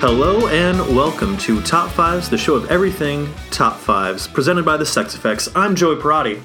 Hello 0.00 0.46
and 0.48 0.78
welcome 0.96 1.36
to 1.38 1.60
Top 1.62 1.90
Fives, 1.90 2.30
the 2.30 2.38
show 2.38 2.54
of 2.54 2.70
everything 2.70 3.28
Top 3.50 3.76
Fives, 3.76 4.26
presented 4.28 4.64
by 4.64 4.76
the 4.76 4.86
Sex 4.86 5.14
Effects. 5.14 5.48
I'm 5.54 5.76
Joey 5.76 5.96
Parati, 6.00 6.40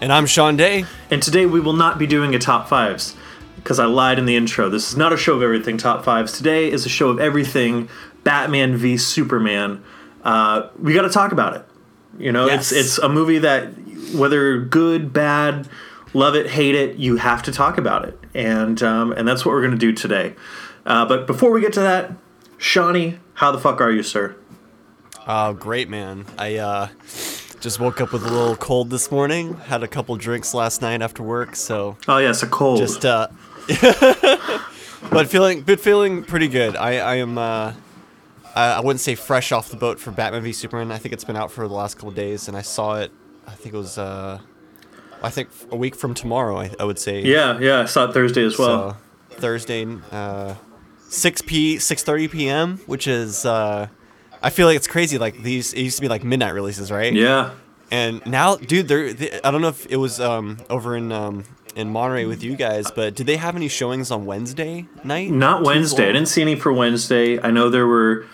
And 0.00 0.12
I'm 0.12 0.26
Sean 0.26 0.56
Day. 0.56 0.84
and 1.10 1.20
today 1.22 1.44
we 1.46 1.58
will 1.60 1.72
not 1.72 1.98
be 1.98 2.06
doing 2.06 2.34
a 2.34 2.38
Top 2.38 2.68
Fives 2.68 3.16
because 3.56 3.78
I 3.80 3.86
lied 3.86 4.18
in 4.18 4.26
the 4.26 4.36
intro. 4.36 4.68
This 4.68 4.90
is 4.90 4.96
not 4.96 5.12
a 5.12 5.16
show 5.16 5.34
of 5.34 5.42
everything 5.42 5.76
Top 5.76 6.04
Fives. 6.04 6.32
Today 6.32 6.70
is 6.70 6.86
a 6.86 6.88
show 6.88 7.08
of 7.08 7.18
everything 7.18 7.88
Batman 8.22 8.76
v 8.76 8.96
Superman. 8.96 9.82
Uh, 10.22 10.68
we 10.80 10.92
got 10.94 11.02
to 11.02 11.10
talk 11.10 11.32
about 11.32 11.56
it. 11.56 11.64
You 12.18 12.30
know, 12.32 12.46
Yes. 12.46 12.70
it's 12.72 12.96
it's 12.96 12.98
a 12.98 13.08
movie 13.08 13.38
that 13.38 13.72
whether 14.14 14.58
good, 14.60 15.12
bad, 15.12 15.68
love 16.14 16.34
it, 16.36 16.48
hate 16.50 16.74
it, 16.74 16.96
you 16.96 17.16
have 17.16 17.42
to 17.44 17.52
talk 17.52 17.76
about 17.78 18.06
it, 18.08 18.18
and 18.34 18.80
um, 18.82 19.12
and 19.12 19.26
that's 19.26 19.44
what 19.44 19.52
we're 19.52 19.62
gonna 19.62 19.76
do 19.76 19.92
today. 19.92 20.34
Uh, 20.86 21.04
but 21.06 21.26
before 21.26 21.50
we 21.50 21.60
get 21.60 21.72
to 21.74 21.80
that, 21.80 22.12
Shawnee, 22.58 23.18
how 23.34 23.50
the 23.52 23.58
fuck 23.58 23.80
are 23.80 23.90
you, 23.90 24.02
sir? 24.02 24.36
Oh, 25.26 25.52
great, 25.52 25.88
man. 25.88 26.26
I 26.36 26.56
uh, 26.56 26.88
just 27.60 27.78
woke 27.80 28.00
up 28.00 28.12
with 28.12 28.24
a 28.26 28.30
little 28.30 28.56
cold 28.56 28.90
this 28.90 29.10
morning. 29.10 29.54
Had 29.54 29.82
a 29.82 29.88
couple 29.88 30.16
drinks 30.16 30.54
last 30.54 30.82
night 30.82 31.00
after 31.02 31.22
work, 31.22 31.54
so 31.56 31.96
Oh 32.08 32.18
yes, 32.18 32.42
a 32.42 32.46
cold. 32.46 32.78
just 32.78 33.04
uh, 33.04 33.28
but 35.10 35.28
feeling, 35.28 35.62
but 35.62 35.80
feeling 35.80 36.24
pretty 36.24 36.48
good. 36.48 36.76
I 36.76 36.98
I 36.98 37.14
am 37.16 37.36
uh, 37.38 37.74
I, 38.54 38.72
I 38.72 38.80
wouldn't 38.80 39.00
say 39.00 39.14
fresh 39.14 39.52
off 39.52 39.68
the 39.68 39.76
boat 39.76 40.00
for 40.00 40.10
Batman 40.10 40.42
v 40.42 40.52
Superman. 40.52 40.90
I 40.90 40.98
think 40.98 41.12
it's 41.12 41.24
been 41.24 41.36
out 41.36 41.52
for 41.52 41.66
the 41.68 41.74
last 41.74 41.94
couple 41.94 42.10
days, 42.10 42.48
and 42.48 42.56
I 42.56 42.62
saw 42.62 42.96
it. 42.96 43.12
I 43.46 43.52
think 43.52 43.74
it 43.74 43.78
was 43.78 43.98
uh, 43.98 44.40
I 45.22 45.30
think 45.30 45.48
a 45.70 45.76
week 45.76 45.94
from 45.94 46.14
tomorrow. 46.14 46.58
I, 46.58 46.70
I 46.80 46.84
would 46.84 46.98
say. 46.98 47.22
yeah, 47.22 47.58
yeah. 47.60 47.80
I 47.80 47.84
saw 47.84 48.06
it 48.06 48.14
Thursday 48.14 48.44
as 48.44 48.58
well. 48.58 48.96
So 49.30 49.36
Thursday, 49.36 49.86
uh, 50.10 50.54
six 51.08 51.42
p 51.42 51.78
six 51.78 52.02
thirty 52.02 52.28
p.m., 52.28 52.78
which 52.86 53.06
is 53.06 53.44
uh, 53.44 53.88
I 54.42 54.50
feel 54.50 54.66
like 54.66 54.76
it's 54.76 54.86
crazy. 54.86 55.18
Like 55.18 55.42
these, 55.42 55.72
it 55.72 55.82
used 55.82 55.96
to 55.96 56.02
be 56.02 56.08
like 56.08 56.24
midnight 56.24 56.54
releases, 56.54 56.90
right? 56.90 57.12
yeah. 57.12 57.52
And 57.90 58.24
now, 58.26 58.56
dude, 58.56 58.86
they're, 58.86 59.14
they, 59.14 59.40
I 59.42 59.50
don't 59.50 59.62
know 59.62 59.68
if 59.68 59.86
it 59.86 59.96
was 59.96 60.20
um 60.20 60.58
over 60.68 60.94
in 60.96 61.10
um 61.10 61.44
in 61.74 61.90
Monterey 61.90 62.26
with 62.26 62.42
you 62.42 62.56
guys, 62.56 62.90
but 62.90 63.14
did 63.14 63.26
they 63.26 63.36
have 63.36 63.56
any 63.56 63.68
showings 63.68 64.10
on 64.10 64.26
Wednesday 64.26 64.86
night? 65.04 65.30
Not 65.30 65.64
Wednesday. 65.64 66.04
I 66.08 66.12
didn't 66.12 66.28
see 66.28 66.42
any 66.42 66.56
for 66.56 66.72
Wednesday. 66.72 67.40
I 67.40 67.50
know 67.50 67.70
there 67.70 67.86
were 67.86 68.26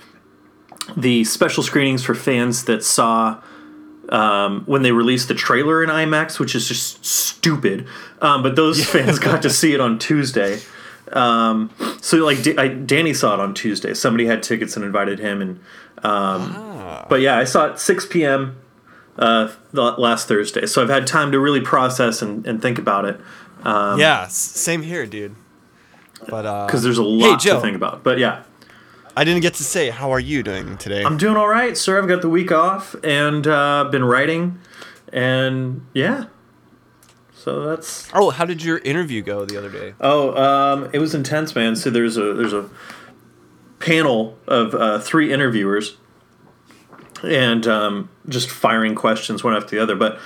the 0.96 1.24
special 1.24 1.62
screenings 1.62 2.02
for 2.02 2.14
fans 2.14 2.64
that 2.64 2.82
saw 2.82 3.42
um, 4.08 4.62
when 4.66 4.82
they 4.82 4.92
released 4.92 5.28
the 5.28 5.34
trailer 5.34 5.82
in 5.82 5.90
IMAX, 5.90 6.38
which 6.38 6.54
is 6.54 6.66
just 6.68 7.04
stupid. 7.04 7.86
Um, 8.20 8.42
but 8.42 8.56
those 8.56 8.84
fans 8.90 9.18
got 9.18 9.42
to 9.42 9.50
see 9.50 9.72
it 9.74 9.80
on 9.80 9.98
Tuesday. 9.98 10.60
Um, 11.14 11.70
so 12.00 12.18
like 12.18 12.42
D- 12.42 12.58
I, 12.58 12.68
Danny 12.68 13.14
saw 13.14 13.34
it 13.34 13.40
on 13.40 13.54
Tuesday. 13.54 13.94
Somebody 13.94 14.26
had 14.26 14.42
tickets 14.42 14.76
and 14.76 14.84
invited 14.84 15.18
him, 15.18 15.40
and 15.40 15.50
um, 16.02 16.52
Ah. 16.56 17.06
but 17.08 17.20
yeah, 17.20 17.38
I 17.38 17.44
saw 17.44 17.66
it 17.66 17.78
6 17.78 18.06
p.m. 18.06 18.56
Uh, 19.18 19.52
last 19.72 20.26
Thursday. 20.28 20.66
So 20.66 20.82
I've 20.82 20.88
had 20.88 21.06
time 21.06 21.30
to 21.32 21.38
really 21.38 21.60
process 21.60 22.20
and, 22.20 22.44
and 22.46 22.60
think 22.60 22.78
about 22.78 23.04
it 23.04 23.20
yeah, 23.64 24.26
same 24.28 24.82
here, 24.82 25.06
dude. 25.06 25.34
But 26.28 26.46
uh, 26.46 26.66
because 26.66 26.82
there's 26.82 26.98
a 26.98 27.02
lot 27.02 27.40
Joe. 27.40 27.56
to 27.56 27.60
think 27.60 27.76
about. 27.76 28.02
But 28.02 28.18
yeah. 28.18 28.42
I 29.16 29.24
didn't 29.24 29.42
get 29.42 29.54
to 29.54 29.64
say 29.64 29.90
how 29.90 30.10
are 30.10 30.20
you 30.20 30.42
doing 30.42 30.76
today? 30.76 31.04
I'm 31.04 31.16
doing 31.16 31.36
all 31.36 31.48
right, 31.48 31.76
sir. 31.76 32.00
I've 32.02 32.08
got 32.08 32.20
the 32.22 32.28
week 32.28 32.50
off 32.50 32.96
and 33.04 33.46
uh, 33.46 33.84
been 33.90 34.04
writing, 34.04 34.58
and 35.12 35.86
yeah. 35.92 36.24
So 37.44 37.62
that's 37.66 38.08
oh, 38.14 38.30
how 38.30 38.46
did 38.46 38.62
your 38.62 38.78
interview 38.78 39.20
go 39.20 39.44
the 39.44 39.58
other 39.58 39.68
day? 39.68 39.92
oh, 40.00 40.34
um, 40.34 40.88
it 40.94 40.98
was 40.98 41.14
intense, 41.14 41.54
man. 41.54 41.76
So 41.76 41.90
there's 41.90 42.16
a 42.16 42.32
there's 42.32 42.54
a 42.54 42.70
panel 43.80 44.38
of 44.46 44.74
uh, 44.74 44.98
three 44.98 45.30
interviewers, 45.30 45.98
and 47.22 47.66
um, 47.66 48.08
just 48.30 48.48
firing 48.48 48.94
questions 48.94 49.44
one 49.44 49.54
after 49.54 49.76
the 49.76 49.82
other. 49.82 49.94
But 49.94 50.18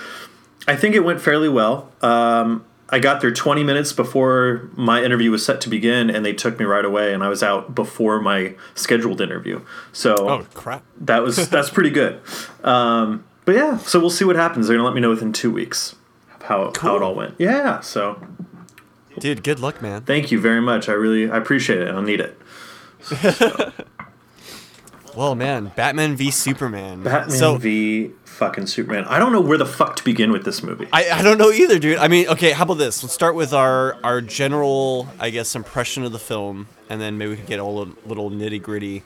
I 0.68 0.76
think 0.76 0.94
it 0.94 1.00
went 1.00 1.20
fairly 1.20 1.48
well. 1.48 1.90
Um, 2.02 2.64
I 2.88 3.00
got 3.00 3.20
there 3.20 3.32
20 3.32 3.64
minutes 3.64 3.92
before 3.92 4.70
my 4.76 5.02
interview 5.02 5.32
was 5.32 5.44
set 5.44 5.60
to 5.62 5.68
begin, 5.68 6.10
and 6.10 6.24
they 6.24 6.32
took 6.32 6.56
me 6.60 6.66
right 6.66 6.84
away, 6.84 7.12
and 7.12 7.24
I 7.24 7.28
was 7.28 7.42
out 7.42 7.74
before 7.74 8.20
my 8.20 8.54
scheduled 8.76 9.20
interview. 9.20 9.60
So 9.92 10.14
Oh 10.20 10.46
crap! 10.54 10.84
that 11.00 11.24
was 11.24 11.48
that's 11.48 11.68
pretty 11.68 11.90
good. 11.90 12.20
Um, 12.62 13.24
but 13.44 13.56
yeah, 13.56 13.78
so 13.78 13.98
we'll 13.98 14.08
see 14.08 14.24
what 14.24 14.36
happens. 14.36 14.68
They're 14.68 14.76
gonna 14.76 14.86
let 14.86 14.94
me 14.94 15.00
know 15.00 15.10
within 15.10 15.32
two 15.32 15.50
weeks 15.50 15.96
how 16.48 16.72
how 16.80 16.96
it 16.96 17.02
all 17.02 17.14
went. 17.14 17.34
Yeah, 17.38 17.80
so 17.80 18.20
Dude, 19.18 19.42
good 19.42 19.60
luck, 19.60 19.82
man. 19.82 20.02
thank 20.02 20.30
you 20.30 20.40
very 20.40 20.60
much. 20.60 20.88
I 20.88 20.92
really 20.92 21.30
I 21.30 21.36
appreciate 21.36 21.80
it. 21.80 21.88
I'll 21.88 22.02
need 22.02 22.20
it. 22.20 22.38
Well, 25.18 25.34
man, 25.34 25.72
Batman 25.74 26.14
v 26.14 26.30
Superman. 26.30 27.02
Batman 27.02 27.36
so, 27.36 27.56
v 27.56 28.12
fucking 28.24 28.68
Superman. 28.68 29.04
I 29.06 29.18
don't 29.18 29.32
know 29.32 29.40
where 29.40 29.58
the 29.58 29.66
fuck 29.66 29.96
to 29.96 30.04
begin 30.04 30.30
with 30.30 30.44
this 30.44 30.62
movie. 30.62 30.86
I, 30.92 31.10
I 31.10 31.22
don't 31.22 31.38
know 31.38 31.50
either, 31.50 31.80
dude. 31.80 31.98
I 31.98 32.06
mean, 32.06 32.28
okay, 32.28 32.52
how 32.52 32.62
about 32.62 32.78
this? 32.78 33.02
Let's 33.02 33.14
start 33.14 33.34
with 33.34 33.52
our 33.52 33.96
our 34.04 34.20
general, 34.20 35.08
I 35.18 35.30
guess, 35.30 35.56
impression 35.56 36.04
of 36.04 36.12
the 36.12 36.20
film, 36.20 36.68
and 36.88 37.00
then 37.00 37.18
maybe 37.18 37.30
we 37.30 37.36
can 37.38 37.46
get 37.46 37.58
a 37.58 37.64
little, 37.64 37.94
little 38.06 38.30
nitty 38.30 38.62
gritty 38.62 39.02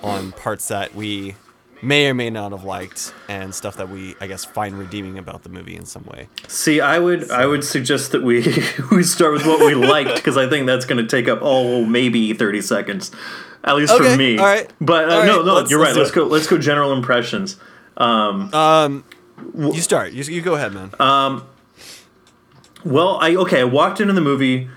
on 0.00 0.30
parts 0.30 0.68
that 0.68 0.94
we 0.94 1.34
may 1.82 2.08
or 2.08 2.14
may 2.14 2.30
not 2.30 2.52
have 2.52 2.64
liked, 2.64 3.12
and 3.28 3.54
stuff 3.54 3.76
that 3.76 3.88
we, 3.88 4.14
I 4.20 4.26
guess, 4.28 4.44
find 4.44 4.78
redeeming 4.78 5.18
about 5.18 5.42
the 5.42 5.48
movie 5.48 5.76
in 5.76 5.84
some 5.84 6.04
way. 6.04 6.28
See, 6.48 6.80
I 6.80 6.98
would 6.98 7.30
I 7.30 7.46
would 7.46 7.64
suggest 7.64 8.12
that 8.12 8.22
we 8.22 8.38
we 8.92 9.02
start 9.02 9.32
with 9.32 9.44
what 9.46 9.60
we 9.60 9.74
liked 9.74 10.14
because 10.14 10.36
I 10.36 10.48
think 10.48 10.66
that's 10.66 10.84
going 10.86 11.04
to 11.04 11.08
take 11.08 11.28
up 11.28 11.40
oh 11.42 11.84
maybe 11.84 12.32
thirty 12.32 12.60
seconds, 12.62 13.10
at 13.64 13.76
least 13.76 13.94
for 13.96 14.16
me. 14.16 14.38
all 14.38 14.44
right. 14.44 14.70
But 14.80 15.10
uh, 15.10 15.14
All 15.16 15.24
no, 15.26 15.36
right, 15.38 15.44
no, 15.46 15.54
let's- 15.54 15.70
you're 15.70 15.80
let's 15.80 15.94
right. 15.96 15.98
Let's 16.00 16.10
go. 16.12 16.24
Let's 16.24 16.46
go. 16.46 16.56
General 16.58 16.92
impressions. 16.92 17.58
Um, 17.96 19.04
you 19.58 19.80
start. 19.80 20.12
You, 20.12 20.22
you 20.24 20.40
go 20.40 20.54
ahead, 20.54 20.72
man. 20.72 20.90
Um 21.00 21.44
Well, 22.84 23.18
I 23.20 23.34
okay. 23.36 23.60
I 23.60 23.64
walked 23.64 24.00
into 24.00 24.12
the 24.12 24.20
movie 24.20 24.68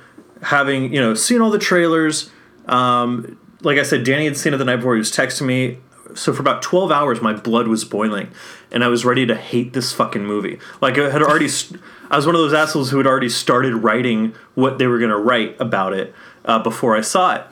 having 0.41 0.93
you 0.93 0.99
know 0.99 1.13
seen 1.13 1.41
all 1.41 1.49
the 1.49 1.59
trailers. 1.59 2.29
Um, 2.67 3.39
like 3.61 3.77
I 3.79 3.83
said, 3.83 4.03
Danny 4.03 4.25
had 4.25 4.37
seen 4.37 4.53
it 4.53 4.57
the 4.57 4.66
night 4.66 4.77
before. 4.77 4.95
He 4.95 4.99
was 4.99 5.11
texting 5.11 5.45
me. 5.47 5.79
So 6.16 6.34
for 6.34 6.42
about 6.42 6.62
twelve 6.62 6.92
hours, 6.92 7.22
my 7.22 7.34
blood 7.34 7.68
was 7.68 7.84
boiling, 7.86 8.31
and 8.72 8.84
I 8.84 8.88
was 8.88 9.06
ready 9.06 9.26
to 9.26 9.36
hate 9.36 9.74
this 9.74 9.92
fucking 9.94 10.26
movie. 10.26 10.59
Like 10.81 10.98
I 10.98 11.09
had 11.09 11.22
already, 11.22 11.48
st- 11.48 11.80
I 12.09 12.16
was 12.16 12.26
one 12.26 12.36
of 12.36 12.42
those 12.42 12.53
assholes 12.53 12.90
who 12.92 12.98
had 12.98 13.06
already 13.08 13.30
started 13.30 13.76
writing 13.76 14.34
what 14.56 14.78
they 14.78 14.88
were 14.88 14.98
going 14.98 15.09
to 15.12 15.18
write 15.18 15.59
about 15.59 15.94
it 15.94 16.14
uh, 16.46 16.59
before 16.59 16.96
I 16.96 17.02
saw 17.02 17.36
it. 17.36 17.44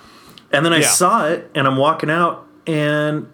And 0.51 0.65
then 0.65 0.71
I 0.73 0.79
Yeah. 0.79 0.87
saw 0.87 1.27
it, 1.27 1.49
and 1.55 1.67
I'm 1.67 1.77
walking 1.77 2.09
out, 2.09 2.47
and 2.67 3.27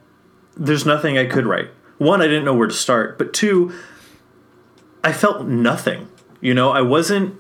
there's 0.58 0.86
nothing 0.86 1.18
I 1.18 1.26
could 1.26 1.46
write. 1.46 1.70
One, 1.98 2.22
I 2.22 2.28
didn't 2.28 2.46
know 2.46 2.54
where 2.54 2.68
to 2.68 2.74
start, 2.74 3.18
but 3.18 3.34
two, 3.34 3.74
I 5.04 5.12
felt 5.12 5.46
nothing. 5.46 6.08
You 6.42 6.54
know, 6.54 6.72
I 6.72 6.82
wasn't 6.82 7.36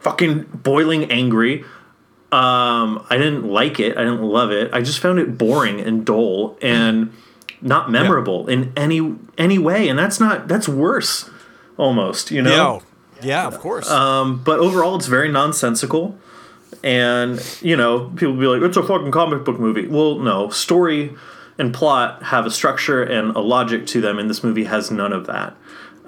fucking 0.00 0.44
boiling 0.62 1.10
angry. 1.10 1.62
Um, 2.32 3.04
I 3.10 3.16
didn't 3.18 3.44
like 3.48 3.80
it. 3.80 3.96
I 3.96 4.00
didn't 4.04 4.22
love 4.22 4.50
it. 4.52 4.72
I 4.72 4.82
just 4.82 4.98
found 5.00 5.18
it 5.18 5.36
boring 5.38 5.80
and 5.80 6.04
dull 6.04 6.56
and 6.62 7.12
not 7.62 7.90
memorable 7.90 8.48
in 8.48 8.72
any 8.76 9.16
any 9.38 9.58
way. 9.58 9.88
And 9.88 9.98
that's 9.98 10.20
not 10.20 10.48
that's 10.48 10.68
worse, 10.68 11.28
almost. 11.76 12.30
You 12.30 12.42
know. 12.42 12.82
yeah, 13.22 13.26
yeah, 13.26 13.46
of 13.46 13.58
course. 13.58 13.90
Um, 13.90 14.42
but 14.42 14.60
overall, 14.60 14.96
it's 14.96 15.06
very 15.06 15.30
nonsensical. 15.30 16.18
And 16.82 17.40
you 17.60 17.76
know, 17.76 18.10
people 18.16 18.34
be 18.36 18.46
like, 18.46 18.62
"It's 18.62 18.76
a 18.76 18.82
fucking 18.82 19.10
comic 19.10 19.44
book 19.44 19.58
movie." 19.58 19.86
Well, 19.86 20.18
no, 20.18 20.48
story 20.50 21.14
and 21.58 21.74
plot 21.74 22.22
have 22.24 22.46
a 22.46 22.50
structure 22.50 23.02
and 23.02 23.36
a 23.36 23.40
logic 23.40 23.86
to 23.88 24.00
them, 24.00 24.18
and 24.18 24.30
this 24.30 24.42
movie 24.42 24.64
has 24.64 24.90
none 24.90 25.12
of 25.12 25.26
that. 25.26 25.54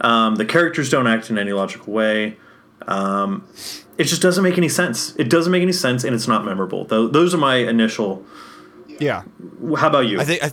Um, 0.00 0.36
the 0.36 0.46
characters 0.46 0.88
don't 0.88 1.06
act 1.06 1.28
in 1.30 1.36
any 1.38 1.52
logical 1.52 1.92
way. 1.92 2.38
Um, 2.86 3.46
it 3.98 4.04
just 4.04 4.22
doesn't 4.22 4.42
make 4.42 4.56
any 4.56 4.68
sense. 4.70 5.14
It 5.16 5.28
doesn't 5.28 5.52
make 5.52 5.62
any 5.62 5.72
sense, 5.72 6.04
and 6.04 6.14
it's 6.14 6.26
not 6.26 6.44
memorable. 6.44 6.84
Tho- 6.86 7.08
those 7.08 7.34
are 7.34 7.38
my 7.38 7.56
initial. 7.56 8.24
yeah. 8.98 9.22
How 9.76 9.88
about 9.88 10.06
you? 10.06 10.20
I 10.20 10.24
think 10.24 10.42
I, 10.42 10.52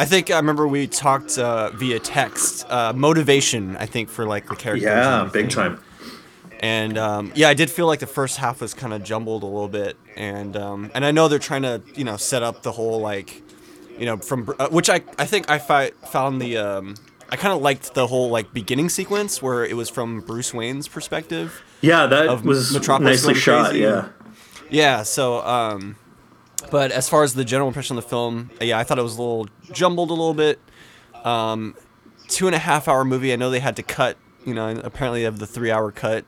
I 0.00 0.04
think 0.06 0.30
I 0.30 0.36
remember 0.36 0.66
we 0.66 0.86
talked 0.86 1.38
uh, 1.38 1.70
via 1.70 1.98
text. 1.98 2.66
Uh, 2.70 2.92
motivation, 2.94 3.76
I 3.76 3.86
think, 3.86 4.08
for 4.08 4.24
like 4.26 4.48
the 4.48 4.56
characters. 4.56 4.84
yeah, 4.84 5.28
big 5.32 5.50
time. 5.50 5.80
And 6.60 6.98
um, 6.98 7.32
yeah, 7.34 7.48
I 7.48 7.54
did 7.54 7.70
feel 7.70 7.86
like 7.86 8.00
the 8.00 8.06
first 8.06 8.36
half 8.36 8.60
was 8.60 8.74
kind 8.74 8.92
of 8.92 9.02
jumbled 9.02 9.42
a 9.42 9.46
little 9.46 9.68
bit, 9.68 9.96
and 10.16 10.56
um, 10.56 10.90
and 10.94 11.04
I 11.04 11.10
know 11.10 11.28
they're 11.28 11.38
trying 11.38 11.62
to 11.62 11.80
you 11.94 12.04
know 12.04 12.16
set 12.16 12.42
up 12.42 12.62
the 12.62 12.72
whole 12.72 13.00
like, 13.00 13.42
you 13.98 14.04
know, 14.06 14.16
from 14.18 14.52
uh, 14.58 14.68
which 14.68 14.90
I 14.90 15.00
I 15.18 15.26
think 15.26 15.50
I 15.50 15.58
fi- 15.58 15.92
found 16.10 16.40
the 16.40 16.58
um, 16.58 16.94
I 17.30 17.36
kind 17.36 17.54
of 17.54 17.62
liked 17.62 17.94
the 17.94 18.06
whole 18.06 18.28
like 18.28 18.52
beginning 18.52 18.88
sequence 18.90 19.40
where 19.42 19.64
it 19.64 19.74
was 19.76 19.88
from 19.88 20.20
Bruce 20.20 20.52
Wayne's 20.52 20.86
perspective. 20.88 21.62
Yeah, 21.80 22.06
that 22.06 22.28
Of 22.28 22.44
was 22.44 22.72
Metropolis 22.74 23.22
nicely 23.26 23.40
shot. 23.40 23.70
crazy. 23.70 23.84
Yeah. 23.84 24.08
Yeah, 24.70 25.02
so 25.02 25.40
um 25.40 25.96
but 26.70 26.92
as 26.92 27.08
far 27.08 27.22
as 27.22 27.34
the 27.34 27.44
general 27.44 27.68
impression 27.68 27.96
of 27.96 28.04
the 28.04 28.08
film, 28.08 28.50
yeah, 28.60 28.78
I 28.78 28.84
thought 28.84 28.98
it 28.98 29.02
was 29.02 29.16
a 29.16 29.22
little 29.22 29.48
jumbled 29.72 30.10
a 30.10 30.14
little 30.14 30.34
bit. 30.34 30.60
Um 31.24 31.74
two 32.28 32.46
and 32.46 32.54
a 32.54 32.58
half 32.58 32.88
hour 32.88 33.04
movie. 33.04 33.32
I 33.32 33.36
know 33.36 33.50
they 33.50 33.60
had 33.60 33.76
to 33.76 33.82
cut, 33.82 34.16
you 34.46 34.54
know, 34.54 34.68
apparently 34.84 35.20
they 35.20 35.24
have 35.24 35.38
the 35.38 35.46
three 35.46 35.70
hour 35.70 35.90
cut 35.90 36.24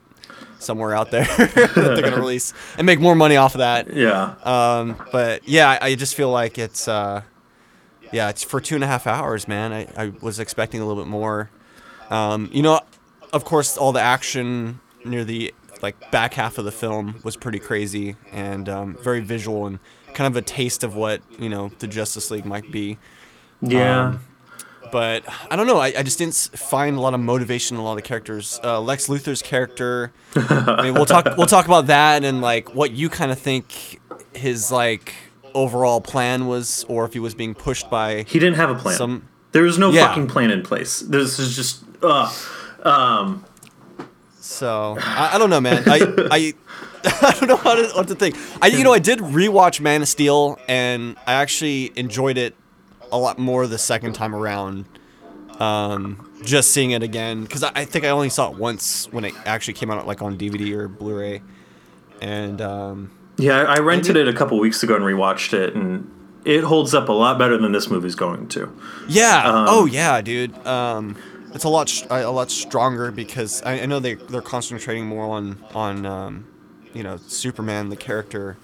somewhere 0.59 0.95
out 0.95 1.11
there 1.11 1.25
that 1.37 1.73
they're 1.75 2.03
gonna 2.03 2.17
release 2.21 2.53
and 2.77 2.87
make 2.87 3.01
more 3.01 3.15
money 3.15 3.37
off 3.37 3.55
of 3.55 3.61
that. 3.61 3.93
Yeah. 3.93 4.35
Um, 4.43 4.97
but 5.13 5.47
yeah, 5.49 5.79
I, 5.81 5.87
I 5.89 5.95
just 5.95 6.15
feel 6.15 6.31
like 6.31 6.59
it's 6.59 6.89
uh, 6.89 7.23
yeah, 8.13 8.29
it's 8.29 8.43
for 8.45 8.61
two 8.61 8.75
and 8.75 8.85
a 8.85 8.87
half 8.87 9.07
hours, 9.07 9.49
man. 9.49 9.73
I, 9.73 9.87
I 9.97 10.13
was 10.21 10.39
expecting 10.39 10.81
a 10.81 10.87
little 10.87 11.03
bit 11.03 11.09
more. 11.09 11.51
Um, 12.11 12.51
you 12.53 12.63
know, 12.63 12.81
of 13.33 13.45
course, 13.45 13.77
all 13.77 13.93
the 13.93 14.01
action 14.01 14.81
near 15.05 15.25
the 15.25 15.55
like 15.81 16.11
back 16.13 16.35
half 16.35 16.59
of 16.59 16.65
the 16.65 16.73
film 16.73 17.21
was 17.25 17.37
pretty 17.37 17.59
crazy 17.59 18.15
and 18.31 18.69
um, 18.69 18.97
very 19.03 19.21
visual 19.21 19.67
and 19.67 19.81
kind 20.15 20.27
of 20.27 20.37
a 20.37 20.43
taste 20.43 20.85
of 20.85 20.95
what 20.97 21.21
you 21.39 21.49
know 21.49 21.71
the 21.79 21.87
Justice 21.87 22.31
League 22.31 22.45
might 22.47 22.71
be. 22.71 22.99
Yeah. 23.61 24.07
Um, 24.09 24.21
but 24.91 25.25
I 25.51 25.57
don't 25.57 25.67
know. 25.67 25.79
I, 25.79 25.95
I 25.97 26.03
just 26.03 26.19
didn't 26.19 26.35
find 26.35 26.97
a 26.97 27.01
lot 27.01 27.15
of 27.15 27.21
motivation 27.21 27.77
in 27.77 27.81
a 27.81 27.85
lot 27.85 27.93
of 27.93 27.97
the 27.97 28.03
characters. 28.03 28.61
Uh, 28.63 28.79
Lex 28.81 29.07
Luthor's 29.09 29.41
character. 29.41 30.13
I 30.37 30.83
mean, 30.83 30.95
we'll 30.95 31.07
talk. 31.07 31.27
We'll 31.39 31.47
talk 31.47 31.65
about 31.67 31.87
that 31.87 32.25
and 32.25 32.43
like 32.43 32.75
what 32.75 32.91
you 32.93 33.09
kind 33.09 33.33
of 33.33 33.39
think 33.39 34.01
his 34.35 34.71
like 34.71 35.15
overall 35.55 36.01
plan 36.01 36.47
was, 36.47 36.85
or 36.89 37.05
if 37.07 37.13
he 37.15 37.21
was 37.21 37.35
being 37.35 37.55
pushed 37.55 37.89
by 37.91 38.25
he 38.25 38.39
didn't 38.39 38.57
have 38.57 38.71
a 38.71 38.75
plan. 38.75 38.97
some. 38.97 39.29
there 39.53 39.63
was 39.63 39.79
no 39.79 39.91
Yeah. 39.91 40.09
fucking 40.09 40.27
plan 40.29 40.51
in 40.51 40.63
place. 40.63 41.01
This 41.01 41.39
is 41.39 41.55
just 41.57 41.85
uh 42.03 42.31
um 42.83 43.45
So 44.41 44.97
I, 45.01 45.31
I 45.35 45.39
don't 45.39 45.51
know, 45.51 45.61
man. 45.61 45.85
I 45.87 46.01
I. 46.31 46.55
I 47.23 47.37
don't 47.39 47.49
know 47.49 47.57
how 47.57 47.75
to, 47.75 47.89
what 47.95 48.09
to 48.09 48.15
think. 48.15 48.37
I, 48.61 48.69
you 48.69 48.85
know, 48.85 48.93
I 48.93 48.99
did 48.99 49.19
rewatch 49.19 49.81
Man 49.81 50.03
of 50.03 50.09
Steel, 50.09 50.59
and 50.69 51.17
I 51.27 51.35
actually 51.35 51.93
enjoyed 51.97 52.39
it 52.39 52.55
a 53.11 53.19
lot 53.19 53.39
more 53.39 53.67
the 53.67 53.79
second 53.79 54.15
time 54.15 54.35
around. 54.35 54.87
Um, 55.61 56.31
just 56.43 56.73
seeing 56.73 56.91
it 56.91 57.03
again 57.03 57.43
because 57.43 57.63
I, 57.63 57.71
I 57.75 57.85
think 57.85 58.05
I 58.05 58.09
only 58.09 58.31
saw 58.31 58.51
it 58.51 58.59
once 58.59 59.07
when 59.13 59.25
it 59.25 59.35
actually 59.45 59.75
came 59.75 59.91
out, 59.91 60.07
like 60.07 60.23
on 60.23 60.37
DVD 60.37 60.73
or 60.73 60.89
Blu-ray, 60.89 61.43
and 62.21 62.61
um, 62.61 63.11
yeah, 63.37 63.63
I 63.63 63.79
rented 63.79 64.17
it 64.17 64.29
a 64.29 64.33
couple 64.33 64.59
weeks 64.59 64.83
ago 64.83 64.97
and 64.97 65.05
rewatched 65.05 65.53
it 65.53 65.75
and 65.75 66.11
it 66.45 66.65
holds 66.65 66.95
up 66.95 67.09
a 67.09 67.13
lot 67.13 67.39
better 67.39 67.57
than 67.57 67.73
this 67.73 67.89
movie's 67.89 68.15
going 68.15 68.49
to. 68.49 68.77
yeah, 69.09 69.43
oh 69.69 69.87
yeah, 69.87 70.21
dude. 70.21 70.67
Um, 70.67 71.17
it's 71.55 71.65
a 71.65 71.69
lot 71.69 71.93
a 72.11 72.31
lot 72.31 72.51
stronger 72.51 73.11
because 73.11 73.63
I, 73.63 73.81
I 73.81 73.87
know 73.87 74.01
they 74.01 74.15
they're 74.15 74.43
concentrating 74.43 75.07
more 75.07 75.27
on 75.27 75.63
on 75.75 76.07
um, 76.07 76.47
you 76.95 77.03
know 77.03 77.17
Superman 77.17 77.89
the 77.89 77.97
character. 77.97 78.57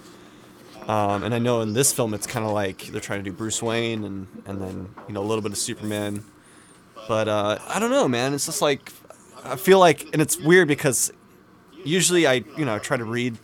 Um, 0.87 1.23
and 1.23 1.35
I 1.35 1.39
know 1.39 1.61
in 1.61 1.73
this 1.73 1.93
film 1.93 2.13
it's 2.15 2.25
kind 2.25 2.45
of 2.45 2.51
like 2.51 2.87
they're 2.87 3.01
trying 3.01 3.23
to 3.23 3.29
do 3.29 3.35
Bruce 3.35 3.61
Wayne 3.61 4.03
and, 4.03 4.27
and 4.45 4.59
then 4.61 4.89
you 5.07 5.13
know 5.13 5.21
a 5.21 5.27
little 5.27 5.41
bit 5.43 5.51
of 5.51 5.57
Superman, 5.57 6.23
but 7.07 7.27
uh, 7.27 7.59
I 7.67 7.79
don't 7.79 7.91
know, 7.91 8.07
man. 8.07 8.33
It's 8.33 8.45
just 8.47 8.61
like 8.61 8.91
I 9.43 9.55
feel 9.55 9.79
like, 9.79 10.07
and 10.13 10.21
it's 10.21 10.37
weird 10.39 10.67
because 10.67 11.11
usually 11.83 12.25
I 12.27 12.43
you 12.57 12.65
know 12.65 12.79
try 12.79 12.97
to 12.97 13.05
read 13.05 13.37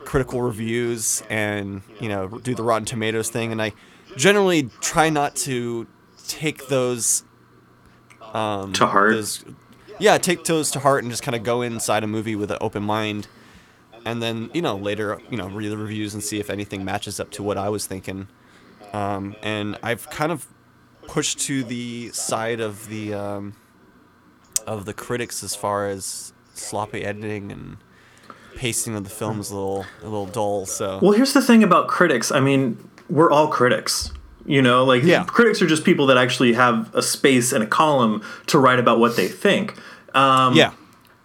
critical 0.00 0.42
reviews 0.42 1.22
and 1.30 1.82
you 2.00 2.08
know 2.08 2.28
do 2.28 2.54
the 2.54 2.62
Rotten 2.62 2.84
Tomatoes 2.84 3.30
thing, 3.30 3.50
and 3.52 3.60
I 3.60 3.72
generally 4.16 4.70
try 4.80 5.08
not 5.10 5.34
to 5.36 5.86
take 6.28 6.68
those 6.68 7.24
um, 8.32 8.72
To 8.74 8.86
heart? 8.86 9.14
those- 9.14 9.44
yeah, 9.98 10.18
take 10.18 10.44
those 10.44 10.70
to 10.72 10.80
heart 10.80 11.02
and 11.04 11.12
just 11.12 11.22
kind 11.22 11.34
of 11.36 11.42
go 11.44 11.62
inside 11.62 12.02
a 12.02 12.06
movie 12.06 12.34
with 12.34 12.50
an 12.50 12.58
open 12.60 12.82
mind 12.82 13.28
and 14.04 14.22
then 14.22 14.50
you 14.54 14.62
know 14.62 14.76
later 14.76 15.20
you 15.30 15.36
know 15.36 15.48
read 15.48 15.68
the 15.70 15.76
reviews 15.76 16.14
and 16.14 16.22
see 16.22 16.38
if 16.40 16.50
anything 16.50 16.84
matches 16.84 17.18
up 17.20 17.30
to 17.32 17.42
what 17.42 17.56
I 17.58 17.68
was 17.68 17.86
thinking. 17.86 18.28
Um, 18.92 19.36
and 19.42 19.78
I've 19.82 20.08
kind 20.10 20.30
of 20.32 20.46
pushed 21.08 21.40
to 21.40 21.64
the 21.64 22.10
side 22.10 22.60
of 22.60 22.88
the 22.88 23.14
um, 23.14 23.54
of 24.66 24.84
the 24.84 24.92
critics 24.94 25.42
as 25.42 25.54
far 25.54 25.88
as 25.88 26.32
sloppy 26.54 27.02
editing 27.04 27.50
and 27.50 27.78
pacing 28.56 28.94
of 28.94 29.04
the 29.04 29.10
film 29.10 29.40
is 29.40 29.50
a 29.50 29.54
little 29.54 29.86
a 30.02 30.04
little 30.04 30.26
dull. 30.26 30.66
So 30.66 30.98
Well, 31.02 31.12
here's 31.12 31.32
the 31.32 31.42
thing 31.42 31.62
about 31.62 31.88
critics. 31.88 32.30
I 32.30 32.40
mean, 32.40 32.76
we're 33.08 33.30
all 33.30 33.48
critics. 33.48 34.12
You 34.44 34.60
know, 34.60 34.84
like 34.84 35.04
Yeah. 35.04 35.24
critics 35.24 35.62
are 35.62 35.66
just 35.66 35.84
people 35.84 36.06
that 36.06 36.16
actually 36.18 36.52
have 36.54 36.90
a 36.94 37.02
space 37.02 37.52
and 37.52 37.62
a 37.62 37.66
column 37.66 38.22
to 38.48 38.58
write 38.58 38.78
about 38.80 38.98
what 38.98 39.16
they 39.16 39.28
think. 39.28 39.76
Um, 40.14 40.54
yeah, 40.54 40.72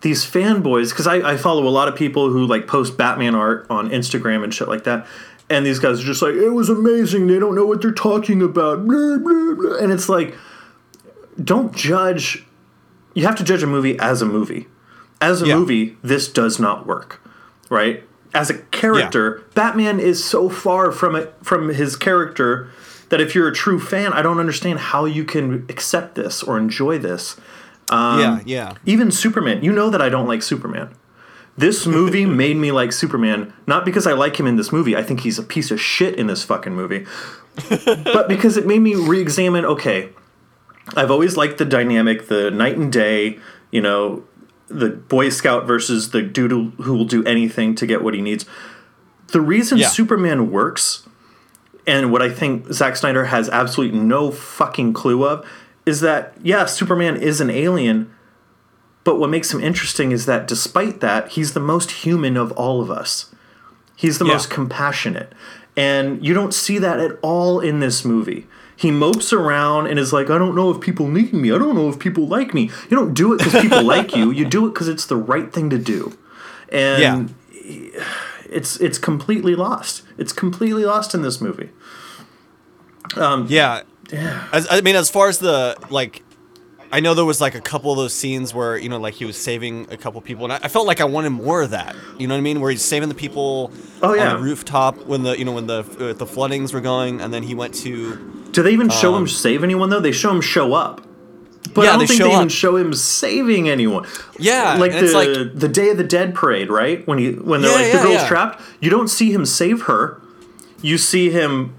these 0.01 0.23
fanboys 0.25 0.89
because 0.91 1.07
I, 1.07 1.31
I 1.33 1.37
follow 1.37 1.67
a 1.67 1.69
lot 1.69 1.87
of 1.87 1.95
people 1.95 2.29
who 2.29 2.45
like 2.45 2.67
post 2.67 2.97
batman 2.97 3.33
art 3.35 3.65
on 3.69 3.89
instagram 3.89 4.43
and 4.43 4.53
shit 4.53 4.67
like 4.67 4.83
that 4.83 5.07
and 5.49 5.65
these 5.65 5.79
guys 5.79 5.99
are 6.01 6.03
just 6.03 6.21
like 6.21 6.33
it 6.35 6.49
was 6.49 6.69
amazing. 6.69 7.27
They 7.27 7.39
don't 7.39 7.55
know 7.55 7.65
what 7.65 7.81
they're 7.81 7.91
talking 7.93 8.41
about. 8.41 8.85
Blah, 8.85 9.17
blah, 9.17 9.53
blah. 9.55 9.77
and 9.77 9.93
it's 9.93 10.09
like 10.09 10.35
don't 11.41 11.73
judge 11.75 12.45
you 13.13 13.25
have 13.25 13.35
to 13.37 13.43
judge 13.43 13.63
a 13.63 13.67
movie 13.67 13.97
as 13.99 14.21
a 14.21 14.25
movie. 14.25 14.67
As 15.21 15.41
a 15.41 15.47
Yeah. 15.47 15.55
movie 15.55 15.97
this 16.03 16.27
does 16.27 16.59
not 16.59 16.85
work 16.85 17.21
right? 17.69 18.03
As 18.33 18.49
a 18.49 18.57
character 18.59 19.43
batman 19.55 19.99
is 19.99 20.23
so 20.23 20.49
far 20.49 20.91
from 20.91 21.15
it 21.15 21.33
from 21.41 21.69
his 21.69 21.95
character 21.95 22.69
that 23.09 23.21
if 23.21 23.33
you're 23.33 23.47
a 23.47 23.53
true 23.55 23.79
fan 23.79 24.11
i 24.13 24.21
don't 24.21 24.37
understand 24.39 24.79
how 24.79 25.05
you 25.05 25.23
can 25.23 25.65
accept 25.69 26.15
this 26.15 26.43
or 26.43 26.57
enjoy 26.57 26.97
this 26.99 27.37
Um, 27.89 28.19
yeah, 28.19 28.41
yeah. 28.45 28.73
even 28.85 29.11
Superman. 29.11 29.63
You 29.63 29.71
know 29.71 29.89
that 29.89 30.01
I 30.01 30.09
don't 30.09 30.27
like 30.27 30.41
Superman. 30.43 30.93
This 31.57 31.85
movie 31.87 32.25
made 32.43 32.57
me 32.57 32.71
like 32.71 32.91
Superman, 32.91 33.53
not 33.65 33.85
because 33.85 34.05
I 34.05 34.13
like 34.13 34.39
him 34.39 34.47
in 34.47 34.55
this 34.57 34.71
movie. 34.71 34.95
I 34.95 35.03
think 35.03 35.21
he's 35.21 35.39
a 35.39 35.43
piece 35.43 35.71
of 35.71 35.79
shit 35.81 36.15
in 36.15 36.27
this 36.27 36.43
fucking 36.43 36.73
movie. 36.75 37.05
but 37.85 38.27
because 38.27 38.57
it 38.57 38.67
made 38.67 38.79
me 38.81 38.95
re 38.95 39.19
examine 39.19 39.65
okay, 39.65 40.09
I've 40.95 41.11
always 41.11 41.35
liked 41.37 41.57
the 41.57 41.65
dynamic, 41.65 42.27
the 42.27 42.51
night 42.51 42.77
and 42.77 42.91
day, 42.91 43.39
you 43.71 43.81
know, 43.81 44.23
the 44.67 44.89
Boy 44.89 45.29
Scout 45.29 45.65
versus 45.65 46.11
the 46.11 46.21
dude 46.21 46.51
who 46.51 46.69
who 46.81 46.93
will 46.93 47.05
do 47.05 47.23
anything 47.25 47.73
to 47.75 47.85
get 47.87 48.03
what 48.03 48.13
he 48.13 48.21
needs. 48.21 48.45
The 49.29 49.41
reason 49.41 49.77
Yeah. 49.77 49.87
Superman 49.87 50.51
works, 50.51 51.07
and 51.85 52.11
what 52.11 52.21
I 52.21 52.29
think 52.29 52.71
Zack 52.71 52.95
Snyder 52.95 53.25
has 53.25 53.49
absolutely 53.49 53.97
no 53.99 54.31
fucking 54.31 54.93
clue 54.93 55.25
of, 55.25 55.45
is 55.87 56.01
that, 56.01 56.33
yeah, 56.43 56.65
Superman 56.65 57.15
is 57.17 57.39
an 57.41 57.49
alien, 57.49 58.13
but 59.03 59.17
what 59.19 59.29
makes 59.29 59.53
him 59.53 59.61
interesting 59.61 60.11
is 60.11 60.25
that 60.25 60.47
despite 60.47 60.99
that, 60.99 61.29
he's 61.29 61.53
the 61.53 61.59
most 61.61 61.91
human 62.03 62.35
of 62.37 62.51
all 62.53 62.81
of 62.81 62.91
us. 62.91 63.33
He's 63.95 64.17
the 64.19 64.25
Yeah. 64.25 64.33
most 64.33 64.49
compassionate. 64.49 65.31
And 65.75 66.23
you 66.25 66.33
don't 66.33 66.53
see 66.53 66.77
that 66.79 66.99
at 66.99 67.17
all 67.21 67.59
in 67.59 67.79
this 67.79 68.03
movie. 68.03 68.47
He 68.75 68.91
mopes 68.91 69.31
around 69.31 69.87
and 69.87 69.97
is 69.97 70.11
like, 70.13 70.29
I 70.29 70.37
don't 70.37 70.55
know 70.55 70.69
if 70.71 70.79
people 70.81 71.07
need 71.07 71.33
me. 71.33 71.51
I 71.51 71.57
don't 71.57 71.73
know 71.75 71.89
if 71.89 71.97
people 71.99 72.27
like 72.27 72.53
me. 72.53 72.69
You 72.89 72.97
don't 72.97 73.13
do 73.13 73.33
it 73.33 73.37
because 73.37 73.61
people 73.61 73.83
like 73.95 74.15
you. 74.15 74.29
You 74.31 74.45
do 74.45 74.65
it 74.67 74.73
because 74.73 74.87
it's 74.87 75.05
the 75.05 75.15
right 75.15 75.51
thing 75.53 75.69
to 75.71 75.77
do. 75.77 76.15
And 76.69 77.33
it's 78.49 78.77
it's 78.77 78.97
completely 78.97 79.55
lost. 79.55 80.03
It's 80.17 80.33
completely 80.33 80.85
lost 80.85 81.15
in 81.15 81.21
this 81.21 81.39
movie. 81.41 81.69
Um, 83.15 83.45
yeah. 83.49 83.81
As, 84.11 84.67
I 84.69 84.81
mean, 84.81 84.95
as 84.95 85.09
far 85.09 85.27
as 85.29 85.39
the 85.39 85.75
like, 85.89 86.23
I 86.91 87.01
know 87.01 87.13
there 87.13 87.25
was 87.25 87.41
like 87.41 87.55
a 87.55 87.59
couple 87.61 87.91
of 87.91 87.97
those 87.97 88.13
scenes 88.13 88.53
where 88.53 88.77
you 88.77 88.87
know, 88.89 88.97
like 88.99 89.15
he 89.15 89.25
was 89.25 89.35
saving 89.37 89.87
a 89.91 89.97
couple 89.97 90.21
people, 90.21 90.45
and 90.45 90.53
I, 90.53 90.59
I 90.63 90.67
felt 90.69 90.87
like 90.87 91.01
I 91.01 91.05
wanted 91.05 91.31
more 91.31 91.61
of 91.61 91.71
that. 91.71 91.95
You 92.17 92.27
know 92.27 92.33
what 92.33 92.39
I 92.39 92.41
mean? 92.41 92.61
Where 92.61 92.71
he's 92.71 92.83
saving 92.83 93.09
the 93.09 93.15
people 93.15 93.71
Oh, 94.01 94.13
yeah. 94.13 94.31
on 94.31 94.37
the 94.37 94.43
rooftop 94.43 95.05
when 95.05 95.23
the 95.23 95.37
you 95.37 95.43
know 95.45 95.51
when 95.51 95.67
the 95.67 95.79
uh, 95.99 96.13
the 96.13 96.25
floodings 96.25 96.73
were 96.73 96.81
going, 96.81 97.19
and 97.21 97.33
then 97.33 97.43
he 97.43 97.53
went 97.55 97.73
to 97.75 98.15
Do 98.51 98.63
they 98.63 98.71
even 98.71 98.89
show 98.89 99.15
him 99.17 99.27
save 99.27 99.63
anyone 99.63 99.89
though? 99.89 99.99
They 99.99 100.11
show 100.13 100.31
him 100.31 100.41
show 100.41 100.73
up. 100.73 101.01
But 101.73 101.81
Um, 101.81 101.83
Yeah, 101.83 101.89
I 101.89 101.91
don't 101.91 101.99
they 101.99 102.07
think 102.07 102.21
they 102.21 102.33
even 102.33 102.47
show 102.49 102.77
him 102.77 102.93
saving 102.93 103.67
anyone. 103.67 104.07
Yeah, 104.39 104.77
like 104.79 104.93
the 104.93 105.11
like- 105.11 105.59
the 105.59 105.67
Day 105.67 105.89
of 105.89 105.97
the 105.97 106.03
Dead 106.05 106.33
parade, 106.33 106.69
right? 106.69 107.05
When 107.05 107.17
he 107.17 107.31
when 107.33 107.61
they're 107.61 107.71
Yeah, 107.71 107.77
like 107.83 107.91
the 107.91 107.97
girl's 108.07 108.21
yeah. 108.21 108.27
trapped, 108.29 108.61
you 108.79 108.89
don't 108.89 109.09
see 109.09 109.33
him 109.33 109.45
save 109.45 109.81
her. 109.83 110.21
You 110.81 110.97
see 110.97 111.31
him, 111.31 111.75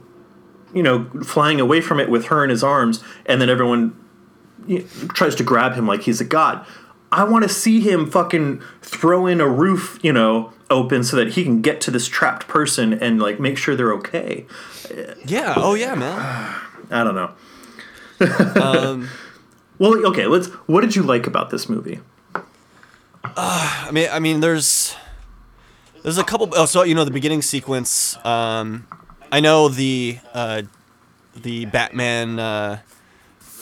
you 0.74 0.82
know, 0.82 1.04
flying 1.24 1.60
away 1.60 1.80
from 1.80 2.00
it 2.00 2.08
with 2.08 2.26
her 2.26 2.44
in 2.44 2.50
his 2.50 2.62
arms, 2.62 3.02
and 3.26 3.40
then 3.40 3.48
everyone 3.48 3.98
you 4.66 4.80
know, 4.80 5.08
tries 5.08 5.34
to 5.36 5.44
grab 5.44 5.74
him 5.74 5.86
like 5.86 6.02
he's 6.02 6.20
a 6.20 6.24
god. 6.24 6.66
I 7.10 7.24
want 7.24 7.44
to 7.44 7.48
see 7.48 7.80
him 7.80 8.10
fucking 8.10 8.60
throw 8.82 9.26
in 9.26 9.40
a 9.40 9.48
roof, 9.48 9.98
you 10.02 10.12
know, 10.12 10.52
open 10.68 11.02
so 11.04 11.16
that 11.16 11.28
he 11.32 11.42
can 11.42 11.62
get 11.62 11.80
to 11.82 11.90
this 11.90 12.06
trapped 12.06 12.46
person 12.48 12.92
and 12.92 13.20
like 13.20 13.40
make 13.40 13.56
sure 13.56 13.74
they're 13.74 13.94
okay. 13.94 14.46
yeah, 15.24 15.54
oh 15.56 15.74
yeah, 15.74 15.94
man. 15.94 16.18
I 16.90 17.04
don't 17.04 17.14
know. 17.14 18.60
Um, 18.60 19.08
Well, 19.78 20.06
okay, 20.08 20.26
let's. 20.26 20.48
What 20.66 20.80
did 20.80 20.96
you 20.96 21.02
like 21.02 21.26
about 21.26 21.50
this 21.50 21.68
movie? 21.68 22.00
I 23.24 23.90
mean, 23.92 24.08
I 24.10 24.18
mean, 24.18 24.40
there's 24.40 24.96
there's 26.02 26.18
a 26.18 26.24
couple. 26.24 26.48
Oh, 26.52 26.66
so 26.66 26.82
you 26.82 26.94
know 26.94 27.04
the 27.04 27.12
beginning 27.12 27.42
sequence. 27.42 28.16
Um, 28.24 28.86
I 29.30 29.40
know 29.40 29.68
the 29.68 30.18
uh, 30.34 30.62
the 31.36 31.66
Batman, 31.66 32.38
uh, 32.38 32.80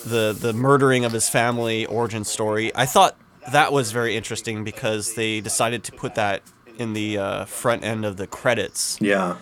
the 0.05 0.35
the 0.39 0.53
murdering 0.53 1.05
of 1.05 1.11
his 1.11 1.29
family 1.29 1.85
origin 1.85 2.23
story. 2.23 2.71
I 2.75 2.85
thought 2.85 3.17
that 3.51 3.71
was 3.71 3.91
very 3.91 4.15
interesting 4.15 4.63
because 4.63 5.15
they 5.15 5.41
decided 5.41 5.83
to 5.85 5.91
put 5.91 6.15
that 6.15 6.41
in 6.77 6.93
the 6.93 7.17
uh, 7.17 7.45
front 7.45 7.83
end 7.83 8.05
of 8.05 8.17
the 8.17 8.27
credits 8.27 8.97
Yeah. 9.01 9.37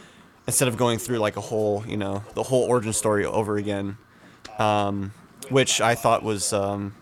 instead 0.47 0.67
of 0.67 0.77
going 0.77 0.99
through 0.99 1.17
like 1.17 1.35
a 1.37 1.41
whole, 1.41 1.83
you 1.87 1.97
know, 1.97 2.23
the 2.33 2.43
whole 2.43 2.63
origin 2.63 2.93
story 2.93 3.25
over 3.25 3.57
again, 3.57 3.97
um, 4.57 5.11
which 5.49 5.81
I 5.81 5.95
thought 5.95 6.23
was 6.23 6.53
um, 6.53 6.95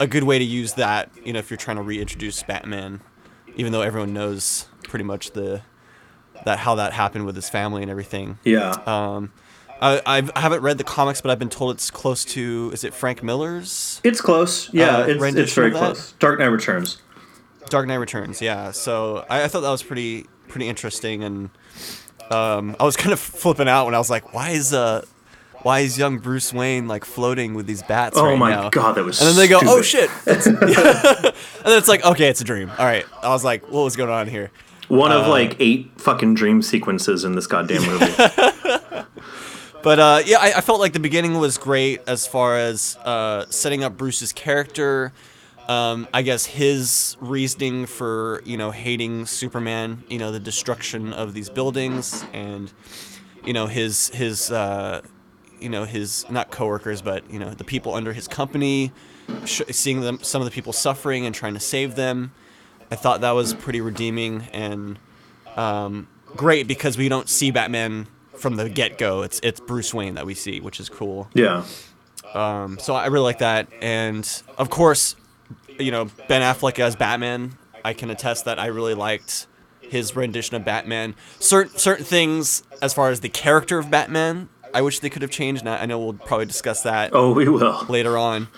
a 0.00 0.06
good 0.06 0.22
way 0.24 0.38
to 0.38 0.44
use 0.44 0.74
that. 0.74 1.10
You 1.24 1.32
know, 1.34 1.40
if 1.40 1.50
you're 1.50 1.58
trying 1.58 1.76
to 1.76 1.82
reintroduce 1.82 2.42
Batman, 2.44 3.00
even 3.56 3.72
though 3.72 3.82
everyone 3.82 4.12
knows 4.14 4.66
pretty 4.84 5.04
much 5.04 5.32
the 5.32 5.62
that 6.46 6.58
how 6.58 6.76
that 6.76 6.92
happened 6.94 7.26
with 7.26 7.36
his 7.36 7.48
family 7.50 7.82
and 7.82 7.90
everything. 7.90 8.38
Yeah. 8.44 8.70
Um, 8.86 9.32
I, 9.82 10.00
I've, 10.06 10.30
I 10.34 10.40
haven't 10.40 10.62
read 10.62 10.78
the 10.78 10.84
comics, 10.84 11.20
but 11.20 11.30
I've 11.30 11.38
been 11.38 11.50
told 11.50 11.74
it's 11.76 11.90
close 11.90 12.24
to. 12.26 12.70
Is 12.72 12.82
it 12.82 12.94
Frank 12.94 13.22
Miller's 13.22 14.00
It's 14.02 14.22
close. 14.22 14.72
Yeah, 14.72 14.96
Uh, 14.98 15.06
it's, 15.06 15.36
it's 15.36 15.52
very 15.52 15.70
close. 15.70 16.12
Dark 16.18 16.38
Knight 16.38 16.46
Returns. 16.46 17.02
Dark 17.68 17.86
Knight 17.86 17.96
Returns? 17.96 18.40
Yeah. 18.40 18.70
So 18.70 19.26
I, 19.28 19.42
I 19.42 19.48
thought 19.48 19.60
that 19.60 19.70
was 19.70 19.82
pretty 19.82 20.26
pretty 20.48 20.68
interesting, 20.68 21.22
and 21.24 21.50
um, 22.30 22.74
I 22.80 22.84
was 22.84 22.96
kind 23.02 23.12
of 23.12 23.20
flipping 23.20 23.68
out 23.68 23.84
when 23.84 23.94
I 23.94 23.98
was 23.98 24.08
like, 24.10 24.32
why 24.32 24.50
is 24.50 24.72
uh. 24.72 25.04
Why 25.62 25.80
is 25.80 25.98
young 25.98 26.18
Bruce 26.18 26.52
Wayne 26.52 26.86
like 26.86 27.04
floating 27.04 27.54
with 27.54 27.66
these 27.66 27.82
bats 27.82 28.16
Oh 28.16 28.26
right 28.26 28.38
my 28.38 28.50
now? 28.50 28.70
god, 28.70 28.94
that 28.94 29.04
was. 29.04 29.18
And 29.20 29.28
then 29.30 29.36
they 29.36 29.48
go, 29.48 29.58
"Oh 29.64 29.82
shit!" 29.82 30.08
And 30.26 30.56
then 30.60 31.32
it's 31.78 31.88
like, 31.88 32.04
"Okay, 32.04 32.28
it's 32.28 32.40
a 32.40 32.44
dream." 32.44 32.70
All 32.78 32.84
right. 32.84 33.04
I 33.20 33.30
was 33.30 33.42
like, 33.42 33.64
"What 33.68 33.82
was 33.82 33.96
going 33.96 34.10
on 34.10 34.28
here?" 34.28 34.52
One 34.88 35.12
uh, 35.12 35.20
of 35.20 35.28
like 35.28 35.56
eight 35.58 35.90
fucking 36.00 36.34
dream 36.34 36.62
sequences 36.62 37.24
in 37.24 37.34
this 37.34 37.46
goddamn 37.46 37.82
movie. 37.86 39.04
But 39.86 40.00
uh, 40.00 40.22
yeah, 40.26 40.38
I, 40.40 40.54
I 40.56 40.60
felt 40.62 40.80
like 40.80 40.94
the 40.94 40.98
beginning 40.98 41.38
was 41.38 41.58
great 41.58 42.00
as 42.08 42.26
far 42.26 42.56
as 42.56 42.96
uh, 43.04 43.46
setting 43.50 43.84
up 43.84 43.96
Bruce's 43.96 44.32
character. 44.32 45.12
Um, 45.68 46.08
I 46.12 46.22
guess 46.22 46.44
his 46.44 47.16
reasoning 47.20 47.86
for 47.86 48.42
you 48.44 48.56
know 48.56 48.72
hating 48.72 49.26
Superman, 49.26 50.02
you 50.08 50.18
know 50.18 50.32
the 50.32 50.40
destruction 50.40 51.12
of 51.12 51.34
these 51.34 51.48
buildings, 51.48 52.24
and 52.32 52.72
you 53.44 53.52
know 53.52 53.68
his 53.68 54.08
his 54.08 54.50
uh, 54.50 55.02
you 55.60 55.68
know 55.68 55.84
his 55.84 56.28
not 56.30 56.50
coworkers, 56.50 57.00
but 57.00 57.28
you 57.30 57.38
know 57.38 57.50
the 57.50 57.62
people 57.62 57.94
under 57.94 58.12
his 58.12 58.26
company, 58.26 58.90
sh- 59.44 59.62
seeing 59.70 60.00
them 60.00 60.18
some 60.20 60.42
of 60.42 60.46
the 60.46 60.52
people 60.52 60.72
suffering 60.72 61.26
and 61.26 61.34
trying 61.34 61.54
to 61.54 61.60
save 61.60 61.94
them. 61.94 62.32
I 62.90 62.96
thought 62.96 63.20
that 63.22 63.32
was 63.32 63.54
pretty 63.54 63.80
redeeming 63.80 64.42
and 64.52 64.98
um, 65.56 66.08
great 66.36 66.66
because 66.68 66.96
we 66.98 67.08
don't 67.08 67.28
see 67.28 67.50
Batman 67.50 68.06
from 68.36 68.56
the 68.56 68.68
get 68.68 68.98
go. 68.98 69.22
It's 69.22 69.40
it's 69.42 69.60
Bruce 69.60 69.92
Wayne 69.94 70.14
that 70.14 70.26
we 70.26 70.34
see, 70.34 70.60
which 70.60 70.78
is 70.80 70.88
cool. 70.88 71.28
yeah. 71.34 71.64
Um, 72.34 72.78
so 72.78 72.94
I 72.94 73.06
really 73.06 73.24
like 73.24 73.38
that, 73.38 73.68
and 73.80 74.42
of 74.58 74.68
course, 74.68 75.16
you 75.78 75.90
know 75.90 76.10
Ben 76.28 76.42
Affleck 76.42 76.78
as 76.78 76.94
Batman. 76.96 77.56
I 77.84 77.92
can 77.94 78.10
attest 78.10 78.44
that 78.46 78.58
I 78.58 78.66
really 78.66 78.94
liked 78.94 79.46
his 79.80 80.14
rendition 80.16 80.56
of 80.56 80.64
Batman. 80.64 81.14
Certain 81.38 81.78
certain 81.78 82.04
things 82.04 82.62
as 82.82 82.92
far 82.92 83.10
as 83.10 83.20
the 83.20 83.28
character 83.28 83.78
of 83.78 83.90
Batman, 83.90 84.48
I 84.74 84.82
wish 84.82 84.98
they 84.98 85.08
could 85.08 85.22
have 85.22 85.30
changed. 85.30 85.62
And 85.62 85.68
I 85.70 85.82
I 85.82 85.86
know 85.86 85.98
we'll 85.98 86.12
probably 86.14 86.46
discuss 86.46 86.82
that 86.82 87.10
Oh, 87.14 87.32
we 87.32 87.48
will. 87.48 87.86
later 87.88 88.18
on. 88.18 88.48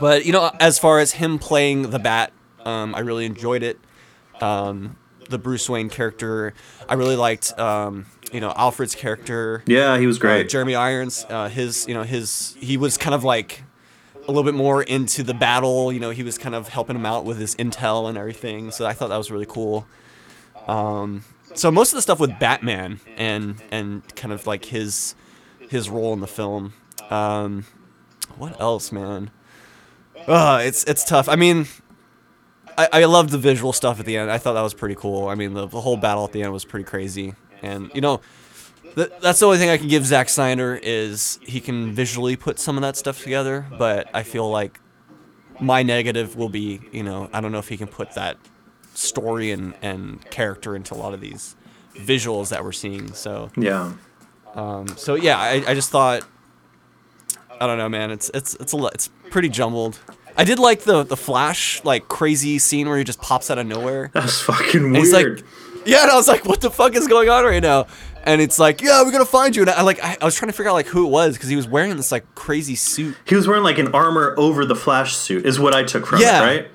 But 0.00 0.24
you 0.24 0.32
know, 0.32 0.50
as 0.60 0.78
far 0.78 1.00
as 1.00 1.12
him 1.12 1.38
playing 1.38 1.90
the 1.90 1.98
Bat, 1.98 2.32
um, 2.64 2.94
I 2.94 3.00
really 3.00 3.24
enjoyed 3.26 3.62
it. 3.62 3.78
Um, 4.40 4.96
the 5.28 5.38
Bruce 5.38 5.68
Wayne 5.68 5.88
character, 5.88 6.52
I 6.88 6.94
really 6.94 7.16
liked. 7.16 7.58
Um, 7.58 8.06
you 8.32 8.40
know, 8.40 8.52
Alfred's 8.56 8.94
character. 8.94 9.62
Yeah, 9.66 9.98
he 9.98 10.06
was 10.06 10.16
Uh, 10.16 10.20
great. 10.20 10.48
Jeremy 10.48 10.74
Irons, 10.74 11.26
uh, 11.28 11.48
his, 11.48 11.86
you 11.86 11.92
know, 11.94 12.02
his, 12.02 12.56
he 12.58 12.76
was 12.78 12.96
kind 12.96 13.14
of 13.14 13.24
like 13.24 13.62
a 14.16 14.26
little 14.28 14.42
bit 14.42 14.54
more 14.54 14.82
into 14.82 15.22
the 15.22 15.34
battle. 15.34 15.92
You 15.92 16.00
know, 16.00 16.10
he 16.10 16.22
was 16.22 16.38
kind 16.38 16.54
of 16.54 16.68
helping 16.68 16.96
him 16.96 17.04
out 17.04 17.24
with 17.26 17.38
his 17.38 17.54
intel 17.56 18.08
and 18.08 18.16
everything. 18.16 18.70
So 18.70 18.86
I 18.86 18.94
thought 18.94 19.08
that 19.10 19.16
was 19.18 19.30
really 19.30 19.46
cool. 19.46 19.86
Um, 20.66 21.24
so 21.54 21.70
most 21.70 21.92
of 21.92 21.96
the 21.96 22.02
stuff 22.02 22.20
with 22.20 22.38
Batman 22.38 23.00
and 23.16 23.60
and 23.70 24.02
kind 24.16 24.32
of 24.32 24.46
like 24.46 24.64
his 24.66 25.14
his 25.68 25.90
role 25.90 26.12
in 26.14 26.20
the 26.20 26.26
film. 26.26 26.72
Um, 27.10 27.66
what 28.38 28.58
else, 28.60 28.92
man? 28.92 29.30
Uh, 30.26 30.60
it's 30.64 30.84
it's 30.84 31.04
tough. 31.04 31.28
I 31.28 31.36
mean, 31.36 31.66
I, 32.82 33.02
I 33.02 33.04
loved 33.04 33.30
the 33.30 33.38
visual 33.38 33.72
stuff 33.72 34.00
at 34.00 34.06
the 34.06 34.16
end. 34.16 34.30
I 34.30 34.38
thought 34.38 34.54
that 34.54 34.62
was 34.62 34.74
pretty 34.74 34.94
cool. 34.94 35.28
I 35.28 35.34
mean, 35.34 35.54
the, 35.54 35.66
the 35.66 35.80
whole 35.80 35.96
battle 35.96 36.24
at 36.24 36.32
the 36.32 36.42
end 36.42 36.52
was 36.52 36.64
pretty 36.64 36.84
crazy. 36.84 37.34
And 37.62 37.90
you 37.94 38.00
know, 38.00 38.20
th- 38.94 39.12
that's 39.20 39.40
the 39.40 39.46
only 39.46 39.58
thing 39.58 39.70
I 39.70 39.78
can 39.78 39.88
give 39.88 40.04
Zack 40.04 40.28
Snyder 40.28 40.78
is 40.82 41.38
he 41.42 41.60
can 41.60 41.92
visually 41.92 42.36
put 42.36 42.58
some 42.58 42.76
of 42.76 42.82
that 42.82 42.96
stuff 42.96 43.22
together. 43.22 43.66
But 43.78 44.08
I 44.14 44.22
feel 44.22 44.50
like 44.50 44.80
my 45.60 45.82
negative 45.82 46.36
will 46.36 46.48
be, 46.48 46.80
you 46.92 47.02
know, 47.02 47.30
I 47.32 47.40
don't 47.40 47.52
know 47.52 47.58
if 47.58 47.68
he 47.68 47.76
can 47.76 47.88
put 47.88 48.14
that 48.14 48.36
story 48.94 49.50
and 49.50 49.74
and 49.80 50.28
character 50.30 50.76
into 50.76 50.94
a 50.94 50.96
lot 50.96 51.14
of 51.14 51.20
these 51.20 51.56
visuals 51.94 52.50
that 52.50 52.64
we're 52.64 52.72
seeing. 52.72 53.12
So 53.12 53.50
yeah. 53.56 53.92
um, 54.54 54.88
so 54.88 55.14
yeah, 55.14 55.38
I, 55.38 55.62
I 55.68 55.74
just 55.74 55.90
thought, 55.90 56.26
I 57.60 57.66
don't 57.66 57.78
know, 57.78 57.88
man. 57.88 58.10
It's 58.10 58.30
it's 58.34 58.54
it's 58.56 58.74
a 58.74 58.84
it's 58.86 59.08
pretty 59.30 59.48
jumbled. 59.48 59.98
I 60.36 60.44
did 60.44 60.58
like 60.58 60.82
the 60.82 61.02
the 61.04 61.16
Flash 61.16 61.84
like 61.84 62.08
crazy 62.08 62.58
scene 62.58 62.88
where 62.88 62.98
he 62.98 63.04
just 63.04 63.20
pops 63.20 63.50
out 63.50 63.58
of 63.58 63.66
nowhere. 63.66 64.10
That's 64.14 64.40
fucking 64.40 64.82
And 64.84 64.92
weird. 64.92 65.04
he's 65.04 65.12
like, 65.12 65.44
yeah, 65.84 66.02
and 66.02 66.10
I 66.10 66.16
was 66.16 66.28
like, 66.28 66.44
what 66.46 66.60
the 66.60 66.70
fuck 66.70 66.94
is 66.94 67.06
going 67.08 67.28
on 67.28 67.44
right 67.44 67.62
now? 67.62 67.86
And 68.24 68.40
it's 68.40 68.58
like, 68.58 68.80
yeah, 68.82 69.02
we're 69.02 69.10
gonna 69.12 69.24
find 69.24 69.54
you. 69.56 69.62
And 69.62 69.70
I 69.70 69.82
like, 69.82 70.02
I, 70.02 70.16
I 70.20 70.24
was 70.24 70.34
trying 70.36 70.50
to 70.50 70.56
figure 70.56 70.70
out 70.70 70.74
like 70.74 70.86
who 70.86 71.06
it 71.06 71.10
was 71.10 71.34
because 71.34 71.48
he 71.48 71.56
was 71.56 71.66
wearing 71.66 71.96
this 71.96 72.12
like 72.12 72.34
crazy 72.34 72.74
suit. 72.76 73.16
he 73.24 73.34
was 73.34 73.48
wearing 73.48 73.64
like 73.64 73.78
an 73.78 73.88
armor 73.94 74.34
over 74.38 74.64
the 74.64 74.76
flash 74.76 75.14
suit, 75.16 75.44
is 75.44 75.58
what 75.58 75.74
I 75.74 75.82
took 75.82 76.06
from 76.06 76.20
Yeah. 76.20 76.42
it, 76.42 76.46
right? 76.46 76.68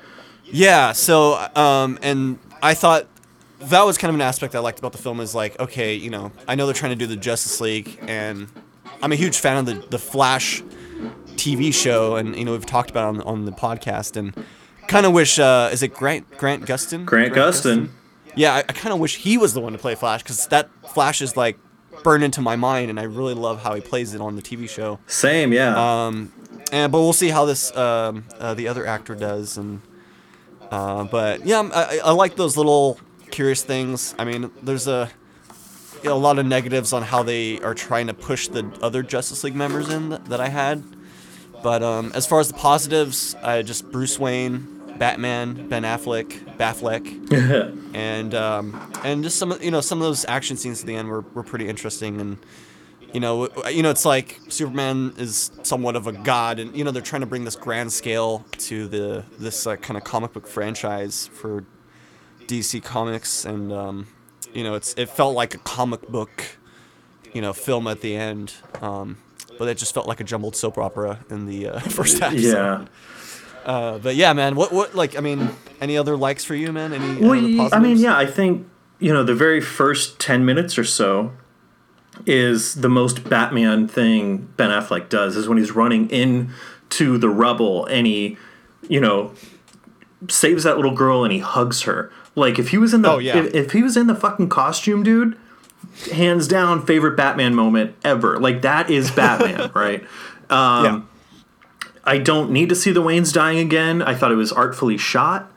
Yeah. 0.44 0.92
So, 0.92 1.36
um, 1.56 1.98
and 2.02 2.38
I 2.62 2.74
thought 2.74 3.08
that 3.60 3.82
was 3.84 3.98
kind 3.98 4.10
of 4.10 4.16
an 4.16 4.22
aspect 4.22 4.56
I 4.56 4.60
liked 4.60 4.78
about 4.80 4.92
the 4.92 4.98
film 4.98 5.20
is 5.20 5.34
like, 5.34 5.60
okay, 5.60 5.96
you 5.96 6.10
know, 6.10 6.32
I 6.48 6.56
know 6.56 6.66
they're 6.68 6.76
trying 6.76 6.92
to 6.92 6.96
do 6.98 7.08
the 7.08 7.16
Justice 7.16 7.60
League, 7.60 7.98
and 8.08 8.48
I'm 9.02 9.12
a 9.12 9.16
huge 9.16 9.38
fan 9.40 9.58
of 9.58 9.66
the 9.66 9.74
the 9.90 9.98
Flash 10.00 10.62
TV 11.38 11.74
show, 11.74 12.16
and 12.16 12.36
you 12.36 12.44
know 12.46 12.52
we've 12.52 12.66
talked 12.66 12.90
about 12.90 13.06
on 13.06 13.22
on 13.22 13.46
the 13.46 13.52
podcast, 13.52 14.18
and 14.18 14.34
kind 14.88 15.06
of 15.06 15.14
wish 15.14 15.40
uh, 15.40 15.70
is 15.72 15.84
it 15.84 15.94
Grant 15.94 16.38
Grant 16.38 16.66
Gustin? 16.66 17.06
Grant 17.06 17.34
Gustin. 17.34 17.90
Yeah, 18.36 18.54
I, 18.54 18.60
I 18.60 18.74
kind 18.74 18.94
of 18.94 19.00
wish 19.00 19.18
he 19.18 19.38
was 19.38 19.54
the 19.54 19.62
one 19.62 19.74
to 19.74 19.80
play 19.80 19.96
Flash 19.96 20.22
because 20.24 20.46
that 20.48 20.70
Flash 20.94 21.22
is 21.22 21.36
like 21.38 21.58
burned 22.04 22.24
into 22.24 22.42
my 22.42 22.56
mind, 22.56 22.90
and 22.90 23.00
I 23.00 23.04
really 23.04 23.34
love 23.34 23.64
how 23.64 23.74
he 23.74 23.82
plays 23.82 24.14
it 24.14 24.22
on 24.22 24.36
the 24.36 24.42
TV 24.42 24.70
show. 24.70 25.00
Same, 25.08 25.52
yeah. 25.54 25.76
Um, 26.06 26.32
and 26.72 26.92
but 26.92 27.00
we'll 27.00 27.14
see 27.14 27.30
how 27.30 27.46
this 27.46 27.76
um, 27.76 28.26
uh, 28.40 28.54
the 28.54 28.68
other 28.68 28.86
actor 28.86 29.16
does, 29.16 29.58
and 29.58 29.82
uh, 30.70 31.06
but 31.06 31.46
yeah, 31.46 31.58
I'm- 31.58 31.72
I, 31.74 32.00
I 32.04 32.12
like 32.12 32.36
those 32.36 32.58
little 32.58 33.00
curious 33.32 33.64
things. 33.64 34.14
I 34.20 34.26
mean, 34.26 34.52
there's 34.62 34.88
a 34.88 35.10
a 36.06 36.10
lot 36.14 36.38
of 36.38 36.46
negatives 36.46 36.94
on 36.94 37.02
how 37.02 37.24
they 37.24 37.60
are 37.62 37.74
trying 37.74 38.06
to 38.08 38.14
push 38.14 38.48
the 38.48 38.64
other 38.84 39.02
Justice 39.02 39.44
League 39.44 39.56
members 39.56 39.90
in 39.90 40.10
that, 40.10 40.26
that 40.26 40.40
I 40.40 40.48
had, 40.50 40.84
but 41.64 41.84
um, 41.84 42.12
as 42.14 42.26
far 42.26 42.40
as 42.40 42.48
the 42.48 42.54
positives, 42.54 43.36
I 43.44 43.62
just 43.62 43.92
Bruce 43.92 44.20
Wayne, 44.20 44.78
Batman, 44.98 45.68
Ben 45.68 45.84
Affleck, 45.84 46.58
Batfleck, 46.58 47.06
and 47.96 48.36
um, 48.36 48.92
and 49.04 49.24
just 49.24 49.38
some 49.38 49.52
of 49.52 49.64
you 49.64 49.72
know 49.72 49.82
some 49.82 50.00
of 50.00 50.04
those 50.04 50.26
action 50.26 50.58
scenes 50.58 50.82
at 50.82 50.88
the 50.88 50.96
end 50.96 51.08
were, 51.08 51.22
were 51.34 51.44
pretty 51.44 51.68
interesting. 51.68 52.20
And 52.20 52.38
you 53.14 53.20
know 53.20 53.50
you 53.70 53.84
know 53.84 53.90
it's 53.90 54.06
like 54.06 54.40
Superman 54.50 55.14
is 55.18 55.52
somewhat 55.64 55.96
of 55.96 56.08
a 56.08 56.12
god. 56.12 56.60
And 56.60 56.76
you 56.76 56.84
know 56.84 56.92
they're 56.92 57.02
trying 57.02 57.22
to 57.22 57.28
bring 57.28 57.44
this 57.44 57.56
grand 57.56 57.92
scale 57.92 58.46
to 58.60 58.88
the 58.88 59.26
this 59.40 59.66
uh, 59.68 59.76
kind 59.78 59.98
of 59.98 60.04
comic 60.04 60.34
book 60.34 60.48
franchise 60.48 61.28
for 61.34 61.64
DC 62.48 62.84
Comics. 62.84 63.46
And 63.46 63.72
um, 63.72 64.08
you 64.54 64.64
know 64.64 64.76
it's 64.76 64.94
it 64.96 65.10
felt 65.10 65.36
like 65.36 65.54
a 65.54 65.60
comic 65.60 66.08
book 66.08 66.58
you 67.34 67.42
know 67.42 67.54
film 67.54 67.88
at 67.88 68.02
the 68.02 68.16
end. 68.16 68.54
Um, 68.82 69.18
but 69.58 69.68
it 69.68 69.78
just 69.78 69.94
felt 69.94 70.08
like 70.08 70.20
a 70.20 70.24
jumbled 70.24 70.56
soap 70.56 70.78
opera 70.78 71.20
in 71.30 71.46
the 71.46 71.68
uh, 71.70 71.80
first 71.98 72.20
half 72.20 72.34
so- 72.34 72.38
yeah. 72.40 72.86
uh, 73.66 73.98
but 74.00 74.16
yeah 74.16 74.34
man 74.34 74.56
what 74.56 74.72
what 74.72 74.96
like 74.96 75.18
I 75.18 75.22
mean 75.22 75.50
any 75.82 75.98
other 75.98 76.16
likes 76.18 76.44
for 76.44 76.56
you 76.56 76.72
man 76.72 76.94
any 76.94 77.22
Well, 77.22 77.74
I 77.74 77.80
mean, 77.80 77.98
yeah, 77.98 78.18
I 78.18 78.26
think 78.26 78.68
you 79.00 79.14
know 79.14 79.24
the 79.24 79.36
very 79.36 79.62
first 79.62 80.20
ten 80.20 80.46
minutes 80.46 80.78
or 80.78 80.84
so 80.84 81.32
is 82.26 82.76
the 82.76 82.90
most 82.90 83.30
Batman 83.30 83.88
thing 83.88 84.48
Ben 84.58 84.70
Affleck 84.72 85.10
does 85.10 85.36
is 85.36 85.48
when 85.48 85.58
he's 85.60 85.72
running 85.72 86.10
into 86.10 87.18
the 87.20 87.30
rubble 87.30 87.86
and 87.86 88.08
he, 88.08 88.38
you 88.90 89.00
know, 89.00 89.34
saves 90.28 90.64
that 90.64 90.78
little 90.78 90.96
girl 90.96 91.24
and 91.24 91.32
he 91.32 91.38
hugs 91.40 91.84
her. 91.84 92.12
Like 92.36 92.58
if 92.58 92.70
he 92.70 92.78
was 92.80 92.94
in 92.94 93.04
the 93.04 93.12
Oh, 93.12 93.18
yeah. 93.20 93.38
if, 93.38 93.54
if 93.54 93.72
he 93.72 93.84
was 93.84 93.96
in 93.96 94.08
the 94.08 94.16
fucking 94.16 94.50
costume, 94.50 95.04
dude, 95.04 95.38
hands 96.12 96.48
down 96.48 96.86
favorite 96.86 97.16
Batman 97.16 97.56
moment 97.56 97.96
ever. 98.04 98.40
Like 98.40 98.62
that 98.62 98.90
is 98.90 99.12
Batman, 99.16 99.72
right? 99.74 100.02
Um, 100.50 100.86
yeah 100.86 101.02
I 102.08 102.18
don't 102.20 102.52
need 102.52 102.70
to 102.70 102.76
see 102.76 102.92
the 102.92 103.02
Waynes 103.02 103.34
dying 103.34 103.60
again. 103.60 104.02
I 104.02 104.16
thought 104.16 104.32
it 104.32 104.36
was 104.36 104.54
artfully 104.54 104.98
shot. 104.98 105.52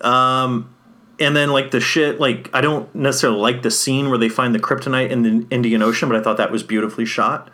Um, 0.00 0.72
and 1.18 1.36
then 1.36 1.50
like 1.50 1.72
the 1.72 1.80
shit, 1.80 2.20
like 2.20 2.48
I 2.54 2.60
don't 2.60 2.94
necessarily 2.94 3.40
like 3.40 3.62
the 3.62 3.72
scene 3.72 4.08
where 4.08 4.16
they 4.16 4.28
find 4.28 4.54
the 4.54 4.60
kryptonite 4.60 5.10
in 5.10 5.22
the 5.22 5.46
Indian 5.50 5.82
Ocean, 5.82 6.08
but 6.08 6.16
I 6.16 6.22
thought 6.22 6.36
that 6.36 6.52
was 6.52 6.62
beautifully 6.62 7.04
shot. 7.04 7.50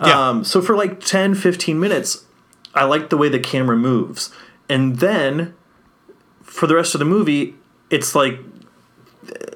yeah 0.00 0.28
Um, 0.28 0.44
so 0.44 0.62
for 0.62 0.76
like 0.76 1.00
10, 1.00 1.34
15 1.34 1.78
minutes, 1.78 2.24
I 2.72 2.84
liked 2.84 3.10
the 3.10 3.16
way 3.16 3.28
the 3.28 3.40
camera 3.40 3.76
moves. 3.76 4.30
And 4.68 4.98
then 4.98 5.52
for 6.44 6.68
the 6.68 6.76
rest 6.76 6.94
of 6.94 7.00
the 7.00 7.04
movie, 7.04 7.56
it's 7.90 8.14
like 8.14 8.38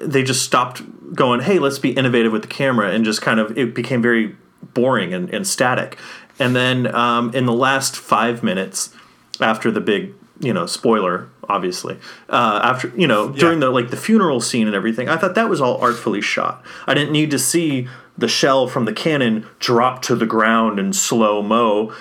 they 0.01 0.21
just 0.21 0.43
stopped 0.43 0.83
going, 1.13 1.41
hey, 1.41 1.59
let's 1.59 1.79
be 1.79 1.91
innovative 1.91 2.31
with 2.31 2.41
the 2.41 2.47
camera, 2.47 2.91
and 2.91 3.05
just 3.05 3.21
kind 3.21 3.39
of 3.39 3.57
it 3.57 3.73
became 3.73 4.01
very 4.01 4.35
boring 4.73 5.13
and, 5.13 5.29
and 5.29 5.45
static. 5.47 5.97
And 6.39 6.55
then 6.55 6.93
um, 6.95 7.33
in 7.35 7.45
the 7.45 7.53
last 7.53 7.95
five 7.97 8.43
minutes, 8.43 8.93
after 9.39 9.71
the 9.71 9.81
big 9.81 10.13
you 10.41 10.53
know, 10.53 10.65
spoiler, 10.65 11.29
obviously. 11.47 11.97
Uh, 12.27 12.59
after 12.63 12.91
you 12.97 13.07
know, 13.07 13.29
during 13.29 13.59
the 13.59 13.69
like 13.69 13.89
the 13.89 13.97
funeral 13.97 14.41
scene 14.41 14.67
and 14.67 14.75
everything, 14.75 15.07
I 15.07 15.17
thought 15.17 15.35
that 15.35 15.49
was 15.49 15.61
all 15.61 15.77
artfully 15.77 16.21
shot. 16.21 16.65
I 16.87 16.93
didn't 16.93 17.11
need 17.11 17.31
to 17.31 17.39
see 17.39 17.87
the 18.17 18.27
shell 18.27 18.67
from 18.67 18.85
the 18.85 18.93
cannon 18.93 19.45
drop 19.59 20.01
to 20.03 20.15
the 20.15 20.25
ground 20.25 20.79
in 20.79 20.93
slow 20.93 21.41
mo 21.41 21.93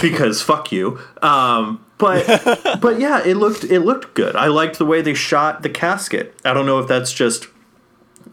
because 0.00 0.40
fuck 0.42 0.70
you. 0.70 1.00
Um, 1.20 1.84
but 1.98 2.78
but 2.80 3.00
yeah, 3.00 3.22
it 3.24 3.36
looked 3.36 3.64
it 3.64 3.80
looked 3.80 4.14
good. 4.14 4.36
I 4.36 4.46
liked 4.46 4.78
the 4.78 4.86
way 4.86 5.02
they 5.02 5.14
shot 5.14 5.62
the 5.62 5.70
casket. 5.70 6.34
I 6.44 6.54
don't 6.54 6.66
know 6.66 6.78
if 6.78 6.86
that's 6.86 7.12
just 7.12 7.48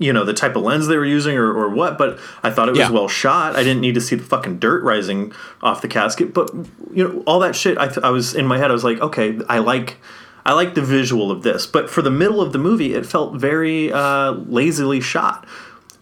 you 0.01 0.11
know 0.11 0.25
the 0.25 0.33
type 0.33 0.55
of 0.55 0.63
lens 0.63 0.87
they 0.87 0.97
were 0.97 1.05
using 1.05 1.37
or, 1.37 1.53
or 1.53 1.69
what 1.69 1.97
but 1.97 2.17
i 2.43 2.49
thought 2.49 2.67
it 2.67 2.71
was 2.71 2.79
Yeah. 2.79 2.89
well 2.89 3.07
shot 3.07 3.55
i 3.55 3.63
didn't 3.63 3.81
need 3.81 3.95
to 3.95 4.01
see 4.01 4.15
the 4.15 4.23
fucking 4.23 4.57
dirt 4.59 4.83
rising 4.83 5.31
off 5.61 5.81
the 5.81 5.87
casket 5.87 6.33
but 6.33 6.49
you 6.91 7.07
know 7.07 7.23
all 7.27 7.39
that 7.39 7.55
shit 7.55 7.77
i, 7.77 7.87
th- 7.87 8.03
I 8.03 8.09
was 8.09 8.33
in 8.33 8.45
my 8.47 8.57
head 8.57 8.71
i 8.71 8.73
was 8.73 8.83
like 8.83 8.99
okay 8.99 9.39
i 9.47 9.59
like 9.59 9.97
i 10.45 10.53
like 10.53 10.73
the 10.75 10.81
visual 10.81 11.29
of 11.31 11.43
this 11.43 11.67
but 11.67 11.89
for 11.89 12.01
the 12.01 12.09
middle 12.11 12.41
of 12.41 12.51
the 12.51 12.57
movie 12.59 12.93
it 12.95 13.05
felt 13.05 13.35
very 13.35 13.91
uh, 13.93 14.31
lazily 14.31 15.01
shot 15.01 15.45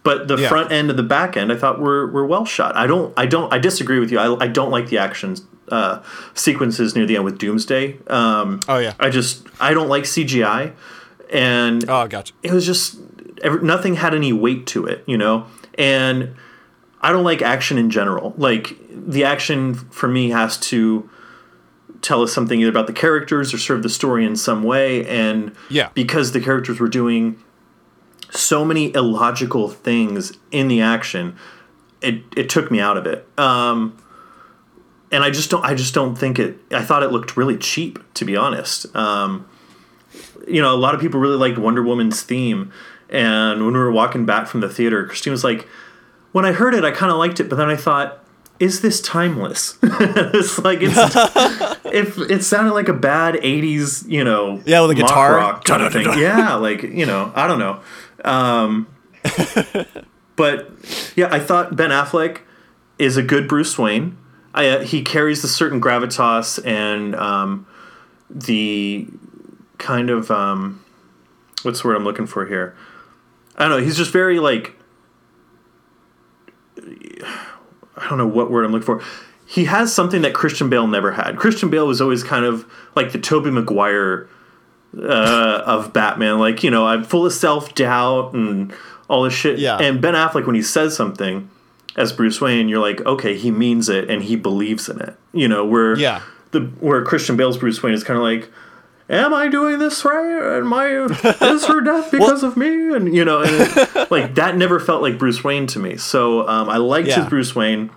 but 0.02 0.28
the 0.28 0.36
Yeah. 0.38 0.48
front 0.48 0.72
end 0.72 0.88
and 0.88 0.98
the 0.98 1.02
back 1.18 1.36
end 1.36 1.52
i 1.52 1.56
thought 1.56 1.78
were, 1.78 2.06
were 2.10 2.26
well 2.26 2.46
shot 2.46 2.74
i 2.76 2.86
don't 2.86 3.12
i 3.18 3.26
don't 3.26 3.52
i 3.52 3.58
disagree 3.58 4.00
with 4.00 4.10
you 4.10 4.18
i, 4.18 4.44
I 4.44 4.48
don't 4.48 4.70
like 4.70 4.88
the 4.88 4.96
action 4.98 5.36
uh, 5.68 6.02
sequences 6.34 6.96
near 6.96 7.04
the 7.06 7.16
end 7.16 7.24
with 7.26 7.38
doomsday 7.38 7.98
um, 8.08 8.60
Oh 8.66 8.78
yeah. 8.78 8.94
i 8.98 9.10
just 9.10 9.46
i 9.60 9.74
don't 9.74 9.88
like 9.88 10.04
cgi 10.04 10.72
and 11.32 11.88
Oh, 11.88 12.08
gotcha. 12.08 12.32
it 12.42 12.50
was 12.52 12.66
just 12.66 12.96
every, 13.42 13.62
nothing 13.62 13.94
had 13.96 14.14
any 14.14 14.32
weight 14.32 14.66
to 14.68 14.86
it, 14.86 15.02
you 15.06 15.16
know. 15.18 15.46
And 15.76 16.34
I 17.00 17.12
don't 17.12 17.24
like 17.24 17.42
action 17.42 17.78
in 17.78 17.90
general. 17.90 18.34
Like 18.36 18.76
the 18.90 19.24
action 19.24 19.74
for 19.74 20.08
me 20.08 20.30
has 20.30 20.58
to 20.58 21.08
tell 22.02 22.22
us 22.22 22.32
something 22.32 22.60
either 22.60 22.70
about 22.70 22.86
the 22.86 22.92
characters 22.92 23.52
or 23.52 23.58
serve 23.58 23.82
the 23.82 23.88
story 23.88 24.24
in 24.24 24.36
some 24.36 24.62
way. 24.62 25.06
And 25.06 25.52
Yeah. 25.68 25.90
because 25.94 26.32
the 26.32 26.40
characters 26.40 26.80
were 26.80 26.88
doing 26.88 27.36
so 28.30 28.64
many 28.64 28.94
illogical 28.94 29.68
things 29.68 30.32
in 30.50 30.68
the 30.68 30.80
action, 30.80 31.36
it 32.00 32.22
it 32.36 32.48
took 32.48 32.70
me 32.70 32.80
out 32.80 32.96
of 32.96 33.06
it. 33.06 33.26
Um, 33.38 33.96
and 35.12 35.24
I 35.24 35.30
just 35.30 35.50
don't. 35.50 35.64
I 35.64 35.74
just 35.74 35.92
don't 35.92 36.16
think 36.16 36.38
it. 36.38 36.58
I 36.70 36.82
thought 36.82 37.02
it 37.02 37.10
looked 37.10 37.36
really 37.36 37.56
cheap, 37.58 37.98
to 38.14 38.24
be 38.24 38.36
honest. 38.36 38.94
Um, 38.94 39.46
you 40.46 40.62
know, 40.62 40.72
a 40.74 40.78
lot 40.78 40.94
of 40.94 41.00
people 41.00 41.18
really 41.20 41.36
liked 41.36 41.58
Wonder 41.58 41.82
Woman's 41.82 42.22
theme, 42.22 42.70
and 43.10 43.64
when 43.64 43.74
we 43.74 43.78
were 43.78 43.90
walking 43.92 44.24
back 44.24 44.46
from 44.46 44.60
the 44.60 44.68
theater, 44.68 45.04
Christine 45.06 45.32
was 45.32 45.44
like, 45.44 45.68
"When 46.32 46.44
I 46.44 46.52
heard 46.52 46.74
it, 46.74 46.84
I 46.84 46.90
kind 46.90 47.10
of 47.12 47.18
liked 47.18 47.40
it, 47.40 47.48
but 47.48 47.56
then 47.56 47.68
I 47.68 47.76
thought." 47.76 48.16
Is 48.58 48.82
this 48.82 49.00
timeless? 49.00 49.78
it's 49.82 50.58
like 50.58 50.80
it's 50.82 50.94
if 51.86 52.18
it 52.18 52.44
sounded 52.44 52.74
like 52.74 52.88
a 52.88 52.92
bad 52.92 53.36
'80s, 53.36 54.06
you 54.06 54.22
know, 54.22 54.60
Yeah, 54.66 54.82
with 54.82 54.90
a 54.90 54.94
guitar. 54.96 55.34
rock 55.36 55.64
kind 55.64 55.82
of 55.82 55.94
thing. 55.94 56.06
Yeah, 56.18 56.56
like 56.56 56.82
you 56.82 57.06
know, 57.06 57.32
I 57.34 57.46
don't 57.46 57.58
know. 57.58 57.80
Um, 58.22 58.86
but 60.36 60.70
yeah, 61.16 61.28
I 61.30 61.38
thought 61.38 61.74
Ben 61.74 61.88
Affleck 61.88 62.40
is 62.98 63.16
a 63.16 63.22
good 63.22 63.48
Bruce 63.48 63.78
Wayne. 63.78 64.18
I, 64.52 64.68
uh, 64.68 64.80
he 64.84 65.02
carries 65.02 65.42
a 65.44 65.48
certain 65.48 65.80
gravitas 65.80 66.62
and 66.66 67.14
um, 67.14 67.66
the 68.28 69.06
kind 69.78 70.10
of 70.10 70.30
um, 70.30 70.84
what's 71.62 71.80
the 71.80 71.88
word 71.88 71.96
I'm 71.96 72.04
looking 72.04 72.26
for 72.26 72.44
here? 72.46 72.76
I 73.60 73.68
don't 73.68 73.78
know. 73.78 73.84
He's 73.84 73.96
just 73.96 74.10
very 74.12 74.40
like 74.40 74.74
I 77.96 78.08
don't 78.08 78.18
know 78.18 78.26
what 78.26 78.50
word 78.50 78.64
I'm 78.64 78.72
looking 78.72 78.86
for. 78.86 79.02
He 79.46 79.64
has 79.64 79.92
something 79.92 80.22
that 80.22 80.32
Christian 80.32 80.70
Bale 80.70 80.86
never 80.86 81.12
had. 81.12 81.36
Christian 81.36 81.70
Bale 81.70 81.86
was 81.86 82.00
always 82.00 82.22
kind 82.22 82.44
of 82.44 82.64
like 82.94 83.12
the 83.12 83.18
Tobey 83.18 83.50
Maguire 83.50 84.28
uh, 84.96 85.62
of 85.66 85.92
Batman. 85.92 86.38
Like 86.38 86.62
you 86.62 86.70
know, 86.70 86.86
I'm 86.86 87.04
full 87.04 87.26
of 87.26 87.32
self 87.32 87.74
doubt 87.74 88.32
and 88.34 88.72
all 89.08 89.24
this 89.24 89.34
shit. 89.34 89.58
Yeah. 89.58 89.76
And 89.78 90.00
Ben 90.00 90.14
Affleck, 90.14 90.46
when 90.46 90.54
he 90.54 90.62
says 90.62 90.96
something 90.96 91.50
as 91.96 92.12
Bruce 92.12 92.40
Wayne, 92.40 92.68
you're 92.68 92.80
like, 92.80 93.00
okay, 93.02 93.36
he 93.36 93.50
means 93.50 93.88
it 93.88 94.08
and 94.08 94.22
he 94.22 94.36
believes 94.36 94.88
in 94.88 95.00
it. 95.00 95.16
You 95.32 95.48
know, 95.48 95.64
where 95.66 95.98
Yeah. 95.98 96.22
the 96.52 96.60
where 96.80 97.04
Christian 97.04 97.36
Bale's 97.36 97.58
Bruce 97.58 97.82
Wayne 97.82 97.94
is 97.94 98.04
kind 98.04 98.16
of 98.16 98.22
like. 98.22 98.50
Am 99.10 99.34
I 99.34 99.48
doing 99.48 99.78
this 99.80 100.04
right? 100.04 100.58
Am 100.58 100.72
I 100.72 100.86
is 101.52 101.66
her 101.66 101.80
death 101.80 102.10
because 102.12 102.42
of 102.44 102.56
me? 102.56 102.94
And 102.94 103.14
you 103.14 103.24
know, 103.24 103.42
and 103.42 103.50
it- 103.52 104.10
like 104.10 104.36
that 104.36 104.56
never 104.56 104.78
felt 104.78 105.02
like 105.02 105.18
Bruce 105.18 105.42
Wayne 105.42 105.66
to 105.68 105.78
me. 105.80 105.96
So 105.96 106.48
um, 106.48 106.68
I 106.68 106.76
liked 106.76 107.08
Yeah. 107.08 107.16
his 107.20 107.26
Bruce 107.28 107.54
Wayne. 107.54 107.90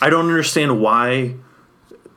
I 0.00 0.08
don't 0.08 0.26
understand 0.26 0.80
why 0.80 1.34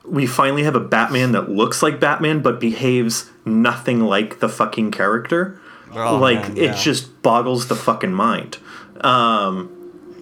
we 0.06 0.26
finally 0.26 0.64
have 0.64 0.76
a 0.76 0.80
Batman 0.80 1.34
that 1.34 1.50
looks 1.50 1.84
like 1.84 2.00
Batman 2.00 2.42
but 2.42 2.60
behaves 2.60 3.30
nothing 3.46 4.02
like 4.02 4.40
the 4.40 4.48
fucking 4.50 4.92
character. 4.92 5.60
Oh, 5.94 6.18
like 6.18 6.40
man, 6.50 6.58
it 6.58 6.64
yeah. 6.64 6.74
just 6.74 7.22
boggles 7.22 7.68
the 7.68 7.76
fucking 7.76 8.14
mind. 8.14 8.58
Um, 9.02 9.70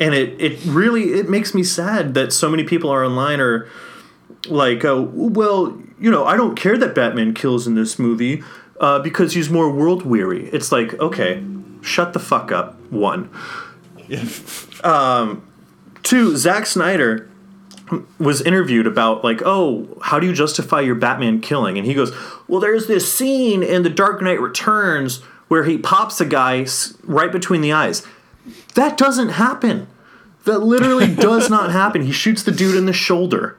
and 0.00 0.12
it 0.14 0.40
it 0.40 0.64
really 0.66 1.14
it 1.14 1.28
makes 1.28 1.54
me 1.54 1.62
sad 1.62 2.14
that 2.14 2.32
so 2.32 2.50
many 2.50 2.64
people 2.64 2.90
are 2.90 3.04
online 3.04 3.40
are 3.40 3.68
like, 4.46 4.84
oh, 4.84 5.02
well, 5.12 5.80
you 5.98 6.10
know, 6.10 6.24
I 6.24 6.36
don't 6.36 6.54
care 6.56 6.76
that 6.78 6.94
Batman 6.94 7.34
kills 7.34 7.66
in 7.66 7.74
this 7.74 7.98
movie 7.98 8.42
uh, 8.80 8.98
because 8.98 9.34
he's 9.34 9.50
more 9.50 9.70
world 9.70 10.04
weary. 10.04 10.48
It's 10.48 10.72
like, 10.72 10.94
okay, 11.00 11.44
shut 11.80 12.12
the 12.12 12.18
fuck 12.18 12.52
up. 12.52 12.80
One. 12.90 13.30
Um, 14.82 15.46
two, 16.02 16.36
Zack 16.36 16.66
Snyder 16.66 17.30
was 18.18 18.40
interviewed 18.42 18.86
about 18.86 19.24
like, 19.24 19.42
oh, 19.44 19.98
how 20.02 20.18
do 20.18 20.26
you 20.26 20.32
justify 20.32 20.80
your 20.80 20.94
Batman 20.94 21.40
killing? 21.40 21.78
And 21.78 21.86
he 21.86 21.94
goes, 21.94 22.12
well, 22.48 22.60
there's 22.60 22.86
this 22.86 23.12
scene 23.12 23.62
in 23.62 23.82
The 23.82 23.90
Dark 23.90 24.22
Knight 24.22 24.40
Returns 24.40 25.22
where 25.48 25.64
he 25.64 25.78
pops 25.78 26.20
a 26.20 26.24
guy 26.24 26.66
right 27.02 27.30
between 27.30 27.60
the 27.60 27.72
eyes. 27.72 28.06
That 28.74 28.96
doesn't 28.96 29.30
happen. 29.30 29.86
That 30.44 30.58
literally 30.58 31.14
does 31.14 31.48
not 31.48 31.70
happen. 31.72 32.02
He 32.02 32.12
shoots 32.12 32.42
the 32.42 32.52
dude 32.52 32.76
in 32.76 32.86
the 32.86 32.92
shoulder. 32.92 33.56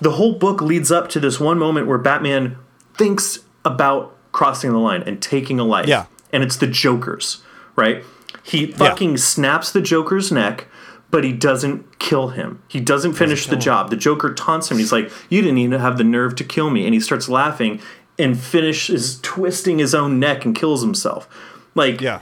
The 0.00 0.12
whole 0.12 0.34
book 0.34 0.60
leads 0.62 0.90
up 0.90 1.08
to 1.10 1.20
this 1.20 1.38
one 1.38 1.58
moment 1.58 1.86
where 1.86 1.98
Batman 1.98 2.56
thinks 2.94 3.40
about 3.64 4.16
crossing 4.32 4.70
the 4.72 4.78
line 4.78 5.02
and 5.02 5.20
taking 5.20 5.58
a 5.60 5.64
life. 5.64 5.86
Yeah. 5.86 6.06
And 6.32 6.42
it's 6.42 6.56
the 6.56 6.66
Joker's, 6.66 7.42
right? 7.76 8.02
He 8.42 8.66
fucking 8.66 9.16
snaps 9.18 9.72
the 9.72 9.80
Joker's 9.82 10.30
neck, 10.32 10.66
but 11.10 11.24
he 11.24 11.32
doesn't 11.32 11.98
kill 11.98 12.28
him. 12.28 12.62
He 12.68 12.80
doesn't 12.80 13.14
finish 13.14 13.44
the 13.44 13.50
kill 13.50 13.56
him. 13.56 13.60
job. 13.62 13.90
The 13.90 13.96
Joker 13.96 14.32
taunts 14.32 14.70
him. 14.70 14.78
He's 14.78 14.92
like, 14.92 15.10
You 15.28 15.42
didn't 15.42 15.58
even 15.58 15.80
have 15.80 15.98
the 15.98 16.04
nerve 16.04 16.34
to 16.36 16.44
kill 16.44 16.70
me. 16.70 16.84
And 16.86 16.94
he 16.94 17.00
starts 17.00 17.28
laughing 17.28 17.80
and 18.18 18.38
finishes 18.38 19.18
twisting 19.20 19.78
his 19.78 19.94
own 19.94 20.18
neck 20.18 20.44
and 20.44 20.54
kills 20.54 20.82
himself. 20.82 21.28
Like, 21.74 22.00
Yeah. 22.00 22.20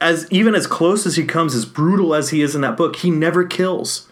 as 0.00 0.26
even 0.30 0.54
as 0.54 0.66
close 0.66 1.04
as 1.06 1.16
he 1.16 1.24
comes, 1.24 1.54
as 1.54 1.64
brutal 1.66 2.14
as 2.14 2.30
he 2.30 2.40
is 2.42 2.54
in 2.54 2.60
that 2.62 2.76
book, 2.76 2.96
he 2.96 3.10
never 3.10 3.44
kills. 3.44 4.06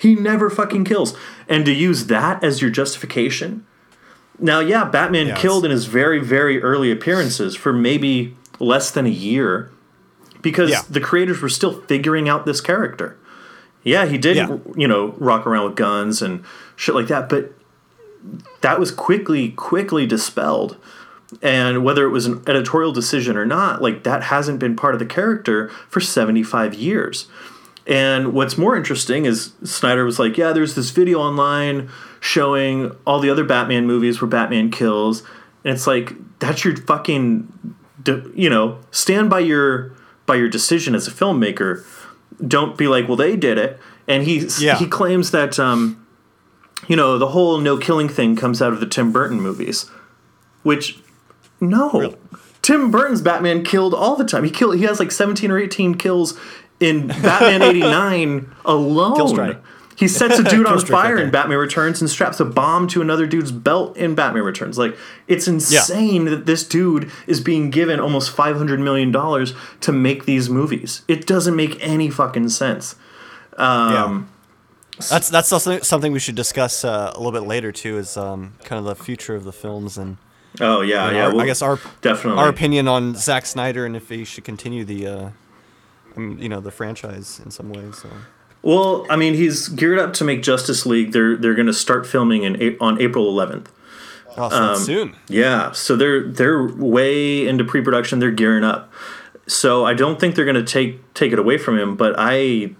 He 0.00 0.14
never 0.14 0.48
fucking 0.48 0.84
kills. 0.84 1.14
And 1.48 1.64
to 1.66 1.72
use 1.72 2.06
that 2.06 2.42
as 2.42 2.62
your 2.62 2.70
justification. 2.70 3.66
Now, 4.38 4.60
yeah, 4.60 4.84
Batman 4.84 5.28
Yeah, 5.28 5.36
killed 5.36 5.66
in 5.66 5.70
his 5.70 5.84
very, 5.84 6.18
very 6.18 6.62
early 6.62 6.90
appearances 6.90 7.54
for 7.54 7.72
maybe 7.72 8.34
less 8.58 8.90
than 8.90 9.04
a 9.04 9.10
year 9.10 9.70
because 10.40 10.70
Yeah. 10.70 10.80
the 10.88 11.00
creators 11.00 11.42
were 11.42 11.50
still 11.50 11.82
figuring 11.82 12.28
out 12.30 12.46
this 12.46 12.62
character. 12.62 13.16
Yeah, 13.84 14.06
he 14.06 14.16
did, 14.16 14.36
Yeah. 14.36 14.56
you 14.74 14.88
know, 14.88 15.14
rock 15.18 15.46
around 15.46 15.64
with 15.66 15.76
guns 15.76 16.22
and 16.22 16.42
shit 16.76 16.94
like 16.94 17.08
that, 17.08 17.28
but 17.28 17.52
that 18.62 18.80
was 18.80 18.90
quickly, 18.90 19.50
quickly 19.50 20.06
dispelled. 20.06 20.76
And 21.42 21.84
whether 21.84 22.04
it 22.04 22.10
was 22.10 22.24
an 22.26 22.42
editorial 22.46 22.92
decision 22.92 23.36
or 23.36 23.44
not, 23.46 23.82
like 23.82 24.02
that 24.04 24.24
hasn't 24.24 24.58
been 24.58 24.76
part 24.76 24.94
of 24.94 24.98
the 24.98 25.06
character 25.06 25.68
for 25.88 26.00
75 26.00 26.72
years. 26.74 27.26
And 27.86 28.32
what's 28.32 28.56
more 28.58 28.76
interesting 28.76 29.24
is 29.24 29.52
Snyder 29.64 30.04
was 30.04 30.18
like, 30.18 30.36
yeah, 30.36 30.52
there's 30.52 30.74
this 30.74 30.90
video 30.90 31.18
online 31.18 31.90
showing 32.20 32.94
all 33.06 33.20
the 33.20 33.30
other 33.30 33.44
Batman 33.44 33.86
movies 33.86 34.20
where 34.20 34.28
Batman 34.28 34.70
kills. 34.70 35.22
And 35.64 35.74
it's 35.74 35.86
like, 35.86 36.12
that's 36.38 36.64
your 36.64 36.76
fucking, 36.76 37.74
you 38.34 38.50
know, 38.50 38.78
stand 38.90 39.30
by 39.30 39.40
your 39.40 39.94
by 40.26 40.36
your 40.36 40.48
decision 40.48 40.94
as 40.94 41.08
a 41.08 41.10
filmmaker. 41.10 41.84
Don't 42.46 42.76
be 42.78 42.86
like, 42.86 43.08
well, 43.08 43.16
they 43.16 43.36
did 43.36 43.58
it. 43.58 43.80
And 44.06 44.22
he 44.22 44.46
Yeah. 44.58 44.76
he 44.78 44.86
claims 44.86 45.30
that, 45.32 45.58
um, 45.58 46.06
you 46.86 46.96
know, 46.96 47.18
the 47.18 47.28
whole 47.28 47.58
no 47.58 47.76
killing 47.76 48.08
thing 48.08 48.36
comes 48.36 48.62
out 48.62 48.72
of 48.72 48.80
the 48.80 48.86
Tim 48.86 49.10
Burton 49.12 49.40
movies, 49.40 49.90
which 50.62 51.00
no. 51.60 52.14
Tim 52.62 52.90
Burton's 52.90 53.22
Batman 53.22 53.64
killed 53.64 53.94
all 53.94 54.16
the 54.16 54.24
time. 54.24 54.44
He 54.44 54.50
killed. 54.50 54.76
He 54.76 54.84
has 54.84 54.98
like 54.98 55.10
seventeen 55.10 55.50
or 55.50 55.58
eighteen 55.58 55.94
kills 55.94 56.38
in 56.80 57.06
Batman 57.08 57.62
'89 57.70 58.54
alone. 58.64 59.16
Killstrike. 59.16 59.60
He 59.96 60.08
sets 60.08 60.38
a 60.38 60.42
dude 60.44 60.66
on 60.66 60.78
fire 60.80 61.16
right 61.16 61.24
in. 61.24 61.30
Batman 61.30 61.58
Returns 61.58 62.00
and 62.00 62.08
straps 62.08 62.40
a 62.40 62.44
bomb 62.46 62.88
to 62.88 63.02
another 63.02 63.26
dude's 63.26 63.52
belt 63.52 63.96
in 63.98 64.14
Batman 64.14 64.44
Returns. 64.44 64.78
Like 64.78 64.96
it's 65.28 65.46
insane 65.46 66.24
that 66.24 66.46
this 66.46 66.66
dude 66.66 67.10
is 67.26 67.40
being 67.42 67.68
given 67.68 68.00
almost 68.00 68.30
five 68.30 68.56
hundred 68.56 68.80
million 68.80 69.12
dollars 69.12 69.52
to 69.82 69.92
make 69.92 70.24
these 70.24 70.48
movies. 70.48 71.02
It 71.06 71.26
doesn't 71.26 71.54
make 71.54 71.76
any 71.86 72.08
fucking 72.08 72.48
sense. 72.48 72.94
Um, 73.58 74.28
That's 75.10 75.28
that's 75.28 75.52
also 75.52 75.80
something 75.80 76.12
we 76.12 76.18
should 76.18 76.34
discuss 76.34 76.84
uh, 76.84 77.12
a 77.14 77.18
little 77.18 77.32
bit 77.38 77.46
later 77.46 77.70
too. 77.72 77.98
Is 77.98 78.16
um, 78.16 78.54
kind 78.64 78.78
of 78.78 78.84
the 78.86 78.94
future 79.04 79.34
of 79.34 79.44
the 79.44 79.52
films 79.52 79.98
and 79.98 80.16
Oh 80.60 80.80
yeah, 80.80 81.08
and 81.08 81.16
yeah. 81.16 81.24
our- 81.26 81.30
well, 81.32 81.42
I 81.42 81.46
guess 81.46 81.60
our 81.62 81.78
definitely 82.00 82.40
our 82.40 82.48
opinion 82.48 82.88
on 82.88 83.14
Zack 83.16 83.44
Snyder 83.46 83.84
and 83.86 83.94
if 83.96 84.08
he 84.08 84.24
should 84.24 84.44
continue 84.44 84.84
the 84.84 85.06
uh, 85.06 85.28
you 86.16 86.48
know 86.48 86.60
the 86.60 86.70
franchise 86.70 87.40
in 87.44 87.50
some 87.50 87.70
ways. 87.70 87.98
So. 87.98 88.08
Well, 88.62 89.06
I 89.08 89.16
mean, 89.16 89.34
he's 89.34 89.68
geared 89.68 89.98
up 89.98 90.12
to 90.14 90.24
make 90.24 90.42
Justice 90.42 90.84
League. 90.86 91.12
They're 91.12 91.36
they're 91.36 91.54
going 91.54 91.66
to 91.66 91.72
start 91.72 92.06
filming 92.06 92.42
in 92.42 92.76
on 92.80 93.00
April 93.00 93.32
11th. 93.32 93.66
Oh, 94.36 94.48
so 94.48 94.56
Um, 94.56 94.76
soon. 94.76 95.16
Yeah, 95.28 95.72
so 95.72 95.96
they're 95.96 96.22
they're 96.28 96.62
way 96.66 97.46
into 97.48 97.64
pre-production. 97.64 98.18
They're 98.18 98.30
gearing 98.30 98.64
up. 98.64 98.92
So 99.46 99.84
I 99.84 99.94
don't 99.94 100.20
think 100.20 100.34
they're 100.36 100.44
going 100.44 100.54
to 100.54 100.62
take 100.62 101.12
take 101.14 101.32
it 101.32 101.38
away 101.38 101.58
from 101.58 101.78
him, 101.78 101.96
but 101.96 102.14
I 102.18 102.74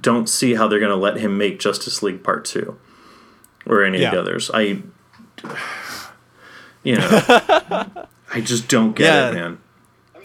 don't 0.00 0.28
see 0.28 0.54
how 0.54 0.68
they're 0.68 0.78
going 0.78 0.90
to 0.90 0.96
let 0.96 1.16
him 1.16 1.38
make 1.38 1.58
Justice 1.58 2.02
League 2.02 2.22
Part 2.22 2.44
2 2.44 2.76
or 3.66 3.82
any 3.82 4.04
of 4.04 4.12
the 4.12 4.20
others. 4.20 4.50
I 4.54 4.82
you 6.82 6.96
know, 6.96 7.08
I 8.32 8.40
just 8.42 8.68
don't 8.68 8.94
get 8.94 9.06
Yeah. 9.06 9.30
it, 9.30 9.34
man. 9.34 9.58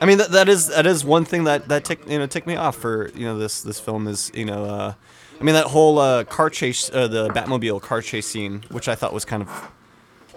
I 0.02 0.06
mean 0.06 0.18
that, 0.20 0.32
that 0.32 0.50
is 0.50 0.68
that 0.68 0.86
is 0.86 1.04
one 1.04 1.26
thing 1.26 1.44
that 1.46 1.68
that 1.68 1.84
tick, 1.86 2.00
you 2.08 2.18
know 2.20 2.26
ticked 2.28 2.48
me 2.48 2.56
off 2.56 2.76
for 2.76 3.10
you 3.16 3.26
know 3.26 3.38
this 3.38 3.62
this 3.62 3.80
film 3.80 4.08
is 4.08 4.32
you 4.34 4.46
know 4.46 4.64
uh, 4.66 4.94
I 5.40 5.44
mean 5.44 5.56
that 5.56 5.66
whole 5.68 6.00
uh, 6.00 6.24
car 6.24 6.50
chase 6.50 6.90
uh, 6.94 7.08
the 7.08 7.30
Batmobile 7.30 7.82
car 7.82 8.02
chase 8.02 8.28
scene 8.28 8.64
which 8.70 8.88
I 8.88 8.96
thought 8.96 9.14
was 9.14 9.26
kind 9.26 9.44
of 9.44 9.72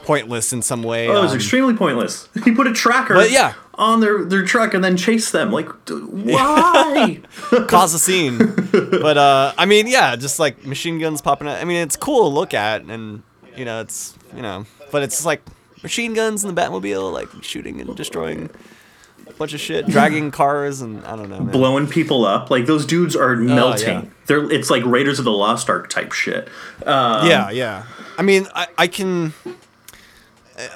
pointless 0.04 0.52
in 0.52 0.62
some 0.62 0.82
way. 0.82 1.08
Oh, 1.08 1.18
it 1.18 1.22
was 1.22 1.30
um, 1.30 1.36
extremely 1.36 1.74
pointless. 1.74 2.28
He 2.44 2.52
put 2.52 2.66
a 2.66 2.72
tracker 2.72 3.14
But 3.14 3.30
yeah. 3.30 3.54
on 3.74 4.00
their, 4.00 4.24
their 4.24 4.44
truck 4.44 4.74
and 4.74 4.82
then 4.82 4.96
chased 4.96 5.30
them. 5.32 5.52
Like, 5.52 5.68
d- 5.84 5.94
why? 6.00 7.20
cause 7.68 7.94
a 7.94 7.98
scene. 8.00 8.38
but 8.72 9.16
uh, 9.16 9.52
I 9.56 9.64
mean, 9.66 9.86
yeah, 9.86 10.16
just 10.16 10.38
like 10.40 10.64
machine 10.66 10.98
guns 10.98 11.20
popping 11.22 11.46
out. 11.48 11.58
I 11.58 11.64
mean, 11.64 11.76
it's 11.76 11.96
cool 11.96 12.22
to 12.28 12.34
look 12.34 12.52
at, 12.52 12.82
and 12.82 13.22
you 13.56 13.64
know, 13.64 13.80
it's 13.80 14.16
you 14.34 14.42
know, 14.42 14.66
but 14.90 15.02
it's 15.02 15.24
like 15.24 15.42
machine 15.82 16.14
guns 16.14 16.44
in 16.44 16.52
the 16.52 16.60
Batmobile, 16.60 17.12
like 17.12 17.28
shooting 17.42 17.80
and 17.80 17.94
destroying 17.96 18.50
bunch 19.42 19.54
of 19.54 19.60
shit, 19.60 19.88
dragging 19.88 20.30
cars, 20.30 20.80
and 20.80 21.04
I 21.04 21.16
don't 21.16 21.28
know, 21.28 21.40
man. 21.40 21.50
Blowing 21.50 21.88
people 21.88 22.24
up. 22.24 22.48
Like, 22.48 22.66
those 22.66 22.86
dudes 22.86 23.16
are 23.16 23.34
melting. 23.34 23.88
yeah. 23.88 24.10
They're 24.26 24.48
It's 24.52 24.70
like 24.70 24.84
Raiders 24.84 25.18
of 25.18 25.24
the 25.24 25.32
Lost 25.32 25.68
Ark 25.68 25.90
type 25.90 26.12
shit. 26.12 26.48
Um, 26.86 27.26
yeah, 27.28 27.50
yeah. 27.50 27.84
I 28.16 28.22
mean, 28.22 28.46
I, 28.54 28.68
I 28.78 28.86
can. 28.86 29.32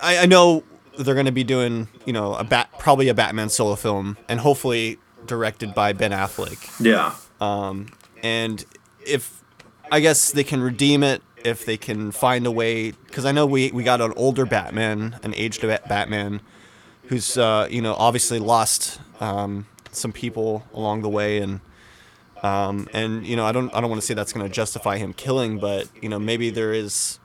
I, 0.02 0.18
I 0.18 0.26
know 0.26 0.64
they're 0.98 1.14
going 1.14 1.26
to 1.26 1.32
be 1.32 1.44
doing, 1.44 1.86
you 2.04 2.12
know, 2.12 2.34
a 2.34 2.42
bat, 2.42 2.70
probably 2.78 3.08
a 3.08 3.14
Batman 3.14 3.50
solo 3.50 3.76
film, 3.76 4.16
and 4.28 4.40
hopefully 4.40 4.98
directed 5.26 5.72
by 5.72 5.92
Ben 5.92 6.10
Affleck. 6.10 6.80
Yeah. 6.80 7.14
and 8.24 8.64
if 9.06 9.44
I 9.92 10.00
guess 10.00 10.32
they 10.32 10.42
can 10.42 10.60
redeem 10.60 11.04
it 11.04 11.22
if 11.44 11.64
they 11.64 11.76
can 11.76 12.10
find 12.10 12.44
a 12.46 12.50
way 12.50 12.90
because 12.90 13.24
I 13.24 13.30
know 13.30 13.46
we 13.46 13.70
we 13.70 13.84
got 13.84 14.00
an 14.00 14.12
older 14.16 14.44
Batman, 14.44 15.20
an 15.22 15.34
aged 15.36 15.62
Batman, 15.62 16.40
who's 17.06 17.36
uh, 17.38 17.68
you 17.70 17.82
know 17.82 17.94
obviously 17.94 18.38
lost 18.38 19.00
um, 19.20 19.66
some 19.92 20.12
people 20.12 20.64
along 20.72 21.02
the 21.02 21.08
way 21.08 21.38
and. 21.38 21.60
Um, 22.42 22.86
and 22.92 23.26
you 23.26 23.34
know, 23.34 23.46
I 23.46 23.50
don't, 23.50 23.74
I 23.74 23.80
don't 23.80 23.88
want 23.88 24.00
to 24.00 24.06
say 24.06 24.12
that's 24.12 24.32
going 24.32 24.46
to 24.46 24.52
justify 24.52 24.98
him 24.98 25.14
killing, 25.14 25.58
but 25.58 25.88
you 26.02 26.08
know, 26.10 26.18
maybe 26.18 26.50
there 26.50 26.72
is 26.72 27.18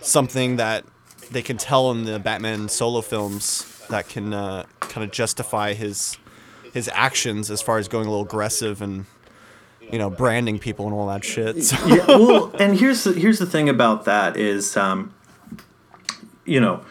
something 0.00 0.56
that 0.56 0.84
they 1.32 1.42
can 1.42 1.56
tell 1.56 1.90
in 1.90 2.04
the 2.04 2.18
Batman 2.20 2.68
solo 2.68 3.00
films 3.00 3.84
that 3.90 4.08
can 4.08 4.32
uh, 4.32 4.64
kind 4.80 5.04
of 5.04 5.10
justify 5.10 5.74
his 5.74 6.16
his 6.72 6.88
actions 6.92 7.50
as 7.50 7.60
far 7.60 7.78
as 7.78 7.88
going 7.88 8.06
a 8.06 8.10
little 8.10 8.24
aggressive 8.24 8.80
and 8.80 9.06
you 9.90 9.98
know 9.98 10.08
branding 10.08 10.58
people 10.58 10.86
and 10.86 10.94
all 10.94 11.06
that 11.08 11.24
shit. 11.24 11.62
So, 11.64 11.76
yeah, 11.86 12.06
well, 12.06 12.54
and 12.58 12.78
here's 12.78 13.04
the, 13.04 13.12
here's 13.12 13.38
the 13.38 13.46
thing 13.46 13.68
about 13.68 14.04
that 14.04 14.36
is, 14.36 14.76
um, 14.76 15.12
you 16.44 16.60
know, 16.60 16.84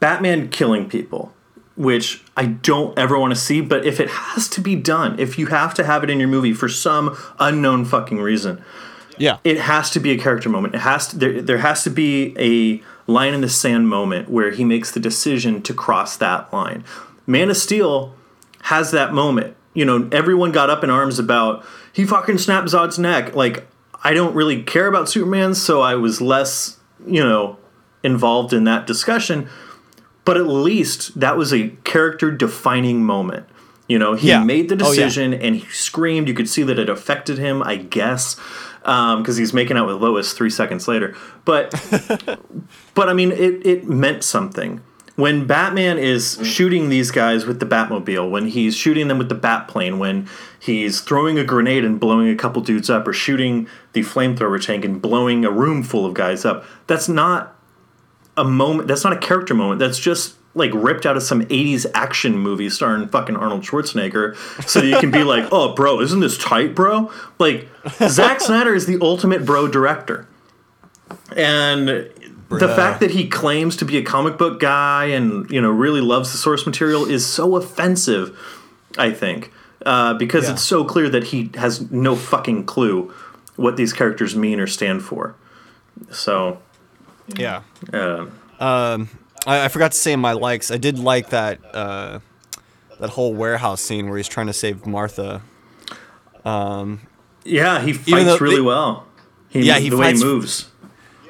Batman 0.00 0.48
killing 0.48 0.88
people, 0.88 1.32
which 1.76 2.22
I 2.36 2.46
don't 2.46 2.98
ever 2.98 3.18
want 3.18 3.32
to 3.32 3.40
see. 3.40 3.60
But 3.60 3.86
if 3.86 4.00
it 4.00 4.08
has 4.08 4.48
to 4.50 4.60
be 4.60 4.76
done, 4.76 5.18
if 5.18 5.38
you 5.38 5.46
have 5.46 5.74
to 5.74 5.84
have 5.84 6.04
it 6.04 6.10
in 6.10 6.18
your 6.18 6.28
movie 6.28 6.52
for 6.52 6.68
some 6.68 7.16
unknown 7.38 7.84
fucking 7.84 8.18
reason, 8.18 8.62
yeah, 9.18 9.38
it 9.44 9.58
has 9.58 9.90
to 9.90 10.00
be 10.00 10.12
a 10.12 10.18
character 10.18 10.48
moment. 10.48 10.74
It 10.74 10.80
has 10.80 11.08
to 11.08 11.18
there, 11.18 11.42
there 11.42 11.58
has 11.58 11.84
to 11.84 11.90
be 11.90 12.34
a 12.38 12.82
line 13.10 13.34
in 13.34 13.40
the 13.40 13.48
sand 13.48 13.88
moment 13.88 14.28
where 14.28 14.50
he 14.50 14.64
makes 14.64 14.90
the 14.90 15.00
decision 15.00 15.62
to 15.62 15.74
cross 15.74 16.16
that 16.16 16.52
line. 16.52 16.84
Man 17.26 17.50
of 17.50 17.56
Steel 17.56 18.14
has 18.62 18.90
that 18.92 19.12
moment. 19.12 19.56
You 19.74 19.84
know, 19.84 20.08
everyone 20.10 20.52
got 20.52 20.70
up 20.70 20.82
in 20.82 20.90
arms 20.90 21.18
about 21.18 21.64
he 21.92 22.04
fucking 22.04 22.38
snapped 22.38 22.68
Zod's 22.68 22.98
neck. 22.98 23.34
Like 23.34 23.66
I 24.02 24.14
don't 24.14 24.34
really 24.34 24.62
care 24.62 24.86
about 24.86 25.08
Superman, 25.08 25.54
so 25.54 25.80
I 25.82 25.94
was 25.94 26.20
less, 26.20 26.78
you 27.06 27.22
know, 27.22 27.58
involved 28.02 28.52
in 28.52 28.64
that 28.64 28.86
discussion. 28.86 29.48
But 30.30 30.36
at 30.36 30.46
least 30.46 31.18
that 31.18 31.36
was 31.36 31.52
a 31.52 31.70
character 31.82 32.30
defining 32.30 33.02
moment. 33.04 33.46
You 33.88 33.98
know, 33.98 34.14
he 34.14 34.28
Yeah. 34.28 34.44
made 34.44 34.68
the 34.68 34.76
Oh, 34.80 34.92
yeah. 34.92 35.02
decision 35.06 35.34
and 35.34 35.56
he 35.56 35.66
screamed. 35.72 36.28
You 36.28 36.34
could 36.34 36.48
see 36.48 36.62
that 36.62 36.78
it 36.78 36.88
affected 36.88 37.36
him, 37.38 37.64
I 37.64 37.74
guess, 37.74 38.36
um, 38.84 39.22
because 39.22 39.36
he's 39.38 39.52
making 39.52 39.76
out 39.76 39.88
with 39.88 39.96
Lois 39.96 40.32
three 40.32 40.48
seconds 40.50 40.86
later. 40.86 41.16
But, 41.44 41.74
but 42.94 43.08
I 43.08 43.12
mean, 43.12 43.32
it, 43.32 43.66
it 43.66 43.88
meant 43.88 44.22
something. 44.22 44.82
When 45.16 45.46
Batman 45.46 45.98
is 45.98 46.38
shooting 46.44 46.88
these 46.90 47.10
guys 47.10 47.44
with 47.44 47.58
the 47.58 47.66
Batmobile, 47.66 48.30
when 48.30 48.46
he's 48.46 48.76
shooting 48.76 49.08
them 49.08 49.18
with 49.18 49.28
the 49.28 49.34
Batplane, 49.34 49.98
when 49.98 50.28
he's 50.60 51.00
throwing 51.00 51.38
a 51.40 51.44
grenade 51.44 51.84
and 51.84 51.98
blowing 51.98 52.28
a 52.28 52.36
couple 52.36 52.62
dudes 52.62 52.88
up, 52.88 53.08
or 53.08 53.12
shooting 53.12 53.66
the 53.92 54.02
flamethrower 54.02 54.64
tank 54.64 54.84
and 54.84 55.02
blowing 55.02 55.44
a 55.44 55.50
room 55.50 55.82
full 55.82 56.06
of 56.06 56.14
guys 56.14 56.44
up, 56.44 56.64
that's 56.86 57.08
not 57.08 57.56
a 58.40 58.44
moment. 58.44 58.88
That's 58.88 59.04
not 59.04 59.12
a 59.12 59.18
character 59.18 59.54
moment. 59.54 59.78
That's 59.78 59.98
just 59.98 60.34
like 60.54 60.72
ripped 60.74 61.06
out 61.06 61.16
of 61.16 61.22
some 61.22 61.42
80s 61.42 61.86
action 61.94 62.36
movie 62.36 62.68
starring 62.70 63.06
fucking 63.08 63.36
Arnold 63.36 63.62
Schwarzenegger 63.62 64.34
so 64.68 64.80
that 64.80 64.86
you 64.86 64.98
can 64.98 65.10
be 65.12 65.22
like, 65.22 65.48
oh, 65.52 65.74
bro, 65.74 66.00
isn't 66.00 66.18
this 66.20 66.36
tight, 66.38 66.74
bro? 66.74 67.10
Like, 67.38 67.68
Zack 68.08 68.40
Snyder 68.48 68.74
is 68.74 68.86
the 68.86 68.98
ultimate 69.00 69.44
bro 69.44 69.68
director. 69.68 70.26
And 71.36 71.88
the 71.88 72.68
fact 72.68 72.98
that 73.00 73.12
he 73.12 73.28
claims 73.28 73.76
to 73.76 73.84
be 73.84 73.96
a 73.96 74.02
comic 74.02 74.38
book 74.38 74.58
guy 74.58 75.04
and, 75.06 75.48
you 75.50 75.60
know, 75.60 75.70
really 75.70 76.00
loves 76.00 76.32
the 76.32 76.38
source 76.38 76.66
material 76.66 77.04
is 77.08 77.24
so 77.24 77.54
offensive, 77.56 78.36
I 78.98 79.12
think, 79.12 79.52
uh, 79.86 80.14
because 80.14 80.46
Yeah. 80.46 80.54
it's 80.54 80.62
so 80.62 80.84
clear 80.84 81.08
that 81.08 81.24
he 81.24 81.50
has 81.54 81.90
no 81.92 82.16
fucking 82.16 82.64
clue 82.64 83.12
what 83.54 83.76
these 83.76 83.92
characters 83.92 84.34
mean 84.34 84.58
or 84.58 84.66
stand 84.66 85.02
for. 85.04 85.36
So, 86.10 86.58
yeah. 87.36 87.62
uh, 87.92 88.26
I, 89.46 89.64
I 89.64 89.68
forgot 89.68 89.92
to 89.92 89.98
say 89.98 90.12
in 90.12 90.20
my 90.20 90.32
likes. 90.32 90.70
I 90.70 90.76
did 90.76 90.98
like 90.98 91.30
that 91.30 91.58
uh, 91.74 92.20
that 92.98 93.10
whole 93.10 93.32
warehouse 93.34 93.80
scene 93.80 94.08
where 94.08 94.16
he's 94.18 94.28
trying 94.28 94.46
to 94.48 94.52
save 94.52 94.86
Martha. 94.86 95.42
Yeah, 97.44 97.80
he 97.80 97.92
fights 97.92 98.40
really 98.40 98.56
they- 98.56 98.60
well. 98.60 99.06
He, 99.48 99.62
Yeah, 99.62 99.78
he 99.78 99.88
the 99.88 99.96
fights- 99.96 100.22
way 100.22 100.28
he 100.28 100.32
moves. 100.34 100.66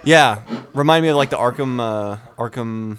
Yeah, 0.04 0.42
remind 0.74 1.02
me 1.02 1.08
of 1.10 1.16
like 1.16 1.30
the 1.30 1.36
Arkham 1.36 1.78
uh, 1.80 2.16
Arkham 2.38 2.98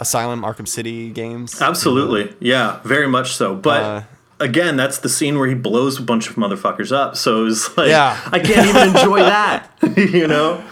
Asylum, 0.00 0.42
Arkham 0.42 0.66
City 0.66 1.10
games. 1.10 1.60
Absolutely, 1.60 2.34
yeah, 2.40 2.80
very 2.84 3.06
much 3.08 3.32
so. 3.34 3.54
But 3.54 3.82
Uh, 3.82 4.02
again, 4.40 4.76
that's 4.76 4.98
the 4.98 5.08
scene 5.10 5.38
where 5.38 5.46
he 5.48 5.54
blows 5.54 5.98
a 5.98 6.02
bunch 6.02 6.28
of 6.30 6.36
motherfuckers 6.36 6.90
up. 6.90 7.16
So 7.16 7.46
it's 7.46 7.76
like, 7.76 7.88
Yeah. 7.88 8.18
I 8.32 8.38
can't 8.38 8.66
even 8.66 8.88
enjoy 8.96 9.20
that. 9.20 9.70
you 9.96 10.26
know? 10.26 10.62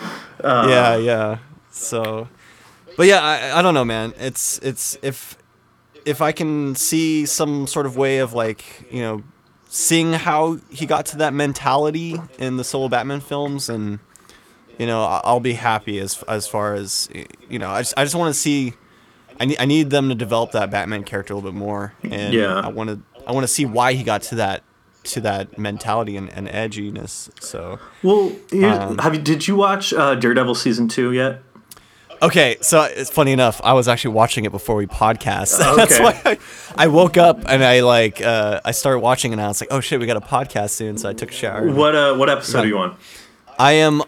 yeah, 0.42 0.96
yeah. 0.96 1.38
So, 1.76 2.28
but 2.96 3.06
yeah, 3.06 3.20
I, 3.22 3.58
I 3.58 3.62
don't 3.62 3.74
know, 3.74 3.84
man. 3.84 4.14
It's 4.18 4.58
it's 4.58 4.98
if 5.02 5.36
if 6.04 6.20
I 6.22 6.32
can 6.32 6.74
see 6.74 7.26
some 7.26 7.66
sort 7.66 7.86
of 7.86 7.96
way 7.96 8.18
of 8.18 8.32
like 8.32 8.64
you 8.90 9.02
know 9.02 9.22
seeing 9.68 10.12
how 10.14 10.58
he 10.70 10.86
got 10.86 11.06
to 11.06 11.18
that 11.18 11.34
mentality 11.34 12.16
in 12.38 12.56
the 12.56 12.64
solo 12.64 12.88
Batman 12.88 13.20
films, 13.20 13.68
and 13.68 13.98
you 14.78 14.86
know 14.86 15.02
I'll 15.02 15.40
be 15.40 15.52
happy 15.54 15.98
as 15.98 16.22
as 16.24 16.46
far 16.48 16.74
as 16.74 17.08
you 17.48 17.58
know. 17.58 17.70
I 17.70 17.80
just 17.80 17.94
I 17.96 18.04
just 18.04 18.14
want 18.14 18.34
to 18.34 18.38
see. 18.38 18.74
I 19.38 19.44
need, 19.44 19.58
I 19.60 19.66
need 19.66 19.90
them 19.90 20.08
to 20.08 20.14
develop 20.14 20.52
that 20.52 20.70
Batman 20.70 21.04
character 21.04 21.34
a 21.34 21.36
little 21.36 21.52
bit 21.52 21.58
more, 21.58 21.92
and 22.02 22.32
Yeah. 22.32 22.58
I 22.58 22.68
want 22.68 22.88
to 22.88 23.00
I 23.26 23.32
want 23.32 23.44
to 23.44 23.52
see 23.52 23.66
why 23.66 23.92
he 23.92 24.02
got 24.02 24.22
to 24.22 24.36
that 24.36 24.62
to 25.04 25.20
that 25.20 25.58
mentality 25.58 26.16
and, 26.16 26.30
and 26.30 26.48
edginess. 26.48 27.28
So 27.42 27.78
Well, 28.02 28.32
Um, 28.52 28.98
have 28.98 29.14
you? 29.14 29.20
Did 29.20 29.46
you 29.46 29.54
watch 29.56 29.92
uh, 29.92 30.14
Daredevil 30.14 30.54
season 30.54 30.88
two 30.88 31.12
yet? 31.12 31.42
Okay, 32.22 32.56
so 32.60 32.82
it's 32.82 33.10
funny 33.10 33.32
enough. 33.32 33.60
I 33.62 33.72
was 33.74 33.88
actually 33.88 34.14
watching 34.14 34.44
it 34.44 34.52
before 34.52 34.76
we 34.76 34.86
podcast. 34.86 35.58
That's 35.76 35.94
Okay. 36.00 36.02
why 36.02 36.20
I, 36.24 36.38
I 36.76 36.86
woke 36.88 37.16
up 37.16 37.40
and 37.48 37.62
I 37.64 37.80
like 37.80 38.20
uh, 38.22 38.60
I 38.64 38.70
started 38.72 39.00
watching 39.00 39.32
and 39.32 39.40
I 39.40 39.48
was 39.48 39.60
like, 39.60 39.68
oh 39.72 39.80
shit, 39.80 40.00
we 40.00 40.06
got 40.06 40.16
a 40.16 40.20
podcast 40.20 40.70
soon. 40.70 40.96
So 40.98 41.08
I 41.08 41.12
took 41.12 41.30
a 41.30 41.34
shower. 41.34 41.68
What 41.70 41.94
uh, 41.94 42.14
what 42.14 42.30
episode 42.30 42.64
are 42.64 42.66
you 42.66 42.78
on? 42.78 42.96
I 43.58 43.72
am, 43.72 44.02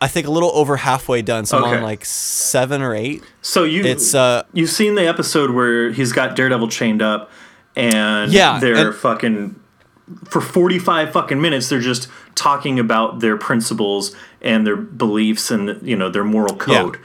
I 0.00 0.08
think 0.08 0.26
a 0.26 0.30
little 0.30 0.50
over 0.52 0.76
halfway 0.76 1.22
done. 1.22 1.46
So 1.46 1.58
I'm 1.58 1.64
on 1.78 1.82
like 1.82 2.04
seven 2.04 2.82
or 2.82 2.94
eight. 2.94 3.22
So 3.42 3.64
you 3.64 3.82
It's 3.84 4.14
uh 4.14 4.44
you've 4.52 4.70
seen 4.70 4.94
the 4.94 5.06
episode 5.08 5.50
where 5.50 5.90
he's 5.90 6.12
got 6.12 6.36
Daredevil 6.36 6.68
chained 6.68 7.02
up, 7.02 7.30
and 7.76 8.32
Yeah, 8.32 8.58
they're 8.60 8.88
and- 8.88 8.94
fucking 8.96 9.56
for 10.28 10.40
45 10.42 11.12
fucking 11.12 11.40
minutes 11.40 11.68
they're 11.70 11.80
just 11.80 12.06
talking 12.34 12.78
about 12.78 13.20
their 13.20 13.36
principles 13.38 14.14
and 14.42 14.66
their 14.66 14.76
beliefs 14.76 15.50
and 15.50 15.80
you 15.86 15.96
know 15.96 16.10
their 16.10 16.24
moral 16.24 16.56
code. 16.56 16.98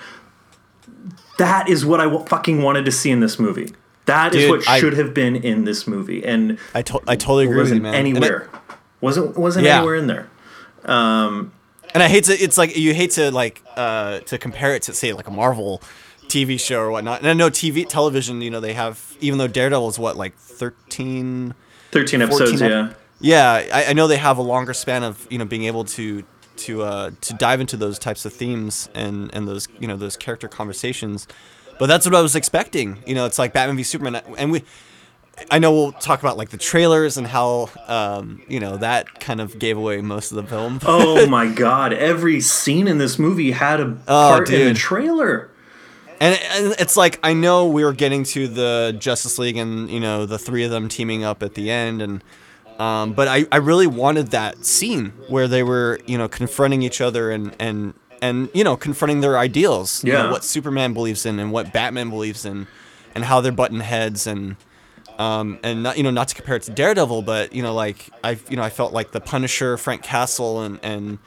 That 1.37 1.69
is 1.69 1.85
what 1.85 1.99
I 1.99 2.05
w- 2.05 2.25
fucking 2.25 2.61
wanted 2.61 2.85
to 2.85 2.91
see 2.91 3.11
in 3.11 3.19
this 3.19 3.37
movie. 3.39 3.73
That 4.05 4.33
is 4.33 4.43
Dude, 4.43 4.51
what 4.51 4.67
I- 4.69 4.79
should 4.79 4.93
have 4.93 5.13
been 5.13 5.35
in 5.35 5.65
this 5.65 5.85
movie, 5.87 6.23
and 6.25 6.57
I, 6.73 6.81
to- 6.83 7.01
I 7.07 7.15
totally 7.15 7.45
agree 7.45 7.57
with 7.57 7.67
you, 7.67 7.81
wasn't 7.81 7.81
man. 7.83 7.93
I- 7.93 7.97
anywhere. 7.97 8.49
wasn't 9.01 9.37
wasn't 9.37 9.65
Yeah. 9.65 9.77
anywhere 9.77 9.95
in 9.95 10.07
there. 10.07 10.27
and 10.85 12.03
I 12.03 12.07
hate 12.07 12.25
to. 12.25 12.33
It's 12.33 12.57
like 12.57 12.75
you 12.77 12.93
hate 12.93 13.11
to 13.11 13.31
like 13.31 13.61
uh, 13.75 14.19
to 14.19 14.37
compare 14.37 14.75
it 14.75 14.83
to 14.83 14.93
say 14.93 15.13
like 15.13 15.27
a 15.27 15.31
Marvel 15.31 15.81
TV 16.27 16.59
show 16.59 16.79
or 16.79 16.91
whatnot. 16.91 17.19
And 17.19 17.29
I 17.29 17.33
know 17.33 17.49
TV 17.49 17.87
television. 17.87 18.41
You 18.41 18.49
know 18.51 18.59
they 18.59 18.73
have 18.73 19.15
even 19.19 19.37
though 19.39 19.47
Daredevil 19.47 19.89
is 19.89 19.99
what 19.99 20.15
like 20.17 20.35
thirteen. 20.37 21.53
13 21.91 22.21
episodes, 22.21 22.51
14 22.59 22.65
ep- 22.71 22.71
yeah. 22.71 22.93
Yeah, 23.19 23.75
I, 23.75 23.85
I 23.85 23.93
know 23.93 24.07
they 24.07 24.17
have 24.17 24.37
a 24.37 24.41
longer 24.41 24.73
span 24.73 25.03
of 25.03 25.25
you 25.29 25.37
know 25.37 25.45
being 25.45 25.63
able 25.63 25.85
to 25.85 26.23
to 26.59 26.83
uh, 26.83 27.11
to 27.21 27.33
dive 27.33 27.61
into 27.61 27.77
those 27.77 27.97
types 27.99 28.25
of 28.25 28.33
themes 28.33 28.89
and 28.93 29.33
and 29.33 29.47
those 29.47 29.67
you 29.79 29.87
know 29.87 29.97
those 29.97 30.17
character 30.17 30.47
conversations. 30.47 31.27
But 31.79 31.85
that's 31.87 32.05
what 32.05 32.15
I 32.15 32.21
was 32.21 32.35
expecting. 32.35 32.97
You 33.05 33.13
know, 33.15 33.25
it's 33.25 33.37
like 33.37 33.53
Batman 33.53 33.77
v 33.77 33.83
Superman, 33.83 34.21
and 34.37 34.51
we. 34.51 34.63
I 35.51 35.59
know 35.59 35.71
we'll 35.71 35.91
talk 35.91 36.19
about 36.19 36.35
like 36.35 36.49
the 36.49 36.57
trailers 36.57 37.15
and 37.15 37.27
how 37.27 37.69
um, 37.87 38.41
you 38.47 38.59
know 38.59 38.77
that 38.77 39.19
kind 39.19 39.39
of 39.39 39.59
gave 39.59 39.77
away 39.77 40.01
most 40.01 40.31
of 40.31 40.35
the 40.37 40.43
film. 40.43 40.79
Oh 40.85 41.27
my 41.27 41.47
god! 41.47 41.93
Every 41.93 42.41
scene 42.41 42.87
in 42.87 42.97
this 42.97 43.19
movie 43.19 43.51
had 43.51 43.79
a 43.79 43.97
Oh, 44.07 44.29
part 44.29 44.49
in 44.49 44.69
the 44.69 44.73
trailer. 44.73 45.51
And, 46.19 46.39
and 46.51 46.75
it's 46.79 46.97
like 46.97 47.19
I 47.21 47.33
know 47.33 47.67
we 47.67 47.83
were 47.85 47.93
getting 47.93 48.23
to 48.23 48.47
the 48.47 48.95
Justice 48.97 49.37
League 49.37 49.57
and 49.57 49.87
you 49.91 49.99
know 49.99 50.25
the 50.25 50.39
three 50.39 50.63
of 50.63 50.71
them 50.71 50.89
teaming 50.89 51.23
up 51.23 51.43
at 51.43 51.53
the 51.53 51.69
end 51.69 52.01
and 52.01 52.23
um, 52.77 53.13
but 53.13 53.27
I, 53.27 53.45
I 53.51 53.57
really 53.57 53.87
wanted 53.87 54.27
that 54.31 54.65
scene 54.65 55.13
where 55.29 55.47
they 55.47 55.63
were 55.63 55.99
you 56.05 56.17
know 56.17 56.27
confronting 56.27 56.81
each 56.83 57.01
other 57.01 57.31
and 57.31 57.55
and 57.59 57.93
and 58.21 58.49
you 58.53 58.63
know 58.63 58.75
confronting 58.77 59.21
their 59.21 59.37
ideals 59.37 60.03
you 60.03 60.13
know, 60.13 60.25
Yeah. 60.25 60.31
what 60.31 60.43
Superman 60.43 60.93
believes 60.93 61.25
in 61.25 61.39
and 61.39 61.51
what 61.51 61.71
Batman 61.73 62.09
believes 62.09 62.45
in 62.45 62.67
and 63.15 63.25
how 63.25 63.41
they're 63.41 63.51
button 63.51 63.79
heads 63.79 64.27
and 64.27 64.55
um, 65.19 65.57
and 65.63 65.81
not 65.83 65.97
you 65.97 66.03
know 66.03 66.11
not 66.11 66.27
to 66.27 66.35
compare 66.35 66.55
it 66.55 66.63
to 66.63 66.71
Daredevil 66.71 67.23
but 67.23 67.53
you 67.53 67.63
know 67.63 67.73
like 67.73 68.09
I 68.23 68.37
you 68.49 68.55
know 68.57 68.63
I 68.63 68.69
felt 68.69 68.93
like 68.93 69.11
the 69.11 69.21
Punisher 69.21 69.77
Frank 69.77 70.03
Castle 70.03 70.61
and 70.61 70.79
and 70.83 71.17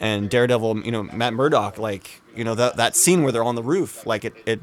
and 0.00 0.30
Daredevil 0.30 0.80
you 0.84 0.92
know 0.92 1.02
Matt 1.04 1.34
Murdock 1.34 1.78
like 1.78 2.22
you 2.36 2.44
know 2.44 2.54
that 2.54 2.76
that 2.76 2.94
scene 2.96 3.22
where 3.22 3.32
they're 3.32 3.44
on 3.44 3.56
the 3.56 3.62
roof 3.62 4.06
like 4.06 4.24
it 4.24 4.34
it 4.46 4.60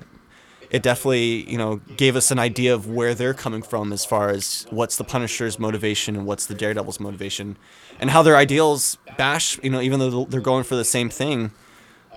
it 0.71 0.83
definitely 0.83 1.49
you 1.49 1.57
know 1.57 1.77
gave 1.97 2.15
us 2.15 2.31
an 2.31 2.39
idea 2.39 2.73
of 2.73 2.87
where 2.89 3.13
they're 3.15 3.33
coming 3.33 3.61
from 3.61 3.91
as 3.91 4.05
far 4.05 4.29
as 4.29 4.65
what's 4.69 4.97
the 4.97 5.03
Punisher's 5.03 5.59
motivation 5.59 6.15
and 6.15 6.25
what's 6.25 6.45
the 6.45 6.55
Daredevil's 6.55 6.99
motivation 6.99 7.57
and 7.99 8.09
how 8.09 8.21
their 8.21 8.35
ideals 8.35 8.97
bash 9.17 9.59
you 9.63 9.69
know 9.69 9.81
even 9.81 9.99
though 9.99 10.25
they're 10.25 10.41
going 10.41 10.63
for 10.63 10.75
the 10.75 10.85
same 10.85 11.09
thing 11.09 11.51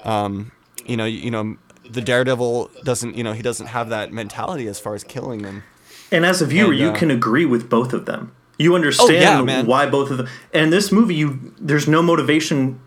um, 0.05 0.53
you 0.85 0.97
know 0.97 1.05
you 1.05 1.31
know 1.31 1.57
the 1.89 2.01
Daredevil 2.01 2.71
doesn't 2.85 3.17
you 3.17 3.25
know 3.25 3.33
he 3.33 3.43
doesn't 3.43 3.67
have 3.67 3.89
that 3.89 4.13
mentality 4.13 4.67
as 4.69 4.79
far 4.79 4.95
as 4.95 5.05
killing 5.05 5.43
them 5.43 5.63
And 6.11 6.25
as 6.27 6.43
a 6.43 6.47
viewer, 6.47 6.71
And, 6.71 6.79
you 6.79 6.89
uh, 6.91 6.95
can 6.95 7.11
agree 7.11 7.47
with 7.47 7.71
both 7.71 7.93
of 7.95 8.05
them. 8.05 8.33
You 8.59 8.75
understand 8.75 9.47
man. 9.47 9.67
why 9.67 9.87
both 9.87 10.11
of 10.11 10.19
them. 10.19 10.29
And 10.53 10.71
this 10.71 10.93
movie, 10.93 11.15
you 11.15 11.55
there's 11.59 11.89
no 11.89 12.03
motivation, 12.03 12.81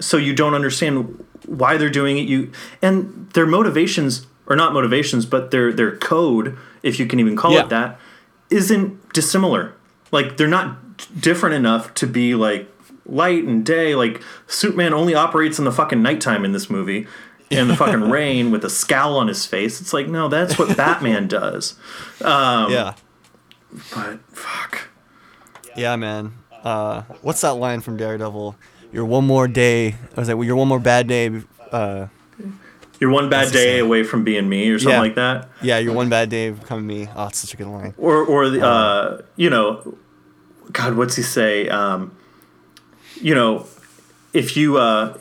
so 0.00 0.16
you 0.16 0.34
don't 0.34 0.52
understand 0.52 1.24
why 1.46 1.76
they're 1.76 1.88
doing 1.88 2.18
it. 2.18 2.28
You 2.28 2.50
and 2.82 3.30
their 3.32 3.46
motivations 3.46 4.26
are 4.48 4.56
not 4.56 4.72
motivations, 4.72 5.24
but 5.26 5.50
their 5.50 5.72
their 5.72 5.96
code, 5.96 6.56
if 6.82 6.98
you 6.98 7.06
can 7.06 7.20
even 7.20 7.36
call 7.36 7.52
Yeah. 7.52 7.62
it 7.64 7.68
that, 7.70 7.98
isn't 8.50 9.12
dissimilar. 9.12 9.74
Like 10.10 10.36
they're 10.36 10.48
not 10.48 10.76
different 11.20 11.54
enough 11.54 11.94
to 11.94 12.06
be 12.06 12.34
like 12.34 12.68
light 13.06 13.44
and 13.44 13.64
day. 13.64 13.94
Like 13.94 14.20
Superman 14.46 14.92
only 14.94 15.14
operates 15.14 15.58
in 15.58 15.64
the 15.64 15.72
fucking 15.72 16.02
nighttime 16.02 16.44
in 16.44 16.52
this 16.52 16.68
movie. 16.68 17.06
In 17.50 17.68
the 17.68 17.76
fucking 17.76 18.08
rain 18.10 18.50
with 18.50 18.64
a 18.64 18.70
scowl 18.70 19.16
on 19.18 19.28
his 19.28 19.44
face. 19.44 19.80
It's 19.80 19.92
like, 19.92 20.08
no, 20.08 20.28
that's 20.28 20.58
what 20.58 20.74
Batman 20.76 21.28
does. 21.28 21.74
yeah 22.20 22.94
But 23.94 24.20
fuck. 24.30 24.88
yeah 25.76 25.96
man 25.96 26.32
uh, 26.62 27.02
what's 27.22 27.40
that 27.40 27.54
line 27.54 27.80
from 27.80 27.96
Daredevil 27.96 28.54
you're 28.92 29.04
one 29.04 29.26
more 29.26 29.48
day 29.48 29.94
I 30.16 30.20
was 30.20 30.28
like 30.28 30.36
well, 30.36 30.46
you're 30.46 30.56
one 30.56 30.68
more 30.68 30.78
bad 30.80 31.08
day 31.08 31.30
uh, 31.72 32.06
You're 33.02 33.10
one 33.10 33.28
bad 33.28 33.52
day 33.52 33.80
away 33.80 34.04
from 34.04 34.22
being 34.22 34.48
me, 34.48 34.70
or 34.70 34.78
something 34.78 34.94
Yeah. 34.94 35.00
like 35.00 35.16
that. 35.16 35.48
yeah 35.60 35.78
you're 35.78 35.92
one 35.92 36.08
bad 36.08 36.28
day 36.30 36.50
becoming 36.50 36.86
me 36.86 37.08
oh 37.16 37.26
it's 37.26 37.38
such 37.40 37.52
a 37.52 37.56
good 37.56 37.66
line 37.66 37.94
Or, 37.98 38.24
or 38.24 38.48
the, 38.48 38.64
uh, 38.64 39.22
you 39.34 39.50
know, 39.50 39.96
God, 40.70 40.94
what's 40.96 41.16
he 41.16 41.22
say? 41.22 41.68
Um, 41.68 42.16
you 43.20 43.34
know, 43.34 43.66
if 44.32 44.56
you 44.56 44.76
uh, 44.78 45.18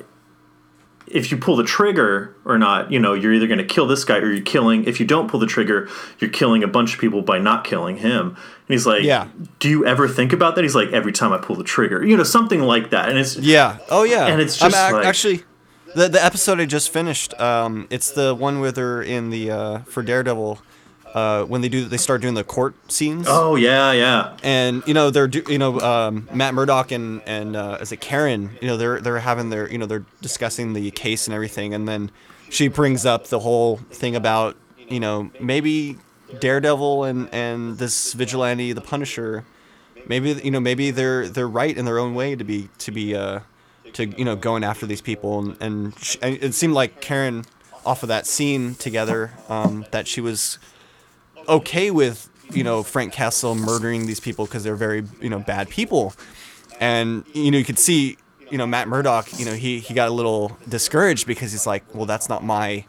if 1.07 1.29
you 1.31 1.37
pull 1.37 1.55
the 1.57 1.63
trigger 1.65 2.35
or 2.45 2.57
not, 2.57 2.91
you 2.91 2.99
know, 2.99 3.13
you're 3.13 3.33
either 3.33 3.47
going 3.47 3.57
to 3.57 3.65
kill 3.65 3.85
this 3.87 4.05
guy 4.05 4.17
or 4.17 4.31
you're 4.31 4.43
killing. 4.45 4.85
If 4.85 4.99
you 5.01 5.05
don't 5.05 5.27
pull 5.29 5.39
the 5.41 5.45
trigger, 5.47 5.89
you're 6.19 6.29
killing 6.29 6.63
a 6.63 6.67
bunch 6.67 6.93
of 6.93 7.01
people 7.01 7.21
by 7.21 7.37
not 7.37 7.65
killing 7.65 7.97
him. 7.97 8.27
And 8.29 8.37
he's 8.69 8.85
like, 8.87 9.03
Yeah. 9.03 9.27
Do 9.59 9.67
you 9.69 9.85
ever 9.85 10.07
think 10.07 10.31
about 10.31 10.55
that? 10.55 10.61
He's 10.63 10.75
like, 10.75 10.89
Every 10.93 11.11
time 11.11 11.33
I 11.33 11.37
pull 11.37 11.55
the 11.57 11.63
trigger, 11.65 12.05
you 12.05 12.15
know, 12.15 12.23
something 12.23 12.61
like 12.61 12.91
that. 12.91 13.09
And 13.09 13.17
it's 13.17 13.35
Yeah. 13.37 13.79
Oh 13.89 14.03
yeah. 14.03 14.27
And 14.27 14.39
it's 14.39 14.61
I'm 14.61 14.71
just 14.71 14.85
ac- 14.85 14.93
like- 14.93 15.05
actually 15.05 15.43
the 15.95 16.09
the 16.09 16.23
episode 16.23 16.59
I 16.59 16.65
just 16.65 16.91
finished. 16.91 17.39
Um, 17.39 17.87
it's 17.89 18.11
the 18.11 18.33
one 18.35 18.59
where 18.59 18.71
they're 18.71 19.01
in 19.01 19.29
the 19.29 19.51
uh, 19.51 19.79
for 19.79 20.03
Daredevil. 20.03 20.59
Uh, 21.13 21.43
when 21.43 21.59
they 21.59 21.67
do 21.67 21.83
they 21.83 21.97
start 21.97 22.21
doing 22.21 22.35
the 22.35 22.43
court 22.43 22.73
scenes. 22.89 23.25
oh 23.29 23.55
yeah, 23.55 23.91
yeah, 23.91 24.37
And 24.43 24.81
you 24.87 24.93
know 24.93 25.09
they're 25.09 25.27
do, 25.27 25.43
you 25.49 25.57
know 25.57 25.77
um, 25.81 26.29
Matt 26.33 26.53
Murdock 26.53 26.91
and 26.91 27.21
and 27.25 27.57
uh, 27.57 27.79
is 27.81 27.91
it 27.91 27.99
Karen? 27.99 28.57
You 28.61 28.67
know 28.69 28.77
they're 28.77 29.01
they're 29.01 29.19
having 29.19 29.49
their 29.49 29.69
you 29.69 29.77
know 29.77 29.85
they're 29.85 30.05
discussing 30.21 30.71
the 30.71 30.89
case 30.91 31.27
and 31.27 31.33
everything, 31.33 31.73
and 31.73 31.85
then 31.85 32.11
she 32.49 32.69
brings 32.69 33.05
up 33.05 33.27
the 33.27 33.39
whole 33.39 33.77
thing 33.91 34.15
about 34.15 34.55
you 34.77 35.01
know 35.01 35.31
maybe 35.37 35.97
Daredevil 36.39 37.03
and 37.03 37.27
and 37.33 37.77
this 37.77 38.13
vigilante, 38.13 38.71
the 38.71 38.79
Punisher, 38.79 39.43
maybe 40.07 40.39
you 40.41 40.51
know 40.51 40.61
maybe 40.61 40.91
they're 40.91 41.27
they're 41.27 41.45
right 41.47 41.75
in 41.75 41.83
their 41.83 41.99
own 41.99 42.15
way 42.15 42.37
to 42.37 42.43
be 42.45 42.69
to 42.77 42.91
be 42.91 43.13
uh 43.15 43.41
to 43.93 44.05
you 44.05 44.25
know 44.25 44.35
going 44.35 44.63
after 44.63 44.85
these 44.85 45.01
people 45.01 45.39
and 45.39 45.57
and, 45.61 45.99
sh 45.99 46.17
and 46.21 46.37
it 46.41 46.53
seemed 46.53 46.73
like 46.73 47.01
Karen 47.01 47.45
off 47.85 48.03
of 48.03 48.09
that 48.09 48.27
scene 48.27 48.75
together 48.75 49.31
um, 49.49 49.85
that 49.91 50.07
she 50.07 50.21
was 50.21 50.59
okay 51.47 51.91
with 51.91 52.29
you 52.51 52.63
know 52.63 52.83
Frank 52.83 53.13
Castle 53.13 53.55
murdering 53.55 54.05
these 54.05 54.19
people 54.19 54.45
because 54.45 54.63
they're 54.63 54.75
very 54.75 55.03
you 55.21 55.29
know 55.29 55.39
bad 55.39 55.69
people, 55.69 56.13
and 56.79 57.23
you 57.33 57.51
know 57.51 57.57
you 57.57 57.65
could 57.65 57.79
see 57.79 58.17
you 58.49 58.57
know 58.57 58.67
Matt 58.67 58.87
Murdock 58.87 59.27
you 59.39 59.45
know 59.45 59.53
he 59.53 59.79
he 59.79 59.93
got 59.93 60.09
a 60.09 60.13
little 60.13 60.57
discouraged 60.67 61.27
because 61.27 61.51
he's 61.51 61.65
like 61.65 61.83
well 61.95 62.05
that's 62.05 62.29
not 62.29 62.43
my 62.43 62.85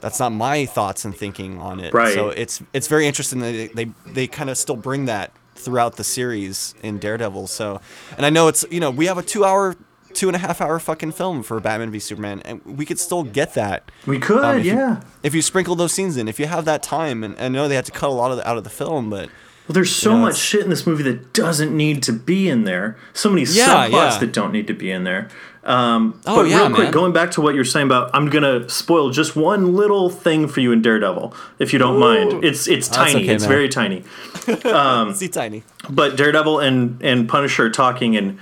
that's 0.00 0.20
not 0.20 0.32
my 0.32 0.66
thoughts 0.66 1.04
and 1.04 1.16
thinking 1.16 1.58
on 1.58 1.80
it. 1.80 1.92
Right. 1.94 2.14
So 2.14 2.28
it's 2.30 2.62
it's 2.72 2.88
very 2.88 3.06
interesting 3.06 3.40
that 3.40 3.52
they 3.52 3.84
they, 3.84 3.92
they 4.06 4.26
kind 4.26 4.50
of 4.50 4.58
still 4.58 4.76
bring 4.76 5.06
that 5.06 5.32
throughout 5.54 5.96
the 5.96 6.04
series 6.04 6.74
in 6.82 6.98
Daredevil. 6.98 7.46
So 7.46 7.80
and 8.16 8.26
I 8.26 8.30
know 8.30 8.48
it's 8.48 8.64
you 8.70 8.80
know 8.80 8.90
we 8.90 9.06
have 9.06 9.18
a 9.18 9.22
two 9.22 9.44
hour. 9.44 9.76
Two 10.16 10.28
and 10.28 10.34
a 10.34 10.38
half 10.38 10.60
hour 10.62 10.78
fucking 10.78 11.12
film 11.12 11.42
for 11.42 11.60
Batman 11.60 11.90
v 11.90 11.98
Superman, 11.98 12.40
and 12.44 12.60
we 12.64 12.84
could 12.86 12.98
still 12.98 13.22
get 13.22 13.52
that 13.54 13.90
we 14.06 14.18
could, 14.18 14.42
um, 14.42 14.58
if 14.58 14.64
you- 14.66 14.72
yeah. 14.72 15.00
if 15.22 15.34
you 15.34 15.42
sprinkle 15.42 15.76
those 15.76 15.92
scenes 15.92 16.16
in, 16.16 16.26
if 16.26 16.40
you 16.40 16.46
have 16.46 16.64
that 16.64 16.82
time, 16.82 17.22
and 17.22 17.36
I 17.38 17.48
know 17.48 17.68
they 17.68 17.74
had 17.76 17.84
to 17.84 17.92
cut 17.92 18.08
a 18.08 18.16
lot 18.22 18.30
of 18.30 18.38
the, 18.38 18.48
out 18.48 18.56
of 18.56 18.64
the 18.64 18.70
film, 18.70 19.10
but 19.10 19.28
Well, 19.68 19.74
there's 19.74 19.94
so 19.94 20.12
know, 20.12 20.18
much 20.22 20.36
shit 20.38 20.62
in 20.64 20.70
this 20.70 20.86
movie 20.86 21.02
that 21.02 21.32
doesn't 21.34 21.76
need 21.76 22.02
to 22.04 22.12
be 22.12 22.48
in 22.48 22.64
there. 22.64 22.96
So 23.12 23.28
many 23.28 23.42
Yeah, 23.42 23.88
subplots 23.88 24.12
yeah. 24.12 24.18
that 24.20 24.32
don't 24.32 24.52
need 24.52 24.66
to 24.68 24.74
be 24.74 24.90
in 24.90 25.04
there. 25.04 25.28
Um, 25.64 26.20
Oh, 26.24 26.36
but 26.36 26.48
yeah, 26.48 26.58
real 26.60 26.66
quick, 26.70 26.78
man. 26.84 26.92
going 26.92 27.12
back 27.12 27.32
to 27.32 27.40
what 27.42 27.54
you're 27.56 27.64
saying 27.64 27.86
about, 27.86 28.10
I'm 28.14 28.30
gonna 28.30 28.68
spoil 28.70 29.10
just 29.10 29.34
one 29.36 29.74
little 29.74 30.08
thing 30.08 30.46
for 30.48 30.60
you 30.60 30.70
in 30.72 30.80
Daredevil, 30.80 31.34
if 31.58 31.72
you 31.72 31.78
don't 31.80 31.98
mind. 31.98 32.44
It's 32.44 32.68
it's 32.68 32.86
That's 32.88 33.12
tiny. 33.12 33.24
okay, 33.24 33.34
it's 33.34 33.42
man. 33.42 33.50
very 33.50 33.68
tiny. 33.68 34.04
see 35.14 35.28
tiny. 35.28 35.64
But 35.90 36.16
Daredevil 36.16 36.60
and 36.60 37.02
and 37.02 37.28
Punisher 37.28 37.68
talking, 37.70 38.16
and 38.16 38.38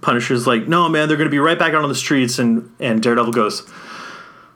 Punisher's 0.00 0.46
like, 0.46 0.68
"No, 0.68 0.88
man, 0.88 1.08
they're 1.08 1.16
gonna 1.16 1.30
be 1.30 1.38
right 1.38 1.58
back 1.58 1.74
out 1.74 1.82
on 1.82 1.88
the 1.88 1.94
streets." 1.94 2.38
And 2.38 2.70
and 2.80 3.02
Daredevil 3.02 3.32
goes, 3.32 3.62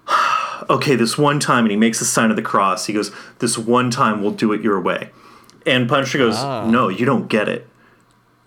"Okay, 0.71 0.95
this 0.97 1.17
one 1.19 1.41
time," 1.41 1.65
and 1.65 1.71
he 1.71 1.77
makes 1.77 1.99
the 1.99 2.05
sign 2.05 2.31
of 2.31 2.37
the 2.37 2.43
cross. 2.43 2.87
He 2.87 2.93
goes, 2.93 3.11
"This 3.39 3.57
one 3.59 3.91
time, 3.91 4.23
we'll 4.23 4.33
do 4.33 4.53
it 4.53 4.61
your 4.63 4.81
way." 4.81 5.11
And 5.65 5.89
Punisher 5.89 6.19
goes, 6.19 6.37
Ah. 6.39 6.67
"No, 6.69 6.89
you 6.89 7.05
don't 7.07 7.29
get 7.29 7.49
it." 7.49 7.69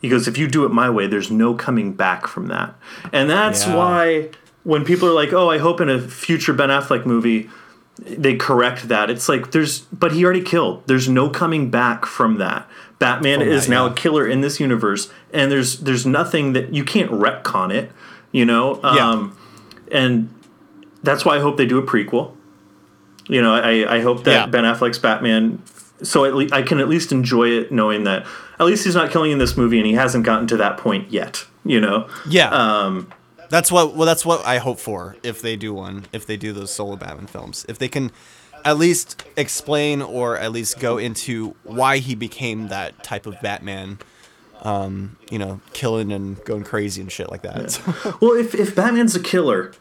He 0.01 0.07
goes, 0.09 0.27
"If 0.27 0.37
you 0.37 0.47
do 0.47 0.65
it 0.65 0.71
my 0.71 0.89
way, 0.89 1.07
there's 1.07 1.29
no 1.31 1.53
coming 1.53 1.93
back 1.93 2.27
from 2.27 2.47
that." 2.47 2.75
And 3.11 3.29
that's 3.29 3.67
Yeah. 3.67 3.75
why 3.75 4.29
when 4.63 4.83
people 4.85 5.07
are 5.09 5.13
like, 5.13 5.33
"Oh, 5.33 5.49
I 5.49 5.57
hope 5.57 5.81
in 5.81 5.89
a 5.89 5.99
future 5.99 6.53
Ben 6.53 6.69
Affleck 6.69 7.05
movie." 7.05 7.49
They 8.01 8.35
correct 8.35 8.87
that. 8.87 9.09
It's 9.09 9.27
like 9.27 9.51
there's, 9.51 9.79
but 9.91 10.13
he 10.13 10.23
already 10.23 10.39
killed. 10.41 10.83
There's 10.87 11.09
no 11.09 11.27
coming 11.29 11.69
back 11.69 12.05
from 12.05 12.37
that. 12.37 12.65
Batman 12.99 13.39
From 13.39 13.47
is 13.47 13.69
now 13.69 13.85
yeah. 13.85 13.91
a 13.91 13.95
killer 13.95 14.27
in 14.27 14.41
this 14.41 14.59
universe, 14.59 15.09
and 15.33 15.51
there's 15.51 15.79
there's 15.79 16.05
nothing 16.05 16.53
that 16.53 16.73
you 16.73 16.83
can't 16.83 17.09
retcon 17.11 17.73
it, 17.73 17.91
you 18.31 18.45
know. 18.45 18.81
Um, 18.83 19.37
and 19.91 20.33
that's 21.01 21.23
why 21.25 21.37
I 21.37 21.39
hope 21.39 21.57
they 21.57 21.65
do 21.65 21.77
a 21.77 21.83
prequel. 21.83 22.35
You 23.27 23.41
know, 23.41 23.53
I 23.55 23.97
I 23.97 24.01
hope 24.01 24.23
that 24.25 24.31
Yeah. 24.31 24.45
Ben 24.47 24.63
Affleck's 24.65 24.99
Batman 24.99 25.61
so 26.01 26.25
at 26.25 26.33
le- 26.33 26.47
I 26.51 26.61
can 26.61 26.79
at 26.79 26.87
least 26.89 27.11
enjoy 27.11 27.49
it 27.49 27.71
knowing 27.71 28.03
that 28.05 28.25
at 28.59 28.65
least 28.65 28.85
he's 28.85 28.95
not 28.95 29.11
killing 29.11 29.31
in 29.31 29.37
this 29.37 29.57
movie 29.57 29.77
and 29.77 29.85
he 29.87 29.93
hasn't 29.93 30.25
gotten 30.25 30.47
to 30.47 30.57
that 30.57 30.77
point 30.77 31.11
yet. 31.11 31.45
You 31.65 31.79
know. 31.81 32.09
Yeah. 32.27 32.49
Um, 32.49 33.11
That's 33.49 33.71
what 33.71 33.95
well 33.95 34.05
that's 34.05 34.25
what 34.25 34.45
I 34.45 34.57
hope 34.59 34.79
for 34.79 35.15
if 35.23 35.41
they 35.41 35.55
do 35.55 35.73
one, 35.73 36.05
if 36.13 36.25
they 36.25 36.37
do 36.37 36.53
those 36.53 36.71
solo 36.71 36.95
Batman 36.95 37.27
films. 37.27 37.65
If 37.69 37.79
they 37.79 37.87
can 37.87 38.11
at 38.65 38.77
least 38.77 39.23
explain 39.35 40.01
or 40.01 40.37
at 40.37 40.51
least 40.51 40.79
go 40.79 40.97
into 40.97 41.55
why 41.63 41.97
he 41.97 42.15
became 42.15 42.67
that 42.69 43.03
type 43.03 43.25
of 43.25 43.39
Batman. 43.41 43.99
Um, 44.61 45.17
you 45.29 45.39
know, 45.39 45.61
killing 45.71 46.11
and 46.11 46.43
going 46.43 46.65
crazy 46.65 47.01
and 47.01 47.09
shit 47.09 47.31
like 47.31 47.43
that. 47.43 47.81
well, 48.21 48.33
if 48.33 48.53
if 48.53 48.75
Batman's 48.75 49.15
a 49.15 49.21
killer, 49.21 49.71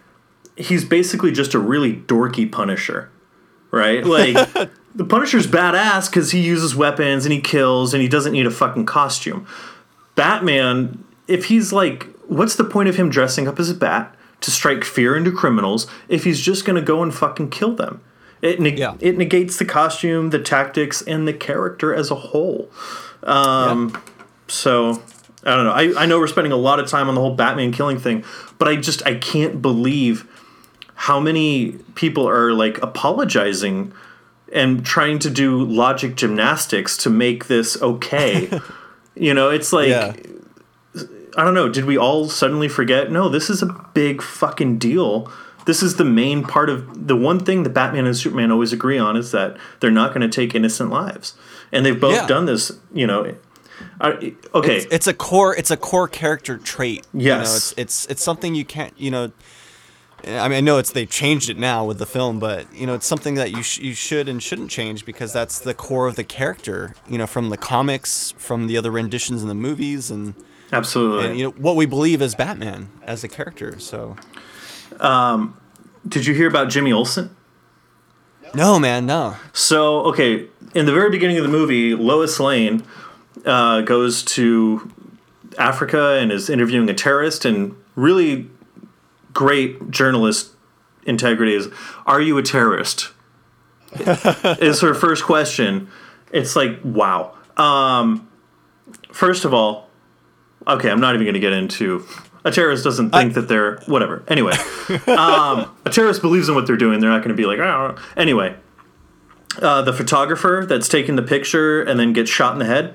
he's 0.57 0.85
basically 0.85 1.33
just 1.33 1.55
a 1.55 1.59
really 1.59 1.95
dorky 1.95 2.51
Punisher, 2.51 3.11
right? 3.73 4.05
Like 4.05 4.35
the 4.95 5.05
Punisher's 5.05 5.47
badass 5.47 6.09
because 6.09 6.33
he 6.33 6.41
uses 6.41 6.77
weapons 6.77 7.25
and 7.25 7.33
he 7.33 7.41
kills 7.41 7.93
and 7.93 8.03
he 8.03 8.09
doesn't 8.09 8.33
need 8.33 8.47
a 8.47 8.51
fucking 8.51 8.87
costume. 8.87 9.47
Batman, 10.15 11.05
if 11.27 11.47
he's 11.47 11.73
like, 11.73 12.07
what's 12.27 12.57
the 12.57 12.65
point 12.65 12.89
of 12.89 12.97
him 12.97 13.09
dressing 13.11 13.49
up 13.49 13.59
as 13.59 13.71
a 13.71 13.75
bat 13.75 14.15
to 14.41 14.51
strike 14.51 14.85
fear 14.85 15.17
into 15.17 15.33
criminals 15.33 15.87
if 16.09 16.25
he's 16.25 16.41
just 16.41 16.65
gonna 16.65 16.83
go 16.83 17.03
and 17.03 17.15
fucking 17.15 17.51
kill 17.51 17.75
them? 17.75 18.01
It 18.43 18.61
neg- 18.61 18.79
Yeah. 18.79 18.95
it 19.01 19.17
negates 19.19 19.57
the 19.57 19.65
costume, 19.65 20.31
the 20.31 20.39
tactics, 20.39 21.03
and 21.03 21.27
the 21.27 21.33
character 21.33 21.95
as 21.95 22.11
a 22.11 22.15
whole. 22.15 22.71
Um, 23.23 23.97
So 24.47 25.03
I 25.45 25.55
don't 25.57 25.65
know. 25.65 25.73
I, 25.73 26.03
I 26.03 26.07
know 26.07 26.19
we're 26.19 26.27
spending 26.27 26.53
a 26.53 26.57
lot 26.57 26.81
of 26.81 26.89
time 26.89 27.09
on 27.09 27.15
the 27.15 27.21
whole 27.21 27.35
Batman 27.35 27.73
killing 27.73 27.99
thing, 27.99 28.25
but 28.59 28.67
I 28.69 28.77
just 28.77 29.05
I 29.07 29.15
can't 29.15 29.61
believe 29.61 30.27
how 30.95 31.21
many 31.21 31.73
people 31.95 32.29
are 32.29 32.53
like 32.53 32.83
apologizing 32.83 33.93
and 34.53 34.85
trying 34.87 35.19
to 35.21 35.31
do 35.31 35.63
logic 35.65 36.17
gymnastics 36.17 36.97
to 36.99 37.11
make 37.11 37.47
this 37.47 37.81
okay. 37.83 38.51
you 39.15 39.35
know, 39.35 39.51
it's 39.51 39.73
like 39.73 39.89
yeah. 39.89 40.15
I 41.37 41.45
don't 41.45 41.55
know. 41.55 41.69
Did 41.69 41.85
we 41.85 41.97
all 41.97 42.29
suddenly 42.29 42.69
forget? 42.69 43.13
No, 43.13 43.29
this 43.29 43.49
is 43.51 43.63
a 43.63 43.67
big 43.95 44.23
fucking 44.23 44.79
deal. 44.79 45.31
This 45.69 45.83
is 45.83 45.97
the 45.97 46.05
main 46.05 46.45
part 46.45 46.71
of 46.71 47.07
the 47.09 47.15
one 47.15 47.41
thing 47.41 47.63
that 47.65 47.71
Batman 47.75 48.07
and 48.07 48.17
Superman 48.17 48.51
always 48.51 48.73
agree 48.73 48.97
on 48.99 49.17
is 49.19 49.33
that 49.33 49.59
they're 49.81 49.91
not 49.91 50.15
going 50.15 50.23
to 50.29 50.35
take 50.35 50.55
innocent 50.55 50.89
lives, 50.91 51.35
and 51.71 51.85
they've 51.85 52.01
both 52.01 52.15
Yeah. 52.15 52.27
done 52.27 52.47
this. 52.47 52.73
You 52.95 53.07
know, 53.07 53.35
I, 54.01 54.35
okay, 54.55 54.79
It's, 54.79 54.87
it's 54.91 55.07
a 55.07 55.13
core 55.13 55.55
it's 55.55 55.71
a 55.71 55.77
core 55.77 56.09
character 56.09 56.57
trait. 56.57 57.07
You 57.13 57.19
know, 57.29 57.37
Yes. 57.41 57.57
it's 57.57 57.75
it's 57.77 58.07
it's 58.07 58.23
something 58.23 58.55
you 58.55 58.65
can't, 58.65 58.95
you 58.97 59.11
know, 59.11 59.31
I 60.27 60.49
mean, 60.49 60.57
I 60.57 60.61
know 60.61 60.79
it's 60.79 60.91
they've 60.91 61.09
changed 61.09 61.51
it 61.51 61.59
now 61.59 61.85
with 61.85 61.99
the 61.99 62.07
film, 62.07 62.41
but 62.41 62.67
you 62.75 62.87
know, 62.87 62.95
it's 62.95 63.07
something 63.07 63.35
that 63.35 63.51
you 63.51 63.63
sh- 63.63 63.79
you 63.81 63.93
should 63.95 64.27
and 64.27 64.43
shouldn't 64.43 64.71
change 64.71 65.05
because 65.05 65.35
that's 65.35 65.59
the 65.59 65.75
core 65.75 66.07
of 66.09 66.17
the 66.17 66.25
character. 66.25 66.95
You 67.09 67.19
know, 67.19 67.27
from 67.27 67.51
the 67.51 67.59
comics, 67.59 68.33
from 68.39 68.69
the 68.69 68.79
other 68.79 68.91
renditions 68.91 69.43
in 69.43 69.49
the 69.49 69.55
movies, 69.55 70.11
and 70.11 70.33
absolutely. 70.73 71.27
and 71.29 71.39
you 71.39 71.45
know 71.45 71.51
what 71.59 71.77
we 71.77 71.85
believe 71.85 72.23
as 72.23 72.35
Batman 72.35 72.89
as 73.05 73.23
a 73.23 73.29
character. 73.29 73.79
So 73.79 74.17
Did 76.09 76.27
you 76.27 76.35
hear 76.35 76.49
about 76.49 76.69
Jimmy 76.69 76.93
Olsen? 76.93 77.35
no, 78.55 78.79
man, 78.79 79.05
no. 79.05 79.37
So, 79.53 80.01
okay, 80.07 80.47
in 80.75 80.87
the 80.87 80.93
very 80.93 81.11
beginning 81.11 81.37
of 81.37 81.43
the 81.43 81.51
movie, 81.51 81.95
Lois 81.95 82.41
Lane 82.41 82.83
uh, 83.45 83.83
goes 83.83 84.23
to 84.23 84.91
Africa 85.59 86.19
and 86.21 86.33
is 86.33 86.49
interviewing 86.49 86.89
a 86.89 86.95
terrorist, 86.95 87.45
and 87.45 87.77
really 87.95 88.49
great 89.33 89.91
journalist 89.91 90.53
integrity 91.05 91.55
is, 91.55 91.69
"Are 92.07 92.21
you 92.21 92.39
a 92.39 92.43
terrorist?" 92.43 93.11
is 93.95 94.81
her 94.81 94.95
first 94.95 95.25
question. 95.25 95.89
It's 96.33 96.55
like, 96.55 96.79
wow. 96.85 97.35
Um, 97.57 98.29
first 99.13 99.45
of 99.45 99.55
all, 99.55 99.89
okay, 100.67 100.91
I'm 100.91 101.01
not 101.01 101.15
even 101.15 101.25
going 101.25 101.35
to 101.35 101.41
get 101.41 101.53
into. 101.53 102.07
A 102.45 102.51
terrorist 102.51 102.85
doesn't 102.85 103.11
think 103.11 103.35
that 103.35 103.49
they're 103.49 103.79
whatever. 103.87 104.23
Anyway, 104.29 104.53
um, 105.09 105.75
a 105.85 105.91
terrorist 105.91 106.23
believes 106.23 106.49
in 106.49 106.55
what 106.55 106.67
they're 106.67 106.77
doing. 106.77 107.01
They're 107.01 107.11
not 107.11 107.19
going 107.19 107.37
to 107.37 107.41
be 107.41 107.47
like, 107.47 107.59
oh. 107.59 107.97
Anyway, 108.17 108.55
uh, 109.61 109.83
the 109.83 109.93
photographer 109.93 110.65
that's 110.67 110.89
taking 110.89 111.17
the 111.17 111.23
picture 111.23 111.83
and 111.83 111.99
then 111.99 112.13
gets 112.13 112.31
shot 112.31 112.53
in 112.53 112.59
the 112.59 112.65
head. 112.65 112.95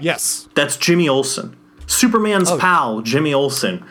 Yes. 0.00 0.48
That's 0.54 0.76
Jimmy 0.76 1.08
Olsen, 1.08 1.56
Superman's 1.86 2.50
pal, 2.56 3.00
Jimmy 3.02 3.34
Olsen. 3.34 3.84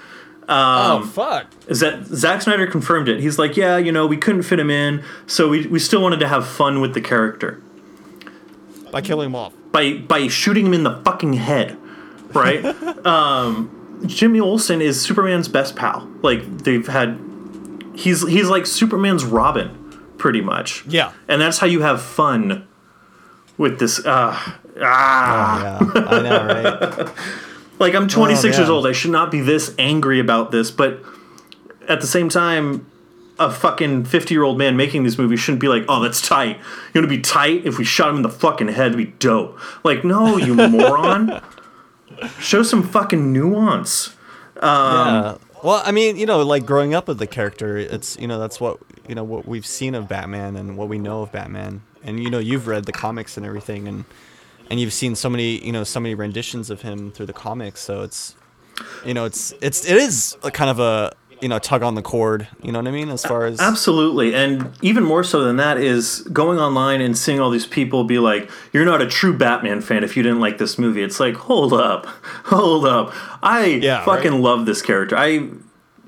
oh 0.49 1.05
fuck. 1.13 1.47
Is 1.67 1.79
that 1.81 2.05
Zack 2.07 2.41
Snyder 2.41 2.65
confirmed 2.67 3.07
it? 3.09 3.19
He's 3.19 3.37
like, 3.39 3.55
yeah, 3.57 3.77
you 3.77 3.91
know, 3.91 4.07
we 4.07 4.17
couldn't 4.17 4.43
fit 4.43 4.59
him 4.59 4.69
in, 4.69 5.03
so 5.27 5.47
we, 5.49 5.67
we 5.67 5.79
still 5.79 6.01
wanted 6.01 6.19
to 6.21 6.27
have 6.27 6.47
fun 6.47 6.81
with 6.81 6.93
the 6.93 7.01
character 7.01 7.61
By 8.91 9.01
killing 9.01 9.27
him 9.27 9.35
off. 9.35 9.53
by 9.71 9.93
by 9.99 10.27
shooting 10.27 10.65
him 10.67 10.73
in 10.73 10.83
the 10.83 11.01
fucking 11.05 11.33
head, 11.33 11.77
right? 12.33 12.65
um, 13.05 13.80
Jimmy 14.05 14.39
Olsen 14.39 14.81
is 14.81 15.01
Superman's 15.01 15.47
best 15.47 15.75
pal. 15.75 16.09
Like 16.21 16.59
they've 16.59 16.87
had, 16.87 17.19
he's 17.95 18.27
he's 18.27 18.49
like 18.49 18.65
Superman's 18.65 19.25
Robin, 19.25 19.69
pretty 20.17 20.41
much. 20.41 20.85
Yeah. 20.87 21.11
and 21.27 21.41
that's 21.41 21.59
how 21.59 21.67
you 21.67 21.81
have 21.81 22.01
fun 22.01 22.67
with 23.57 23.79
this. 23.79 23.99
Uh, 23.99 24.33
ah, 24.81 25.79
Yeah, 25.95 26.01
I 26.07 26.21
know, 26.21 26.45
right? 26.45 27.09
like 27.79 27.95
I'm 27.95 28.07
26 28.07 28.57
years 28.57 28.69
old. 28.69 28.87
I 28.87 28.91
should 28.91 29.11
not 29.11 29.31
be 29.31 29.41
this 29.41 29.73
angry 29.77 30.19
about 30.19 30.51
this, 30.51 30.71
but 30.71 31.01
at 31.87 32.01
the 32.01 32.07
same 32.07 32.29
time. 32.29 32.87
A 33.39 33.49
fucking 33.49 34.05
50 34.05 34.35
year 34.35 34.43
old 34.43 34.59
man 34.59 34.77
making 34.77 35.01
these 35.01 35.17
movies 35.17 35.39
shouldn't 35.39 35.61
be 35.61 35.67
like, 35.67 35.83
oh, 35.89 35.99
that's 35.99 36.21
tight. 36.21 36.57
You 36.93 37.01
want 37.01 37.09
to 37.09 37.17
be 37.17 37.21
tight? 37.21 37.65
If 37.65 37.79
we 37.79 37.83
shot 37.83 38.09
him 38.09 38.17
in 38.17 38.21
the 38.21 38.29
fucking 38.29 38.67
head, 38.67 38.87
it'd 38.93 38.97
be 38.97 39.05
dope. 39.17 39.57
Like, 39.83 40.03
no, 40.03 40.37
you 40.37 40.53
moron. 40.69 41.41
Show 42.39 42.63
some 42.63 42.83
fucking 42.83 43.31
nuance. 43.33 44.15
Um, 44.57 44.63
yeah. 44.63 45.37
Well, 45.63 45.81
I 45.85 45.91
mean, 45.91 46.17
you 46.17 46.25
know, 46.25 46.41
like 46.41 46.65
growing 46.65 46.93
up 46.93 47.07
with 47.07 47.19
the 47.19 47.27
character, 47.27 47.77
it's 47.77 48.17
you 48.19 48.27
know 48.27 48.39
that's 48.39 48.59
what 48.59 48.79
you 49.07 49.15
know 49.15 49.23
what 49.23 49.47
we've 49.47 49.65
seen 49.65 49.95
of 49.95 50.07
Batman 50.07 50.55
and 50.55 50.77
what 50.77 50.87
we 50.87 50.97
know 50.97 51.21
of 51.21 51.31
Batman, 51.31 51.81
and 52.03 52.21
you 52.21 52.29
know 52.29 52.39
you've 52.39 52.67
read 52.67 52.85
the 52.85 52.91
comics 52.91 53.37
and 53.37 53.45
everything, 53.45 53.87
and 53.87 54.05
and 54.69 54.79
you've 54.79 54.93
seen 54.93 55.15
so 55.15 55.29
many 55.29 55.63
you 55.63 55.71
know 55.71 55.83
so 55.83 55.99
many 55.99 56.15
renditions 56.15 56.69
of 56.69 56.81
him 56.81 57.11
through 57.11 57.27
the 57.27 57.33
comics, 57.33 57.79
so 57.79 58.01
it's 58.01 58.35
you 59.05 59.13
know 59.13 59.25
it's 59.25 59.53
it's 59.61 59.85
it 59.85 59.97
is 59.97 60.35
a 60.43 60.49
kind 60.49 60.69
of 60.69 60.79
a 60.79 61.13
you 61.41 61.47
know 61.49 61.59
tug 61.59 61.81
on 61.83 61.95
the 61.95 62.01
cord, 62.01 62.47
you 62.61 62.71
know 62.71 62.79
what 62.79 62.87
I 62.87 62.91
mean, 62.91 63.09
as 63.09 63.25
far 63.25 63.45
as 63.45 63.59
Absolutely. 63.59 64.33
And 64.35 64.71
even 64.81 65.03
more 65.03 65.23
so 65.23 65.43
than 65.43 65.57
that 65.57 65.77
is 65.77 66.21
going 66.31 66.59
online 66.59 67.01
and 67.01 67.17
seeing 67.17 67.39
all 67.39 67.49
these 67.49 67.65
people 67.65 68.03
be 68.03 68.19
like, 68.19 68.49
you're 68.71 68.85
not 68.85 69.01
a 69.01 69.07
true 69.07 69.35
Batman 69.35 69.81
fan 69.81 70.03
if 70.03 70.15
you 70.15 70.23
didn't 70.23 70.39
like 70.39 70.57
this 70.59 70.77
movie. 70.77 71.01
It's 71.01 71.19
like, 71.19 71.35
hold 71.35 71.73
up. 71.73 72.05
Hold 72.45 72.85
up. 72.85 73.13
I 73.43 73.65
Yeah, 73.81 74.03
fucking 74.05 74.31
right? 74.33 74.41
love 74.41 74.65
this 74.65 74.81
character. 74.81 75.17
I 75.17 75.49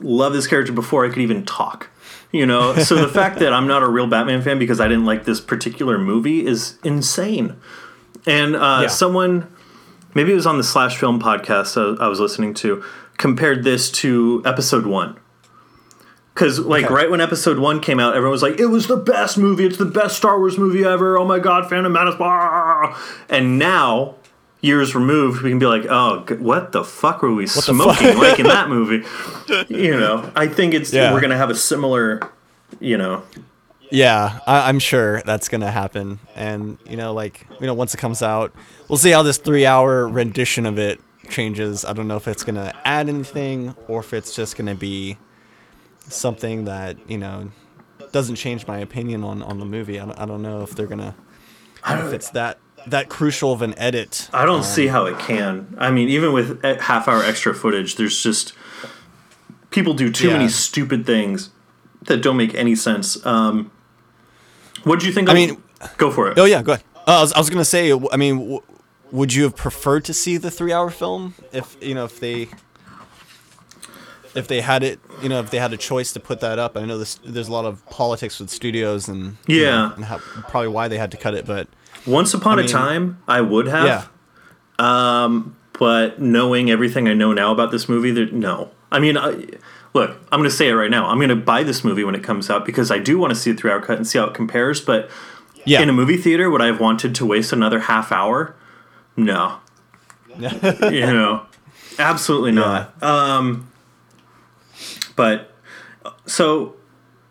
love 0.02 0.34
this 0.34 0.46
character 0.48 0.72
before 0.74 1.06
I 1.06 1.10
could 1.10 1.20
even 1.20 1.46
talk. 1.46 1.90
You 2.32 2.46
know, 2.46 2.76
so 2.78 2.96
the 2.96 3.08
fact 3.08 3.40
that 3.40 3.54
I'm 3.54 3.68
not 3.68 3.82
a 3.84 3.88
real 3.88 4.08
Batman 4.08 4.42
fan 4.42 4.60
because 4.60 4.80
I 4.80 4.88
didn't 4.88 5.06
like 5.06 5.24
this 5.26 5.40
particular 5.42 5.98
movie 5.98 6.46
is 6.46 6.78
insane. 6.84 7.56
And 8.26 8.56
uh, 8.56 8.80
Yeah. 8.84 8.88
someone, 8.88 9.48
maybe 10.14 10.32
it 10.32 10.36
was 10.36 10.46
on 10.48 10.58
the 10.58 10.64
Slash 10.64 10.98
Film 10.98 11.20
podcast 11.22 11.78
I, 12.00 12.04
I 12.04 12.08
was 12.08 12.20
listening 12.20 12.54
to, 12.56 12.84
compared 13.18 13.64
this 13.64 13.90
to 13.92 14.42
episode 14.46 14.86
one. 14.86 15.16
Because, 16.34 16.60
like, 16.60 16.86
Okay. 16.86 16.94
right 16.94 17.12
when 17.12 17.22
episode 17.22 17.60
one 17.60 17.80
came 17.80 18.00
out, 18.00 18.16
everyone 18.16 18.32
was 18.32 18.42
like, 18.42 18.60
it 18.60 18.66
was 18.68 18.88
the 18.88 18.98
best 18.98 19.38
movie. 19.38 19.66
It's 19.66 19.78
the 19.78 19.86
best 19.86 20.18
Star 20.18 20.40
Wars 20.40 20.58
movie 20.58 20.84
ever. 20.84 21.18
Oh 21.18 21.26
my 21.26 21.38
God, 21.40 21.70
Phantom 21.70 21.92
Menace. 21.92 22.16
blah." 22.16 22.98
And 23.30 23.60
now, 23.60 24.16
years 24.62 24.96
removed, 24.96 25.44
we 25.44 25.52
can 25.52 25.60
be 25.60 25.68
like, 25.68 25.86
oh, 25.90 26.26
what 26.40 26.72
the 26.72 26.84
fuck 26.84 27.22
were 27.22 27.34
we 27.36 27.46
smoking 27.46 28.18
like 28.18 28.40
in 28.40 28.48
that 28.48 28.68
movie? 28.76 29.06
You 29.68 30.00
know, 30.00 30.32
I 30.36 30.48
think 30.48 30.74
it's, 30.74 30.92
Yeah. 30.92 31.14
we're 31.14 31.20
going 31.22 31.32
to 31.32 31.38
have 31.38 31.50
a 31.52 31.56
similar, 31.56 32.20
you 32.80 32.98
know, 32.98 33.22
Yeah, 33.92 34.40
I, 34.48 34.70
I'm 34.70 34.80
sure 34.80 35.22
that's 35.24 35.50
gonna 35.50 35.70
happen, 35.70 36.18
and 36.36 36.80
you 36.90 36.98
know, 36.98 37.14
like 37.14 37.46
you 37.60 37.68
know, 37.68 37.76
once 37.76 37.94
it 37.94 37.98
comes 37.98 38.24
out, 38.24 38.52
we'll 38.90 38.98
see 38.98 39.12
how 39.12 39.22
this 39.22 39.38
three-hour 39.38 40.08
rendition 40.08 40.66
of 40.66 40.80
it 40.80 41.00
changes. 41.30 41.86
I 41.86 41.94
don't 41.94 42.08
know 42.08 42.16
if 42.18 42.28
it's 42.28 42.44
gonna 42.44 42.74
add 42.86 43.08
anything 43.08 43.76
or 43.88 44.00
if 44.00 44.12
it's 44.14 44.36
just 44.36 44.58
gonna 44.58 44.74
be 44.74 45.18
something 46.10 46.66
that 46.66 46.98
you 47.10 47.18
know 47.18 47.52
doesn't 48.12 48.36
change 48.36 48.68
my 48.68 48.78
opinion 48.80 49.24
on 49.24 49.42
on 49.44 49.60
the 49.60 49.66
movie. 49.66 50.00
I 50.00 50.06
don't, 50.06 50.20
I 50.20 50.26
don't 50.26 50.42
know 50.42 50.62
if 50.62 50.76
they're 50.76 50.88
gonna 50.88 51.16
if 51.88 52.14
it's 52.14 52.30
that 52.32 52.60
that 52.88 53.10
crucial 53.10 53.52
of 53.54 53.62
an 53.62 53.74
edit. 53.78 54.30
I 54.34 54.46
don't 54.46 54.64
see 54.64 54.88
how 54.88 55.06
it 55.06 55.18
can. 55.20 55.76
I 55.78 55.90
mean, 55.92 56.10
even 56.10 56.34
with 56.34 56.62
half 56.64 57.08
hour 57.08 57.24
extra 57.24 57.54
footage, 57.54 57.96
there's 57.96 58.22
just 58.22 58.54
people 59.70 59.94
do 59.94 60.12
too 60.12 60.28
Yeah. 60.28 60.34
many 60.38 60.50
stupid 60.50 61.06
things 61.06 61.50
that 62.08 62.22
don't 62.22 62.38
make 62.38 62.54
any 62.56 62.76
sense. 62.76 63.26
Um, 63.26 63.72
what 64.84 65.00
do 65.00 65.08
you 65.08 65.14
think? 65.14 65.30
I 65.30 65.32
of- 65.32 65.36
mean- 65.38 65.64
go 65.98 66.12
for 66.12 66.30
it. 66.30 66.38
Oh 66.38 66.46
yeah, 66.46 66.62
go 66.62 66.74
ahead. 66.74 66.84
Uh, 67.08 67.18
I 67.18 67.22
was 67.22 67.34
I 67.34 67.40
was 67.40 67.50
gonna 67.50 67.66
say, 67.66 67.92
I 68.12 68.18
mean, 68.18 68.38
w- 68.40 68.62
would 69.12 69.34
you 69.34 69.44
have 69.44 69.56
preferred 69.56 70.06
to 70.06 70.14
see 70.14 70.38
the 70.38 70.50
three-hour 70.52 70.90
film 70.90 71.34
if 71.52 71.76
you 71.82 71.94
know 71.96 72.06
if 72.06 72.20
they 72.20 72.50
if 74.36 74.48
they 74.48 74.62
had 74.62 74.84
it, 74.84 75.00
you 75.22 75.30
know, 75.30 75.40
if 75.40 75.52
they 75.52 75.60
had 75.60 75.74
a 75.74 75.78
choice 75.78 76.12
to 76.14 76.20
put 76.20 76.40
that 76.42 76.58
up? 76.60 76.76
I 76.78 76.86
know 76.86 76.98
this, 76.98 77.20
there's 77.24 77.48
a 77.48 77.52
lot 77.52 77.66
of 77.66 77.86
politics 77.90 78.40
with 78.40 78.50
studios 78.50 79.08
and 79.08 79.38
you 79.48 79.62
Yeah. 79.62 79.72
know, 79.72 79.94
and 79.96 80.06
how, 80.06 80.18
probably 80.50 80.70
why 80.70 80.88
they 80.88 80.98
had 80.98 81.12
to 81.12 81.18
cut 81.18 81.34
it, 81.34 81.46
but 81.46 81.68
Once 82.06 82.34
upon 82.34 82.58
mean- 82.58 82.66
a 82.66 82.70
time, 82.70 83.20
I 83.28 83.42
would 83.42 83.68
have. 83.68 83.86
Yeah. 83.86 84.04
Um, 84.80 85.56
but 85.78 86.20
knowing 86.20 86.70
everything 86.72 87.08
I 87.08 87.14
know 87.14 87.34
now 87.34 87.52
about 87.52 87.72
this 87.72 87.88
movie, 87.88 88.12
there, 88.12 88.26
no. 88.28 88.72
I 88.92 89.00
mean, 89.00 89.18
I, 89.18 89.46
look, 89.94 90.12
I'm 90.32 90.40
going 90.40 90.50
to 90.50 90.56
say 90.56 90.70
it 90.70 90.74
right 90.74 90.90
now. 90.92 91.08
I'm 91.08 91.18
going 91.18 91.30
to 91.30 91.36
buy 91.36 91.64
this 91.64 91.84
movie 91.84 92.04
when 92.04 92.16
it 92.16 92.24
comes 92.24 92.50
out 92.50 92.66
because 92.66 92.92
I 92.92 93.00
do 93.00 93.18
want 93.18 93.32
to 93.32 93.36
see 93.36 93.52
it 93.52 93.58
three 93.60 93.72
hour 93.72 93.82
cut 93.82 93.98
and 93.98 94.06
see 94.08 94.20
how 94.20 94.26
it 94.26 94.34
compares. 94.34 94.82
But 94.82 95.10
Yeah. 95.66 95.82
in 95.82 95.90
a 95.90 95.94
movie 95.94 96.18
theater, 96.18 96.50
would 96.50 96.62
I 96.62 96.68
have 96.68 96.80
wanted 96.80 97.16
to 97.16 97.26
waste 97.26 97.54
another 97.54 97.80
half 97.82 98.12
hour? 98.12 98.56
No. 99.16 99.58
you 100.40 101.02
know, 101.02 101.44
absolutely 102.00 102.52
not. 102.52 103.02
Um, 103.04 103.68
but 105.16 105.52
so, 106.26 106.76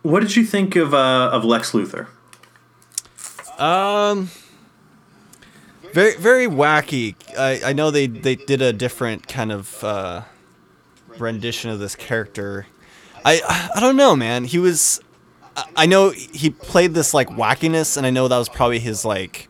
what 0.03 0.21
did 0.21 0.37
you 0.37 0.45
think 0.45 0.77
of 0.77 0.93
uh, 0.95 1.31
of 1.33 1.45
Lex 1.45 1.73
Luthor? 1.73 2.07
Um, 3.59 4.31
very 5.93 6.17
very 6.17 6.47
wacky. 6.47 7.15
I, 7.39 7.71
I 7.71 7.73
know 7.73 7.91
they, 7.91 8.07
they 8.07 8.35
did 8.37 8.63
a 8.63 8.73
different 8.73 9.29
kind 9.29 9.53
of 9.53 9.83
uh, 9.85 10.23
rendition 11.19 11.71
of 11.71 11.79
this 11.79 11.95
character. 11.95 12.67
I 13.25 13.69
I 13.75 13.81
don't 13.81 13.97
know, 13.97 14.17
man. 14.17 14.45
He 14.45 14.59
was. 14.59 15.01
I- 15.57 15.65
I 15.77 15.87
know 15.87 16.11
he 16.11 16.49
played 16.49 16.95
this 16.95 17.13
like 17.13 17.29
wackiness, 17.29 17.97
and 17.99 18.07
I 18.07 18.11
know 18.11 18.27
that 18.27 18.39
was 18.39 18.49
probably 18.49 18.79
his 18.79 19.05
like, 19.05 19.49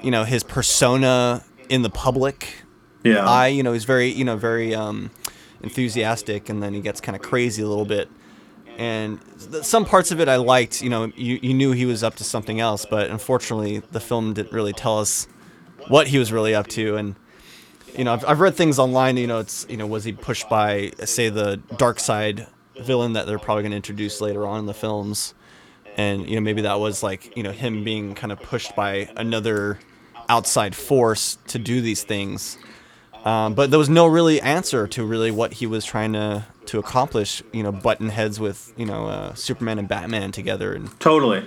you 0.00 0.12
know, 0.12 0.22
his 0.22 0.44
persona 0.44 1.42
in 1.68 1.82
the 1.82 1.90
public 1.90 2.62
Yeah, 3.02 3.28
eye. 3.28 3.48
You 3.48 3.64
know, 3.64 3.72
he's 3.72 3.84
very 3.84 4.10
you 4.10 4.24
know 4.24 4.36
very 4.36 4.76
um, 4.76 5.10
enthusiastic, 5.62 6.48
and 6.48 6.62
then 6.62 6.74
he 6.74 6.80
gets 6.80 7.00
kind 7.00 7.16
of 7.16 7.22
crazy 7.22 7.62
a 7.62 7.66
little 7.66 7.84
bit. 7.84 8.08
And 8.76 9.18
some 9.62 9.84
parts 9.84 10.12
of 10.12 10.20
it 10.20 10.28
I 10.28 10.36
liked. 10.36 10.82
You 10.82 10.90
know, 10.90 11.06
you, 11.16 11.40
you 11.42 11.52
knew 11.52 11.72
he 11.72 11.84
was 11.84 12.04
up 12.04 12.14
to 12.16 12.24
something 12.24 12.60
else, 12.60 12.86
but 12.86 13.10
unfortunately, 13.10 13.82
the 13.90 14.00
film 14.00 14.34
didn't 14.34 14.52
really 14.52 14.72
tell 14.72 15.00
us 15.00 15.26
what 15.88 16.06
he 16.06 16.18
was 16.18 16.32
really 16.32 16.54
up 16.54 16.68
to. 16.68 16.96
And 16.96 17.16
you 17.96 18.04
know, 18.04 18.12
I've, 18.12 18.24
I've 18.24 18.40
read 18.40 18.54
things 18.54 18.78
online. 18.78 19.16
You 19.16 19.26
know, 19.26 19.40
it's 19.40 19.66
you 19.68 19.76
know, 19.76 19.86
was 19.86 20.04
he 20.04 20.12
pushed 20.12 20.48
by 20.48 20.92
say 21.04 21.28
the 21.28 21.56
dark 21.76 21.98
side 21.98 22.46
villain 22.80 23.14
that 23.14 23.26
they're 23.26 23.40
probably 23.40 23.64
going 23.64 23.72
to 23.72 23.76
introduce 23.76 24.20
later 24.20 24.46
on 24.46 24.60
in 24.60 24.66
the 24.66 24.74
films? 24.74 25.34
And 25.96 26.28
you 26.28 26.36
know, 26.36 26.40
maybe 26.40 26.62
that 26.62 26.78
was 26.78 27.02
like 27.02 27.36
you 27.36 27.42
know 27.42 27.50
him 27.50 27.82
being 27.82 28.14
kind 28.14 28.30
of 28.30 28.40
pushed 28.40 28.76
by 28.76 29.10
another 29.16 29.80
outside 30.28 30.76
force 30.76 31.38
to 31.48 31.58
do 31.58 31.80
these 31.80 32.04
things. 32.04 32.58
Um, 33.24 33.54
but 33.54 33.70
there 33.70 33.78
was 33.78 33.88
no 33.88 34.06
really 34.06 34.40
answer 34.40 34.86
to 34.88 35.04
really 35.04 35.30
what 35.30 35.54
he 35.54 35.66
was 35.66 35.84
trying 35.84 36.12
to 36.12 36.46
to 36.66 36.78
accomplish. 36.78 37.42
You 37.52 37.62
know, 37.62 37.72
button 37.72 38.08
heads 38.08 38.38
with 38.38 38.72
you 38.76 38.86
know 38.86 39.06
uh, 39.06 39.34
Superman 39.34 39.78
and 39.78 39.88
Batman 39.88 40.32
together, 40.32 40.72
and 40.72 40.98
totally. 41.00 41.44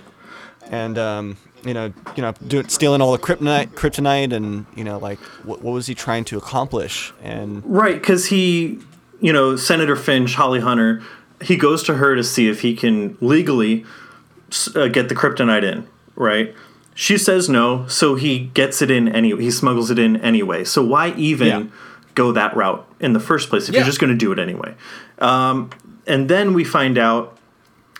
and 0.69 0.97
um, 0.97 1.37
you 1.63 1.73
know 1.73 1.93
you 2.15 2.21
know 2.21 2.33
do, 2.45 2.63
stealing 2.67 3.01
all 3.01 3.11
the 3.11 3.19
kryptonite, 3.19 3.69
kryptonite, 3.69 4.33
and 4.33 4.65
you 4.75 4.83
know 4.83 4.97
like 4.97 5.19
what, 5.43 5.61
what 5.61 5.71
was 5.71 5.87
he 5.87 5.95
trying 5.95 6.25
to 6.25 6.37
accomplish? 6.37 7.13
And 7.21 7.63
Right, 7.65 7.95
because 7.95 8.27
he, 8.27 8.79
you 9.19 9.31
know, 9.31 9.55
Senator 9.55 9.95
Finch, 9.95 10.35
Holly 10.35 10.59
Hunter, 10.59 11.01
he 11.41 11.55
goes 11.55 11.83
to 11.83 11.95
her 11.95 12.15
to 12.15 12.23
see 12.23 12.49
if 12.49 12.61
he 12.61 12.75
can 12.75 13.17
legally 13.21 13.85
uh, 14.75 14.87
get 14.87 15.09
the 15.09 15.15
kryptonite 15.15 15.63
in, 15.63 15.87
right? 16.15 16.53
She 17.01 17.17
says 17.17 17.49
no, 17.49 17.87
so 17.87 18.13
he 18.13 18.51
gets 18.53 18.79
it 18.83 18.91
in 18.91 19.07
anyway. 19.09 19.41
He 19.41 19.49
smuggles 19.49 19.89
it 19.89 19.97
in 19.97 20.17
anyway. 20.17 20.63
So 20.63 20.83
why 20.83 21.15
even 21.17 21.47
Yeah. 21.47 21.63
go 22.13 22.31
that 22.31 22.55
route 22.55 22.85
in 22.99 23.13
the 23.13 23.19
first 23.19 23.49
place 23.49 23.67
if 23.67 23.73
Yeah. 23.73 23.79
you're 23.79 23.87
just 23.87 23.99
going 23.99 24.11
to 24.13 24.17
do 24.25 24.31
it 24.31 24.37
anyway? 24.37 24.75
Um, 25.17 25.71
and 26.05 26.29
then 26.29 26.53
we 26.53 26.63
find 26.63 26.99
out, 26.99 27.35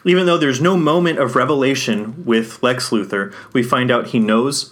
even 0.06 0.28
though 0.28 0.38
there's 0.38 0.62
no 0.62 0.78
moment 0.78 1.18
of 1.18 1.36
revelation 1.36 2.14
with 2.26 2.62
Lex 2.62 2.92
Luthor, 2.92 3.34
we 3.54 3.64
find 3.64 3.90
out 3.90 4.08
he 4.10 4.20
knows 4.20 4.72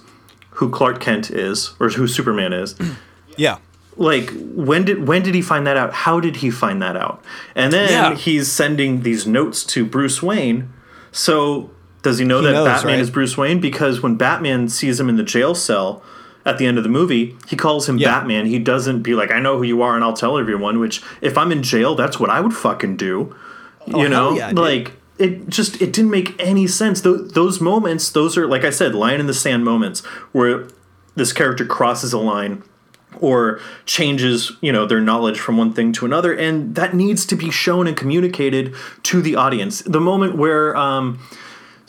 who 0.58 0.70
Clark 0.70 1.00
Kent 1.00 1.32
is 1.32 1.72
or 1.80 1.90
who 1.90 2.06
Superman 2.06 2.54
is 2.54 2.76
yeah, 3.36 3.58
like 3.98 4.32
when 4.54 4.86
did 4.86 5.08
when 5.08 5.24
did 5.24 5.34
he 5.34 5.42
find 5.42 5.66
that 5.66 5.76
out 5.76 5.92
how 6.06 6.20
did 6.20 6.36
he 6.38 6.52
find 6.52 6.80
that 6.84 6.96
out 6.96 7.24
and 7.56 7.74
then 7.74 7.90
Yeah. 7.90 8.16
he's 8.16 8.52
sending 8.52 9.02
these 9.02 9.26
notes 9.26 9.64
to 9.74 9.86
bruce 9.86 10.22
wayne 10.22 10.70
so 11.12 11.72
does 12.02 12.18
he 12.20 12.26
know 12.26 12.40
He 12.40 12.48
that 12.48 12.54
knows, 12.54 12.66
batman 12.68 12.94
right? 12.96 13.00
is 13.02 13.10
bruce 13.10 13.38
wayne? 13.38 13.60
Because 13.60 14.02
when 14.02 14.16
batman 14.16 14.70
sees 14.70 15.00
him 15.00 15.10
in 15.10 15.16
the 15.18 15.24
jail 15.24 15.54
cell 15.56 16.02
at 16.46 16.58
the 16.58 16.66
end 16.66 16.78
of 16.78 16.84
the 16.84 16.90
movie 16.90 17.36
he 17.48 17.56
calls 17.56 17.88
him 17.90 17.98
Yeah. 17.98 18.20
batman. 18.20 18.46
He 18.46 18.60
doesn't 18.60 19.02
be 19.02 19.14
like 19.14 19.32
i 19.32 19.40
know 19.40 19.58
who 19.58 19.64
you 19.64 19.82
are 19.82 19.96
and 19.96 20.04
i'll 20.04 20.14
tell 20.14 20.38
everyone 20.38 20.80
which 20.80 21.02
if 21.22 21.38
i'm 21.38 21.52
in 21.52 21.62
jail 21.64 21.96
that's 21.96 22.20
what 22.20 22.30
i 22.30 22.40
would 22.40 22.54
fucking 22.54 22.96
do 22.98 23.36
you 23.88 24.08
know? 24.10 24.34
yeah, 24.34 24.52
like 24.52 24.94
it 25.18 25.50
just 25.50 25.82
it 25.82 25.92
didn't 25.92 26.12
make 26.12 26.34
any 26.40 26.66
sense. 26.68 27.02
Tho- 27.02 27.18
those 27.18 27.60
moments 27.60 28.10
those 28.12 28.38
are 28.38 28.48
like 28.48 28.64
i 28.64 28.70
said 28.70 28.96
line 28.96 29.20
in 29.20 29.28
the 29.28 29.34
sand 29.34 29.66
moments 29.66 30.00
where 30.32 30.68
this 31.16 31.34
character 31.34 31.66
crosses 31.66 32.14
a 32.14 32.20
line 32.20 32.64
or 33.20 33.60
changes 33.86 34.52
you 34.62 34.72
know 34.72 34.86
their 34.86 35.02
knowledge 35.02 35.40
from 35.40 35.58
one 35.58 35.74
thing 35.74 35.92
to 35.92 36.06
another 36.06 36.34
and 36.34 36.76
that 36.76 36.94
needs 36.94 37.26
to 37.26 37.36
be 37.36 37.50
shown 37.52 37.86
and 37.88 37.98
communicated 37.98 38.74
to 39.04 39.22
the 39.22 39.36
audience. 39.36 39.82
The 39.82 40.00
moment 40.00 40.36
where 40.38 40.76
um, 40.78 41.20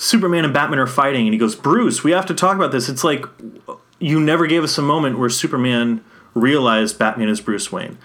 superman 0.00 0.44
and 0.46 0.54
batman 0.54 0.78
are 0.78 0.86
fighting 0.86 1.26
and 1.26 1.34
he 1.34 1.38
goes 1.38 1.54
bruce 1.54 2.02
we 2.02 2.10
have 2.10 2.24
to 2.24 2.32
talk 2.34 2.56
about 2.56 2.72
this 2.72 2.88
it's 2.88 3.04
like 3.04 3.26
you 3.98 4.18
never 4.18 4.46
gave 4.46 4.62
us 4.64 4.78
a 4.78 4.82
moment 4.82 5.18
where 5.18 5.28
superman 5.28 6.02
realized 6.34 6.98
batman 6.98 7.28
is 7.28 7.40
bruce 7.40 7.70
wayne 7.70 7.98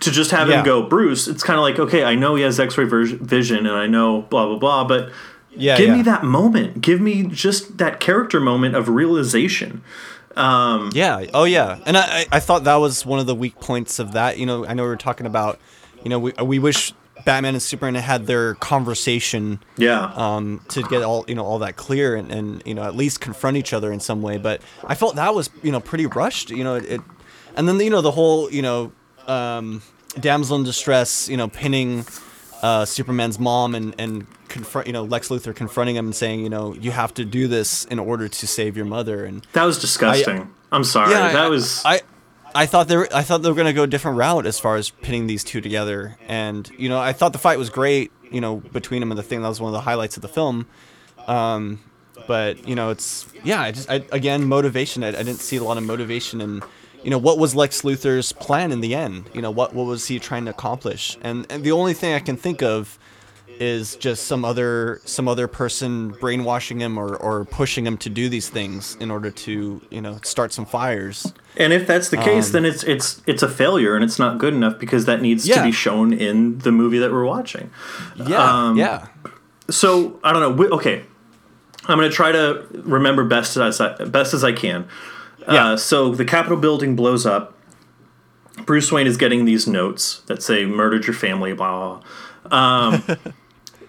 to 0.00 0.10
just 0.10 0.30
have 0.30 0.48
Yeah. 0.48 0.60
him 0.60 0.64
go 0.64 0.82
bruce 0.82 1.28
it's 1.28 1.42
kind 1.42 1.58
of 1.58 1.62
like 1.62 1.78
okay 1.78 2.02
i 2.04 2.14
know 2.14 2.34
he 2.34 2.42
has 2.42 2.58
x-ray 2.58 2.86
ver- 2.86 3.04
vision 3.04 3.66
and 3.66 3.76
i 3.76 3.86
know 3.86 4.22
blah 4.22 4.46
blah 4.46 4.58
blah 4.58 4.84
but 4.84 5.12
yeah. 5.54 5.76
give 5.76 5.88
yeah. 5.88 5.96
me 5.96 6.02
that 6.02 6.24
moment 6.24 6.80
give 6.80 6.98
me 7.00 7.24
just 7.24 7.76
that 7.76 8.00
character 8.00 8.40
moment 8.40 8.74
of 8.74 8.88
realization 8.88 9.82
um, 10.34 10.90
Yeah. 10.94 11.26
Oh, 11.34 11.44
yeah. 11.44 11.78
And 11.84 11.94
I, 11.94 12.20
I 12.20 12.26
I 12.32 12.40
thought 12.40 12.64
that 12.64 12.76
was 12.76 13.04
one 13.04 13.18
of 13.20 13.26
the 13.26 13.34
weak 13.34 13.60
points 13.60 13.98
of 13.98 14.12
that. 14.12 14.38
You 14.38 14.46
know, 14.46 14.64
I 14.64 14.72
know 14.72 14.82
we 14.84 14.88
were 14.88 14.96
talking 14.96 15.26
about, 15.26 15.60
you 16.02 16.08
know, 16.08 16.18
we, 16.18 16.32
we 16.42 16.58
wish 16.58 16.94
Batman 17.24 17.54
and 17.54 17.62
Superman 17.62 17.94
had 18.02 18.26
their 18.26 18.54
conversation 18.56 19.60
yeah 19.76 20.12
um, 20.14 20.60
to 20.68 20.82
get 20.82 21.02
all 21.02 21.24
you 21.28 21.34
know 21.34 21.44
all 21.44 21.58
that 21.60 21.76
clear 21.76 22.14
and, 22.16 22.30
and 22.32 22.62
you 22.66 22.74
know 22.74 22.82
at 22.82 22.94
least 22.96 23.20
confront 23.20 23.56
each 23.56 23.72
other 23.72 23.92
in 23.92 24.00
some 24.00 24.22
way. 24.22 24.38
But 24.38 24.60
I 24.84 24.94
felt 24.94 25.16
that 25.16 25.34
was 25.34 25.50
you 25.62 25.72
know 25.72 25.80
pretty 25.80 26.06
rushed. 26.06 26.50
You 26.50 26.64
know 26.64 26.76
it, 26.76 26.84
it 26.84 27.00
and 27.56 27.68
then 27.68 27.78
you 27.80 27.90
know 27.90 28.00
the 28.00 28.10
whole 28.12 28.50
you 28.50 28.62
know 28.62 28.92
um, 29.26 29.82
damsel 30.18 30.56
in 30.56 30.64
distress. 30.64 31.28
You 31.28 31.36
know 31.36 31.48
pinning 31.48 32.04
uh, 32.62 32.84
Superman's 32.84 33.38
mom 33.38 33.74
and 33.74 33.94
and 33.98 34.26
confront 34.48 34.86
you 34.86 34.92
know 34.92 35.04
Lex 35.04 35.28
Luthor 35.28 35.54
confronting 35.54 35.96
him 35.96 36.06
and 36.06 36.14
saying 36.14 36.40
you 36.40 36.50
know 36.50 36.74
you 36.74 36.90
have 36.90 37.14
to 37.14 37.24
do 37.24 37.48
this 37.48 37.84
in 37.86 37.98
order 37.98 38.28
to 38.28 38.46
save 38.46 38.76
your 38.76 38.86
mother 38.86 39.24
and 39.24 39.46
That 39.52 39.64
was 39.64 39.78
disgusting. 39.78 40.52
I, 40.70 40.76
am 40.76 40.84
sorry. 40.84 41.10
yeah, 41.10 41.32
that 41.32 41.46
I- 41.46 41.48
was 41.48 41.82
I. 41.84 42.00
I 42.54 42.66
thought 42.66 42.88
they 42.88 42.96
were, 42.96 43.08
I 43.14 43.22
thought 43.22 43.42
they 43.42 43.48
were 43.48 43.54
gonna 43.54 43.72
go 43.72 43.84
a 43.84 43.86
different 43.86 44.18
route 44.18 44.46
as 44.46 44.58
far 44.58 44.76
as 44.76 44.90
pinning 44.90 45.26
these 45.26 45.44
two 45.44 45.60
together, 45.60 46.16
and 46.28 46.70
you 46.78 46.88
know 46.88 47.00
I 47.00 47.12
thought 47.12 47.32
the 47.32 47.38
fight 47.38 47.58
was 47.58 47.70
great, 47.70 48.12
you 48.30 48.40
know 48.40 48.56
between 48.56 49.00
them 49.00 49.10
and 49.10 49.18
the 49.18 49.22
thing 49.22 49.42
that 49.42 49.48
was 49.48 49.60
one 49.60 49.68
of 49.68 49.72
the 49.72 49.80
highlights 49.80 50.16
of 50.16 50.22
the 50.22 50.28
film, 50.28 50.66
um, 51.26 51.80
but 52.26 52.66
you 52.68 52.74
know 52.74 52.90
it's 52.90 53.26
yeah 53.44 53.62
I 53.62 53.72
just 53.72 53.90
I, 53.90 54.04
again 54.12 54.44
motivation. 54.44 55.04
I, 55.04 55.08
I 55.08 55.22
didn't 55.22 55.40
see 55.40 55.56
a 55.56 55.64
lot 55.64 55.78
of 55.78 55.84
motivation 55.84 56.40
and 56.40 56.62
you 57.02 57.10
know 57.10 57.18
what 57.18 57.38
was 57.38 57.54
Lex 57.54 57.82
Luthor's 57.82 58.32
plan 58.32 58.72
in 58.72 58.80
the 58.80 58.94
end? 58.94 59.28
You 59.34 59.42
know 59.42 59.50
what 59.50 59.74
what 59.74 59.84
was 59.86 60.06
he 60.06 60.18
trying 60.18 60.44
to 60.44 60.50
accomplish? 60.50 61.18
And, 61.22 61.46
and 61.50 61.64
the 61.64 61.72
only 61.72 61.94
thing 61.94 62.14
I 62.14 62.20
can 62.20 62.36
think 62.36 62.62
of 62.62 62.98
is 63.62 63.94
just 63.96 64.26
some 64.26 64.44
other 64.44 65.00
some 65.04 65.28
other 65.28 65.46
person 65.46 66.10
brainwashing 66.20 66.80
him 66.80 66.98
or, 66.98 67.14
or 67.16 67.44
pushing 67.44 67.86
him 67.86 67.96
to 67.96 68.10
do 68.10 68.28
these 68.28 68.48
things 68.48 68.96
in 68.98 69.08
order 69.08 69.30
to 69.30 69.80
you 69.90 70.00
know 70.00 70.18
start 70.24 70.52
some 70.52 70.66
fires 70.66 71.32
and 71.56 71.72
if 71.72 71.86
that's 71.86 72.08
the 72.08 72.16
case, 72.16 72.46
um, 72.46 72.52
then 72.54 72.64
it's 72.64 72.82
it's 72.82 73.22
it's 73.26 73.42
a 73.42 73.48
failure 73.48 73.94
and 73.94 74.02
it's 74.02 74.18
not 74.18 74.38
good 74.38 74.54
enough 74.54 74.78
because 74.78 75.04
that 75.04 75.20
needs 75.20 75.46
to 75.46 75.62
be 75.62 75.70
shown 75.70 76.12
in 76.12 76.58
the 76.58 76.72
movie 76.72 76.98
that 76.98 77.12
we're 77.12 77.24
watching. 77.26 77.70
yeah 78.16 78.68
Um, 78.68 78.76
yeah 78.76 79.06
So 79.70 80.18
I 80.24 80.32
don't 80.32 80.56
know. 80.56 80.64
Okay, 80.76 81.04
I'm 81.86 81.98
gonna 81.98 82.10
try 82.10 82.32
to 82.32 82.66
remember 82.72 83.24
best 83.24 83.56
as 83.56 83.80
I, 83.80 84.04
best 84.04 84.34
as 84.34 84.42
I 84.42 84.52
can. 84.52 84.88
Yeah. 85.40 85.72
Uh, 85.72 85.76
so 85.76 86.14
the 86.14 86.24
Capitol 86.24 86.56
building 86.58 86.96
blows 86.96 87.26
up. 87.26 87.56
Bruce 88.66 88.92
Wayne 88.92 89.06
is 89.06 89.16
getting 89.16 89.44
these 89.44 89.66
notes 89.66 90.22
that 90.26 90.42
say 90.42 90.64
"murdered 90.64 91.06
your 91.06 91.14
family," 91.14 91.52
blah. 91.52 91.70
blah, 91.70 92.00
blah. 92.48 92.58
Um, 92.58 93.02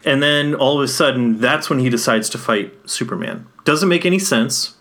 and 0.06 0.22
then 0.22 0.54
all 0.56 0.78
of 0.78 0.84
a 0.84 0.88
sudden, 0.88 1.40
that's 1.40 1.70
when 1.70 1.80
he 1.80 1.90
decides 1.90 2.30
to 2.30 2.38
fight 2.38 2.74
Superman. 2.90 3.48
Doesn't 3.64 3.90
make 3.90 4.06
any 4.06 4.20
sense. 4.20 4.76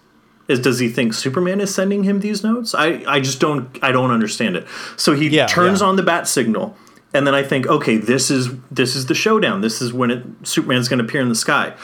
Is 0.48 0.58
does 0.58 0.80
he 0.80 0.88
think 0.88 1.14
Superman 1.14 1.60
is 1.60 1.72
sending 1.74 2.02
him 2.04 2.20
these 2.20 2.42
notes? 2.42 2.74
I, 2.74 3.04
I 3.06 3.20
just 3.20 3.40
don't 3.40 3.78
I 3.82 3.92
don't 3.92 4.10
understand 4.10 4.56
it. 4.56 4.66
So 4.96 5.14
he 5.14 5.28
Yeah, 5.28 5.46
turns 5.46 5.80
yeah. 5.80 5.86
on 5.86 5.96
the 5.96 6.02
bat 6.02 6.26
signal, 6.26 6.76
and 7.14 7.26
then 7.26 7.34
I 7.34 7.42
think, 7.44 7.66
okay, 7.68 7.96
this 7.96 8.30
is 8.30 8.48
this 8.70 8.96
is 8.96 9.06
the 9.06 9.14
showdown. 9.14 9.60
This 9.60 9.80
is 9.80 9.92
when 9.92 10.10
it, 10.10 10.24
Superman's 10.42 10.88
going 10.88 10.98
to 10.98 11.04
appear 11.04 11.20
in 11.22 11.28
the 11.28 11.36
sky. 11.36 11.74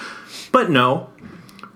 But 0.51 0.70
no, 0.70 1.09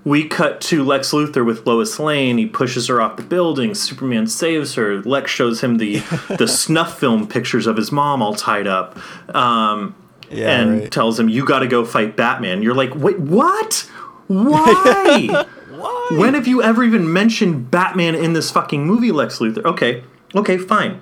we 0.05 0.27
cut 0.27 0.61
to 0.63 0.83
Lex 0.83 1.13
Luthor 1.13 1.47
with 1.47 1.65
Lois 1.67 2.01
Lane. 2.01 2.37
He 2.39 2.47
pushes 2.47 2.89
her 2.89 3.01
off 3.01 3.17
the 3.17 3.23
building. 3.23 3.75
Superman 3.77 4.27
saves 4.27 4.75
her. 4.75 5.01
Lex 5.03 5.31
shows 5.31 5.61
him 5.61 5.79
the 5.79 6.03
the 6.37 6.49
snuff 6.63 6.99
film 6.99 7.29
pictures 7.29 7.69
of 7.69 7.77
his 7.77 7.93
mom 7.93 8.21
all 8.23 8.35
tied 8.35 8.67
up, 8.67 8.99
um, 9.35 9.95
yeah 10.33 10.61
and 10.61 10.81
right. 10.81 10.93
tells 10.93 11.19
him, 11.19 11.29
"You 11.29 11.45
got 11.45 11.61
to 11.61 11.67
go 11.67 11.85
fight 11.85 12.17
Batman." 12.17 12.63
You're 12.63 12.75
like, 12.75 12.95
"Wait, 12.95 13.19
what? 13.19 13.89
Why? 14.29 15.47
what 15.71 16.13
When 16.13 16.35
have 16.35 16.47
you 16.47 16.63
ever 16.63 16.83
even 16.85 17.13
mentioned 17.13 17.71
Batman 17.71 18.15
in 18.15 18.33
this 18.33 18.51
fucking 18.51 18.87
movie, 18.87 19.13
Lex 19.13 19.39
Luthor? 19.39 19.65
Okay, 19.65 20.05
okay, 20.35 20.59
fine. 20.59 21.01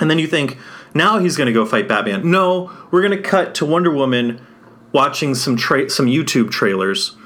And 0.00 0.10
then 0.10 0.18
you 0.18 0.26
think, 0.26 0.56
now 0.94 1.18
he's 1.18 1.36
going 1.36 1.46
to 1.46 1.52
go 1.52 1.66
fight 1.66 1.88
Batman. 1.88 2.30
No, 2.30 2.70
we're 2.90 3.02
going 3.02 3.16
to 3.16 3.22
cut 3.28 3.54
to 3.56 3.66
Wonder 3.66 3.90
Woman 3.90 4.44
watching 4.92 5.34
some 5.34 5.56
tra- 5.56 5.90
some 5.90 6.06
YouTube 6.06 6.50
trailers 6.50 7.16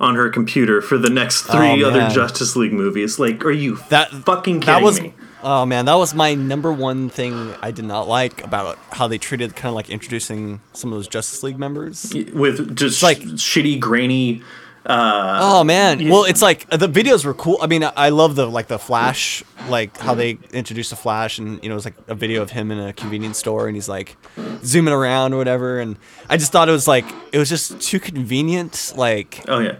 on 0.00 0.14
her 0.16 0.28
computer 0.28 0.80
for 0.82 0.98
the 0.98 1.10
next 1.10 1.42
three 1.42 1.82
Oh, 1.82 1.88
other. 1.88 2.08
Justice 2.08 2.56
League 2.56 2.72
movies. 2.72 3.18
Like, 3.18 3.44
are 3.44 3.52
you 3.52 3.76
That 3.88 4.10
fucking 4.10 4.60
kidding 4.60 4.74
that 4.74 4.82
was 4.82 5.00
me? 5.00 5.14
Oh 5.42 5.66
man 5.66 5.84
that 5.86 5.94
was 5.94 6.14
my 6.14 6.34
number 6.34 6.72
one 6.72 7.08
thing 7.08 7.54
i 7.62 7.70
did 7.70 7.84
not 7.84 8.06
like 8.08 8.42
about 8.44 8.78
how 8.90 9.08
they 9.08 9.18
treated 9.18 9.54
kind 9.56 9.68
of 9.70 9.74
like 9.74 9.90
introducing 9.90 10.60
some 10.72 10.92
of 10.92 10.98
those 10.98 11.08
justice 11.08 11.42
league 11.42 11.58
members 11.58 12.12
With 12.32 12.76
just 12.76 13.02
like- 13.02 13.18
shitty, 13.20 13.78
grainy. 13.80 14.42
Uh, 14.84 15.38
oh 15.40 15.62
man 15.64 16.00
you- 16.00 16.10
well 16.10 16.24
it's 16.24 16.42
like 16.42 16.68
the 16.70 16.88
videos 16.88 17.24
were 17.24 17.34
cool 17.34 17.56
i 17.62 17.68
mean 17.68 17.84
i 17.84 17.92
I 17.96 18.08
love 18.08 18.34
the 18.34 18.46
like 18.46 18.66
the 18.66 18.80
flash 18.80 19.44
like 19.68 19.96
how 19.96 20.14
they 20.14 20.38
introduced 20.52 20.90
the 20.90 20.96
flash 20.96 21.38
and 21.38 21.62
you 21.62 21.68
know 21.68 21.74
it 21.74 21.80
was 21.82 21.84
like 21.84 21.94
a 22.08 22.16
video 22.16 22.42
of 22.42 22.50
him 22.50 22.72
in 22.72 22.80
a 22.80 22.92
convenience 22.92 23.38
store 23.38 23.68
and 23.68 23.76
he's 23.76 23.88
like 23.88 24.16
zooming 24.64 24.92
around 24.92 25.34
or 25.34 25.36
whatever 25.36 25.78
and 25.78 25.98
i 26.28 26.36
just 26.36 26.50
thought 26.50 26.68
it 26.68 26.72
was 26.72 26.88
like 26.88 27.04
it 27.32 27.38
was 27.38 27.48
just 27.48 27.80
too 27.80 28.00
convenient 28.00 28.92
like 28.96 29.44
oh 29.46 29.60
yeah. 29.60 29.76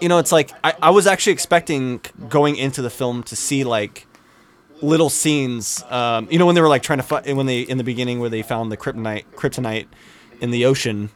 you 0.00 0.08
know, 0.08 0.18
it's 0.18 0.30
like 0.30 0.52
I, 0.62 0.74
I 0.80 0.90
was 0.90 1.08
actually 1.08 1.32
expecting 1.32 2.00
going 2.28 2.54
into 2.54 2.80
the 2.80 2.90
film 2.90 3.24
to 3.24 3.34
see 3.34 3.64
like 3.64 4.06
little 4.82 5.10
scenes. 5.10 5.82
Um, 5.90 6.28
you 6.30 6.38
know, 6.38 6.46
when 6.46 6.54
they 6.54 6.60
were 6.60 6.68
like 6.68 6.82
trying 6.82 6.98
to 6.98 7.02
fight 7.02 7.34
when 7.34 7.46
they 7.46 7.60
in 7.60 7.78
the 7.78 7.84
beginning 7.84 8.20
where 8.20 8.30
they 8.30 8.42
found 8.42 8.70
the 8.72 8.76
kryptonite 8.76 9.24
kryptonite 9.34 9.86
in 10.40 10.50
the 10.50 10.64
ocean. 10.64 11.10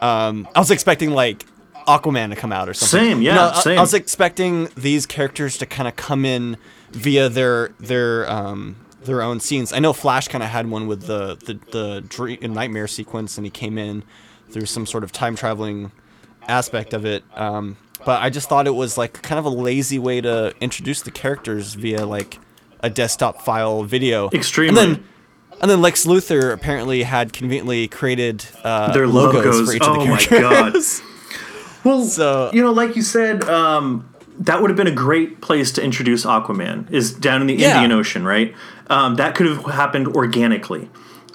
Um, 0.00 0.48
I 0.54 0.58
was 0.58 0.70
expecting 0.70 1.10
like 1.10 1.44
Aquaman 1.86 2.30
to 2.30 2.36
come 2.36 2.52
out 2.52 2.68
or 2.68 2.74
something. 2.74 3.00
Same, 3.00 3.18
You 3.22 3.28
yeah, 3.28 3.34
know, 3.34 3.50
I- 3.54 3.60
same. 3.60 3.78
I, 3.78 3.80
was 3.80 3.94
expecting 3.94 4.68
these 4.76 5.04
characters 5.06 5.58
to 5.58 5.66
kind 5.66 5.88
of 5.88 5.96
come 5.96 6.24
in 6.24 6.56
via 6.92 7.28
their 7.28 7.68
their 7.78 8.28
um, 8.30 8.76
their 9.04 9.22
own 9.22 9.40
scenes. 9.40 9.72
I 9.72 9.78
know 9.80 9.92
Flash 9.92 10.28
kind 10.28 10.42
of 10.44 10.50
had 10.50 10.68
one 10.70 10.86
with 10.86 11.02
the 11.06 11.36
the 11.44 11.54
the 11.72 12.00
dream, 12.08 12.38
nightmare 12.52 12.86
sequence, 12.88 13.36
and 13.36 13.44
he 13.46 13.50
came 13.50 13.78
in 13.78 14.04
through 14.50 14.66
some 14.66 14.86
sort 14.86 15.02
of 15.04 15.12
time 15.12 15.34
traveling 15.36 15.92
aspect 16.48 16.92
of 16.94 17.04
it. 17.04 17.24
Um, 17.34 17.76
but 18.04 18.20
I 18.22 18.30
just 18.30 18.48
thought 18.48 18.66
it 18.66 18.74
was 18.74 18.98
like 18.98 19.22
kind 19.22 19.38
of 19.38 19.44
a 19.44 19.48
lazy 19.50 19.98
way 19.98 20.20
to 20.20 20.54
introduce 20.60 21.02
the 21.02 21.10
characters 21.10 21.74
via 21.74 22.04
like 22.06 22.38
a 22.82 22.90
desktop 22.90 23.42
file 23.42 23.84
video. 23.84 24.28
Extremely. 24.32 24.80
And 24.82 24.96
then, 24.96 25.04
and 25.60 25.70
then 25.70 25.80
Lex 25.80 26.04
Luthor 26.06 26.52
apparently 26.52 27.02
had 27.04 27.32
conveniently 27.32 27.86
created 27.88 28.44
uh, 28.64 28.92
Their 28.92 29.06
logos, 29.06 29.44
logos. 29.44 29.66
for 29.70 29.76
each 29.76 29.82
oh 29.84 29.94
of 29.94 30.00
the 30.04 30.10
my 30.10 30.18
characters. 30.18 31.00
god. 31.00 31.08
Well, 31.84 32.04
So- 32.04 32.50
you 32.52 32.62
know, 32.62 32.70
like 32.72 32.94
you 32.94 33.02
said, 33.02 33.42
um, 33.44 34.08
that 34.38 34.60
would 34.60 34.70
have 34.70 34.76
been 34.76 34.86
a 34.86 34.90
great 34.94 35.40
place 35.40 35.72
to 35.72 35.82
introduce 35.82 36.24
Aquaman. 36.24 36.90
Is 36.92 37.12
down 37.12 37.40
in 37.40 37.48
the 37.48 37.54
Yeah. 37.54 37.74
Indian 37.82 37.92
Ocean, 37.92 38.24
right? 38.24 38.54
Um, 38.88 39.16
that 39.16 39.34
could 39.34 39.46
have 39.46 39.64
happened 39.66 40.08
organically. 40.08 40.88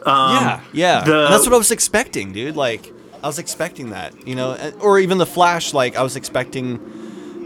yeah, 0.05 0.61
yeah. 0.71 1.03
the- 1.03 1.27
that's 1.29 1.45
what 1.45 1.53
I 1.53 1.57
was 1.57 1.71
expecting, 1.71 2.31
dude. 2.31 2.55
Like, 2.55 2.93
I 3.23 3.27
was 3.27 3.39
expecting 3.39 3.89
that, 3.89 4.27
you 4.27 4.35
know, 4.35 4.55
or 4.79 4.99
even 4.99 5.17
the 5.17 5.25
Flash. 5.25 5.73
Like, 5.73 5.95
I 5.97 6.03
was 6.03 6.15
expecting. 6.15 6.79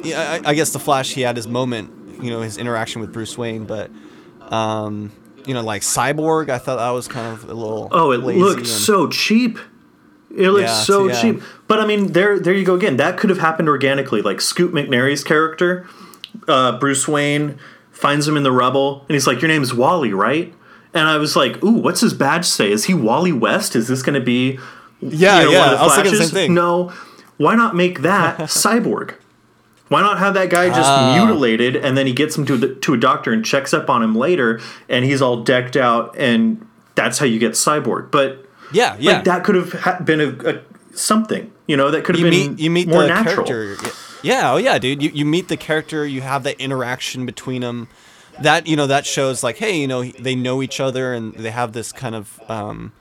Yeah, 0.04 0.40
I, 0.46 0.50
I 0.50 0.54
guess 0.54 0.72
the 0.74 0.80
Flash 0.80 1.14
he 1.14 1.22
had 1.22 1.36
his 1.38 1.48
moment, 1.48 2.01
you 2.22 2.30
know, 2.30 2.42
his 2.42 2.58
interaction 2.58 3.02
with 3.02 3.12
Bruce 3.12 3.38
Wayne, 3.38 3.66
but, 3.66 3.90
um, 4.50 5.12
you 5.46 5.54
know, 5.54 5.62
like 5.64 5.82
Cyborg, 5.82 6.50
I 6.50 6.58
thought 6.58 6.78
that 6.78 6.90
was 6.92 7.08
kind 7.08 7.28
of 7.34 7.44
a 7.50 7.54
little. 7.54 7.88
Oh, 7.92 8.12
it 8.12 8.18
looked 8.18 8.60
and- 8.60 8.68
so 8.68 9.08
cheap. 9.08 9.58
It 10.36 10.50
looked 10.50 10.68
Yeah, 10.68 10.74
so 10.74 11.08
yeah. 11.10 11.22
cheap. 11.22 11.42
But 11.68 11.80
I 11.82 11.86
mean, 11.86 12.14
there, 12.14 12.40
there 12.40 12.54
you 12.54 12.64
go 12.64 12.76
again. 12.76 12.96
That 12.98 13.18
could 13.18 13.30
have 13.30 13.40
happened 13.40 13.68
organically. 13.68 14.22
Like 14.22 14.40
Scoot 14.40 14.74
McNairy's 14.74 15.24
character, 15.26 15.86
uh, 16.48 16.78
Bruce 16.80 17.06
Wayne 17.08 17.58
finds 17.92 18.28
him 18.28 18.38
in 18.38 18.44
the 18.44 18.52
rubble, 18.52 19.04
and 19.10 19.14
he's 19.16 19.28
like, 19.28 19.42
"Your 19.42 19.50
name's 19.50 19.74
Wally, 19.74 20.14
right?" 20.14 20.54
And 20.94 21.08
I 21.08 21.18
was 21.18 21.36
like, 21.36 21.62
"Ooh, 21.64 21.72
what's 21.72 22.00
his 22.02 22.14
badge 22.14 22.46
say? 22.46 22.72
Is 22.72 22.86
he 22.86 22.94
Wally 22.94 23.34
West? 23.34 23.76
Is 23.76 23.88
this 23.90 24.02
going 24.02 24.14
to 24.16 24.26
be 24.26 24.58
Yeah, 25.02 25.40
you 25.42 25.46
know, 25.48 25.52
yeah. 25.52 25.60
one 25.60 25.68
of 25.70 25.72
the 25.74 25.80
I 25.80 25.84
was 25.84 25.96
thinking 25.96 26.12
the 26.14 26.18
same 26.26 26.30
thing. 26.34 26.54
No. 26.54 26.94
Why 27.38 27.56
not 27.56 27.76
make 27.76 28.02
that 28.04 28.38
Cyborg? 28.42 29.16
Why 29.92 30.00
not 30.02 30.20
have 30.20 30.34
that 30.36 30.50
guy 30.50 30.70
just 30.70 30.90
Ah. 30.90 31.14
mutilated 31.18 31.76
and 31.76 31.98
then 31.98 32.08
he 32.08 32.14
gets 32.14 32.38
him 32.38 32.46
to 32.46 32.56
the, 32.56 32.76
to 32.76 32.94
a 32.94 32.98
doctor 32.98 33.34
and 33.34 33.44
checks 33.44 33.74
up 33.74 33.90
on 33.90 34.02
him 34.02 34.16
later 34.16 34.62
and 34.88 35.04
he's 35.04 35.22
all 35.22 35.44
decked 35.44 35.76
out 35.76 36.16
and 36.18 36.66
that's 36.96 37.18
how 37.20 37.26
you 37.26 37.40
get 37.40 37.52
Cyborg. 37.54 38.10
But 38.10 38.46
Yeah, 38.72 38.96
yeah. 39.00 39.16
like 39.16 39.24
that 39.26 39.44
could 39.44 39.56
have 39.56 39.74
ha- 39.74 40.00
been 40.02 40.22
a, 40.22 40.30
a 40.50 40.62
something, 40.96 41.52
you 41.68 41.76
know, 41.76 41.92
that 41.92 42.06
could 42.06 42.16
have 42.16 42.24
you 42.26 42.32
been 42.32 42.52
meet 42.52 42.60
you 42.62 42.70
meet 42.72 42.88
more 42.88 43.02
the 43.02 43.10
natural. 43.10 43.46
character. 43.46 43.90
Yeah, 44.24 44.54
oh 44.54 44.58
yeah, 44.58 44.78
dude. 44.80 45.02
You 45.04 45.10
you 45.14 45.26
meet 45.26 45.48
the 45.50 45.58
character. 45.58 46.06
You 46.06 46.22
have 46.22 46.44
that 46.44 46.56
interaction 46.62 47.26
between 47.26 47.62
them. 47.62 47.88
That 48.42 48.68
you 48.68 48.76
know 48.78 48.88
that 48.88 49.06
shows 49.06 49.44
like, 49.44 49.58
hey, 49.58 49.78
you 49.78 49.88
know, 49.88 50.04
they 50.04 50.36
know 50.36 50.62
each 50.62 50.80
other 50.80 51.14
and 51.14 51.34
they 51.34 51.52
have 51.52 51.74
this 51.74 51.92
kind 51.92 52.16
of 52.16 52.40
um, 52.48 52.92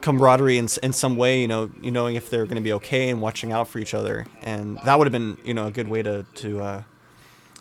camaraderie 0.00 0.58
in 0.58 0.68
in 0.82 0.92
some 0.92 1.16
way. 1.16 1.40
You 1.40 1.48
know, 1.48 1.70
you 1.80 1.90
knowing 1.90 2.16
if 2.16 2.30
they're 2.30 2.44
going 2.44 2.56
to 2.56 2.62
be 2.62 2.72
okay 2.74 3.08
and 3.08 3.20
watching 3.20 3.52
out 3.52 3.68
for 3.68 3.78
each 3.78 3.94
other. 3.94 4.26
And 4.42 4.78
that 4.84 4.98
would 4.98 5.06
have 5.06 5.12
been 5.12 5.36
you 5.44 5.54
know 5.54 5.66
a 5.66 5.70
good 5.70 5.88
way 5.88 6.02
to 6.02 6.24
to 6.36 6.60
uh, 6.60 6.82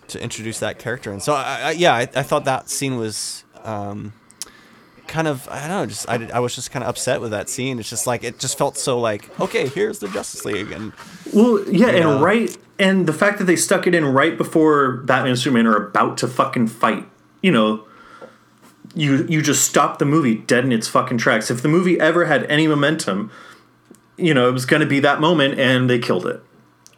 to 0.09 0.21
introduce 0.21 0.59
that 0.59 0.79
character. 0.79 1.11
And 1.11 1.21
so 1.21 1.33
I, 1.33 1.59
I 1.63 1.71
yeah, 1.71 1.93
I, 1.93 2.01
I 2.01 2.23
thought 2.23 2.45
that 2.45 2.69
scene 2.69 2.97
was. 2.97 3.43
Um, 3.63 4.13
kind 5.07 5.29
of 5.29 5.47
I 5.47 5.61
don't 5.61 5.69
know 5.69 5.85
just 5.85 6.09
I, 6.09 6.29
I 6.33 6.39
was 6.39 6.53
just 6.53 6.69
kind 6.69 6.83
of 6.83 6.89
upset 6.89 7.21
with 7.21 7.31
that 7.31 7.47
scene 7.47 7.79
it's 7.79 7.89
just 7.89 8.07
like 8.07 8.25
it 8.25 8.39
just 8.39 8.57
felt 8.57 8.77
so 8.77 8.99
like 8.99 9.39
okay 9.39 9.69
here's 9.69 9.99
the 9.99 10.09
Justice 10.09 10.43
League 10.43 10.69
and 10.69 10.91
Well, 11.33 11.63
yeah, 11.69 11.91
know? 11.91 12.15
and 12.15 12.21
right, 12.21 12.57
and 12.77 13.07
the 13.07 13.13
fact 13.13 13.39
that 13.39 13.45
they 13.45 13.55
stuck 13.55 13.87
it 13.87 13.95
in 13.95 14.03
right 14.05 14.37
before 14.37 14.97
Batman 14.97 15.31
and 15.31 15.39
Superman 15.39 15.65
are 15.65 15.75
about 15.75 16.17
to 16.19 16.27
fucking 16.27 16.67
fight, 16.67 17.07
you 17.41 17.51
know, 17.51 17.85
you 18.95 19.25
you 19.29 19.41
just 19.41 19.63
stop 19.65 19.99
the 19.99 20.05
movie 20.05 20.35
dead 20.35 20.63
in 20.65 20.71
its 20.71 20.87
fucking 20.87 21.17
tracks. 21.17 21.49
If 21.51 21.61
the 21.61 21.67
movie 21.69 21.99
ever 21.99 22.25
had 22.25 22.43
any 22.45 22.67
momentum, 22.67 23.31
you 24.17 24.33
know, 24.33 24.47
it 24.49 24.51
was 24.51 24.65
going 24.65 24.79
to 24.81 24.85
be 24.87 24.99
that 25.01 25.19
moment, 25.21 25.59
and 25.59 25.89
they 25.89 25.99
killed 25.99 26.25
it. 26.25 26.41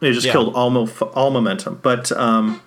They 0.00 0.12
just 0.12 0.26
Yeah. 0.26 0.32
killed 0.32 0.54
all 0.54 0.70
mo- 0.70 0.88
all 1.14 1.30
momentum. 1.30 1.78
But 1.82 2.10
um, 2.12 2.62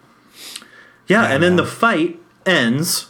yeah, 1.08 1.24
and 1.26 1.42
then 1.42 1.56
the 1.56 1.66
fight 1.66 2.20
ends 2.46 3.08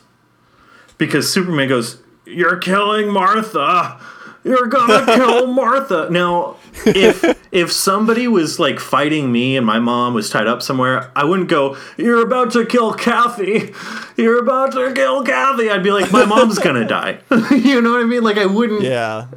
because 0.98 1.32
Superman 1.32 1.68
goes, 1.68 1.98
"You're 2.26 2.58
killing 2.58 3.12
Martha. 3.12 4.00
You're 4.44 4.68
gonna 4.68 5.06
kill 5.16 5.48
Martha." 5.48 6.08
Now, 6.10 6.56
if 6.86 7.24
if 7.54 7.72
somebody 7.72 8.28
was 8.28 8.60
like 8.60 8.80
fighting 8.80 9.32
me 9.32 9.56
and 9.56 9.66
my 9.66 9.78
mom 9.80 10.14
was 10.16 10.30
tied 10.30 10.48
up 10.48 10.62
somewhere, 10.64 11.12
I 11.16 11.24
wouldn't 11.24 11.50
go, 11.50 11.78
"You're 11.98 12.22
about 12.22 12.52
to 12.54 12.66
kill 12.66 12.94
Kathy. 12.94 13.74
You're 14.18 14.40
about 14.40 14.74
to 14.74 14.92
kill 14.94 15.24
Kathy." 15.24 15.70
I'd 15.70 15.84
be 15.84 15.92
like, 15.92 16.12
"My 16.12 16.26
mom's 16.26 16.58
gonna 16.60 16.86
die." 17.00 17.20
you 17.52 17.80
know 17.82 17.92
what 17.92 18.02
I 18.02 18.06
mean? 18.06 18.24
Like 18.24 18.38
I 18.38 18.48
wouldn't. 18.48 18.82
yeah 18.82 19.28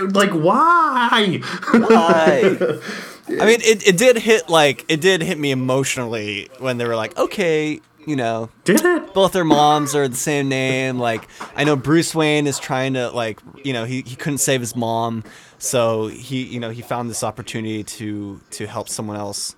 Like 0.00 0.32
why? 0.32 1.40
Why? 1.72 2.56
I 3.28 3.46
mean 3.46 3.60
it, 3.62 3.86
it 3.86 3.96
did 3.96 4.18
hit 4.18 4.48
like 4.48 4.84
it 4.88 5.00
did 5.00 5.22
hit 5.22 5.38
me 5.38 5.52
emotionally 5.52 6.48
when 6.58 6.76
they 6.78 6.86
were 6.86 6.96
like 6.96 7.16
okay 7.16 7.80
you 8.04 8.16
know 8.16 8.50
Did 8.64 8.84
it? 8.84 9.14
both 9.14 9.32
their 9.32 9.44
moms 9.44 9.94
are 9.94 10.08
the 10.08 10.16
same 10.16 10.48
name 10.48 10.98
like 10.98 11.28
I 11.54 11.62
know 11.62 11.76
Bruce 11.76 12.14
Wayne 12.16 12.48
is 12.48 12.58
trying 12.58 12.94
to 12.94 13.10
like 13.10 13.38
you 13.64 13.72
know 13.72 13.84
he, 13.84 14.02
he 14.04 14.16
couldn't 14.16 14.38
save 14.38 14.60
his 14.60 14.74
mom 14.74 15.22
so 15.62 16.08
he 16.08 16.42
you 16.42 16.58
know 16.58 16.70
he 16.70 16.82
found 16.82 17.08
this 17.08 17.22
opportunity 17.22 17.84
to 17.84 18.40
to 18.50 18.66
help 18.66 18.88
someone 18.88 19.16
else 19.16 19.54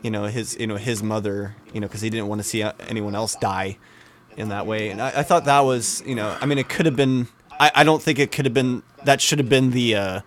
you 0.00 0.10
know 0.10 0.24
his 0.26 0.56
you 0.60 0.66
know 0.66 0.76
his 0.76 1.02
mother 1.02 1.56
you 1.74 1.80
know 1.80 1.88
because 1.88 2.00
he 2.02 2.08
didn't 2.08 2.28
want 2.28 2.40
to 2.40 2.46
see 2.46 2.62
uh, 2.62 2.72
anyone 2.88 3.14
else 3.16 3.34
die 3.40 3.76
in 4.36 4.48
that 4.50 4.64
way 4.64 4.90
and 4.90 5.02
I, 5.02 5.08
I 5.08 5.22
thought 5.24 5.44
that 5.46 5.60
was 5.60 6.02
you 6.06 6.14
know 6.14 6.36
I 6.40 6.46
mean 6.46 6.58
it 6.58 6.68
could 6.68 6.86
have 6.86 6.94
been 6.94 7.26
I, 7.58 7.72
I 7.74 7.82
don't 7.84 8.00
think 8.00 8.18
it 8.20 8.30
could 8.30 8.44
have 8.44 8.54
been 8.54 8.82
that 9.04 9.20
should 9.20 9.40
have 9.40 9.48
been 9.48 9.72
the 9.72 9.96
uh 9.96 10.20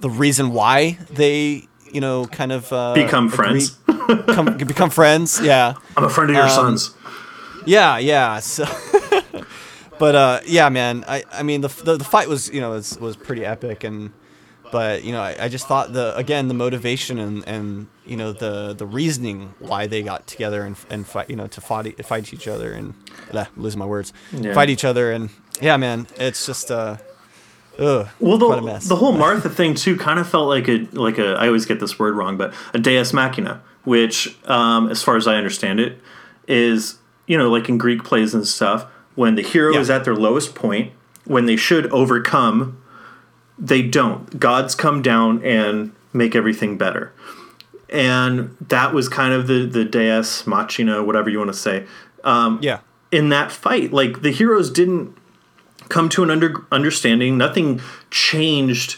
the 0.00 0.10
reason 0.10 0.52
why 0.52 0.98
they 1.10 1.68
you 1.92 2.00
know 2.00 2.26
kind 2.26 2.50
of 2.50 2.72
uh, 2.72 2.94
Become 2.94 3.26
agree- 3.28 3.36
friends. 3.36 3.78
come, 4.34 4.56
become 4.56 4.90
friends 4.90 5.40
yeah 5.40 5.74
I'm 5.96 6.04
a 6.04 6.10
friend 6.10 6.28
of 6.30 6.34
your 6.36 6.44
Um, 6.46 6.50
son's. 6.50 6.94
yeah, 7.66 7.98
yeah. 7.98 8.40
So, 8.40 8.64
but 9.98 10.14
uh, 10.14 10.40
yeah, 10.46 10.68
man. 10.70 11.04
I, 11.06 11.24
I 11.30 11.42
mean, 11.42 11.60
the, 11.60 11.68
the 11.84 11.96
the 11.98 12.04
fight 12.04 12.26
was 12.28 12.48
you 12.50 12.60
know 12.60 12.70
was 12.70 12.98
was 12.98 13.16
pretty 13.16 13.44
epic, 13.44 13.84
and 13.84 14.10
but 14.72 15.04
you 15.04 15.12
know 15.12 15.20
I, 15.20 15.36
I 15.44 15.48
just 15.48 15.66
thought 15.66 15.92
the 15.92 16.16
again 16.16 16.48
the 16.48 16.54
motivation 16.54 17.18
and 17.18 17.46
and 17.46 17.86
you 18.06 18.16
know 18.16 18.32
the 18.32 18.74
the 18.74 18.86
reasoning 18.86 19.54
why 19.58 19.86
they 19.86 20.02
got 20.02 20.26
together 20.26 20.62
and 20.62 20.76
and 20.90 21.06
fight 21.06 21.28
you 21.30 21.36
know 21.36 21.46
to 21.48 21.60
fight 21.60 22.04
fight 22.04 22.32
each 22.32 22.46
other 22.48 22.72
and 22.72 22.94
blah, 23.30 23.46
losing 23.56 23.78
my 23.78 23.86
words 23.86 24.12
Yeah. 24.32 24.54
fight 24.54 24.70
each 24.70 24.84
other 24.84 25.10
and 25.12 25.30
yeah, 25.60 25.76
man. 25.76 26.06
It's 26.16 26.46
just 26.46 26.70
uh, 26.70 26.96
ugh, 27.78 28.08
Well, 28.18 28.38
the, 28.38 28.62
mess. 28.62 28.88
the 28.88 28.96
whole 28.96 29.12
Martha 29.12 29.50
thing 29.50 29.74
too 29.74 29.96
kind 29.96 30.18
of 30.18 30.26
felt 30.28 30.48
like 30.48 30.68
a 30.68 30.86
like 30.92 31.18
a 31.18 31.34
I 31.34 31.46
always 31.48 31.66
get 31.66 31.80
this 31.80 31.98
word 31.98 32.14
wrong, 32.14 32.36
but 32.38 32.54
a 32.72 32.78
Deus 32.78 33.12
Machina, 33.12 33.60
which, 33.84 34.38
um, 34.48 34.88
as 34.90 35.02
far 35.02 35.16
as 35.16 35.26
I 35.26 35.34
understand 35.36 35.80
it, 35.80 35.98
is 36.48 36.96
you 37.26 37.36
know 37.36 37.50
like 37.50 37.68
in 37.68 37.76
Greek 37.78 38.04
plays 38.04 38.32
and 38.34 38.46
stuff 38.46 38.86
when 39.16 39.34
the 39.34 39.42
hero 39.42 39.74
Yeah. 39.74 39.80
is 39.80 39.90
at 39.90 40.04
their 40.04 40.14
lowest 40.16 40.54
point, 40.54 40.92
when 41.24 41.44
they 41.46 41.56
should 41.56 41.86
overcome, 41.92 42.80
they 43.60 43.82
don't. 43.82 44.40
Gods 44.40 44.74
come 44.74 45.02
down 45.02 45.44
and 45.44 45.92
make 46.12 46.34
everything 46.34 46.78
better. 46.78 47.12
and 47.88 48.56
that 48.68 48.94
was 48.94 49.08
kind 49.08 49.32
of 49.32 49.46
the 49.46 49.66
the 49.66 49.84
Deus 49.84 50.46
Machina, 50.46 51.02
whatever 51.02 51.28
you 51.28 51.38
want 51.38 51.52
to 51.52 51.58
say. 51.58 51.84
Um, 52.24 52.58
Yeah. 52.62 52.78
in 53.10 53.28
that 53.30 53.50
fight. 53.52 53.92
Like 53.92 54.22
the 54.22 54.30
heroes 54.30 54.70
didn't 54.70 55.16
come 55.88 56.08
to 56.10 56.22
an 56.22 56.30
under 56.30 56.64
understanding. 56.70 57.36
Nothing 57.36 57.80
changed. 58.10 58.96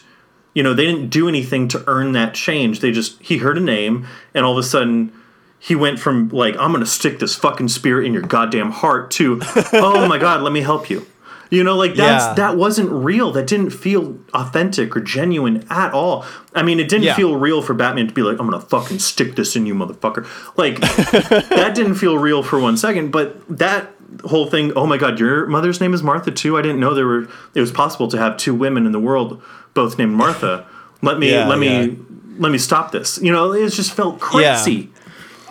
You 0.54 0.62
know, 0.62 0.74
they 0.74 0.84
didn't 0.84 1.08
do 1.08 1.26
anything 1.28 1.68
to 1.68 1.82
earn 1.86 2.12
that 2.12 2.34
change. 2.34 2.80
They 2.80 2.90
just 2.90 3.20
he 3.22 3.38
heard 3.38 3.56
a 3.56 3.60
name, 3.60 4.06
and 4.34 4.44
all 4.44 4.52
of 4.52 4.58
a 4.58 4.62
sudden 4.68 5.10
he 5.58 5.74
went 5.74 5.98
from 5.98 6.28
like 6.28 6.54
I'm 6.58 6.72
gonna 6.72 6.84
stick 6.84 7.18
this 7.18 7.34
fucking 7.34 7.68
spear 7.68 8.02
in 8.02 8.12
your 8.12 8.22
goddamn 8.22 8.70
heart 8.72 9.10
to 9.12 9.40
oh 9.72 10.06
my 10.08 10.18
god, 10.18 10.42
let 10.42 10.52
me 10.52 10.60
help 10.60 10.90
you. 10.90 11.06
You 11.52 11.62
know, 11.62 11.76
like 11.76 11.94
that's 11.96 12.24
Yeah. 12.24 12.34
that 12.34 12.56
wasn't 12.56 12.90
real. 12.90 13.30
That 13.30 13.46
didn't 13.46 13.70
feel 13.70 14.16
authentic 14.32 14.96
or 14.96 15.00
genuine 15.00 15.66
at 15.68 15.92
all. 15.92 16.24
I 16.54 16.62
mean, 16.62 16.80
it 16.80 16.88
didn't 16.88 17.04
Yeah. 17.04 17.14
feel 17.14 17.36
real 17.36 17.60
for 17.60 17.74
Batman 17.74 18.08
to 18.08 18.14
be 18.14 18.22
like, 18.22 18.38
"I'm 18.40 18.48
gonna 18.48 18.58
fucking 18.62 19.00
stick 19.00 19.36
this 19.36 19.54
in 19.54 19.66
you, 19.66 19.74
motherfucker." 19.74 20.24
Like 20.56 20.80
that 20.80 21.72
didn't 21.74 21.96
feel 21.96 22.16
real 22.16 22.42
for 22.42 22.58
one 22.58 22.78
second. 22.78 23.10
But 23.12 23.36
that 23.50 23.90
whole 24.24 24.46
thing, 24.46 24.72
oh 24.76 24.86
my 24.86 24.96
god, 24.96 25.18
your 25.20 25.44
mother's 25.46 25.78
name 25.78 25.92
is 25.92 26.02
Martha 26.02 26.30
too. 26.30 26.56
I 26.56 26.62
didn't 26.62 26.80
know 26.80 26.94
there 26.94 27.06
were. 27.06 27.28
It 27.54 27.60
was 27.60 27.70
possible 27.70 28.08
to 28.08 28.16
have 28.18 28.38
two 28.38 28.54
women 28.54 28.86
in 28.86 28.92
the 28.92 28.98
world 29.00 29.42
both 29.74 29.98
named 29.98 30.12
Martha. 30.14 30.64
Let 31.02 31.18
me 31.18 31.32
Yeah, 31.32 31.46
let 31.48 31.58
me 31.58 31.98
let 32.38 32.50
me 32.50 32.56
stop 32.58 32.92
this. 32.92 33.18
You 33.20 33.30
know, 33.30 33.52
it 33.52 33.68
just 33.70 33.92
felt 33.92 34.20
crazy. 34.20 34.88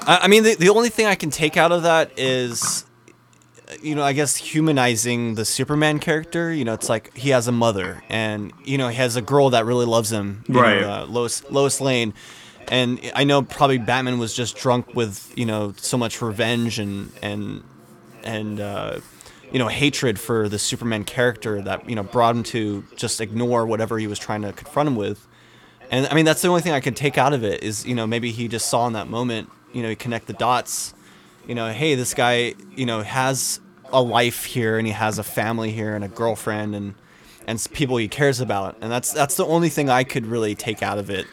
I, 0.07 0.21
I 0.23 0.27
mean, 0.27 0.41
the, 0.41 0.55
the 0.55 0.69
only 0.69 0.89
thing 0.89 1.05
I 1.05 1.13
can 1.13 1.29
take 1.29 1.57
out 1.57 1.71
of 1.71 1.83
that 1.83 2.09
is, 2.17 2.85
you 3.81 3.95
know, 3.95 4.03
I 4.03 4.13
guess 4.13 4.35
humanizing 4.37 5.35
the 5.35 5.45
Superman 5.45 5.99
character. 5.99 6.51
You 6.53 6.65
know, 6.65 6.73
it's 6.73 6.89
like 6.89 7.15
he 7.15 7.29
has 7.29 7.47
a 7.47 7.51
mother, 7.51 8.03
and 8.09 8.51
you 8.63 8.77
know, 8.77 8.87
he 8.89 8.95
has 8.97 9.15
a 9.15 9.21
girl 9.21 9.49
that 9.51 9.65
really 9.65 9.85
loves 9.85 10.11
him. 10.11 10.43
you 10.47 10.53
know, 10.55 10.61
Right. 10.61 10.83
uh, 10.83 11.05
Lois 11.05 11.43
Lois 11.49 11.81
Lane. 11.81 12.13
And 12.67 12.99
I 13.15 13.23
know 13.23 13.41
probably 13.41 13.79
Batman 13.79 14.19
was 14.19 14.33
just 14.33 14.55
drunk 14.55 14.93
with 14.95 15.33
you 15.35 15.45
know 15.45 15.73
so 15.77 15.97
much 15.97 16.21
revenge 16.21 16.79
and 16.79 17.11
and 17.21 17.63
and 18.23 18.59
uh, 18.59 18.99
you 19.51 19.59
know 19.59 19.67
hatred 19.67 20.19
for 20.19 20.47
the 20.47 20.59
Superman 20.59 21.03
character 21.03 21.61
that 21.63 21.89
you 21.89 21.95
know 21.95 22.03
brought 22.03 22.35
him 22.35 22.43
to 22.43 22.83
just 22.95 23.19
ignore 23.19 23.65
whatever 23.65 23.97
he 23.99 24.07
was 24.07 24.19
trying 24.19 24.43
to 24.43 24.53
confront 24.53 24.87
him 24.87 24.95
with. 24.95 25.27
And 25.89 26.07
I 26.07 26.13
mean, 26.13 26.23
that's 26.23 26.41
the 26.41 26.47
only 26.47 26.61
thing 26.61 26.71
I 26.71 26.79
can 26.79 26.93
take 26.93 27.17
out 27.17 27.33
of 27.33 27.43
it 27.43 27.63
is, 27.63 27.85
you 27.85 27.95
know, 27.95 28.07
maybe 28.07 28.31
he 28.31 28.47
just 28.47 28.69
saw 28.69 28.87
in 28.87 28.93
that 28.93 29.07
moment, 29.09 29.49
you 29.73 29.81
know, 29.83 29.89
he 29.89 29.95
connect 29.95 30.27
the 30.27 30.33
dots, 30.33 30.93
you 31.47 31.55
know, 31.55 31.71
hey, 31.71 31.95
this 31.95 32.13
guy, 32.13 32.53
you 32.75 32.85
know, 32.85 33.01
has 33.01 33.59
a 33.91 34.01
life 34.01 34.45
here 34.45 34.77
and 34.77 34.87
he 34.87 34.93
has 34.93 35.19
a 35.19 35.23
family 35.23 35.71
here 35.71 35.95
and 35.95 36.03
a 36.03 36.07
girlfriend 36.07 36.75
and 36.75 36.95
and 37.47 37.65
people 37.73 37.97
he 37.97 38.07
cares 38.07 38.39
about. 38.39 38.77
And 38.81 38.91
that's 38.91 39.11
that's 39.11 39.35
the 39.35 39.45
only 39.45 39.69
thing 39.69 39.89
I 39.89 40.03
could 40.03 40.25
really 40.25 40.55
take 40.55 40.81
out 40.83 40.97
of 40.97 41.09
it. 41.09 41.25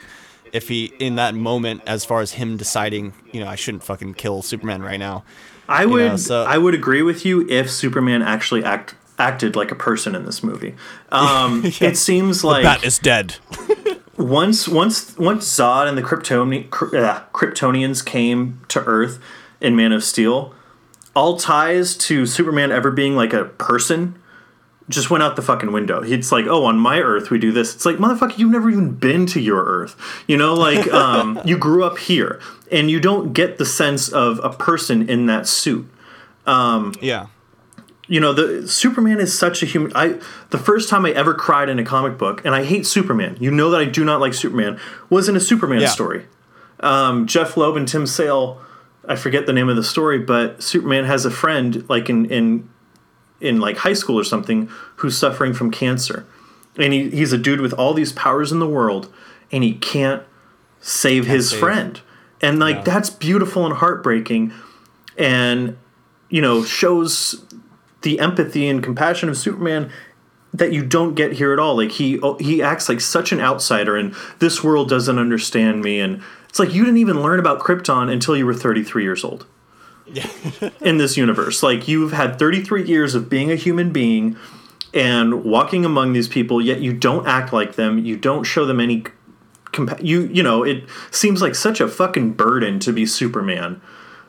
If 0.52 0.68
he 0.68 0.86
in 0.98 1.16
that 1.16 1.34
moment, 1.34 1.82
as 1.86 2.04
far 2.04 2.20
as 2.20 2.32
him 2.32 2.56
deciding, 2.56 3.12
you 3.32 3.40
know, 3.40 3.46
I 3.46 3.54
shouldn't 3.54 3.84
fucking 3.84 4.14
kill 4.14 4.42
Superman 4.42 4.82
right 4.82 4.98
now. 4.98 5.24
I 5.68 5.84
would 5.84 6.08
know, 6.12 6.16
so- 6.16 6.44
I 6.44 6.56
would 6.58 6.74
agree 6.74 7.02
with 7.02 7.26
you 7.26 7.46
if 7.48 7.70
Superman 7.70 8.22
actually 8.22 8.64
act 8.64 8.94
acted 9.18 9.54
like 9.56 9.70
a 9.70 9.74
person 9.74 10.14
in 10.14 10.24
this 10.24 10.42
movie. 10.42 10.74
Um, 11.10 11.64
It 11.80 11.96
seems 11.98 12.42
like 12.44 12.62
Bat 12.62 12.84
is 12.84 12.98
dead. 12.98 13.36
once 14.16 14.66
once 14.66 15.16
once 15.18 15.46
Zod 15.46 15.88
and 15.88 15.96
the 15.98 16.02
Kryptoni- 16.02 16.68
Kry- 16.70 16.98
uh, 16.98 17.22
Kryptonians 17.32 18.04
came 18.04 18.60
to 18.68 18.82
Earth 18.84 19.18
in 19.60 19.76
Man 19.76 19.92
of 19.92 20.04
Steel, 20.04 20.54
all 21.14 21.36
ties 21.36 21.96
to 21.96 22.26
Superman 22.26 22.70
ever 22.70 22.90
being 22.90 23.16
like 23.16 23.32
a 23.32 23.44
person 23.44 24.18
just 24.88 25.10
went 25.10 25.22
out 25.22 25.36
the 25.36 25.42
fucking 25.42 25.70
window. 25.70 26.02
It's 26.02 26.32
like, 26.32 26.46
oh, 26.46 26.64
on 26.64 26.78
my 26.78 27.00
Earth 27.00 27.30
we 27.30 27.38
do 27.38 27.52
this. 27.52 27.74
It's 27.74 27.84
like, 27.84 27.96
motherfucker, 27.96 28.38
you've 28.38 28.50
never 28.50 28.70
even 28.70 28.94
been 28.94 29.26
to 29.26 29.40
your 29.40 29.62
Earth. 29.62 29.96
You 30.26 30.36
know, 30.38 30.54
like 30.54 30.88
um, 30.92 31.40
you 31.44 31.58
grew 31.58 31.84
up 31.84 31.98
here, 31.98 32.40
and 32.72 32.90
you 32.90 32.98
don't 33.00 33.32
get 33.34 33.58
the 33.58 33.66
sense 33.66 34.08
of 34.08 34.40
a 34.42 34.50
person 34.50 35.08
in 35.08 35.26
that 35.26 35.46
suit 35.46 35.86
yeah. 37.02 37.26
you 38.06 38.18
know 38.20 38.32
the 38.32 38.66
superman 38.66 39.20
is 39.20 39.38
such 39.38 39.62
a 39.62 39.66
human 39.66 39.92
i 39.94 40.18
the 40.48 40.56
first 40.58 40.88
time 40.88 41.04
i 41.04 41.10
ever 41.10 41.34
cried 41.34 41.68
in 41.68 41.78
a 41.78 41.84
comic 41.84 42.16
book 42.16 42.42
and 42.44 42.54
i 42.54 42.64
hate 42.64 42.86
superman 42.86 43.36
you 43.38 43.50
know 43.50 43.68
that 43.70 43.80
i 43.80 43.84
do 43.84 44.02
not 44.04 44.18
like 44.20 44.32
superman 44.32 44.80
was 45.10 45.28
in 45.28 45.36
a 45.36 45.40
superman 45.40 45.82
Yeah. 45.82 45.88
story 45.88 46.26
um, 46.80 47.26
jeph 47.26 47.56
loeb 47.56 47.76
and 47.76 47.86
tim 47.86 48.06
sale 48.06 48.62
i 49.08 49.16
forget 49.16 49.46
the 49.46 49.52
name 49.52 49.68
of 49.68 49.76
the 49.76 49.82
story 49.82 50.18
but 50.18 50.62
superman 50.62 51.04
has 51.04 51.24
a 51.24 51.30
friend 51.30 51.88
like 51.88 52.08
in 52.08 52.24
in 52.26 52.68
in 53.40 53.60
like 53.60 53.78
high 53.78 53.92
school 53.92 54.18
or 54.18 54.24
something 54.24 54.68
who's 54.96 55.16
suffering 55.16 55.52
from 55.52 55.70
cancer 55.70 56.26
and 56.76 56.92
he, 56.92 57.10
he's 57.10 57.32
a 57.32 57.38
dude 57.38 57.60
with 57.60 57.72
all 57.72 57.94
these 57.94 58.12
powers 58.12 58.52
in 58.52 58.58
the 58.60 58.68
world 58.68 59.12
and 59.50 59.64
he 59.64 59.74
can't 59.74 60.22
save 60.80 61.26
his 61.26 61.50
save. 61.50 61.60
friend 61.60 62.00
and 62.40 62.58
like 62.58 62.76
Yeah. 62.76 62.82
that's 62.82 63.10
beautiful 63.10 63.64
and 63.64 63.74
heartbreaking 63.76 64.52
and 65.16 65.76
you 66.28 66.40
know 66.42 66.62
shows 66.62 67.44
the 68.02 68.20
empathy 68.20 68.68
and 68.68 68.82
compassion 68.82 69.28
of 69.28 69.36
Superman 69.36 69.90
that 70.54 70.72
you 70.72 70.84
don't 70.84 71.14
get 71.14 71.32
here 71.32 71.52
at 71.52 71.58
all. 71.58 71.76
Like 71.76 71.92
he 71.92 72.20
oh, 72.20 72.36
he 72.38 72.62
acts 72.62 72.88
like 72.88 73.00
such 73.00 73.32
an 73.32 73.40
outsider, 73.40 73.96
and 73.96 74.14
this 74.38 74.62
world 74.62 74.88
doesn't 74.88 75.18
understand 75.18 75.82
me. 75.82 76.00
And 76.00 76.22
it's 76.48 76.58
like 76.58 76.72
you 76.72 76.84
didn't 76.84 76.98
even 76.98 77.22
learn 77.22 77.38
about 77.38 77.60
Krypton 77.60 78.10
until 78.10 78.36
you 78.36 78.46
were 78.46 78.54
33 78.54 79.02
years 79.02 79.24
old. 79.24 79.46
in 80.80 80.96
this 80.96 81.18
universe, 81.18 81.62
like 81.62 81.86
you've 81.86 82.12
had 82.12 82.38
33 82.38 82.86
years 82.86 83.14
of 83.14 83.28
being 83.28 83.50
a 83.50 83.56
human 83.56 83.92
being 83.92 84.36
and 84.94 85.44
walking 85.44 85.84
among 85.84 86.14
these 86.14 86.28
people, 86.28 86.62
yet 86.62 86.80
you 86.80 86.92
don't 86.92 87.26
act 87.26 87.52
like 87.52 87.74
them. 87.74 87.98
You 87.98 88.16
don't 88.16 88.44
show 88.44 88.64
them 88.64 88.80
any. 88.80 89.04
Compa- 89.66 90.02
you 90.02 90.22
you 90.22 90.42
know 90.42 90.62
it 90.62 90.84
seems 91.10 91.42
like 91.42 91.54
such 91.54 91.78
a 91.78 91.88
fucking 91.88 92.32
burden 92.32 92.78
to 92.80 92.92
be 92.92 93.04
Superman. 93.04 93.82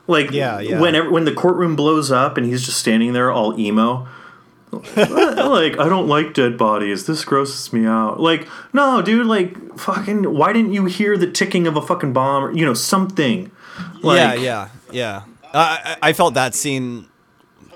Like 0.06 0.32
Yeah, 0.32 0.60
yeah. 0.60 0.80
when 0.80 1.10
when 1.10 1.24
the 1.24 1.32
courtroom 1.32 1.76
blows 1.76 2.10
up 2.10 2.36
and 2.36 2.44
he's 2.44 2.64
just 2.66 2.78
standing 2.78 3.14
there 3.14 3.30
all 3.32 3.58
emo. 3.58 4.06
Like 4.72 5.78
I 5.78 5.88
don't 5.88 6.06
like 6.06 6.34
dead 6.34 6.56
bodies. 6.56 7.06
This 7.06 7.24
grosses 7.24 7.72
me 7.72 7.86
out. 7.86 8.20
Like 8.20 8.48
no, 8.72 9.02
dude. 9.02 9.26
Like 9.26 9.78
fucking. 9.78 10.34
Why 10.34 10.52
didn't 10.52 10.72
you 10.72 10.84
hear 10.86 11.16
the 11.16 11.30
ticking 11.30 11.66
of 11.66 11.76
a 11.76 11.82
fucking 11.82 12.12
bomb? 12.12 12.44
Or, 12.44 12.52
you 12.52 12.64
know 12.64 12.74
something. 12.74 13.50
Like, 14.02 14.18
yeah, 14.18 14.34
yeah, 14.34 14.68
yeah. 14.92 15.22
I, 15.52 15.96
I 16.02 16.12
felt 16.12 16.34
that 16.34 16.54
scene 16.54 17.08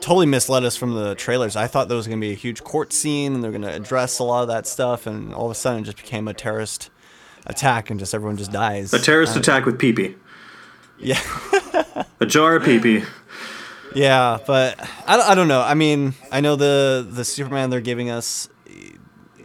totally 0.01 0.27
misled 0.27 0.65
us 0.65 0.77
from 0.77 0.95
the 0.95 1.15
trailers. 1.15 1.57
I 1.57 1.67
thought 1.67 1.89
there 1.89 1.97
was 1.97 2.07
going 2.07 2.21
to 2.21 2.25
be 2.25 2.33
a 2.33 2.37
huge 2.37 2.63
court 2.63 2.93
scene 2.93 3.35
and 3.35 3.43
they're 3.43 3.51
going 3.51 3.63
to 3.63 3.75
address 3.75 4.19
a 4.19 4.25
lot 4.25 4.43
of 4.43 4.49
that 4.49 4.67
stuff, 4.67 5.07
and 5.07 5.35
all 5.35 5.47
of 5.47 5.51
a 5.51 5.55
sudden 5.55 5.81
it 5.81 5.85
just 5.85 5.97
became 5.97 6.29
a 6.29 6.35
terrorist 6.35 6.91
attack 7.47 7.91
and 7.91 7.99
just 7.99 8.15
everyone 8.15 8.37
just 8.37 8.53
dies. 8.53 8.93
A 8.93 8.99
terrorist 8.99 9.37
attack 9.37 9.65
with 9.65 9.79
pee 9.79 10.15
Yeah, 10.99 11.21
A 12.21 12.27
jar 12.27 12.57
of 12.57 12.65
pee 12.65 13.03
yeah, 13.95 14.39
but 14.47 14.79
I, 15.07 15.17
don't- 15.17 15.29
I 15.31 15.35
don't 15.35 15.49
know. 15.49 15.61
I 15.63 15.75
mean, 15.75 16.15
I 16.33 16.41
know 16.41 16.57
the 16.57 17.07
the 17.09 17.25
Superman 17.25 17.71
they're 17.71 17.81
giving 17.81 18.11
us, 18.11 18.49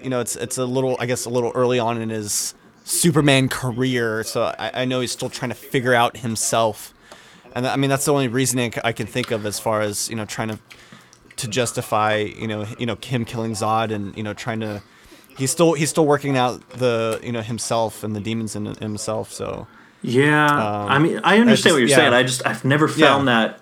you 0.02 0.10
know, 0.10 0.20
it's 0.20 0.36
it's 0.36 0.58
a 0.58 0.66
little 0.66 0.98
I 1.00 1.06
guess 1.06 1.26
a 1.26 1.30
little 1.30 1.52
early 1.56 1.80
on 1.80 2.02
in 2.02 2.10
his 2.10 2.54
Superman 2.84 3.50
career, 3.50 4.24
so 4.24 4.44
I, 4.58 4.82
I 4.82 4.86
know 4.86 5.02
he's 5.02 5.12
still 5.12 5.30
trying 5.30 5.50
to 5.50 5.56
figure 5.56 5.94
out 5.94 6.18
himself. 6.18 6.94
And 7.56 7.66
I 7.68 7.76
mean 7.76 7.90
that's 7.90 8.06
the 8.06 8.14
only 8.14 8.28
reasoning 8.28 8.74
I 8.84 8.92
can 8.92 9.08
think 9.08 9.32
of 9.32 9.46
as 9.46 9.60
far 9.60 9.82
as 9.82 10.10
you 10.10 10.16
know 10.16 10.26
trying 10.26 10.50
to 10.50 10.60
to 11.38 11.48
justify 11.48 12.18
you 12.18 12.48
know 12.48 12.66
you 12.78 12.86
know 12.86 12.98
him 13.02 13.26
killing 13.26 13.54
Zod 13.54 13.92
and 13.92 14.16
you 14.18 14.24
know 14.24 14.34
trying 14.34 14.60
to 14.60 14.82
he's 15.38 15.52
still 15.52 15.74
he's 15.74 15.90
still 15.90 16.06
working 16.06 16.38
out 16.38 16.68
the 16.72 17.20
you 17.24 17.32
know 17.32 17.42
himself 17.42 18.04
and 18.04 18.16
the 18.16 18.20
demons 18.20 18.56
in 18.56 18.66
himself. 18.66 19.32
So 19.32 19.68
Yeah, 20.02 20.46
um, 20.46 20.90
I 20.90 21.00
mean, 21.00 21.20
I 21.24 21.40
understand 21.40 21.48
just- 21.58 21.74
what 21.74 21.80
you're 21.80 21.88
yeah. 21.90 21.96
saying. 21.96 22.14
I 22.14 22.24
just 22.24 22.46
I've 22.46 22.64
never 22.66 22.88
found 22.88 23.28
that 23.28 23.60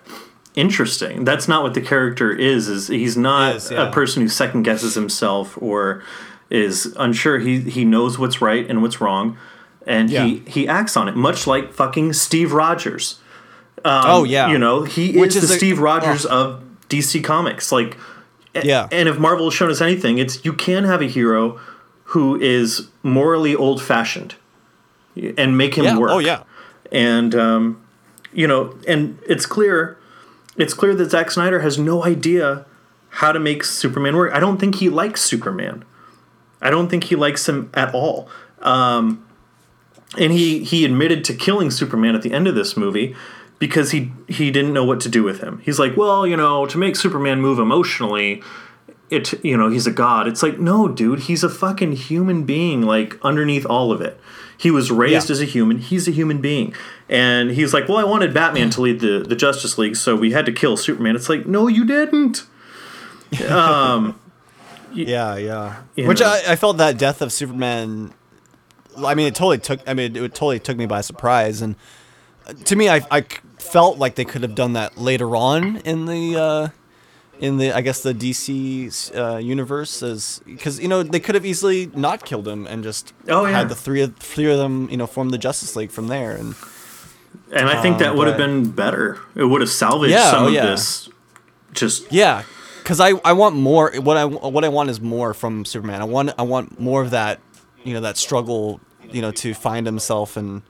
interesting. 0.58 1.24
That's 1.24 1.46
not 1.48 1.62
what 1.62 1.74
the 1.74 1.80
character 1.80 2.32
is. 2.32 2.68
Is 2.68 2.88
he's 2.88 3.16
not 3.16 3.56
Is, 3.56 3.70
yeah. 3.70 3.88
a 3.88 3.92
person 3.92 4.22
who 4.22 4.28
second 4.28 4.62
guesses 4.64 4.94
himself 4.94 5.56
or 5.62 6.02
is 6.50 6.94
unsure. 6.98 7.38
He 7.38 7.60
he 7.60 7.84
knows 7.84 8.18
what's 8.18 8.40
right 8.42 8.68
and 8.68 8.82
what's 8.82 9.00
wrong, 9.00 9.38
and 9.86 10.10
he 10.10 10.16
Yeah. 10.16 10.40
he 10.46 10.68
acts 10.68 10.96
on 10.96 11.08
it. 11.08 11.16
Much 11.16 11.46
like 11.46 11.72
fucking 11.72 12.12
Steve 12.14 12.52
Rogers. 12.52 13.18
oh 13.84 14.24
yeah, 14.24 14.48
You 14.50 14.58
know, 14.58 14.82
he 14.82 15.18
is, 15.18 15.36
is 15.36 15.48
the 15.48 15.54
a- 15.54 15.58
Steve 15.58 15.78
Rogers 15.78 16.26
oh. 16.26 16.30
of 16.40 16.62
DC 16.88 17.22
Comics. 17.22 17.70
Like, 17.70 17.96
Yeah. 18.64 18.88
And 18.90 19.08
if 19.08 19.18
Marvel 19.18 19.46
has 19.46 19.54
shown 19.54 19.70
us 19.70 19.80
anything, 19.80 20.18
it's 20.18 20.44
you 20.44 20.52
can 20.52 20.84
have 20.84 21.00
a 21.00 21.06
hero 21.06 21.60
who 22.12 22.40
is 22.40 22.88
morally 23.02 23.54
old 23.54 23.80
fashioned 23.82 24.34
and 25.36 25.56
make 25.58 25.74
him 25.76 25.84
yeah. 25.84 25.98
work 25.98 26.10
Oh 26.10 26.18
yeah. 26.18 26.42
and 26.90 27.34
um, 27.34 27.80
you 28.32 28.46
know, 28.48 28.74
and 28.88 29.18
it's 29.28 29.46
clear, 29.46 29.97
it's 30.58 30.74
clear 30.74 30.94
that 30.94 31.10
Zack 31.10 31.30
Snyder 31.30 31.60
has 31.60 31.78
no 31.78 32.04
idea 32.04 32.66
how 33.10 33.32
to 33.32 33.40
make 33.40 33.64
Superman 33.64 34.16
work. 34.16 34.32
I 34.32 34.40
don't 34.40 34.58
think 34.58 34.76
he 34.76 34.88
likes 34.88 35.22
Superman. 35.22 35.84
I 36.60 36.70
don't 36.70 36.88
think 36.88 37.04
he 37.04 37.16
likes 37.16 37.48
him 37.48 37.70
at 37.74 37.94
all. 37.94 38.28
Um, 38.60 39.24
and 40.18 40.32
he 40.32 40.64
he 40.64 40.84
admitted 40.84 41.24
to 41.26 41.34
killing 41.34 41.70
Superman 41.70 42.14
at 42.14 42.22
the 42.22 42.32
end 42.32 42.48
of 42.48 42.54
this 42.54 42.76
movie 42.76 43.14
because 43.58 43.92
he 43.92 44.12
he 44.26 44.50
didn't 44.50 44.72
know 44.72 44.84
what 44.84 45.00
to 45.00 45.08
do 45.08 45.22
with 45.22 45.40
him. 45.40 45.60
He's 45.64 45.78
like, 45.78 45.96
well, 45.96 46.26
you 46.26 46.36
know, 46.36 46.66
to 46.66 46.78
make 46.78 46.96
Superman 46.96 47.40
move 47.40 47.58
emotionally, 47.58 48.42
it 49.10 49.42
you 49.44 49.56
know 49.56 49.68
he's 49.68 49.86
a 49.86 49.90
god 49.90 50.26
it's 50.26 50.42
like 50.42 50.58
no 50.58 50.88
dude 50.88 51.20
he's 51.20 51.42
a 51.42 51.48
fucking 51.48 51.92
human 51.92 52.44
being 52.44 52.82
like 52.82 53.18
underneath 53.22 53.64
all 53.66 53.90
of 53.92 54.00
it 54.00 54.20
he 54.58 54.70
was 54.70 54.90
raised 54.90 55.28
Yeah. 55.30 55.32
as 55.34 55.40
a 55.40 55.44
human 55.46 55.78
he's 55.78 56.06
a 56.08 56.10
human 56.10 56.40
being 56.42 56.74
and 57.08 57.52
he's 57.52 57.72
like 57.72 57.88
well 57.88 57.96
i 57.98 58.04
wanted 58.04 58.34
batman 58.34 58.68
to 58.70 58.80
lead 58.82 59.00
the, 59.00 59.20
the 59.26 59.34
justice 59.36 59.78
league 59.78 59.96
so 59.96 60.14
we 60.16 60.32
had 60.32 60.44
to 60.46 60.52
kill 60.52 60.76
superman 60.76 61.16
it's 61.16 61.28
like 61.30 61.46
no 61.46 61.68
you 61.68 61.84
didn't 61.86 62.44
Yeah, 64.92 65.36
yeah. 65.36 65.76
Which. 65.96 66.22
I, 66.22 66.40
I 66.52 66.56
felt 66.56 66.78
that 66.78 66.96
death 66.98 67.20
of 67.20 67.30
Superman. 67.32 68.12
I 68.96 69.14
mean, 69.14 69.26
it 69.26 69.34
totally 69.34 69.58
took. 69.58 69.80
I 69.86 69.92
mean, 69.94 70.16
it 70.16 70.34
totally 70.34 70.58
took 70.58 70.76
me 70.78 70.86
by 70.86 71.02
surprise, 71.02 71.60
and 71.60 71.76
uh, 72.46 72.54
to 72.64 72.74
me, 72.74 72.88
I 72.88 73.00
felt 73.58 73.98
like 73.98 74.14
they 74.14 74.24
could 74.24 74.42
have 74.42 74.54
done 74.54 74.72
that 74.72 74.96
later 74.96 75.36
on 75.36 75.76
in 75.78 76.06
the, 76.06 76.36
uh, 76.36 76.68
in 77.40 77.56
the 77.58 77.72
I 77.72 77.80
guess 77.80 78.02
the 78.02 78.12
DC 78.14 79.16
uh, 79.16 79.36
universe, 79.38 80.02
as 80.02 80.40
because 80.44 80.80
you 80.80 80.88
know 80.88 81.02
they 81.02 81.20
could 81.20 81.34
have 81.34 81.46
easily 81.46 81.90
not 81.94 82.24
killed 82.24 82.46
him 82.48 82.66
and 82.66 82.82
just 82.82 83.12
Oh, 83.28 83.44
yeah. 83.46 83.58
had 83.58 83.68
the 83.68 83.74
three 83.74 84.02
of 84.02 84.16
three 84.16 84.50
of 84.50 84.58
them 84.58 84.88
you 84.90 84.96
know 84.96 85.06
form 85.06 85.30
the 85.30 85.38
Justice 85.38 85.76
League 85.76 85.90
from 85.90 86.08
there, 86.08 86.32
and 86.32 86.54
and 87.52 87.68
i 87.68 87.80
think 87.82 87.98
that 87.98 88.14
would 88.16 88.26
have 88.26 88.36
been 88.36 88.70
better 88.70 89.18
it 89.34 89.44
would 89.44 89.60
have 89.60 89.70
salvaged 89.70 90.12
Yeah, 90.12 90.30
some 90.30 90.44
oh, 90.44 90.46
of 90.48 90.52
yeah. 90.54 90.66
this 90.66 91.08
just 91.72 92.10
Yeah, 92.12 92.42
because 92.82 92.98
I, 93.00 93.10
I 93.24 93.32
want 93.34 93.54
more. 93.54 93.92
What 94.00 94.16
I 94.16 94.24
what 94.24 94.64
I 94.64 94.68
want 94.68 94.88
is 94.90 95.00
more 95.00 95.34
from 95.34 95.64
Superman. 95.64 96.00
I 96.00 96.04
want 96.04 96.30
I 96.38 96.42
want 96.42 96.80
more 96.80 97.02
of 97.02 97.10
that, 97.10 97.40
you 97.84 97.92
know, 97.94 98.00
that 98.00 98.16
struggle, 98.16 98.80
you 99.12 99.20
know, 99.22 99.30
to 99.32 99.52
find 99.54 99.84
himself 99.86 100.36
and 100.36 100.62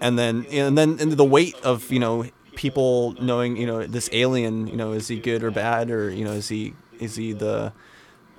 and 0.00 0.18
then 0.18 0.44
and 0.50 0.76
then 0.76 0.98
and 1.00 1.12
the 1.12 1.24
weight 1.24 1.54
of 1.62 1.90
you 1.92 2.00
know 2.00 2.26
people 2.56 3.14
knowing 3.20 3.56
you 3.56 3.66
know 3.66 3.86
this 3.86 4.08
alien, 4.12 4.66
you 4.66 4.76
know, 4.76 4.92
is 4.92 5.08
he 5.08 5.18
good 5.18 5.42
or 5.42 5.50
bad 5.50 5.90
or 5.90 6.10
you 6.10 6.24
know 6.24 6.32
is 6.32 6.48
he 6.48 6.74
is 7.00 7.16
he 7.16 7.32
the 7.32 7.72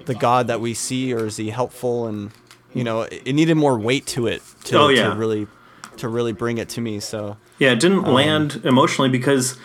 the 0.05 0.15
god 0.15 0.47
that 0.47 0.59
we 0.61 0.73
see 0.73 1.13
or 1.13 1.25
is 1.25 1.37
he 1.37 1.49
helpful 1.49 2.07
and 2.07 2.31
you 2.73 2.83
know 2.83 3.01
it, 3.03 3.33
needed 3.33 3.55
more 3.55 3.77
weight 3.79 4.05
to 4.05 4.27
it 4.27 4.41
to, 4.65 4.77
Oh, 4.77 4.87
yeah. 4.89 5.09
to 5.09 5.15
really 5.15 5.47
to 5.97 6.07
really 6.09 6.33
bring 6.33 6.57
it 6.57 6.67
to 6.69 6.81
me. 6.81 6.99
So 6.99 7.37
Yeah, 7.57 7.69
it 7.69 7.73
Um, 7.73 7.79
didn't 7.79 8.03
land 8.13 8.61
emotionally 8.65 9.09
because 9.09 9.57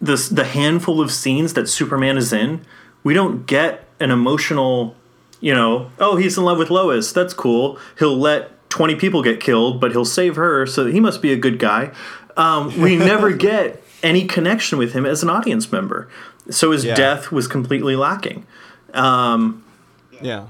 this 0.00 0.28
the 0.28 0.44
handful 0.44 1.00
of 1.00 1.10
scenes 1.12 1.52
that 1.54 1.68
Superman 1.68 2.16
is 2.16 2.32
in, 2.32 2.62
we 3.04 3.12
don't 3.12 3.46
get 3.46 3.86
an 4.00 4.10
emotional, 4.10 4.94
you 5.40 5.52
know, 5.54 5.90
oh, 5.98 6.16
he's 6.16 6.38
in 6.38 6.44
love 6.44 6.56
with 6.58 6.70
Lois. 6.70 7.12
That's 7.12 7.34
cool. 7.34 7.78
He'll 7.98 8.16
let 8.16 8.56
20 8.70 8.94
people 8.94 9.22
get 9.22 9.40
killed, 9.40 9.78
but 9.80 9.90
he'll 9.92 10.04
save 10.06 10.36
her, 10.36 10.64
so 10.64 10.86
he 10.86 11.00
must 11.00 11.20
be 11.20 11.32
a 11.32 11.36
good 11.36 11.58
guy. 11.58 11.90
Um, 12.40 12.80
we 12.84 12.96
never 12.96 13.32
get 13.32 13.82
any 14.02 14.26
connection 14.26 14.78
with 14.78 14.92
him 14.94 15.04
as 15.06 15.22
an 15.22 15.30
audience 15.30 15.70
member. 15.70 16.08
So 16.50 16.70
his 16.72 16.84
Yeah. 16.84 16.94
death 16.94 17.30
was 17.30 17.46
completely 17.46 17.96
lacking. 17.96 18.46
yeah, 18.94 20.46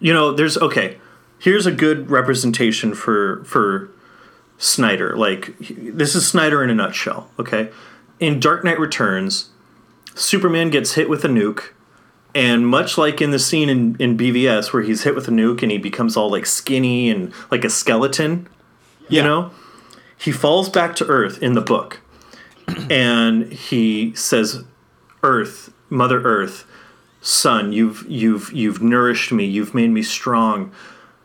you 0.00 0.12
know 0.12 0.32
there's 0.32 0.58
okay 0.58 0.98
here's 1.38 1.64
a 1.66 1.72
good 1.72 2.10
representation 2.10 2.92
for 2.94 3.42
for 3.44 3.88
snyder 4.58 5.16
like 5.16 5.54
this 5.60 6.14
is 6.14 6.26
snyder 6.26 6.62
in 6.64 6.68
a 6.70 6.74
nutshell 6.74 7.30
okay 7.38 7.70
in 8.20 8.40
dark 8.40 8.64
knight 8.64 8.78
returns 8.78 9.50
superman 10.14 10.68
gets 10.70 10.94
hit 10.94 11.08
with 11.08 11.24
a 11.24 11.28
nuke 11.28 11.70
and 12.34 12.66
much 12.66 12.98
like 12.98 13.20
in 13.22 13.30
the 13.30 13.38
scene 13.38 13.68
in, 13.70 13.96
in 13.98 14.18
bvs 14.18 14.72
where 14.72 14.82
he's 14.82 15.04
hit 15.04 15.14
with 15.14 15.28
a 15.28 15.30
nuke 15.30 15.62
and 15.62 15.70
he 15.72 15.78
becomes 15.78 16.16
all 16.16 16.30
like 16.30 16.44
skinny 16.46 17.08
and 17.10 17.32
like 17.50 17.64
a 17.64 17.70
skeleton 17.70 18.46
you 19.08 19.18
Yeah. 19.18 19.24
know 19.24 19.50
he 20.18 20.32
falls 20.32 20.68
back 20.68 20.96
to 20.96 21.06
earth 21.06 21.42
in 21.42 21.54
the 21.54 21.60
book 21.60 22.00
and 22.90 23.52
he 23.52 24.14
says 24.14 24.64
earth 25.22 25.72
mother 25.88 26.22
earth 26.22 26.66
son 27.26 27.72
you've 27.72 28.06
you've 28.08 28.52
you've 28.52 28.80
nourished 28.80 29.32
me. 29.32 29.44
You've 29.44 29.74
made 29.74 29.90
me 29.90 30.02
strong. 30.02 30.72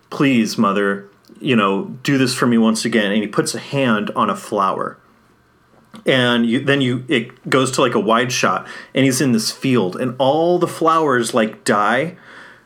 Please 0.10 0.58
mother 0.58 1.08
you 1.40 1.56
know 1.56 1.86
do 2.04 2.18
this 2.18 2.34
for 2.34 2.48
me 2.48 2.58
once 2.58 2.86
again. 2.86 3.12
And 3.12 3.22
he 3.22 3.28
puts 3.28 3.54
a 3.54 3.60
hand 3.60 4.10
on 4.16 4.30
a 4.30 4.36
flower. 4.36 4.98
And 6.06 6.46
you, 6.46 6.64
then 6.64 6.82
you 6.82 7.06
it 7.08 7.50
goes 7.50 7.70
to 7.72 7.82
like 7.82 7.94
a 7.94 8.00
wide 8.00 8.32
shot 8.32 8.68
and 8.96 9.06
he's 9.06 9.22
in 9.22 9.34
this 9.34 9.52
field 9.52 9.96
and 9.96 10.16
all 10.18 10.58
the 10.58 10.68
flowers 10.68 11.34
like 11.34 11.64
die. 11.64 12.18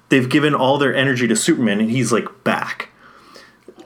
They've 0.10 0.30
given 0.30 0.54
all 0.56 0.78
their 0.78 0.96
energy 0.96 1.28
to 1.28 1.36
superman 1.36 1.82
and 1.82 1.92
he's 1.92 2.12
like 2.12 2.44
back. 2.44 2.90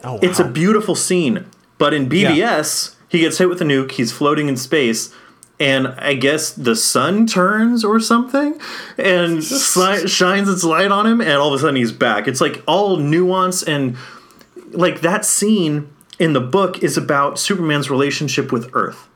Oh, 0.03 0.13
wow. 0.13 0.19
it's 0.21 0.39
a 0.39 0.47
beautiful 0.47 0.95
scene 0.95 1.45
but 1.80 1.93
in 1.93 2.07
bvs 2.07 2.95
he 3.07 3.19
gets 3.21 3.39
hit 3.39 3.49
with 3.49 3.59
a 3.61 3.65
nuke 3.65 3.91
he's 3.93 4.11
floating 4.11 4.47
in 4.47 4.55
space 4.55 5.11
and 5.59 5.88
i 5.97 6.13
guess 6.13 6.51
the 6.51 6.75
sun 6.75 7.25
turns 7.25 7.84
or 7.84 7.99
something 7.99 8.59
and 8.97 9.43
shines 10.07 10.47
its 10.47 10.63
light 10.63 10.91
on 10.91 11.07
him 11.07 11.19
and 11.19 11.32
all 11.32 11.47
of 11.51 11.53
a 11.55 11.59
sudden 11.59 11.75
he's 11.75 11.91
back. 11.91 12.27
It's 12.30 12.39
like 12.39 12.63
all 12.67 12.95
nuance 12.97 13.63
and 13.63 13.97
like 14.71 15.01
that 15.01 15.25
scene 15.25 15.89
in 16.19 16.32
the 16.34 16.39
book 16.39 16.84
is 16.84 16.95
about 16.97 17.39
superman's 17.39 17.89
relationship 17.89 18.51
with 18.53 18.69
earth 18.73 19.07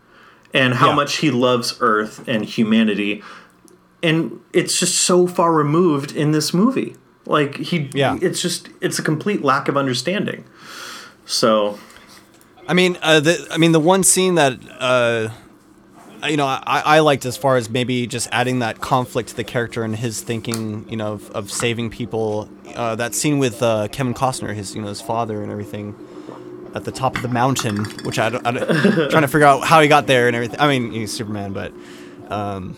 and 0.54 0.74
how 0.76 0.90
Yeah. 0.90 0.96
much 0.96 1.18
he 1.18 1.32
loves 1.32 1.78
earth 1.80 2.28
and 2.28 2.44
humanity 2.44 3.22
and 4.02 4.40
it's 4.52 4.78
just 4.80 4.96
so 4.98 5.28
far 5.28 5.54
removed 5.54 6.12
in 6.14 6.32
this 6.32 6.54
movie. 6.54 6.96
Like 7.26 7.56
he 7.58 7.90
Yeah. 7.94 8.18
it's 8.22 8.42
just 8.42 8.68
it's 8.82 9.00
a 9.00 9.04
complete 9.04 9.44
lack 9.44 9.70
of 9.70 9.78
understanding. 9.78 10.44
So 11.26 11.80
I 12.68 12.74
mean, 12.74 12.98
uh, 13.02 13.20
the 13.20 13.48
I 13.52 13.58
mean 13.58 13.72
the 13.74 13.80
one 13.80 14.04
scene 14.04 14.36
that 14.36 14.58
uh, 14.80 15.30
you 16.28 16.38
know 16.38 16.46
I, 16.46 16.62
I 16.86 17.00
liked 17.00 17.26
as 17.26 17.36
far 17.36 17.58
as 17.58 17.70
maybe 17.70 18.08
just 18.08 18.30
adding 18.32 18.60
that 18.60 18.80
conflict 18.80 19.30
to 19.30 19.36
the 19.36 19.44
character 19.44 19.84
and 19.84 19.96
his 19.96 20.22
thinking, 20.22 20.88
you 20.90 20.96
know, 20.98 21.14
of, 21.14 21.30
of 21.32 21.52
saving 21.52 21.90
people. 21.90 22.50
Uh, 22.76 22.96
that 22.96 23.14
scene 23.14 23.38
with 23.38 23.62
uh, 23.62 23.88
Kevin 23.92 24.14
Costner, 24.14 24.54
his 24.54 24.76
you 24.76 24.82
know 24.82 24.88
his 24.88 25.02
father 25.02 25.44
and 25.44 25.52
everything, 25.52 25.94
at 26.74 26.86
the 26.86 26.92
top 26.92 27.16
of 27.18 27.22
the 27.22 27.28
mountain, 27.28 27.84
which 28.04 28.18
I, 28.18 28.30
don't, 28.30 28.48
I 28.48 28.52
don't- 28.52 28.68
trying 29.12 29.22
to 29.24 29.28
figure 29.28 29.46
out 29.46 29.64
how 29.66 29.82
he 29.82 29.88
got 29.88 30.08
there 30.08 30.28
and 30.28 30.36
everything. 30.36 30.60
I 30.60 30.68
mean, 30.68 30.92
he's 30.92 31.12
Superman, 31.12 31.52
but 31.54 31.74
um, 32.30 32.78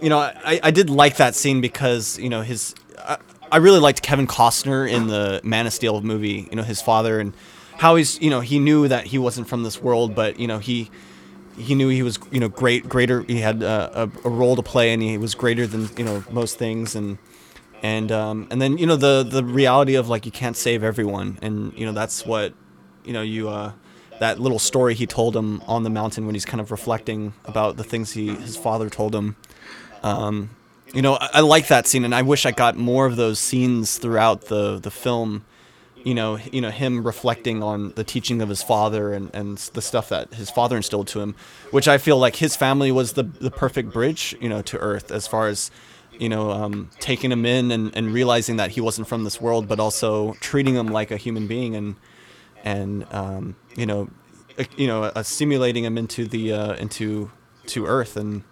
you 0.00 0.08
know, 0.08 0.18
I, 0.18 0.60
I 0.62 0.70
did 0.70 0.88
like 0.90 1.18
that 1.18 1.34
scene 1.34 1.60
because 1.60 2.18
you 2.18 2.28
know 2.30 2.40
his. 2.42 2.74
I, 2.98 3.18
I 3.52 3.58
really 3.58 3.78
liked 3.78 4.02
Kevin 4.02 4.26
Costner 4.26 4.90
in 4.90 5.06
the 5.06 5.40
Man 5.44 5.66
of 5.66 5.72
Steel 5.72 6.00
movie. 6.00 6.48
You 6.50 6.56
know 6.56 6.62
his 6.64 6.80
father 6.80 7.20
and 7.20 7.34
how 7.78 7.96
he's 7.96 8.20
you 8.20 8.30
know 8.30 8.40
he 8.40 8.58
knew 8.58 8.88
that 8.88 9.06
he 9.06 9.18
wasn't 9.18 9.48
from 9.48 9.62
this 9.62 9.80
world, 9.80 10.14
but 10.14 10.38
you 10.38 10.46
know 10.46 10.58
he 10.58 10.90
he 11.56 11.74
knew 11.74 11.88
he 11.88 12.02
was 12.02 12.18
you 12.30 12.40
know 12.40 12.48
great 12.48 12.88
greater. 12.88 13.22
He 13.22 13.40
had 13.40 13.62
uh, 13.62 13.90
a, 14.24 14.28
a 14.28 14.30
role 14.30 14.56
to 14.56 14.62
play 14.62 14.92
and 14.92 15.02
he 15.02 15.18
was 15.18 15.34
greater 15.34 15.66
than 15.66 15.88
you 15.96 16.04
know 16.04 16.24
most 16.30 16.58
things. 16.58 16.94
And 16.94 17.18
and 17.82 18.10
um, 18.12 18.48
and 18.50 18.60
then 18.60 18.78
you 18.78 18.86
know 18.86 18.96
the 18.96 19.22
the 19.22 19.44
reality 19.44 19.94
of 19.94 20.08
like 20.08 20.26
you 20.26 20.32
can't 20.32 20.56
save 20.56 20.82
everyone. 20.82 21.38
And 21.42 21.72
you 21.74 21.86
know 21.86 21.92
that's 21.92 22.24
what 22.26 22.54
you 23.04 23.12
know 23.12 23.22
you 23.22 23.48
uh, 23.48 23.72
that 24.20 24.38
little 24.40 24.58
story 24.58 24.94
he 24.94 25.06
told 25.06 25.36
him 25.36 25.60
on 25.62 25.82
the 25.82 25.90
mountain 25.90 26.26
when 26.26 26.34
he's 26.34 26.44
kind 26.44 26.60
of 26.60 26.70
reflecting 26.70 27.34
about 27.44 27.76
the 27.76 27.84
things 27.84 28.12
he 28.12 28.34
his 28.34 28.56
father 28.56 28.88
told 28.90 29.14
him. 29.14 29.36
Um, 30.02 30.50
you 30.94 31.02
know 31.02 31.14
I, 31.14 31.30
I 31.34 31.40
like 31.40 31.68
that 31.68 31.86
scene 31.86 32.04
and 32.04 32.14
I 32.14 32.22
wish 32.22 32.46
I 32.46 32.52
got 32.52 32.76
more 32.76 33.06
of 33.06 33.16
those 33.16 33.38
scenes 33.38 33.98
throughout 33.98 34.42
the 34.46 34.78
the 34.78 34.90
film 34.90 35.44
you 36.06 36.14
know 36.14 36.38
you 36.52 36.60
know 36.60 36.70
him 36.70 37.04
reflecting 37.04 37.64
on 37.64 37.90
the 37.96 38.04
teaching 38.04 38.40
of 38.40 38.48
his 38.48 38.62
father 38.62 39.12
and, 39.12 39.28
and 39.34 39.58
the 39.74 39.82
stuff 39.82 40.08
that 40.08 40.32
his 40.34 40.48
father 40.48 40.76
instilled 40.76 41.08
to 41.08 41.20
him 41.20 41.34
which 41.72 41.88
I 41.88 41.98
feel 41.98 42.16
like 42.16 42.36
his 42.36 42.54
family 42.54 42.92
was 42.92 43.14
the 43.14 43.24
the 43.24 43.50
perfect 43.50 43.92
bridge 43.92 44.36
you 44.40 44.48
know 44.48 44.62
to 44.62 44.78
earth 44.78 45.10
as 45.10 45.26
far 45.26 45.48
as 45.48 45.72
you 46.16 46.28
know 46.28 46.52
um, 46.52 46.90
taking 47.00 47.32
him 47.32 47.44
in 47.44 47.72
and, 47.72 47.94
and 47.96 48.14
realizing 48.14 48.56
that 48.56 48.70
he 48.70 48.80
wasn't 48.80 49.08
from 49.08 49.24
this 49.24 49.40
world 49.40 49.66
but 49.66 49.80
also 49.80 50.34
treating 50.34 50.76
him 50.76 50.86
like 50.86 51.10
a 51.10 51.16
human 51.16 51.48
being 51.48 51.74
and 51.74 51.96
and 52.64 53.04
um, 53.12 53.56
you 53.74 53.84
know 53.84 54.08
uh, 54.60 54.64
you 54.76 54.86
know 54.86 55.10
assimilating 55.16 55.82
him 55.82 55.98
into 55.98 56.24
the 56.28 56.52
uh, 56.52 56.74
into 56.74 57.32
to 57.66 57.84
earth. 57.84 58.16
And 58.16 58.44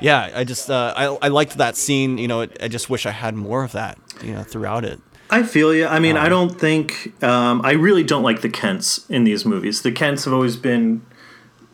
yeah 0.00 0.30
i 0.34 0.44
just 0.44 0.70
uh, 0.70 0.92
I, 0.96 1.04
I 1.22 1.28
liked 1.28 1.56
that 1.58 1.76
scene 1.76 2.18
you 2.18 2.28
know 2.28 2.42
i 2.60 2.68
just 2.68 2.88
wish 2.88 3.06
i 3.06 3.10
had 3.10 3.34
more 3.34 3.64
of 3.64 3.72
that 3.72 3.98
you 4.22 4.32
know 4.32 4.42
throughout 4.42 4.84
it 4.84 5.00
I 5.30 5.42
feel 5.42 5.74
you. 5.74 5.86
I 5.86 5.98
mean, 5.98 6.16
I 6.16 6.28
don't 6.28 6.58
think 6.58 7.22
um, 7.22 7.60
I 7.64 7.72
really 7.72 8.02
don't 8.02 8.22
like 8.22 8.40
the 8.40 8.48
Kents 8.48 9.04
in 9.10 9.24
these 9.24 9.44
movies. 9.44 9.82
The 9.82 9.92
Kents 9.92 10.24
have 10.24 10.32
always 10.32 10.56
been, 10.56 11.02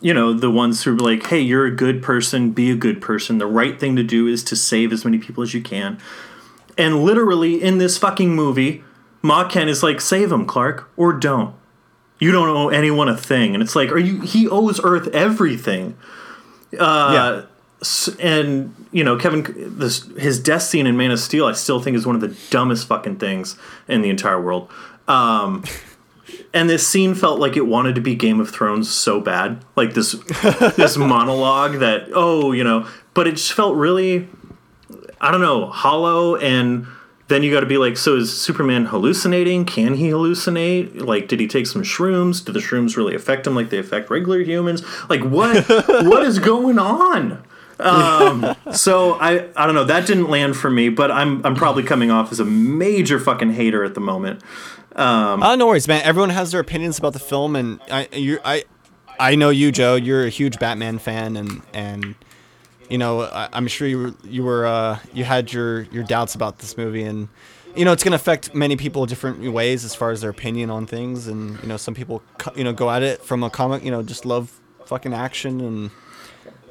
you 0.01 0.13
know, 0.13 0.33
the 0.33 0.51
ones 0.51 0.83
who 0.83 0.93
are 0.93 0.97
like, 0.97 1.25
"Hey, 1.27 1.39
you're 1.39 1.65
a 1.65 1.71
good 1.75 2.01
person. 2.03 2.51
Be 2.51 2.69
a 2.69 2.75
good 2.75 3.01
person. 3.01 3.37
The 3.37 3.45
right 3.47 3.79
thing 3.79 3.95
to 3.95 4.03
do 4.03 4.27
is 4.27 4.43
to 4.45 4.55
save 4.55 4.91
as 4.91 5.05
many 5.05 5.17
people 5.17 5.41
as 5.43 5.53
you 5.53 5.61
can." 5.61 5.97
And 6.77 7.03
literally 7.03 7.61
in 7.63 7.77
this 7.77 7.97
fucking 7.97 8.35
movie, 8.35 8.83
Ma 9.21 9.47
Kent 9.47 9.69
is 9.69 9.81
like, 9.81 10.01
"Save 10.01 10.31
him, 10.31 10.45
Clark, 10.45 10.89
or 10.97 11.13
don't. 11.13 11.55
You 12.19 12.31
don't 12.31 12.49
owe 12.49 12.67
anyone 12.69 13.07
a 13.07 13.15
thing." 13.15 13.53
And 13.53 13.63
it's 13.63 13.75
like, 13.75 13.89
"Are 13.91 13.97
you? 13.99 14.21
He 14.21 14.47
owes 14.49 14.81
Earth 14.83 15.07
everything." 15.13 15.95
yeah 17.13 17.41
S- 17.43 17.45
and 18.19 18.73
you 18.91 19.03
know 19.03 19.17
Kevin 19.17 19.45
this 19.77 20.05
his 20.17 20.39
death 20.39 20.63
scene 20.63 20.87
in 20.87 20.97
Man 20.97 21.11
of 21.11 21.19
Steel 21.19 21.45
I 21.45 21.53
still 21.53 21.79
think 21.79 21.97
is 21.97 22.05
one 22.05 22.15
of 22.15 22.21
the 22.21 22.35
dumbest 22.49 22.87
fucking 22.87 23.17
things 23.17 23.57
in 23.87 24.01
the 24.01 24.09
entire 24.09 24.41
world. 24.41 24.69
Um, 25.07 25.63
and 26.53 26.69
this 26.69 26.87
scene 26.87 27.15
felt 27.15 27.39
like 27.39 27.57
it 27.57 27.65
wanted 27.65 27.95
to 27.95 28.01
be 28.01 28.15
Game 28.15 28.39
of 28.39 28.49
Thrones 28.49 28.89
so 28.89 29.19
bad, 29.19 29.63
like 29.75 29.93
this 29.93 30.11
this 30.75 30.97
monologue 30.97 31.79
that 31.79 32.09
oh 32.13 32.51
you 32.51 32.63
know, 32.63 32.87
but 33.13 33.27
it 33.27 33.31
just 33.31 33.53
felt 33.53 33.75
really. 33.75 34.27
I 35.21 35.31
don't 35.31 35.41
know, 35.41 35.67
hollow 35.67 36.35
and 36.35 36.85
then 37.27 37.41
you 37.41 37.51
got 37.51 37.61
to 37.61 37.65
be 37.65 37.77
like, 37.77 37.97
so 37.97 38.17
is 38.17 38.39
Superman 38.39 38.85
hallucinating? 38.85 39.65
Can 39.65 39.95
he 39.95 40.09
hallucinate? 40.09 41.01
Like, 41.01 41.27
did 41.27 41.39
he 41.39 41.47
take 41.47 41.65
some 41.65 41.81
shrooms? 41.81 42.45
Do 42.45 42.51
the 42.51 42.59
shrooms 42.59 42.95
really 42.95 43.15
affect 43.15 43.47
him 43.47 43.55
like 43.55 43.71
they 43.71 43.79
affect 43.79 44.11
regular 44.11 44.41
humans? 44.41 44.83
Like, 45.09 45.23
what 45.23 45.67
what 46.05 46.23
is 46.23 46.37
going 46.37 46.77
on? 46.77 47.43
Um, 47.79 48.55
so 48.71 49.13
I 49.15 49.47
I 49.55 49.65
don't 49.65 49.75
know. 49.75 49.83
That 49.83 50.07
didn't 50.07 50.29
land 50.29 50.55
for 50.55 50.69
me, 50.69 50.89
but 50.89 51.11
I'm 51.11 51.45
I'm 51.45 51.55
probably 51.55 51.83
coming 51.83 52.11
off 52.11 52.31
as 52.31 52.39
a 52.39 52.45
major 52.45 53.19
fucking 53.19 53.53
hater 53.53 53.83
at 53.83 53.93
the 53.93 54.01
moment. 54.01 54.41
Oh, 54.97 55.55
no 55.55 55.67
worries, 55.67 55.87
man. 55.87 56.01
Everyone 56.03 56.29
has 56.29 56.51
their 56.51 56.61
opinions 56.61 56.97
about 56.97 57.13
the 57.13 57.19
film, 57.19 57.55
and 57.55 57.81
I, 57.91 58.07
you, 58.13 58.39
I, 58.45 58.63
I 59.19 59.35
know 59.35 59.49
you, 59.49 59.71
Joe. 59.71 59.95
You're 59.95 60.25
a 60.25 60.29
huge 60.29 60.57
Batman 60.59 60.99
fan, 60.99 61.35
and 61.35 61.61
and 61.73 62.15
you 62.89 62.97
know, 62.97 63.23
I, 63.23 63.49
I'm 63.51 63.67
sure 63.67 63.87
you 63.87 64.15
you 64.23 64.43
were, 64.43 64.65
uh, 64.65 64.99
you 65.13 65.23
had 65.23 65.51
your 65.51 65.81
your 65.83 66.03
doubts 66.03 66.35
about 66.35 66.59
this 66.59 66.77
movie, 66.77 67.03
and 67.03 67.27
you 67.75 67.83
know, 67.83 67.91
it's 67.91 68.03
gonna 68.03 68.15
affect 68.15 68.55
many 68.55 68.77
people 68.77 69.05
different 69.05 69.51
ways 69.51 69.83
as 69.83 69.93
far 69.93 70.11
as 70.11 70.21
their 70.21 70.29
opinion 70.29 70.69
on 70.69 70.85
things, 70.85 71.27
and 71.27 71.61
you 71.61 71.67
know, 71.67 71.77
some 71.77 71.93
people, 71.93 72.21
you 72.55 72.63
know, 72.63 72.71
go 72.73 72.89
at 72.89 73.03
it 73.03 73.21
from 73.21 73.43
a 73.43 73.49
comic, 73.49 73.83
you 73.83 73.91
know, 73.91 74.01
just 74.01 74.25
love 74.25 74.59
fucking 74.85 75.13
action 75.13 75.59
and. 75.61 75.91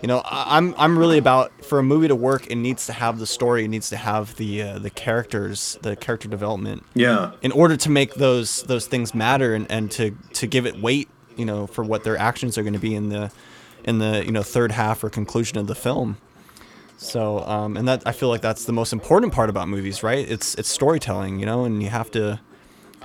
You 0.03 0.09
know, 0.09 0.23
I'm 0.25 0.75
I'm 0.77 0.99
really 0.99 1.17
about 1.19 1.65
for 1.65 1.79
a 1.79 1.83
movie 1.83 2.09
to 2.09 2.15
work. 2.17 2.47
It 2.49 2.57
needs 2.57 2.87
to 2.87 2.93
have 2.93 3.19
the 3.19 3.27
story. 3.27 3.65
It 3.65 3.69
needs 3.69 3.89
to 3.91 3.97
have 3.97 4.37
the 4.37 4.63
uh, 4.63 4.79
the 4.79 4.91
characters, 4.91 5.79
the 5.83 5.97
character 5.97 6.29
development 6.29 6.85
Yeah. 6.95 7.33
in 7.43 7.53
order 7.53 7.77
to 7.79 7.91
make 7.91 8.15
those 8.15 8.63
those 8.65 8.87
things 8.87 9.15
matter 9.15 9.55
and, 9.55 9.67
and 9.71 9.91
to 9.93 10.11
to 10.35 10.47
give 10.47 10.67
it 10.67 10.81
weight 10.81 11.09
you 11.37 11.45
know 11.47 11.67
for 11.67 11.83
what 11.85 12.05
their 12.05 12.17
actions 12.19 12.59
are 12.59 12.63
going 12.63 12.75
to 12.75 12.79
be 12.79 12.95
in 12.95 13.09
the 13.09 13.31
in 13.85 13.99
the 13.99 14.25
you 14.27 14.33
know 14.33 14.43
third 14.43 14.73
half 14.73 15.03
or 15.03 15.11
conclusion 15.11 15.59
of 15.59 15.67
the 15.69 15.75
film 15.75 16.17
so 16.97 17.41
um, 17.41 17.77
and 17.77 17.89
that 17.89 18.03
i 18.07 18.13
feel 18.13 18.29
like 18.29 18.41
that's 18.41 18.65
the 18.67 18.73
most 18.73 18.93
important 18.93 19.33
part 19.33 19.51
about 19.51 19.69
movies 19.69 20.03
right 20.05 20.29
it's 20.31 20.55
it's 20.55 20.69
storytelling 20.69 21.41
you 21.41 21.45
know 21.47 21.65
and 21.65 21.83
you 21.83 21.89
have 21.89 22.09
to 22.11 22.39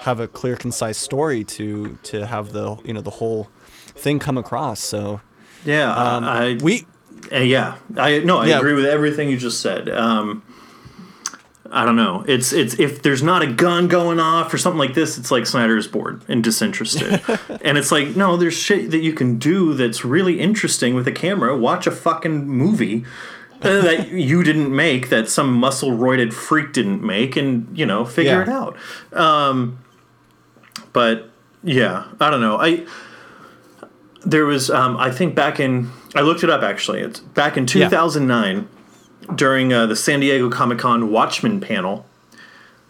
have 0.01 0.19
a 0.19 0.27
clear 0.27 0.55
concise 0.55 0.97
story 0.97 1.43
to 1.43 1.97
to 2.03 2.27
have 2.27 2.51
the 2.51 2.77
you 2.85 2.93
know 2.93 3.01
the 3.01 3.09
whole 3.09 3.49
thing 3.95 4.19
come 4.19 4.37
across 4.37 4.79
so 4.79 5.21
Yeah. 5.65 5.91
um, 5.93 6.23
I 6.23 6.57
we 6.61 6.85
Uh, 7.31 7.37
yeah, 7.39 7.75
I 7.97 8.19
no, 8.19 8.37
I 8.39 8.47
Yeah. 8.47 8.57
agree 8.59 8.73
with 8.73 8.85
everything 8.85 9.29
you 9.29 9.37
just 9.37 9.61
said. 9.61 9.89
Um, 9.89 10.41
I 11.71 11.85
don't 11.85 11.95
know. 11.97 12.23
It's 12.27 12.51
it's 12.51 12.79
if 12.79 13.03
there's 13.03 13.21
not 13.21 13.43
a 13.43 13.47
gun 13.47 13.87
going 13.87 14.19
off 14.19 14.51
or 14.53 14.57
something 14.57 14.79
like 14.79 14.95
this, 14.95 15.17
it's 15.19 15.29
like 15.29 15.45
Snyder 15.45 15.77
is 15.77 15.85
bored 15.87 16.21
and 16.27 16.43
disinterested. 16.43 17.21
and 17.61 17.77
it's 17.77 17.91
like, 17.91 18.15
no, 18.15 18.37
there's 18.37 18.55
shit 18.57 18.89
that 18.89 18.99
you 18.99 19.13
can 19.13 19.37
do 19.37 19.75
that's 19.75 20.03
really 20.03 20.39
interesting 20.39 20.95
with 20.95 21.07
a 21.07 21.11
camera. 21.11 21.55
Watch 21.55 21.85
a 21.85 21.91
fucking 21.91 22.47
movie 22.47 23.05
uh, 23.61 23.81
that 23.81 24.09
you 24.09 24.41
didn't 24.41 24.75
make, 24.75 25.09
that 25.09 25.29
some 25.29 25.53
muscle 25.53 25.91
roided 25.91 26.33
freak 26.33 26.73
didn't 26.73 27.03
make, 27.03 27.35
and 27.35 27.67
you 27.77 27.85
know, 27.85 28.03
figure 28.03 28.31
Yeah. 28.31 28.41
it 28.43 28.49
out. 28.49 28.75
Um, 29.13 29.77
but 30.91 31.29
yeah, 31.63 32.05
I 32.19 32.31
don't 32.31 32.41
know. 32.41 32.57
I 32.57 32.85
there 34.25 34.45
was 34.45 34.69
um, 34.69 34.97
I 34.97 35.11
think 35.11 35.35
back 35.35 35.59
in 35.59 35.89
I 36.15 36.21
looked 36.21 36.43
it 36.43 36.49
up 36.49 36.61
actually. 36.61 36.99
It's 37.01 37.19
back 37.19 37.57
in 37.57 37.65
2009 37.65 38.67
during 39.35 39.71
uh, 39.73 39.85
the 39.85 39.95
San 39.95 40.19
Diego 40.19 40.49
Comic 40.49 40.79
Con 40.79 41.11
Watchmen 41.11 41.59
panel. 41.61 42.05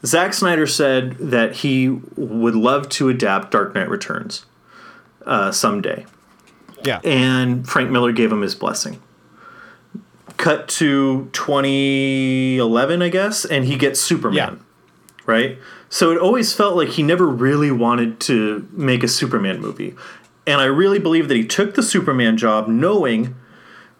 Zack 0.06 0.34
Snyder 0.34 0.66
said 0.66 1.18
that 1.18 1.58
he 1.58 1.90
would 2.16 2.56
love 2.56 2.88
to 2.90 3.10
adapt 3.10 3.52
Dark 3.52 3.76
Knight 3.76 3.90
Returns 3.90 4.46
uh, 5.26 5.52
someday, 5.52 6.06
yeah 6.86 7.00
and 7.04 7.68
Frank 7.68 7.90
Miller 7.92 8.14
gave 8.14 8.32
him 8.32 8.42
his 8.42 8.56
blessing. 8.56 9.02
Cut 10.38 10.70
to 10.70 11.30
2011, 11.34 13.02
I 13.02 13.10
guess, 13.10 13.44
and 13.44 13.66
he 13.66 13.76
gets 13.76 14.00
Superman 14.00 14.36
Yeah. 14.38 14.56
right? 15.26 15.58
So 15.90 16.12
it 16.12 16.18
always 16.18 16.54
felt 16.54 16.76
like 16.78 16.90
he 16.90 17.04
never 17.04 17.28
really 17.28 17.72
wanted 17.72 18.20
to 18.22 18.68
make 18.72 19.04
a 19.04 19.08
Superman 19.08 19.60
movie. 19.60 19.96
And 20.50 20.60
I 20.60 20.66
really 20.66 20.98
believe 20.98 21.28
that 21.28 21.38
he 21.38 21.46
took 21.46 21.76
the 21.76 21.84
Superman 21.84 22.36
job 22.36 22.68
knowing 22.68 23.36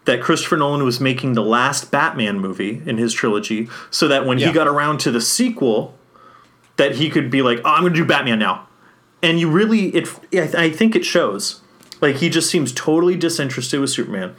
that 0.04 0.20
Christopher 0.20 0.56
Nolan 0.56 0.82
was 0.84 0.98
making 0.98 1.34
the 1.34 1.42
last 1.44 1.92
Batman 1.92 2.40
movie 2.40 2.82
in 2.84 2.98
his 2.98 3.12
trilogy 3.14 3.68
so 3.90 4.08
that 4.08 4.26
when 4.26 4.38
Yeah. 4.38 4.48
he 4.48 4.52
got 4.52 4.66
around 4.66 4.98
to 5.00 5.12
the 5.12 5.20
sequel 5.20 5.96
that 6.76 6.96
he 6.96 7.08
could 7.08 7.30
be 7.30 7.40
like, 7.42 7.60
"Oh, 7.64 7.70
I'm 7.70 7.82
going 7.82 7.92
to 7.92 8.00
do 8.00 8.04
Batman 8.04 8.40
now." 8.40 8.66
And 9.22 9.38
you 9.38 9.48
really 9.48 9.90
it 9.90 10.08
I 10.34 10.70
think 10.70 10.96
it 10.96 11.04
shows. 11.04 11.60
Like 12.00 12.16
he 12.16 12.28
just 12.28 12.50
seems 12.50 12.72
totally 12.72 13.14
disinterested 13.14 13.78
with 13.78 13.90
Superman. 13.90 14.34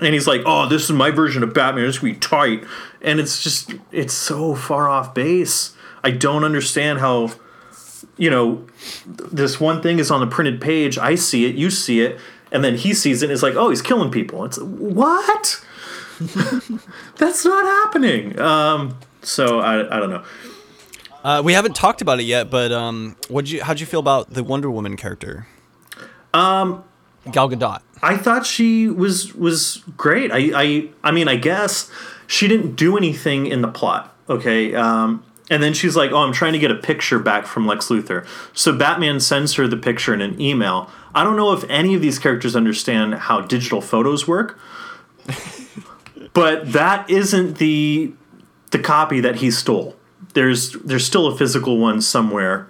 And 0.00 0.14
he's 0.14 0.26
like, 0.26 0.42
"Oh, 0.46 0.66
this 0.68 0.84
is 0.84 0.92
my 0.92 1.10
version 1.10 1.42
of 1.42 1.52
Batman. 1.52 1.84
It's 1.84 1.98
gonna 1.98 2.14
be 2.14 2.18
tight." 2.18 2.64
And 3.02 3.20
it's 3.20 3.42
just, 3.42 3.74
it's 3.92 4.14
so 4.14 4.54
far 4.54 4.88
off 4.88 5.12
base. 5.12 5.72
I 6.02 6.12
don't 6.12 6.44
understand 6.44 7.00
how, 7.00 7.32
you 8.16 8.30
know, 8.30 8.64
this 9.06 9.60
one 9.60 9.82
thing 9.82 9.98
is 9.98 10.10
on 10.10 10.20
the 10.20 10.26
printed 10.26 10.60
page. 10.60 10.98
I 10.98 11.14
see 11.16 11.44
it, 11.46 11.54
you 11.54 11.70
see 11.70 12.00
it, 12.00 12.18
and 12.52 12.62
then 12.64 12.76
he 12.76 12.94
sees 12.94 13.22
it. 13.22 13.26
and 13.26 13.32
It's 13.32 13.42
like, 13.42 13.54
"Oh, 13.56 13.70
he's 13.70 13.82
killing 13.82 14.10
people." 14.10 14.44
It's 14.44 14.58
what? 14.58 15.64
That's 17.16 17.44
not 17.44 17.64
happening. 17.64 18.38
Um, 18.40 18.98
so 19.22 19.60
I, 19.60 19.96
I 19.96 20.00
don't 20.00 20.10
know. 20.10 20.24
uh, 21.24 21.42
we 21.44 21.52
haven't 21.52 21.74
talked 21.76 22.00
about 22.00 22.20
it 22.20 22.24
yet 22.24 22.48
but 22.50 22.70
um 22.72 23.16
what 23.28 23.50
you 23.50 23.62
how'd 23.62 23.80
you 23.80 23.86
feel 23.86 23.98
about 24.00 24.30
the 24.32 24.44
wonder 24.44 24.70
woman 24.70 24.96
character 24.96 25.46
um 26.32 26.84
gal 27.32 27.48
gadot 27.50 27.80
I 28.02 28.16
thought 28.18 28.44
she 28.46 28.88
was 28.88 29.34
was 29.34 29.82
great. 29.96 30.30
I 30.30 30.50
I 30.54 30.88
I 31.02 31.10
mean, 31.12 31.28
I 31.28 31.36
guess 31.36 31.90
she 32.26 32.46
didn't 32.46 32.76
do 32.76 32.96
anything 32.96 33.46
in 33.46 33.62
the 33.62 33.68
plot. 33.68 34.14
Okay. 34.28 34.74
Um, 34.74 35.24
and 35.50 35.62
then 35.62 35.72
she's 35.72 35.96
like, 35.96 36.10
"Oh, 36.12 36.18
I'm 36.18 36.32
trying 36.32 36.52
to 36.54 36.58
get 36.58 36.70
a 36.70 36.76
picture 36.76 37.18
back 37.18 37.46
from 37.46 37.66
Lex 37.66 37.88
Luthor." 37.88 38.26
So 38.52 38.72
Batman 38.76 39.20
sends 39.20 39.54
her 39.54 39.68
the 39.68 39.76
picture 39.76 40.12
in 40.12 40.20
an 40.20 40.40
email. 40.40 40.90
I 41.14 41.24
don't 41.24 41.36
know 41.36 41.52
if 41.52 41.64
any 41.68 41.94
of 41.94 42.00
these 42.00 42.18
characters 42.18 42.56
understand 42.56 43.14
how 43.14 43.40
digital 43.40 43.80
photos 43.80 44.26
work, 44.26 44.58
but 46.32 46.72
that 46.72 47.08
isn't 47.08 47.58
the 47.58 48.12
the 48.70 48.78
copy 48.78 49.20
that 49.20 49.36
he 49.36 49.50
stole. 49.50 49.96
There's 50.34 50.72
there's 50.72 51.06
still 51.06 51.26
a 51.26 51.36
physical 51.36 51.78
one 51.78 52.00
somewhere 52.00 52.68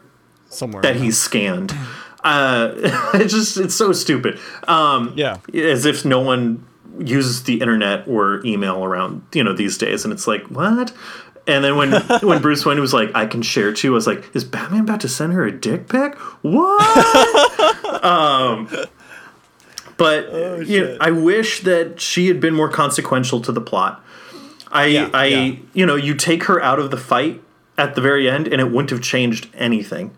somewhere 0.48 0.82
that 0.82 0.96
he's 0.96 1.18
scanned. 1.18 1.74
Uh, 2.22 2.72
it's 3.14 3.32
just 3.32 3.56
it's 3.56 3.74
so 3.74 3.92
stupid. 3.92 4.38
Um, 4.68 5.12
yeah 5.16 5.38
as 5.54 5.86
if 5.86 6.04
no 6.04 6.20
one 6.20 6.66
uses 6.98 7.42
the 7.44 7.60
internet 7.60 8.06
or 8.08 8.44
email 8.44 8.84
around 8.84 9.22
you 9.32 9.44
know 9.44 9.52
these 9.52 9.76
days 9.76 10.04
and 10.04 10.12
it's 10.12 10.26
like 10.26 10.42
what 10.44 10.92
and 11.46 11.62
then 11.64 11.76
when 11.76 11.92
when 12.22 12.40
bruce 12.42 12.64
wayne 12.66 12.80
was 12.80 12.92
like 12.94 13.10
i 13.14 13.26
can 13.26 13.42
share 13.42 13.72
too 13.72 13.92
i 13.92 13.94
was 13.94 14.06
like 14.06 14.34
is 14.34 14.44
batman 14.44 14.80
about 14.80 15.00
to 15.00 15.08
send 15.08 15.32
her 15.32 15.44
a 15.44 15.52
dick 15.52 15.88
pic? 15.88 16.14
What? 16.42 18.02
Um 18.04 18.68
but 19.96 20.26
Oh, 20.30 20.60
you 20.60 20.84
know, 20.84 20.96
i 21.00 21.10
wish 21.10 21.60
that 21.62 22.00
she 22.00 22.28
had 22.28 22.40
been 22.40 22.54
more 22.54 22.68
consequential 22.68 23.40
to 23.40 23.52
the 23.52 23.60
plot. 23.60 24.04
I 24.70 24.86
Yeah, 24.86 25.10
i 25.14 25.24
yeah. 25.26 25.54
you 25.72 25.86
know 25.86 25.96
you 25.96 26.14
take 26.14 26.44
her 26.44 26.62
out 26.62 26.78
of 26.78 26.90
the 26.90 26.96
fight 26.96 27.42
at 27.78 27.94
the 27.94 28.00
very 28.00 28.28
end 28.28 28.46
and 28.48 28.60
it 28.60 28.70
wouldn't 28.70 28.90
have 28.90 29.00
changed 29.02 29.48
anything. 29.54 30.10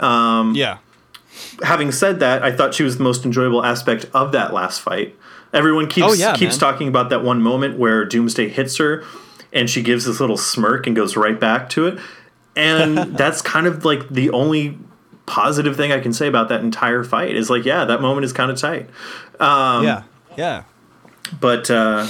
Yeah. 0.00 0.78
having 1.62 1.92
said 1.92 2.20
that, 2.20 2.42
I 2.42 2.50
thought 2.52 2.74
she 2.74 2.82
was 2.82 2.98
the 2.98 3.04
most 3.04 3.24
enjoyable 3.24 3.64
aspect 3.64 4.06
of 4.14 4.32
that 4.32 4.52
last 4.52 4.80
fight. 4.80 5.16
Everyone 5.52 5.86
keeps 5.86 6.06
Oh, 6.06 6.12
yeah, 6.12 6.34
keeps 6.34 6.54
man. 6.54 6.60
talking 6.72 6.88
about 6.88 7.10
that 7.10 7.22
one 7.22 7.42
moment 7.42 7.78
where 7.78 8.04
Doomsday 8.04 8.48
hits 8.48 8.76
her 8.78 9.04
and 9.52 9.68
she 9.68 9.82
gives 9.82 10.04
this 10.06 10.20
little 10.20 10.36
smirk 10.36 10.86
and 10.86 10.96
goes 10.96 11.16
right 11.16 11.38
back 11.38 11.68
to 11.70 11.86
it. 11.86 11.98
And 12.56 12.96
that's 13.16 13.42
kind 13.42 13.66
of 13.66 13.84
like 13.84 14.08
the 14.08 14.30
only 14.30 14.78
positive 15.26 15.76
thing 15.76 15.92
I 15.92 16.00
can 16.00 16.12
say 16.12 16.26
about 16.26 16.48
that 16.48 16.60
entire 16.62 17.04
fight 17.04 17.34
is 17.36 17.48
like, 17.48 17.64
yeah, 17.64 17.84
that 17.84 18.00
moment 18.00 18.24
is 18.24 18.32
kind 18.32 18.50
of 18.50 18.58
tight. 18.58 18.88
Um, 19.40 19.84
yeah 19.84 20.02
yeah 20.36 20.64
But 21.40 21.70
uh, 21.70 22.06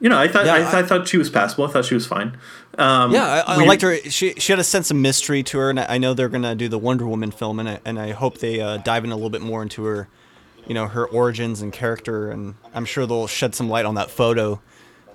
you 0.00 0.08
know, 0.08 0.18
I 0.18 0.28
thought 0.28 0.46
Yeah, 0.46 0.54
I, 0.54 0.58
I- 0.60 0.78
I 0.80 0.82
thought 0.82 1.08
she 1.08 1.18
was 1.18 1.28
passable. 1.30 1.66
I 1.66 1.70
thought 1.70 1.84
she 1.84 1.94
was 1.94 2.06
fine. 2.06 2.36
Um, 2.78 3.12
Yeah, 3.12 3.42
I, 3.46 3.54
I 3.56 3.64
liked 3.66 3.82
her. 3.82 3.96
She 4.10 4.32
she 4.38 4.52
had 4.52 4.58
a 4.58 4.64
sense 4.64 4.90
of 4.90 4.96
mystery 4.96 5.42
to 5.42 5.58
her, 5.58 5.70
and 5.70 5.78
I 5.80 5.86
I 5.90 5.98
know 5.98 6.14
they're 6.14 6.28
gonna 6.30 6.54
do 6.54 6.68
the 6.68 6.78
Wonder 6.78 7.06
Woman 7.06 7.30
film, 7.30 7.58
and 7.60 7.68
I, 7.68 7.80
and 7.84 7.98
I 7.98 8.12
hope 8.12 8.38
they 8.38 8.60
uh, 8.60 8.78
dive 8.78 9.04
in 9.04 9.10
a 9.10 9.14
little 9.16 9.28
bit 9.30 9.42
more 9.42 9.60
into 9.62 9.84
her, 9.84 10.08
you 10.66 10.72
know, 10.74 10.86
her 10.86 11.06
origins 11.06 11.60
and 11.60 11.72
character, 11.72 12.30
and 12.30 12.54
I'm 12.72 12.84
sure 12.86 13.06
they'll 13.06 13.26
shed 13.26 13.54
some 13.54 13.68
light 13.68 13.84
on 13.84 13.96
that 13.96 14.10
photo 14.10 14.60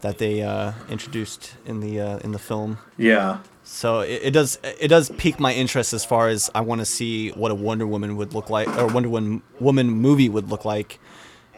that 0.05 0.19
they 0.19 0.43
uh, 0.43 0.73
introduced 0.87 1.55
in 1.65 1.79
the 1.79 1.99
uh, 1.99 2.17
in 2.19 2.31
the 2.31 2.39
film. 2.39 2.77
Yeah. 2.97 3.39
So 3.63 4.01
it, 4.01 4.21
it 4.27 4.31
does 4.31 4.59
it 4.63 4.89
does 4.89 5.09
pique 5.17 5.39
my 5.39 5.51
interest 5.53 5.93
as 5.93 6.05
far 6.05 6.29
as 6.29 6.51
I 6.53 6.61
want 6.61 6.81
to 6.81 6.85
see 6.85 7.31
what 7.31 7.49
a 7.51 7.55
Wonder 7.55 7.87
Woman 7.87 8.15
would 8.17 8.33
look 8.33 8.49
like, 8.51 8.67
or 8.77 8.85
Wonder 8.85 9.09
Woman 9.59 9.89
movie 9.89 10.29
would 10.29 10.49
look 10.49 10.63
like. 10.63 10.99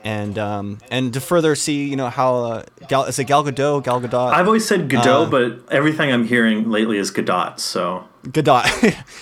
And 0.04 0.38
um, 0.40 0.78
and 0.90 1.14
to 1.14 1.20
further 1.20 1.56
see, 1.56 1.90
you 1.90 1.98
know 1.98 2.10
how 2.10 2.36
uh, 2.36 2.64
Gal 2.88 3.04
is 3.04 3.20
it 3.20 3.26
Gal 3.26 3.44
Gadot, 3.44 3.84
Gal 3.84 4.00
Gadot? 4.00 4.32
I've 4.32 4.48
always 4.48 4.66
said 4.66 4.88
Godot, 4.88 5.24
Uh, 5.24 5.30
but 5.30 5.70
everything 5.70 6.14
I'm 6.14 6.26
hearing 6.26 6.70
lately 6.72 6.98
is 6.98 7.12
Godot. 7.12 7.56
So 7.58 8.08
Gadot. 8.32 8.64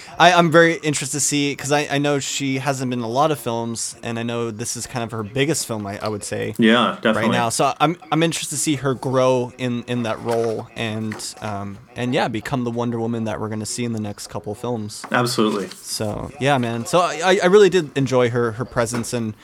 I, 0.19 0.31
I'm 0.33 0.51
very 0.51 0.75
interested 0.75 1.17
to 1.17 1.19
see 1.19 1.51
because 1.51 1.71
I, 1.71 1.87
I 1.91 1.97
know 1.97 2.19
she 2.19 2.57
hasn't 2.59 2.89
been 2.89 2.99
in 2.99 3.05
a 3.05 3.09
lot 3.09 3.31
of 3.31 3.39
films, 3.39 3.95
and 4.03 4.17
I 4.17 4.23
know 4.23 4.51
this 4.51 4.75
is 4.77 4.87
kind 4.87 5.03
of 5.03 5.11
her 5.11 5.23
biggest 5.23 5.67
film. 5.67 5.85
I, 5.85 5.99
I 5.99 6.07
would 6.07 6.23
say 6.23 6.55
Yeah, 6.57 6.95
definitely. 7.01 7.23
right 7.23 7.31
now. 7.31 7.49
So 7.49 7.73
I'm 7.79 7.97
I'm 8.11 8.23
interested 8.23 8.55
to 8.55 8.61
see 8.61 8.75
her 8.75 8.93
grow 8.93 9.51
in 9.57 9.83
in 9.83 10.03
that 10.03 10.19
role 10.21 10.67
and 10.75 11.13
um 11.41 11.77
and 11.95 12.13
yeah 12.13 12.27
become 12.27 12.63
the 12.63 12.71
Wonder 12.71 12.99
Woman 12.99 13.25
that 13.25 13.39
we're 13.39 13.49
gonna 13.49 13.65
see 13.65 13.83
in 13.85 13.93
the 13.93 13.99
next 14.01 14.27
couple 14.27 14.55
films. 14.55 15.05
Absolutely. 15.11 15.67
So 15.69 16.31
yeah, 16.39 16.57
man. 16.57 16.85
So 16.85 16.99
I 16.99 17.39
I 17.43 17.47
really 17.47 17.69
did 17.69 17.97
enjoy 17.97 18.29
her 18.29 18.53
her 18.53 18.65
presence 18.65 19.13
and 19.13 19.35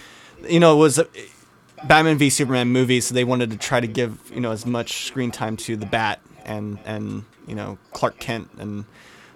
you 0.49 0.59
know 0.59 0.75
it 0.75 0.79
was. 0.79 0.99
A, 0.99 1.07
Batman 1.83 2.15
v 2.19 2.29
Superman 2.29 2.67
movie, 2.67 3.01
so 3.01 3.15
they 3.15 3.23
wanted 3.23 3.49
to 3.49 3.57
try 3.57 3.79
to 3.79 3.87
give 3.87 4.19
you 4.31 4.39
know 4.39 4.51
as 4.51 4.67
much 4.67 5.07
screen 5.07 5.31
time 5.31 5.57
to 5.57 5.75
the 5.75 5.87
Bat 5.87 6.19
and 6.45 6.77
and 6.85 7.25
you 7.47 7.55
know 7.55 7.79
Clark 7.91 8.19
Kent, 8.19 8.49
and 8.59 8.85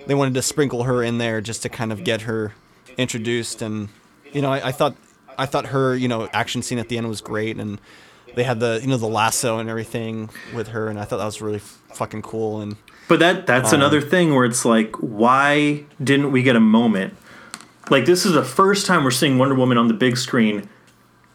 they 0.07 0.15
wanted 0.15 0.33
to 0.35 0.41
sprinkle 0.41 0.83
her 0.83 1.03
in 1.03 1.17
there 1.17 1.41
just 1.41 1.61
to 1.63 1.69
kind 1.69 1.91
of 1.91 2.03
get 2.03 2.21
her 2.21 2.53
introduced. 2.97 3.61
And 3.61 3.89
you 4.33 4.41
know 4.41 4.51
I, 4.51 4.67
I 4.67 4.71
thought 4.71 4.95
I 5.37 5.45
thought 5.45 5.67
her 5.67 5.95
you 5.95 6.07
know 6.07 6.29
action 6.33 6.61
scene 6.61 6.77
at 6.79 6.89
the 6.89 6.97
end 6.97 7.07
was 7.07 7.21
great, 7.21 7.57
and 7.57 7.79
they 8.35 8.43
had 8.43 8.59
the 8.59 8.79
you 8.81 8.87
know 8.87 8.97
the 8.97 9.07
lasso 9.07 9.59
and 9.59 9.69
everything 9.69 10.29
with 10.53 10.69
her, 10.69 10.87
and 10.87 10.99
I 10.99 11.05
thought 11.05 11.17
that 11.17 11.25
was 11.25 11.41
really 11.41 11.57
f- 11.57 11.81
fucking 11.93 12.21
cool. 12.21 12.61
And 12.61 12.75
But 13.07 13.19
that 13.19 13.45
that's 13.47 13.71
Um, 13.73 13.79
another 13.79 14.01
thing 14.01 14.33
where 14.35 14.45
it's 14.45 14.65
like, 14.65 14.95
why 14.97 15.83
didn't 16.03 16.31
we 16.31 16.41
get 16.43 16.55
a 16.55 16.59
moment? 16.61 17.15
Like 17.89 18.05
this 18.05 18.25
is 18.25 18.33
the 18.33 18.43
first 18.43 18.85
time 18.85 19.03
we're 19.03 19.11
seeing 19.11 19.37
Wonder 19.37 19.55
Woman 19.55 19.77
on 19.77 19.87
the 19.87 19.93
big 19.93 20.17
screen 20.17 20.67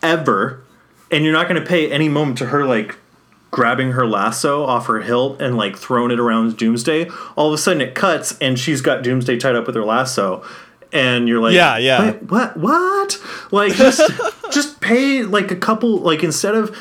ever, 0.03 0.63
and 1.11 1.25
you're 1.25 1.33
not 1.33 1.49
going 1.49 1.61
to 1.63 1.67
pay 1.67 1.91
any 1.91 2.09
moment 2.09 2.39
to 2.39 2.47
her 2.47 2.65
like 2.65 2.97
grabbing 3.51 3.93
her 3.93 4.07
lasso 4.07 4.65
off 4.65 4.87
her 4.87 5.01
hilt 5.01 5.41
and 5.41 5.57
like 5.57 5.77
throwing 5.77 6.11
it 6.11 6.21
around 6.21 6.57
Doomsday. 6.57 7.11
All 7.37 7.49
of 7.49 7.55
a 7.55 7.59
sudden 7.59 7.81
it 7.81 7.95
cuts 7.95 8.39
and 8.39 8.59
she's 8.59 8.81
got 8.81 9.03
Doomsday 9.03 9.39
tied 9.39 9.57
up 9.57 9.67
with 9.67 9.75
her 9.77 9.85
lasso. 9.85 10.45
And 10.93 11.29
you're 11.29 11.41
like, 11.41 11.55
Yeah, 11.55 11.77
yeah. 11.79 12.05
"Wait, 12.13 12.23
what? 12.25 12.57
What? 12.57 13.23
Like, 13.53 13.75
just, 13.75 14.03
just 14.53 14.81
pay 14.81 15.23
like 15.23 15.51
a 15.51 15.57
couple. 15.57 15.99
Like, 15.99 16.25
instead 16.25 16.57
of 16.57 16.77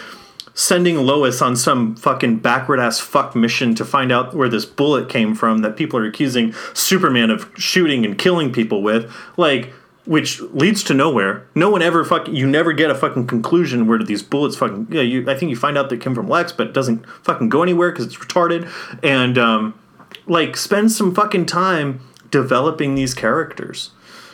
sending 0.55 0.97
Lois 0.97 1.41
on 1.43 1.55
some 1.55 1.95
fucking 1.95 2.37
backward 2.39 2.79
ass 2.79 2.99
fuck 2.99 3.35
mission 3.35 3.75
to 3.75 3.85
find 3.85 4.11
out 4.11 4.33
where 4.33 4.49
this 4.49 4.65
bullet 4.65 5.09
came 5.09 5.35
from 5.35 5.59
that 5.59 5.77
people 5.77 5.99
are 5.99 6.05
accusing 6.05 6.53
Superman 6.73 7.29
of 7.29 7.49
shooting 7.55 8.03
and 8.03 8.17
killing 8.17 8.51
people 8.51 8.81
with, 8.81 9.13
like, 9.37 9.73
which 10.09 10.41
leads 10.41 10.83
to 10.85 10.95
nowhere. 10.95 11.45
No 11.53 11.69
one 11.69 11.83
ever 11.83 12.03
fucking, 12.03 12.35
you 12.35 12.47
never 12.47 12.73
get 12.73 12.89
a 12.89 12.95
fucking 12.95 13.27
conclusion 13.27 13.85
where 13.85 13.99
do 13.99 14.03
these 14.03 14.23
bullets 14.23 14.55
fucking, 14.55 14.87
yeah, 14.89 15.03
you, 15.03 15.29
I 15.29 15.35
think 15.35 15.51
you 15.51 15.55
find 15.55 15.77
out 15.77 15.91
they 15.91 15.97
came 15.97 16.15
from 16.15 16.27
Lex, 16.27 16.51
but 16.51 16.65
it 16.65 16.73
doesn't 16.73 17.05
fucking 17.23 17.49
go 17.49 17.61
anywhere 17.61 17.91
because 17.91 18.07
it's 18.07 18.17
retarded. 18.17 18.67
And, 19.03 19.37
um, 19.37 19.79
like, 20.25 20.57
spend 20.57 20.91
some 20.91 21.13
fucking 21.13 21.45
time 21.45 21.99
developing 22.31 22.95
these 22.95 23.13
characters. 23.13 23.91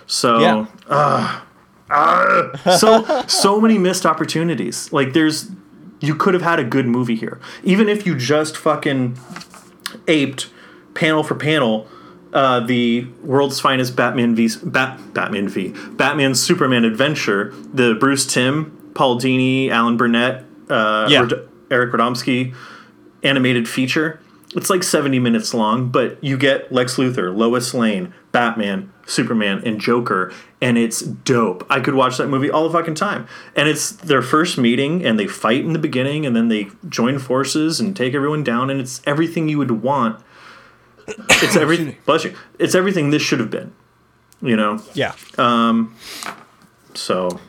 So, 0.07 0.39
yeah, 0.39 1.41
so 2.78 3.26
so 3.28 3.59
many 3.59 3.78
missed 3.78 4.05
opportunities. 4.05 4.93
Like 4.93 5.11
there's 5.13 5.49
you 5.99 6.15
could 6.15 6.34
have 6.34 6.43
had 6.43 6.59
a 6.59 6.63
good 6.63 6.86
movie 6.86 7.15
here. 7.15 7.39
Even 7.63 7.89
if 7.89 8.05
you 8.05 8.15
just 8.15 8.55
fucking 8.55 9.17
aped 10.07 10.49
panel 10.93 11.23
for 11.23 11.36
panel 11.36 11.88
uh, 12.36 12.59
the 12.59 13.07
world's 13.23 13.59
finest 13.59 13.95
Batman 13.95 14.36
v 14.36 14.49
Bat, 14.63 15.13
Batman 15.15 15.47
v 15.49 15.73
Batman 15.91 16.36
Superman 16.36 16.86
adventure, 16.86 17.51
the 17.73 17.95
Bruce 17.99 18.27
Timm, 18.27 18.91
Paul 18.93 19.17
Dini, 19.19 19.69
Alan 19.69 19.97
Burnett, 19.97 20.43
uh, 20.69 21.07
Yeah. 21.09 21.21
Rod- 21.21 21.49
Eric 21.71 21.93
Radomski 21.93 22.53
animated 23.23 23.67
feature. 23.67 24.19
It's 24.55 24.69
like 24.69 24.83
70 24.83 25.19
minutes 25.19 25.53
long, 25.53 25.89
but 25.89 26.23
you 26.23 26.38
get 26.38 26.71
Lex 26.71 26.95
Luthor, 26.95 27.36
Lois 27.36 27.73
Lane, 27.73 28.13
Batman, 28.31 28.91
Superman, 29.05 29.61
and 29.65 29.81
Joker, 29.81 30.31
and 30.61 30.77
it's 30.77 31.01
dope. 31.01 31.65
I 31.69 31.79
could 31.81 31.95
watch 31.95 32.17
that 32.17 32.27
movie 32.27 32.49
all 32.49 32.63
the 32.69 32.77
fucking 32.77 32.95
time. 32.95 33.27
And 33.55 33.67
it's 33.67 33.91
their 33.91 34.21
first 34.21 34.57
meeting, 34.57 35.03
and 35.05 35.19
they 35.19 35.27
fight 35.27 35.65
in 35.65 35.73
the 35.73 35.79
beginning, 35.79 36.25
and 36.25 36.36
then 36.36 36.47
they 36.47 36.67
join 36.88 37.19
forces 37.19 37.79
and 37.81 37.95
take 37.95 38.13
everyone 38.13 38.43
down, 38.43 38.69
and 38.69 38.79
it's 38.79 39.01
everything 39.05 39.49
you 39.49 39.57
would 39.57 39.71
want. 39.83 40.19
It's 41.08 41.56
everything. 41.66 41.95
bless 42.06 42.24
you. 42.24 42.36
It's 42.60 42.76
everything 42.76 43.10
this 43.12 43.22
should 43.22 43.39
have 43.39 43.49
been. 43.51 43.74
You 44.41 44.56
know. 44.56 44.82
yeah. 44.93 45.14
Um. 45.38 45.95
So 46.93 47.39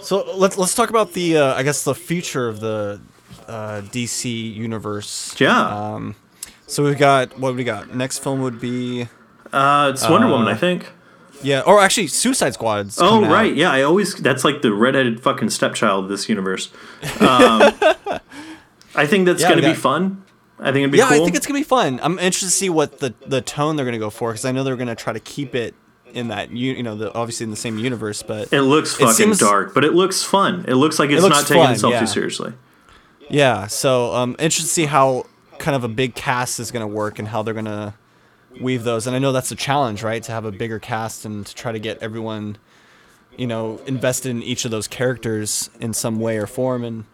So 0.00 0.34
let's 0.36 0.58
let's 0.58 0.74
talk 0.74 0.90
about 0.90 1.12
the 1.12 1.36
uh, 1.38 1.54
I 1.54 1.62
guess 1.62 1.84
the 1.84 1.94
future 1.94 2.48
of 2.48 2.60
the 2.60 3.00
uh, 3.48 3.82
DC 3.82 4.54
universe. 4.54 5.34
yeah, 5.38 5.66
Um, 5.94 6.14
so 6.66 6.84
we've 6.84 6.98
got 6.98 7.38
what 7.38 7.54
we 7.54 7.64
got. 7.64 7.94
Next 7.94 8.18
film 8.18 8.40
would 8.42 8.60
be 8.60 9.08
uh, 9.52 9.90
it's 9.92 10.08
Wonder 10.08 10.28
Woman, 10.28 10.48
I 10.48 10.54
think. 10.54 10.86
yeah, 11.42 11.60
or 11.60 11.80
actually 11.80 12.06
Suicide 12.06 12.54
Squad's. 12.54 12.98
Oh 12.98 13.08
coming 13.10 13.24
out. 13.30 13.32
right, 13.32 13.54
yeah. 13.54 13.70
I 13.70 13.82
always 13.82 14.14
that's 14.14 14.44
like 14.44 14.62
the 14.62 14.72
redheaded 14.72 15.20
fucking 15.22 15.50
stepchild 15.50 16.04
of 16.04 16.10
this 16.10 16.28
universe. 16.28 16.70
Um, 17.20 17.72
I 18.94 19.06
think 19.06 19.26
that's 19.26 19.42
Yeah, 19.42 19.50
gonna 19.50 19.62
we 19.62 19.68
be 19.68 19.74
fun. 19.74 20.22
I 20.62 20.66
think 20.66 20.78
it'd 20.78 20.92
be 20.92 20.98
Yeah, 20.98 21.08
cool. 21.08 21.20
I 21.20 21.24
think 21.24 21.36
it's 21.36 21.46
gonna 21.46 21.60
be 21.60 21.64
fun. 21.64 22.00
I'm 22.02 22.18
interested 22.18 22.46
to 22.46 22.52
see 22.52 22.70
what 22.70 23.00
the 23.00 23.14
the 23.26 23.40
tone 23.40 23.76
they're 23.76 23.84
gonna 23.84 23.98
go 23.98 24.10
for 24.10 24.30
because 24.32 24.44
I 24.44 24.52
know 24.52 24.64
they're 24.64 24.76
gonna 24.76 24.94
try 24.94 25.12
to 25.12 25.20
keep 25.20 25.54
it 25.54 25.74
in 26.14 26.28
that 26.28 26.50
you 26.50 26.72
you 26.72 26.82
know 26.82 26.94
the 26.94 27.12
obviously 27.14 27.44
in 27.44 27.50
the 27.50 27.56
same 27.56 27.78
universe, 27.78 28.22
but 28.22 28.52
it 28.52 28.62
looks 28.62 28.94
fucking 28.94 29.14
seems- 29.14 29.38
dark, 29.38 29.74
but 29.74 29.84
it 29.84 29.94
looks 29.94 30.22
fun. 30.22 30.64
It 30.68 30.74
looks 30.74 30.98
like 30.98 31.10
it's 31.10 31.22
looks 31.22 31.36
not 31.36 31.46
taking 31.46 31.70
itself 31.70 31.92
yeah. 31.92 32.00
too 32.00 32.06
seriously. 32.06 32.52
Yeah, 33.28 33.66
so 33.66 34.12
um, 34.14 34.36
interested 34.38 34.64
to 34.64 34.68
see 34.68 34.84
how 34.84 35.24
kind 35.58 35.74
of 35.74 35.84
a 35.84 35.88
big 35.88 36.14
cast 36.14 36.60
is 36.60 36.70
going 36.70 36.82
to 36.82 36.92
work 36.92 37.18
and 37.18 37.28
how 37.28 37.42
they're 37.42 37.54
going 37.54 37.64
to 37.64 37.94
weave 38.60 38.84
those. 38.84 39.06
And 39.06 39.16
I 39.16 39.18
know 39.18 39.32
that's 39.32 39.50
a 39.50 39.56
challenge, 39.56 40.02
right? 40.02 40.22
To 40.24 40.32
have 40.32 40.44
a 40.44 40.52
bigger 40.52 40.78
cast 40.78 41.24
and 41.24 41.46
to 41.46 41.54
try 41.54 41.72
to 41.72 41.78
get 41.78 41.98
everyone, 42.02 42.58
you 43.36 43.46
know, 43.46 43.80
invested 43.86 44.30
in 44.30 44.42
each 44.42 44.64
of 44.64 44.70
those 44.70 44.88
characters 44.88 45.70
in 45.80 45.94
some 45.94 46.20
way 46.20 46.36
or 46.36 46.46
form. 46.46 46.84
And 46.84 47.04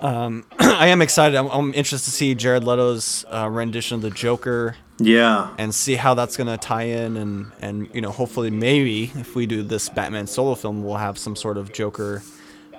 um, 0.00 0.44
I 0.58 0.88
am 0.88 1.02
excited. 1.02 1.36
I'm, 1.36 1.48
I'm 1.48 1.74
interested 1.74 2.10
to 2.10 2.16
see 2.16 2.34
Jared 2.34 2.64
Leto's 2.64 3.24
uh, 3.32 3.48
rendition 3.50 3.96
of 3.96 4.02
the 4.02 4.10
Joker 4.10 4.76
Yeah, 4.98 5.54
and 5.58 5.74
see 5.74 5.94
how 5.94 6.14
that's 6.14 6.36
going 6.36 6.46
to 6.46 6.56
tie 6.56 6.84
in. 6.84 7.16
And, 7.16 7.52
and, 7.60 7.88
you 7.94 8.00
know, 8.00 8.10
hopefully, 8.10 8.50
maybe 8.50 9.12
if 9.14 9.34
we 9.34 9.46
do 9.46 9.62
this 9.62 9.88
Batman 9.88 10.26
solo 10.26 10.54
film, 10.54 10.84
we'll 10.84 10.96
have 10.96 11.18
some 11.18 11.36
sort 11.36 11.58
of 11.58 11.72
Joker 11.72 12.22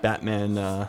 Batman. 0.02 0.58
Uh, 0.58 0.88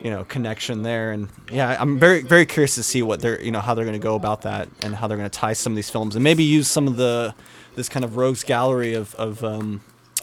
you 0.00 0.10
know 0.10 0.24
connection 0.24 0.82
there 0.82 1.12
and 1.12 1.28
yeah 1.52 1.76
i'm 1.80 1.98
very 2.00 2.20
very 2.22 2.44
curious 2.44 2.74
to 2.74 2.82
see 2.82 3.00
what 3.00 3.20
they're 3.20 3.40
you 3.40 3.52
know 3.52 3.60
how 3.60 3.74
they're 3.74 3.84
going 3.84 3.98
to 3.98 4.02
go 4.02 4.16
about 4.16 4.42
that 4.42 4.68
and 4.82 4.94
how 4.94 5.06
they're 5.06 5.16
going 5.16 5.30
to 5.30 5.38
tie 5.38 5.52
some 5.52 5.72
of 5.72 5.76
these 5.76 5.88
films 5.88 6.16
and 6.16 6.24
maybe 6.24 6.42
use 6.42 6.68
some 6.68 6.88
of 6.88 6.96
the 6.96 7.32
this 7.76 7.88
kind 7.88 8.04
of 8.04 8.16
rogues 8.16 8.42
gallery 8.42 8.92
of 8.94 9.14
of 9.14 9.42
um 9.44 9.80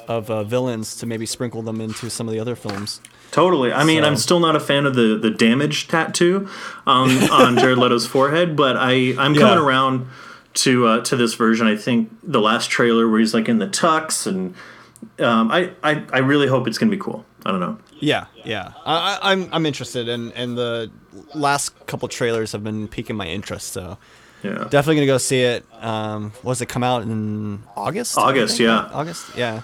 of 0.08 0.30
uh, 0.30 0.44
villains 0.44 0.98
to 0.98 1.06
maybe 1.06 1.26
sprinkle 1.26 1.62
them 1.62 1.80
into 1.80 2.10
some 2.10 2.28
of 2.28 2.34
the 2.34 2.40
other 2.40 2.56
films 2.56 3.00
totally. 3.32 3.72
I 3.74 3.84
mean, 3.84 4.02
So- 4.04 4.08
I'm 4.08 4.16
still 4.18 4.40
not 4.40 4.56
a 4.56 4.60
fan 4.60 4.86
of 4.86 4.96
the 4.96 5.18
the 5.18 5.30
damage 5.32 5.88
tattoo 5.88 6.48
on 6.86 7.10
on 7.32 7.58
Jared 7.58 7.78
Leto's 7.78 8.06
forehead, 8.08 8.56
but 8.56 8.76
I 8.78 9.16
I'm 9.18 9.34
coming 9.36 9.40
Yeah. 9.40 9.60
around 9.66 10.08
to 10.56 10.88
uh, 10.88 11.02
to 11.02 11.16
this 11.16 11.34
version. 11.36 11.66
I 11.68 11.76
think 11.78 12.12
the 12.24 12.42
last 12.42 12.70
trailer 12.70 13.08
where 13.10 13.20
he's 13.20 13.34
like 13.34 13.48
in 13.50 13.58
the 13.60 13.68
tux 13.68 14.28
and 14.28 14.54
um, 15.20 15.50
I, 15.52 15.72
I 15.84 16.04
I 16.14 16.20
really 16.20 16.48
hope 16.48 16.68
it's 16.68 16.78
gonna 16.78 16.92
be 16.92 16.98
cool. 16.98 17.26
I 17.46 17.50
don't 17.52 17.60
know. 17.60 17.78
yeah 18.00 18.26
yeah 18.46 18.74
I, 18.86 18.96
I- 19.22 19.32
i'm 19.32 19.50
i'm 19.52 19.66
interested 19.66 20.08
and 20.10 20.32
and 20.34 20.56
the 20.58 20.92
last 21.34 21.70
couple 21.88 22.08
trailers 22.08 22.52
have 22.52 22.64
been 22.64 22.88
piquing 22.88 23.16
my 23.16 23.26
interest 23.28 23.74
so 23.74 23.98
Yeah. 24.44 24.68
definitely 24.70 24.96
gonna 24.98 25.08
go 25.08 25.18
see 25.18 25.42
it 25.42 25.66
um 25.82 26.34
was 26.44 26.62
it 26.62 26.68
come 26.68 26.84
out 26.84 27.02
in 27.02 27.64
august 27.76 28.16
August, 28.18 28.60
yeah. 28.60 28.90
august 28.94 29.36
yeah 29.36 29.62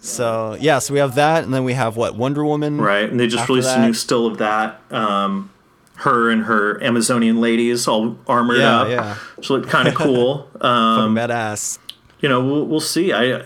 so 0.00 0.56
yeah 0.60 0.78
so 0.78 0.92
we 0.94 1.00
have 1.00 1.14
that 1.16 1.44
and 1.44 1.52
then 1.54 1.64
we 1.64 1.72
have 1.72 1.96
what 1.96 2.16
wonder 2.16 2.44
woman 2.44 2.80
Right, 2.80 3.08
and 3.08 3.18
they 3.18 3.26
just 3.26 3.48
released 3.48 3.76
a 3.76 3.80
new 3.80 3.92
still 3.94 4.26
of 4.26 4.38
that. 4.38 4.80
Um, 4.90 5.50
her 5.96 6.30
and 6.30 6.44
her 6.44 6.82
Amazonian 6.84 7.40
ladies 7.40 7.88
all 7.88 8.18
armored 8.28 8.58
Yeah, 8.58 8.80
up. 8.82 8.88
yeah. 8.88 9.16
She 9.40 9.52
looked 9.52 9.68
kind 9.70 9.88
of 9.88 9.94
cool. 10.04 10.48
um, 10.60 11.14
badass. 11.16 11.78
you 12.20 12.28
know, 12.28 12.44
we'll, 12.44 12.66
we'll 12.66 12.80
see. 12.80 13.12
I, 13.14 13.42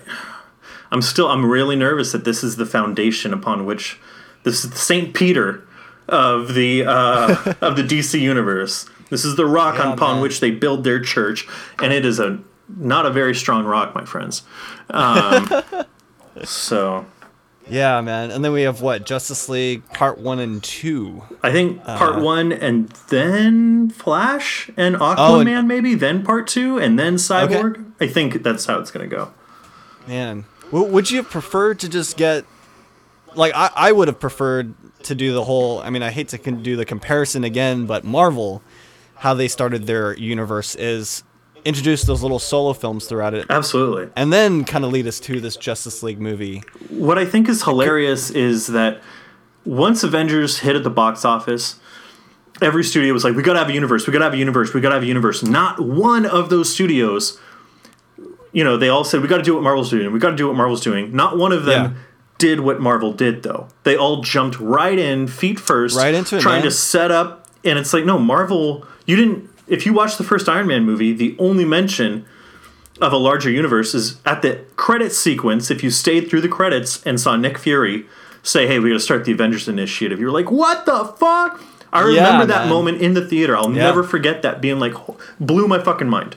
I'm 0.91 1.01
still, 1.01 1.29
I'm 1.29 1.47
really 1.49 1.77
nervous 1.77 2.11
that 2.11 2.25
this 2.25 2.43
is 2.43 2.57
the 2.57 2.67
foundation 2.67 3.33
upon 3.33 3.65
which 3.67 4.01
this 4.43 4.65
is 4.65 4.71
the 4.71 4.77
Saint 4.77 5.15
Peter 5.15 5.63
of 6.09 6.55
the 6.55 6.85
uh, 6.85 7.55
of 7.61 7.77
the 7.77 7.85
DC 7.85 8.19
universe. 8.21 8.89
This 9.11 9.25
is 9.25 9.37
the 9.37 9.47
rock 9.47 9.77
Yeah, 9.79 9.93
upon 9.93 10.15
man. 10.17 10.23
which 10.23 10.41
they 10.41 10.51
build 10.51 10.83
their 10.83 10.99
church, 11.01 11.47
and 11.81 11.93
it 11.93 12.05
is 12.05 12.19
a 12.19 12.41
not 12.77 13.07
a 13.07 13.11
very 13.11 13.35
strong 13.37 13.65
rock, 13.65 13.95
my 13.95 14.05
friends. 14.05 14.43
Um, 14.91 15.49
so 16.45 17.07
Yeah, 17.69 18.01
man. 18.01 18.31
And 18.31 18.45
then 18.45 18.53
we 18.53 18.63
have 18.63 18.81
what? 18.83 19.07
Justice 19.07 19.49
League 19.49 19.89
Part 19.93 20.19
1 20.19 20.39
and 20.41 20.63
2. 20.63 21.23
I 21.43 21.53
think 21.53 21.85
part 21.85 22.17
Uh, 22.17 22.21
one 22.21 22.51
and 22.53 22.89
then 23.09 23.91
Flash 23.91 24.71
and 24.77 24.97
Aquaman, 24.97 25.15
Oh, 25.19 25.41
and- 25.41 25.69
maybe 25.69 25.95
then 25.95 26.23
part 26.25 26.47
two 26.49 26.79
and 26.79 26.99
then 26.99 27.15
Cyborg. 27.17 27.85
I 28.01 28.07
think 28.09 28.43
that's 28.43 28.67
how 28.67 28.79
it's 28.79 28.91
gonna 28.91 29.07
go. 29.07 29.31
Man. 30.09 30.45
W- 30.73 30.91
would 30.93 31.11
you 31.11 31.19
have 31.19 31.31
preferred 31.31 31.79
to 31.81 31.89
just 31.89 32.17
get. 32.17 32.45
Like, 33.37 33.53
I, 33.55 33.71
I 33.77 33.93
would 33.93 34.09
have 34.09 34.19
preferred 34.19 34.75
to 35.05 35.15
do 35.15 35.33
the 35.33 35.45
whole. 35.45 35.79
I 35.81 35.91
mean, 35.91 36.03
I 36.03 36.11
hate 36.11 36.29
to 36.29 36.39
con- 36.39 36.63
do 36.65 36.75
the 36.75 36.85
comparison 36.85 37.45
again, 37.45 37.87
but 37.87 38.03
Marvel, 38.03 38.61
how 39.17 39.35
they 39.35 39.47
started 39.47 39.87
their 39.87 40.17
universe 40.17 40.75
is 40.75 41.23
introduce 41.65 42.03
those 42.05 42.23
little 42.23 42.39
solo 42.39 42.73
films 42.73 43.07
throughout 43.07 43.35
it, 43.35 43.47
Absolutely. 43.51 44.09
and 44.17 44.33
then 44.33 44.65
kind 44.65 44.85
of 44.85 44.93
lead 44.93 45.07
us 45.07 45.21
to 45.21 45.41
this 45.41 45.57
Justice 45.57 46.03
League 46.03 46.21
movie. 46.21 46.63
What 46.89 47.19
I 47.19 47.25
think 47.25 47.49
is 47.49 47.65
hilarious 47.65 48.31
is 48.31 48.69
that 48.69 49.01
once 49.65 50.03
Avengers 50.03 50.61
hit 50.61 50.77
at 50.77 50.83
the 50.85 50.91
box 50.91 51.25
office, 51.25 51.77
every 52.63 52.85
studio 52.85 53.13
was 53.13 53.25
like, 53.25 53.35
"We 53.37 53.43
gotta 53.43 53.59
have 53.59 53.69
a 53.69 53.73
universe. 53.75 54.07
We 54.07 54.13
gotta 54.13 54.25
have 54.25 54.35
a 54.35 54.39
universe. 54.39 54.73
We 54.75 54.81
gotta 54.81 54.95
have 54.97 55.03
a 55.05 55.07
universe." 55.07 55.43
Not 55.43 55.81
one 55.81 56.27
of 56.27 56.49
those 56.51 56.73
studios, 56.73 57.39
you 58.53 58.65
know, 58.65 58.77
they 58.77 58.89
all 58.89 59.05
said, 59.05 59.23
"We 59.23 59.29
gotta 59.29 59.43
do 59.43 59.55
what 59.55 59.63
Marvel's 59.63 59.91
doing. 59.91 60.13
We 60.13 60.19
gotta 60.19 60.37
do 60.37 60.47
what 60.49 60.57
Marvel's 60.57 60.81
doing." 60.81 61.15
Not 61.15 61.37
one 61.39 61.53
of 61.53 61.65
them 61.65 61.85
Yeah. 61.85 61.91
did 62.39 62.61
what 62.61 62.81
Marvel 62.81 63.13
did, 63.13 63.43
though. 63.43 63.69
They 63.85 63.97
all 63.97 64.23
jumped 64.23 64.59
right 64.59 64.99
in, 64.99 65.27
feet 65.27 65.61
first, 65.61 65.97
Right 65.97 66.15
into 66.15 66.37
it, 66.37 66.41
trying 66.41 66.57
man. 66.63 66.65
to 66.65 66.71
set 66.71 67.11
up. 67.11 67.47
And 67.65 67.79
it's 67.79 67.93
like, 67.93 68.07
no, 68.07 68.19
Marvel. 68.19 68.87
You 69.07 69.17
didn't. 69.17 69.50
If 69.71 69.87
you 69.87 69.93
watch 69.95 70.17
the 70.19 70.25
first 70.25 70.49
Iron 70.49 70.67
Man 70.67 70.85
movie, 70.85 71.13
the 71.13 71.35
only 71.39 71.65
mention 71.65 72.27
of 73.01 73.13
a 73.13 73.17
larger 73.17 73.49
universe 73.51 73.95
is 73.95 74.21
at 74.27 74.43
the 74.43 74.61
credit 74.77 75.13
sequence. 75.13 75.71
If 75.71 75.83
you 75.83 75.91
stayed 75.91 76.29
through 76.29 76.43
the 76.43 76.49
credits 76.49 77.03
and 77.07 77.19
saw 77.19 77.37
Nick 77.37 77.57
Fury 77.57 78.05
say, 78.43 78.67
"Hey, 78.67 78.79
we 78.79 78.91
got 78.91 78.95
to 78.97 79.01
start 79.01 79.25
the 79.25 79.33
Avengers 79.33 79.69
Initiative," 79.69 80.21
you're 80.21 80.31
like, 80.33 80.51
"What 80.51 80.85
the 80.87 81.05
fuck?" 81.19 81.63
I 81.93 82.01
Yeah, 82.03 82.07
remember 82.25 82.47
that 82.47 82.63
man. 82.63 82.69
moment 82.69 83.01
in 83.01 83.15
the 83.15 83.27
theater. 83.27 83.57
I'll 83.57 83.71
Yeah. 83.73 83.85
never 83.85 84.03
forget 84.03 84.43
that 84.43 84.61
being 84.61 84.79
like 84.79 84.95
blew 85.41 85.67
my 85.67 85.79
fucking 85.79 86.09
mind. 86.09 86.37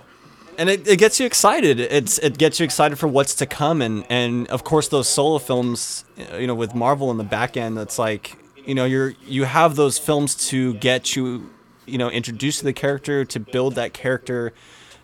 and 0.57 0.69
it, 0.69 0.87
it 0.87 0.97
gets 0.99 1.19
you 1.19 1.25
excited. 1.25 1.79
It's 1.79 2.19
it 2.19 2.37
gets 2.37 2.59
you 2.59 2.63
excited 2.63 2.99
for 2.99 3.07
what's 3.07 3.33
to 3.35 3.45
come, 3.47 3.81
and 3.81 4.03
and 4.09 4.47
of 4.49 4.63
course 4.63 4.87
those 4.87 5.07
solo 5.09 5.39
films, 5.39 6.05
you 6.39 6.45
know, 6.45 6.53
with 6.55 6.75
Marvel 6.75 7.09
in 7.09 7.17
the 7.17 7.23
back 7.23 7.57
end, 7.57 7.75
That's 7.75 7.97
like 7.97 8.35
you 8.65 8.75
know 8.75 8.85
you're 8.85 9.13
you 9.27 9.45
have 9.45 9.75
those 9.75 9.97
films 9.97 10.35
to 10.49 10.75
get 10.75 11.15
you, 11.15 11.49
you 11.85 11.97
know, 11.97 12.09
introduced 12.09 12.59
to 12.59 12.65
the 12.65 12.73
character, 12.73 13.25
to 13.25 13.39
build 13.39 13.75
that 13.75 13.93
character, 13.93 14.53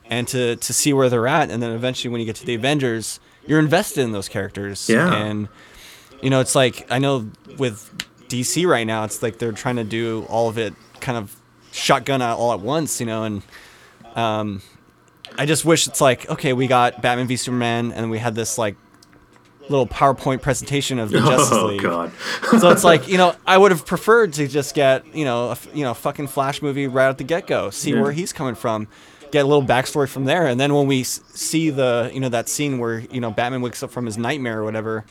and 0.09 0.27
to 0.30 0.55
to 0.55 0.73
see 0.73 0.93
where 0.93 1.09
they're 1.09 1.27
at, 1.27 1.49
and 1.49 1.61
then 1.61 1.71
eventually 1.71 2.11
when 2.11 2.19
you 2.19 2.25
get 2.25 2.36
to 2.38 2.45
the 2.45 2.55
Avengers, 2.55 3.19
you're 3.45 3.59
invested 3.59 4.01
in 4.01 4.11
those 4.11 4.30
characters. 4.30 4.89
Yeah. 4.89 5.13
and 5.13 5.47
you 6.21 6.30
know 6.30 6.39
it's 6.39 6.55
like 6.55 6.86
I 6.91 6.99
know 6.99 7.30
with 7.57 7.91
DC 8.27 8.67
right 8.67 8.86
now, 8.86 9.03
it's 9.03 9.21
like 9.21 9.39
they're 9.39 9.51
trying 9.51 9.77
to 9.77 9.84
do 9.84 10.25
all 10.30 10.49
of 10.49 10.57
it 10.57 10.73
kind 10.99 11.17
of 11.17 11.36
shotgun 11.71 12.21
out 12.21 12.38
all 12.38 12.53
at 12.53 12.59
once, 12.59 12.99
you 12.99 13.05
know, 13.05 13.23
and 13.23 13.43
um, 14.15 14.61
I 15.38 15.45
just 15.45 15.65
wish 15.65 15.88
it's 15.88 16.01
like 16.01 16.30
okay, 16.30 16.53
we 16.53 16.67
got 16.67 17.01
Batman 17.01 17.27
v 17.27 17.36
Superman, 17.36 17.91
and 17.91 18.09
we 18.09 18.19
had 18.19 18.36
this 18.36 18.57
like 18.57 18.75
little 19.70 19.88
PowerPoint 19.88 20.41
presentation 20.41 20.99
of 20.99 21.11
the 21.11 21.20
Justice 21.20 21.51
League. 21.51 21.61
Oh 21.61 21.65
League. 21.67 21.82
god. 21.82 22.11
So 22.59 22.70
it's 22.72 22.84
like 22.84 23.07
you 23.07 23.17
know, 23.17 23.36
I 23.45 23.57
would 23.57 23.72
have 23.72 23.86
preferred 23.86 24.34
to 24.34 24.47
just 24.47 24.74
get 24.76 25.05
you 25.15 25.26
know 25.26 25.51
a 25.51 25.57
you 25.74 25.84
know 25.84 25.93
fucking 25.93 26.28
Flash 26.28 26.61
movie 26.61 26.88
right 26.88 27.09
at 27.09 27.17
the 27.17 27.24
get 27.24 27.47
go, 27.47 27.70
see 27.70 27.91
Yeah. 27.93 28.01
where 28.01 28.11
he's 28.11 28.34
coming 28.34 28.55
from, 28.55 28.88
get 29.32 29.45
a 29.45 29.47
little 29.47 29.63
backstory 29.63 30.09
from 30.09 30.26
there, 30.26 30.47
and 30.47 30.59
then 30.59 30.74
when 30.74 30.88
we 30.88 31.03
see 31.03 31.70
the 31.70 32.09
you 32.13 32.20
know 32.20 32.30
that 32.30 32.49
scene 32.49 32.80
where 32.80 32.99
you 32.99 33.22
know 33.22 33.32
Batman 33.32 33.61
wakes 33.61 33.84
up 33.84 33.91
from 33.91 34.05
his 34.05 34.17
nightmare 34.17 34.59
or 34.59 34.63
whatever. 34.63 35.05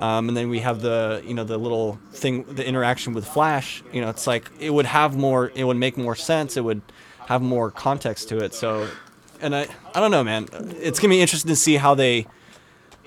Um, 0.00 0.26
and 0.28 0.36
then 0.36 0.48
we 0.48 0.58
have 0.60 0.80
the 0.80 1.22
you 1.24 1.32
know 1.34 1.44
the 1.44 1.58
little 1.58 1.98
thing 2.12 2.42
the 2.44 2.66
interaction 2.66 3.12
with 3.14 3.24
Flash 3.24 3.84
you 3.92 4.00
know 4.00 4.08
it's 4.08 4.26
like 4.26 4.50
it 4.58 4.70
would 4.74 4.86
have 4.86 5.16
more 5.16 5.52
it 5.54 5.62
would 5.62 5.76
make 5.76 5.96
more 5.96 6.16
sense 6.16 6.56
it 6.56 6.64
would 6.64 6.80
have 7.28 7.40
more 7.40 7.70
context 7.70 8.28
to 8.30 8.38
it 8.38 8.52
so 8.52 8.88
and 9.40 9.54
I 9.54 9.68
I 9.94 10.00
don't 10.00 10.10
know 10.10 10.24
man 10.24 10.48
it's 10.80 10.98
gonna 10.98 11.12
be 11.12 11.20
interesting 11.20 11.50
to 11.50 11.56
see 11.56 11.76
how 11.76 11.94
they 11.94 12.26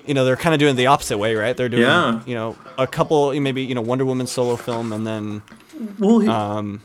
you 0.06 0.14
know 0.14 0.24
they're 0.24 0.36
kind 0.36 0.54
of 0.54 0.58
doing 0.60 0.76
the 0.76 0.86
opposite 0.86 1.18
way 1.18 1.34
right 1.34 1.56
they're 1.56 1.68
doing 1.68 1.82
Yeah. 1.82 2.20
you 2.26 2.34
know 2.34 2.56
a 2.78 2.86
couple 2.86 3.38
maybe 3.40 3.62
you 3.62 3.74
know 3.74 3.80
Wonder 3.80 4.04
Woman 4.04 4.26
solo 4.26 4.56
film 4.56 4.92
and 4.92 5.06
then 5.06 5.42
Well, 5.98 6.18
he- 6.20 6.28
um 6.28 6.80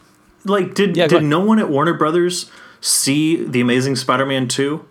like 0.46 0.74
did 0.74 0.98
yeah, 0.98 1.08
did 1.08 1.24
no 1.24 1.40
one 1.40 1.60
at 1.60 1.70
Warner 1.70 1.94
Brothers 1.94 2.50
see 2.80 3.36
the 3.44 3.62
Amazing 3.62 3.96
Spider-Man 3.96 4.48
2? 4.48 4.84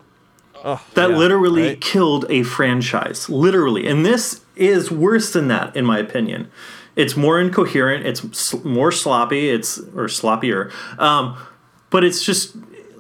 oh, 0.65 0.81
That 0.95 1.11
yeah, 1.11 1.17
literally 1.17 1.69
right? 1.71 1.81
killed 1.81 2.25
a 2.31 2.45
franchise. 2.45 3.29
Literally. 3.29 3.89
And 3.89 4.07
this 4.07 4.43
is 4.55 4.93
worse 4.93 5.33
than 5.33 5.49
that, 5.49 5.75
in 5.75 5.85
my 5.85 5.99
opinion. 5.99 6.49
It's 6.95 7.17
more 7.17 7.41
incoherent. 7.41 8.07
It's 8.07 8.25
s- 8.27 8.55
more 8.63 8.93
sloppy. 8.93 9.49
It's, 9.51 9.79
or 9.79 10.05
sloppier. 10.07 10.71
Um, 11.01 11.37
but 11.91 12.05
it's 12.05 12.25
just 12.25 12.55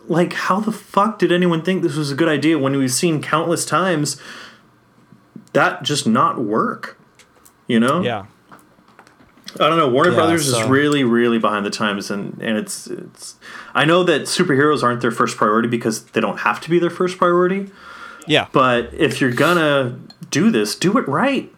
like, 0.09 0.33
how 0.33 0.59
the 0.59 0.73
fuck 0.73 1.21
did 1.21 1.31
anyone 1.31 1.63
think 1.63 1.83
this 1.85 1.95
was 1.95 2.11
a 2.11 2.17
good 2.17 2.29
idea 2.29 2.59
when 2.59 2.77
we've 2.77 2.91
seen 2.91 3.23
countless 3.23 3.65
times 3.65 4.21
that 5.53 5.83
just 5.83 6.07
not 6.07 6.41
work? 6.41 6.99
You 7.67 7.81
know? 7.81 8.03
yeah 8.03 8.27
I 9.59 9.69
don't 9.69 9.79
know. 9.79 9.89
Warner 9.89 10.11
Yeah, 10.11 10.17
Brothers 10.17 10.47
is 10.47 10.63
really, 10.65 11.03
really 11.03 11.39
behind 11.39 11.67
the 11.67 11.71
times, 11.71 12.11
and 12.11 12.41
and 12.41 12.57
it's 12.57 12.87
it's. 12.87 13.35
I 13.75 13.85
know 13.85 14.05
that 14.05 14.23
superheroes 14.23 14.83
aren't 14.83 15.01
their 15.01 15.11
first 15.11 15.37
priority 15.37 15.69
because 15.69 16.05
they 16.05 16.21
don't 16.21 16.39
have 16.41 16.61
to 16.61 16.71
be 16.71 16.79
their 16.79 16.91
first 16.91 17.19
priority. 17.19 17.71
yeah 18.27 18.47
But 18.53 18.95
if 18.95 19.21
you're 19.21 19.33
gonna 19.33 19.99
do 20.31 20.51
this, 20.51 20.77
do 20.77 20.97
it 20.99 21.09
right. 21.09 21.53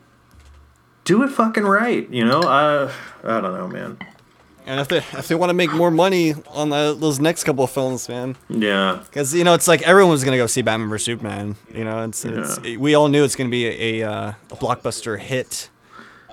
Do 1.04 1.22
it 1.22 1.28
fucking 1.28 1.64
right. 1.64 2.08
You 2.08 2.24
know. 2.24 2.40
I 2.42 2.90
I 3.24 3.40
don't 3.40 3.54
know, 3.54 3.68
man. 3.68 3.98
And 4.66 4.80
if 4.80 4.88
they 4.88 4.98
if 4.98 5.28
they 5.28 5.34
want 5.34 5.50
to 5.50 5.54
make 5.54 5.72
more 5.72 5.90
money 5.90 6.34
on 6.48 6.70
the, 6.70 6.96
those 6.98 7.18
next 7.20 7.44
couple 7.44 7.64
of 7.64 7.70
films 7.70 8.08
man 8.08 8.36
Yeah. 8.48 9.00
Because 9.04 9.34
you 9.34 9.44
know, 9.44 9.54
it's 9.54 9.68
like 9.68 9.82
everyone 9.82 10.10
was 10.12 10.24
gonna 10.24 10.36
go 10.36 10.46
see 10.46 10.62
Batman 10.62 10.88
vs 10.88 11.04
Superman. 11.04 11.56
You 11.74 11.84
know, 11.84 12.04
it's, 12.04 12.24
it's 12.24 12.58
Yeah. 12.64 12.76
we 12.76 12.94
all 12.94 13.08
knew 13.08 13.24
it's 13.24 13.36
gonna 13.36 13.50
be 13.50 13.66
a, 13.66 14.02
a, 14.02 14.10
uh, 14.10 14.32
a 14.50 14.56
blockbuster 14.56 15.18
hit. 15.18 15.68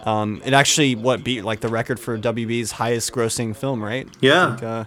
Um, 0.06 0.42
it 0.46 0.54
actually 0.54 0.96
what 0.96 1.24
beat 1.24 1.44
like 1.44 1.60
the 1.60 1.68
record 1.68 2.00
for 2.00 2.18
WB's 2.18 2.72
highest 2.74 3.12
grossing 3.12 3.56
film, 3.56 3.84
right? 3.84 4.08
Yeah. 4.22 4.46
Like, 4.46 4.64
uh, 4.64 4.84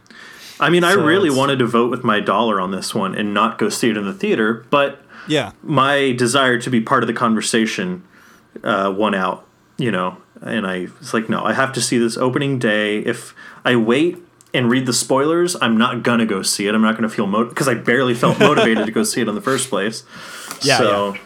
I 0.61 0.71
mean, 0.71 0.85
I 0.85 0.93
really 0.93 1.27
it's- 1.29 1.37
wanted 1.39 1.59
to 1.59 1.67
vote 1.67 1.91
with 1.91 2.05
my 2.05 2.21
dollar 2.21 2.61
on 2.61 2.71
this 2.71 2.95
one 2.95 3.15
and 3.15 3.35
not 3.35 3.59
go 3.59 3.69
see 3.69 3.91
it 3.91 3.97
in 3.97 4.05
the 4.05 4.15
theater, 4.15 4.65
but 4.71 5.03
yeah, 5.29 5.53
my 5.63 6.13
desire 6.13 6.59
to 6.61 6.71
be 6.71 6.81
part 6.81 7.03
of 7.03 7.07
the 7.09 7.13
conversation 7.13 8.05
uh, 8.65 8.93
won 8.97 9.15
out, 9.15 9.47
you 9.77 9.91
know. 9.91 10.17
And 10.43 10.67
I 10.67 10.89
was 10.99 11.15
like, 11.15 11.29
no, 11.29 11.45
I 11.45 11.53
have 11.53 11.73
to 11.75 11.81
see 11.81 11.99
this 11.99 12.17
opening 12.17 12.59
day. 12.59 12.99
If 12.99 13.35
I 13.65 13.77
wait 13.77 14.19
and 14.53 14.69
read 14.71 14.87
the 14.87 14.93
spoilers, 14.93 15.57
I'm 15.63 15.79
not 15.79 16.03
gonna 16.03 16.27
go 16.27 16.43
see 16.43 16.67
it. 16.67 16.75
I'm 16.75 16.83
not 16.83 16.97
gonna 16.97 17.09
feel 17.09 17.27
mo 17.27 17.45
because 17.45 17.69
I 17.69 17.75
barely 17.75 18.15
felt 18.15 18.39
motivated 18.41 18.85
to 18.87 18.93
go 18.93 19.05
see 19.05 19.21
it 19.21 19.29
in 19.29 19.35
the 19.35 19.41
first 19.41 19.71
place. 19.71 20.05
Yeah, 20.63 20.79
So 20.79 21.17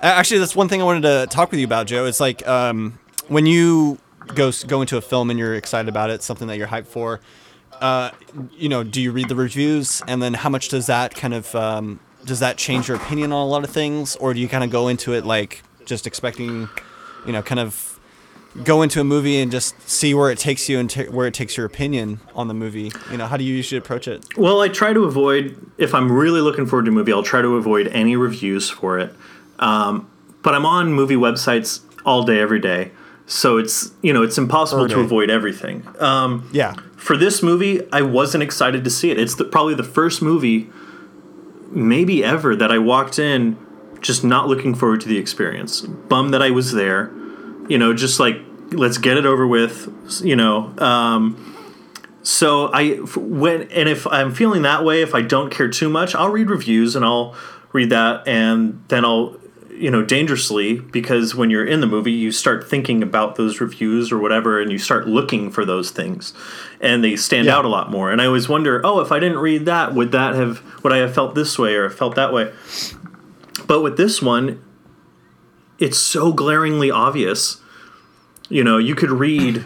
A- 0.00 0.04
actually, 0.06 0.40
that's 0.40 0.56
one 0.56 0.68
thing 0.68 0.80
I 0.80 0.84
wanted 0.84 1.02
to 1.02 1.26
talk 1.30 1.50
with 1.50 1.60
you 1.60 1.66
about, 1.66 1.86
Joe. 1.86 2.06
It's 2.06 2.20
like 2.20 2.46
um, 2.48 2.98
when 3.28 3.46
you 3.46 3.98
go 4.34 4.50
go 4.66 4.80
into 4.80 4.96
a 4.96 5.00
film 5.00 5.30
and 5.30 5.38
you're 5.38 5.54
excited 5.54 5.88
about 5.88 6.10
it, 6.10 6.22
something 6.22 6.48
that 6.48 6.56
you're 6.56 6.68
hyped 6.68 6.86
for. 6.86 7.20
Uh, 7.80 8.10
you 8.52 8.68
know, 8.68 8.84
do 8.84 9.00
you 9.02 9.10
read 9.12 9.28
the 9.28 9.34
reviews, 9.36 10.02
and 10.06 10.22
then 10.22 10.34
how 10.34 10.48
much 10.48 10.68
does 10.68 10.86
that 10.86 11.14
kind 11.14 11.34
of 11.34 11.54
um, 11.54 12.00
does 12.24 12.40
that 12.40 12.56
change 12.56 12.88
your 12.88 12.96
opinion 12.96 13.32
on 13.32 13.42
a 13.42 13.48
lot 13.48 13.64
of 13.64 13.70
things, 13.70 14.16
or 14.16 14.32
do 14.34 14.40
you 14.40 14.48
kind 14.48 14.64
of 14.64 14.70
go 14.70 14.88
into 14.88 15.12
it 15.14 15.24
like 15.26 15.62
just 15.84 16.06
expecting, 16.06 16.68
you 17.26 17.32
know, 17.32 17.42
kind 17.42 17.58
of 17.60 17.91
go 18.64 18.82
into 18.82 19.00
a 19.00 19.04
movie 19.04 19.40
and 19.40 19.50
just 19.50 19.80
see 19.88 20.14
where 20.14 20.30
it 20.30 20.38
takes 20.38 20.68
you 20.68 20.78
and 20.78 20.90
ta 20.90 21.02
where 21.04 21.26
it 21.26 21.34
takes 21.34 21.56
your 21.56 21.66
opinion 21.66 22.20
on 22.34 22.48
the 22.48 22.54
movie? 22.54 22.92
You 23.10 23.16
know, 23.16 23.26
how 23.26 23.36
do 23.36 23.44
you 23.44 23.54
usually 23.54 23.78
approach 23.78 24.06
it? 24.08 24.24
Well, 24.36 24.60
I 24.60 24.68
try 24.68 24.92
to 24.92 25.04
avoid 25.04 25.56
if 25.78 25.94
I'm 25.94 26.10
really 26.10 26.40
looking 26.40 26.66
forward 26.66 26.84
to 26.86 26.90
a 26.90 26.94
movie, 26.94 27.12
I'll 27.12 27.22
try 27.22 27.42
to 27.42 27.56
avoid 27.56 27.88
any 27.88 28.16
reviews 28.16 28.68
for 28.70 28.98
it. 28.98 29.14
Um, 29.58 30.10
but 30.42 30.54
I'm 30.54 30.66
on 30.66 30.92
movie 30.92 31.14
websites 31.16 31.80
all 32.04 32.24
day, 32.24 32.40
every 32.40 32.58
day, 32.58 32.90
so 33.26 33.58
it's 33.58 33.92
you 34.02 34.12
know 34.12 34.22
it's 34.22 34.38
impossible 34.38 34.88
to 34.88 35.00
avoid 35.00 35.30
everything. 35.30 35.86
Um, 36.00 36.48
Yeah, 36.52 36.74
for 36.96 37.16
this 37.16 37.42
movie, 37.42 37.80
I 37.92 38.02
wasn't 38.02 38.42
excited 38.42 38.84
to 38.84 38.90
see 38.90 39.10
it. 39.10 39.18
It's 39.18 39.36
the, 39.36 39.44
probably 39.44 39.74
the 39.74 39.84
first 39.84 40.20
movie, 40.20 40.68
maybe 41.70 42.24
ever, 42.24 42.54
that 42.56 42.70
I 42.72 42.78
walked 42.78 43.18
in 43.18 43.56
just 44.00 44.24
not 44.24 44.48
looking 44.48 44.74
forward 44.74 45.00
to 45.02 45.08
the 45.08 45.16
experience. 45.18 45.80
Bummed 45.80 46.34
that 46.34 46.42
I 46.42 46.50
was 46.50 46.72
there. 46.72 47.12
You 47.72 47.78
know, 47.78 47.94
just 47.94 48.20
like 48.20 48.36
let's 48.72 48.98
get 48.98 49.16
it 49.16 49.24
over 49.24 49.46
with. 49.46 50.20
You 50.22 50.36
know. 50.36 50.74
Um, 50.76 51.22
so 52.22 52.70
I 52.70 52.96
when 53.16 53.62
and 53.70 53.88
if 53.88 54.06
I'm 54.06 54.34
feeling 54.34 54.60
that 54.62 54.84
way, 54.84 55.00
if 55.00 55.14
I 55.14 55.22
don't 55.22 55.50
care 55.50 55.68
too 55.70 55.88
much, 55.88 56.14
I'll 56.14 56.28
read 56.28 56.50
reviews 56.50 56.94
and 56.94 57.02
I'll 57.02 57.34
read 57.72 57.88
that, 57.88 58.28
and 58.28 58.84
then 58.88 59.06
I'll 59.06 59.38
you 59.70 59.90
know 59.90 60.02
dangerously 60.04 60.80
because 60.80 61.34
when 61.34 61.48
you're 61.48 61.64
in 61.64 61.80
the 61.80 61.86
movie 61.86 62.12
you 62.12 62.30
start 62.30 62.68
thinking 62.68 63.02
about 63.02 63.36
those 63.36 63.58
reviews 63.58 64.12
or 64.12 64.18
whatever 64.18 64.60
and 64.60 64.70
you 64.70 64.76
start 64.78 65.08
looking 65.08 65.50
for 65.50 65.64
those 65.64 65.90
things 65.90 66.34
and 66.78 67.02
they 67.02 67.16
stand 67.16 67.46
Yeah. 67.46 67.56
out 67.56 67.64
a 67.64 67.68
lot 67.68 67.90
more 67.90 68.12
and 68.12 68.20
i 68.20 68.26
always 68.26 68.50
wonder 68.50 68.82
oh 68.84 69.00
if 69.00 69.10
i 69.10 69.18
didn't 69.18 69.38
read 69.38 69.64
that 69.64 69.94
would 69.94 70.12
that 70.12 70.34
have 70.34 70.62
would 70.84 70.92
i 70.92 70.98
have 70.98 71.14
felt 71.14 71.34
this 71.34 71.58
way 71.58 71.74
or 71.74 71.88
felt 71.88 72.16
that 72.16 72.34
way 72.34 72.52
but 73.66 73.80
with 73.80 73.96
this 73.96 74.20
one 74.20 74.62
it's 75.78 75.96
so 75.98 76.32
glaringly 76.34 76.90
obvious 76.90 77.61
you 78.48 78.64
know 78.64 78.78
you 78.78 78.94
could 78.94 79.10
read 79.10 79.64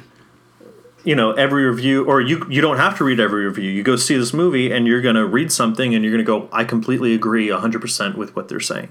you 1.04 1.14
know 1.14 1.32
every 1.32 1.64
review 1.64 2.04
or 2.04 2.20
you 2.20 2.44
you 2.50 2.60
don't 2.60 2.78
have 2.78 2.96
to 2.98 3.04
read 3.04 3.20
every 3.20 3.44
review. 3.46 3.70
You 3.70 3.82
go 3.82 3.96
see 3.96 4.16
this 4.16 4.32
movie 4.32 4.72
and 4.72 4.86
you're 4.86 5.00
going 5.00 5.14
to 5.14 5.26
read 5.26 5.52
something 5.52 5.94
and 5.94 6.04
you're 6.04 6.12
going 6.12 6.24
to 6.24 6.26
go 6.26 6.48
i 6.52 6.64
completely 6.64 7.14
agree 7.14 7.48
100% 7.48 8.16
with 8.16 8.34
what 8.34 8.48
they're 8.48 8.60
saying. 8.60 8.88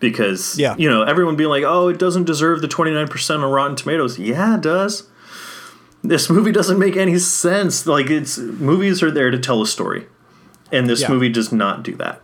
Because 0.00 0.58
Yeah. 0.58 0.74
you 0.78 0.88
know 0.88 1.02
everyone 1.02 1.36
being 1.36 1.50
like 1.50 1.64
oh 1.64 1.88
it 1.88 1.98
doesn't 1.98 2.24
deserve 2.24 2.60
the 2.62 2.68
29% 2.68 3.42
on 3.44 3.50
rotten 3.50 3.76
tomatoes. 3.76 4.18
Yeah 4.18 4.54
it 4.56 4.62
does. 4.62 5.08
This 6.02 6.30
movie 6.30 6.52
doesn't 6.52 6.78
make 6.78 6.96
any 6.96 7.18
sense. 7.18 7.86
Like 7.86 8.08
it's 8.08 8.38
movies 8.38 9.02
are 9.02 9.10
there 9.10 9.30
to 9.30 9.38
tell 9.38 9.60
a 9.62 9.66
story. 9.66 10.06
And 10.72 10.88
this 10.88 11.02
Yeah. 11.02 11.08
movie 11.10 11.28
does 11.28 11.52
not 11.52 11.82
do 11.82 11.94
that. 11.96 12.22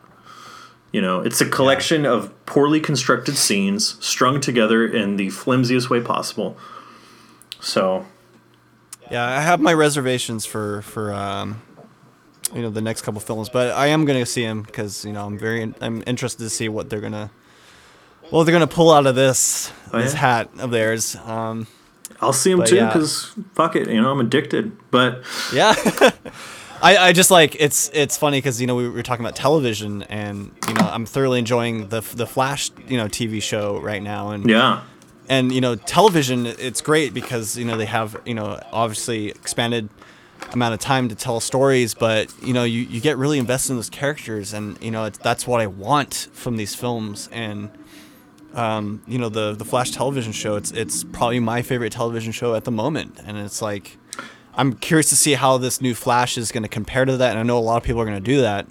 You 0.92 1.02
know, 1.02 1.20
it's 1.20 1.40
a 1.40 1.46
collection 1.46 2.06
of 2.06 2.30
poorly 2.46 2.78
constructed 2.78 3.36
scenes 3.36 3.96
strung 4.00 4.40
together 4.40 4.86
in 4.86 5.16
the 5.16 5.28
flimsiest 5.30 5.90
way 5.90 6.00
possible. 6.00 6.56
So, 7.64 8.04
Yeah, 9.10 9.24
I 9.24 9.40
have 9.40 9.60
my 9.60 9.72
reservations 9.74 10.44
for 10.46 10.82
for 10.82 11.12
um, 11.12 11.62
you 12.54 12.62
know 12.62 12.70
the 12.70 12.80
next 12.82 13.02
couple 13.02 13.20
films, 13.20 13.48
but 13.48 13.72
I 13.74 13.86
am 13.88 14.04
gonna 14.04 14.26
see 14.26 14.42
them 14.44 14.62
because 14.62 15.04
you 15.04 15.12
know 15.12 15.24
I'm 15.26 15.38
very 15.38 15.72
I'm 15.80 16.02
interested 16.06 16.42
to 16.44 16.50
see 16.50 16.68
what 16.68 16.90
they're 16.90 17.00
gonna 17.00 17.30
well 18.30 18.44
they're 18.44 18.52
gonna 18.52 18.66
pull 18.66 18.90
out 18.92 19.06
of 19.06 19.14
this 19.14 19.72
Oh, 19.92 19.98
this 20.00 20.12
yeah? 20.12 20.18
hat 20.20 20.50
of 20.58 20.70
theirs. 20.70 21.16
Um, 21.24 21.66
I'll 22.20 22.32
see 22.32 22.50
them 22.50 22.60
But 22.60 22.68
too 22.68 22.76
yeah. 22.76 22.86
because 22.86 23.34
fuck 23.54 23.76
it, 23.76 23.88
you 23.88 24.00
know, 24.00 24.10
I'm 24.10 24.20
addicted. 24.20 24.72
But 24.90 25.22
yeah. 25.52 25.74
I, 26.82 26.96
I 26.98 27.12
just 27.12 27.30
like 27.30 27.56
it's 27.58 27.90
it's 27.94 28.18
funny 28.18 28.38
because 28.38 28.60
you 28.60 28.66
know 28.66 28.74
we 28.76 28.88
were 28.90 29.02
talking 29.02 29.24
about 29.24 29.36
television 29.36 30.02
and 30.04 30.50
you 30.68 30.74
know 30.74 30.86
I'm 30.86 31.06
thoroughly 31.06 31.38
enjoying 31.38 31.88
the 31.88 32.00
the 32.14 32.26
Flash 32.26 32.70
you 32.88 32.98
know 32.98 33.06
TV 33.06 33.40
show 33.40 33.78
right 33.80 34.02
now 34.02 34.30
and 34.30 34.44
yeah, 34.48 34.82
and 35.28 35.52
you 35.52 35.60
know 35.60 35.74
television 35.74 36.46
it's 36.46 36.80
great 36.80 37.14
because 37.14 37.56
you 37.56 37.64
know 37.64 37.76
they 37.76 37.86
have 37.86 38.20
you 38.24 38.34
know 38.34 38.60
obviously 38.72 39.30
expanded 39.30 39.88
amount 40.52 40.74
of 40.74 40.80
time 40.80 41.08
to 41.08 41.14
tell 41.14 41.40
stories 41.40 41.94
but 41.94 42.32
you 42.42 42.52
know 42.52 42.64
you, 42.64 42.82
you 42.82 43.00
get 43.00 43.16
really 43.16 43.38
invested 43.38 43.72
in 43.72 43.76
those 43.76 43.90
characters 43.90 44.52
and 44.52 44.80
you 44.82 44.90
know 44.90 45.04
it's, 45.04 45.18
that's 45.18 45.46
what 45.46 45.60
i 45.60 45.66
want 45.66 46.28
from 46.32 46.56
these 46.56 46.74
films. 46.74 47.28
And 47.32 47.70
um, 48.54 49.02
you 49.08 49.18
know 49.18 49.28
the 49.28 49.52
the 49.52 49.64
flash 49.64 49.90
television 49.90 50.32
show 50.32 50.54
it's 50.56 50.70
it's 50.70 51.02
probably 51.02 51.40
my 51.40 51.62
favorite 51.62 51.92
television 51.92 52.30
show 52.30 52.54
at 52.54 52.64
the 52.64 52.70
moment. 52.70 53.20
And 53.24 53.38
it's 53.38 53.62
like 53.62 53.98
i'm 54.56 54.74
curious 54.74 55.08
to 55.08 55.16
see 55.16 55.32
how 55.32 55.58
this 55.58 55.80
new 55.80 55.94
flash 55.94 56.38
is 56.38 56.52
going 56.52 56.62
to 56.62 56.68
compare 56.68 57.04
to 57.04 57.16
that 57.16 57.30
and 57.30 57.40
i 57.40 57.42
know 57.42 57.58
a 57.58 57.60
lot 57.60 57.76
of 57.76 57.82
people 57.82 58.00
are 58.00 58.04
going 58.04 58.22
to 58.22 58.30
do 58.30 58.42
that. 58.42 58.68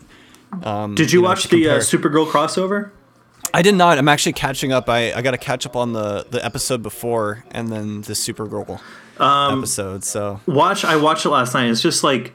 Um, 0.62 0.94
did 0.96 1.12
you, 1.12 1.22
know, 1.22 1.30
watch 1.30 1.50
the 1.50 1.68
uh, 1.68 1.78
Supergirl 1.80 2.28
crossover? 2.28 2.92
I 3.54 3.62
did 3.62 3.76
not. 3.76 3.98
I'm 3.98 4.08
actually 4.08 4.34
catching 4.34 4.72
up. 4.72 4.90
I, 4.90 5.14
I 5.14 5.22
got 5.22 5.32
to 5.32 5.38
catch 5.38 5.66
up 5.66 5.76
on 5.76 5.94
the, 5.94 6.26
the 6.30 6.44
episode 6.44 6.82
before 6.82 7.44
and 7.52 7.70
then 7.72 8.02
the 8.02 8.14
Supergirl 8.14 8.80
Um, 9.20 9.60
episode. 9.60 10.04
So 10.04 10.40
Watch, 10.48 10.84
I 10.84 10.96
watched 10.96 11.26
it 11.26 11.30
last 11.30 11.54
night. 11.54 11.70
It's 11.70 11.82
just 11.82 12.04
like 12.04 12.34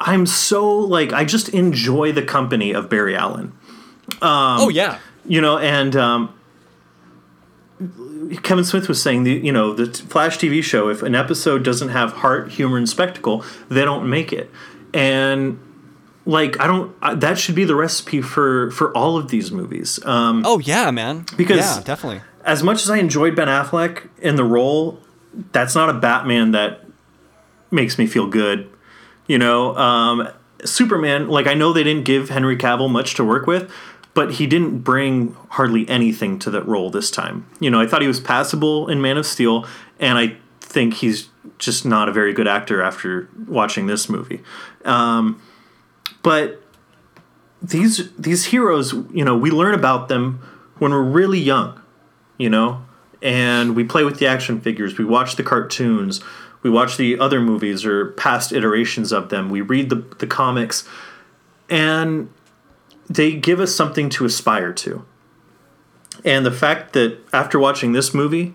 I'm 0.00 0.26
so 0.26 0.78
like 0.78 1.12
I 1.12 1.24
just 1.24 1.48
enjoy 1.48 2.12
the 2.12 2.22
company 2.22 2.72
of 2.72 2.88
Barry 2.88 3.16
Allen. 3.16 3.52
oh 4.22 4.68
yeah, 4.68 5.00
you 5.26 5.40
know, 5.40 5.58
and 5.58 5.96
um, 5.96 6.32
Kevin 8.42 8.64
Smith 8.64 8.88
was 8.88 9.02
saying 9.02 9.24
the 9.24 9.32
you 9.32 9.50
know 9.52 9.72
the 9.74 9.92
Flash 9.92 10.38
TV 10.38 10.62
show. 10.62 10.88
If 10.88 11.02
an 11.02 11.14
episode 11.16 11.64
doesn't 11.64 11.88
have 11.88 12.12
heart, 12.12 12.52
humor, 12.52 12.76
and 12.76 12.88
spectacle, 12.88 13.44
they 13.68 13.84
don't 13.84 14.08
make 14.08 14.32
it. 14.32 14.50
And 14.94 15.58
like 16.28 16.60
I 16.60 16.66
don't, 16.66 16.94
I, 17.00 17.14
that 17.14 17.38
should 17.38 17.54
be 17.54 17.64
the 17.64 17.74
recipe 17.74 18.20
for 18.20 18.70
for 18.72 18.94
all 18.96 19.16
of 19.16 19.28
these 19.28 19.50
movies. 19.50 19.98
Um, 20.04 20.42
oh 20.44 20.58
yeah, 20.58 20.90
man. 20.90 21.24
Because- 21.36 21.58
yeah, 21.58 21.82
definitely. 21.82 22.20
as 22.44 22.62
much 22.62 22.82
as 22.82 22.90
I 22.90 22.98
enjoyed 22.98 23.34
Ben 23.34 23.48
Affleck 23.48 24.08
in 24.18 24.36
the 24.36 24.44
role, 24.44 25.00
that's 25.52 25.74
not 25.74 25.88
a 25.88 25.94
Batman 25.94 26.52
that 26.52 26.84
makes 27.70 27.96
me 27.98 28.06
feel 28.06 28.26
good. 28.26 28.68
You 29.26 29.38
know, 29.38 29.74
um, 29.76 30.28
Superman, 30.64 31.28
like 31.28 31.46
I 31.46 31.54
know 31.54 31.72
they 31.72 31.82
didn't 31.84 32.04
give 32.04 32.28
Henry 32.28 32.56
Cavill 32.56 32.90
much 32.90 33.14
to 33.14 33.24
work 33.24 33.46
with, 33.46 33.70
but 34.14 34.32
he 34.34 34.46
didn't 34.46 34.80
bring 34.80 35.34
hardly 35.50 35.88
anything 35.88 36.38
to 36.40 36.50
that 36.50 36.66
role 36.66 36.90
this 36.90 37.10
time. 37.10 37.46
You 37.60 37.70
know, 37.70 37.80
I 37.80 37.86
thought 37.86 38.02
he 38.02 38.08
was 38.08 38.20
passable 38.20 38.88
in 38.88 39.00
Man 39.00 39.16
of 39.16 39.24
Steel, 39.26 39.66
and 39.98 40.18
I 40.18 40.36
think 40.60 40.94
he's 40.94 41.28
just 41.58 41.86
not 41.86 42.08
a 42.08 42.12
very 42.12 42.32
good 42.34 42.46
actor 42.48 42.82
after 42.82 43.28
watching 43.46 43.86
this 43.86 44.08
movie. 44.08 44.40
Um, 44.84 45.40
but 46.22 46.62
these 47.62 48.12
these 48.16 48.46
heroes, 48.46 48.92
you 48.92 49.24
know, 49.24 49.36
we 49.36 49.50
learn 49.50 49.74
about 49.74 50.08
them 50.08 50.40
when 50.78 50.92
we're 50.92 51.02
really 51.02 51.38
young 51.38 51.80
you 52.38 52.48
know? 52.48 52.84
And 53.20 53.74
we 53.74 53.82
play 53.82 54.04
with 54.04 54.20
the 54.20 54.26
action 54.26 54.60
figures 54.60 54.96
we 54.96 55.04
watch 55.04 55.36
the 55.36 55.42
cartoons 55.42 56.20
we 56.62 56.70
watch 56.70 56.96
the 56.96 57.18
other 57.18 57.40
movies 57.40 57.84
or 57.84 58.12
past 58.12 58.52
iterations 58.52 59.12
of 59.12 59.28
them 59.28 59.50
we 59.50 59.60
read 59.60 59.90
the, 59.90 59.96
the 60.18 60.26
comics. 60.26 60.88
And 61.68 62.30
they 63.10 63.32
give 63.32 63.60
us 63.60 63.74
something 63.74 64.08
to 64.10 64.24
aspire 64.24 64.72
to. 64.74 65.04
And 66.24 66.46
the 66.46 66.52
fact 66.52 66.92
that 66.92 67.18
after 67.32 67.58
watching 67.58 67.92
this 67.92 68.14
movie 68.14 68.54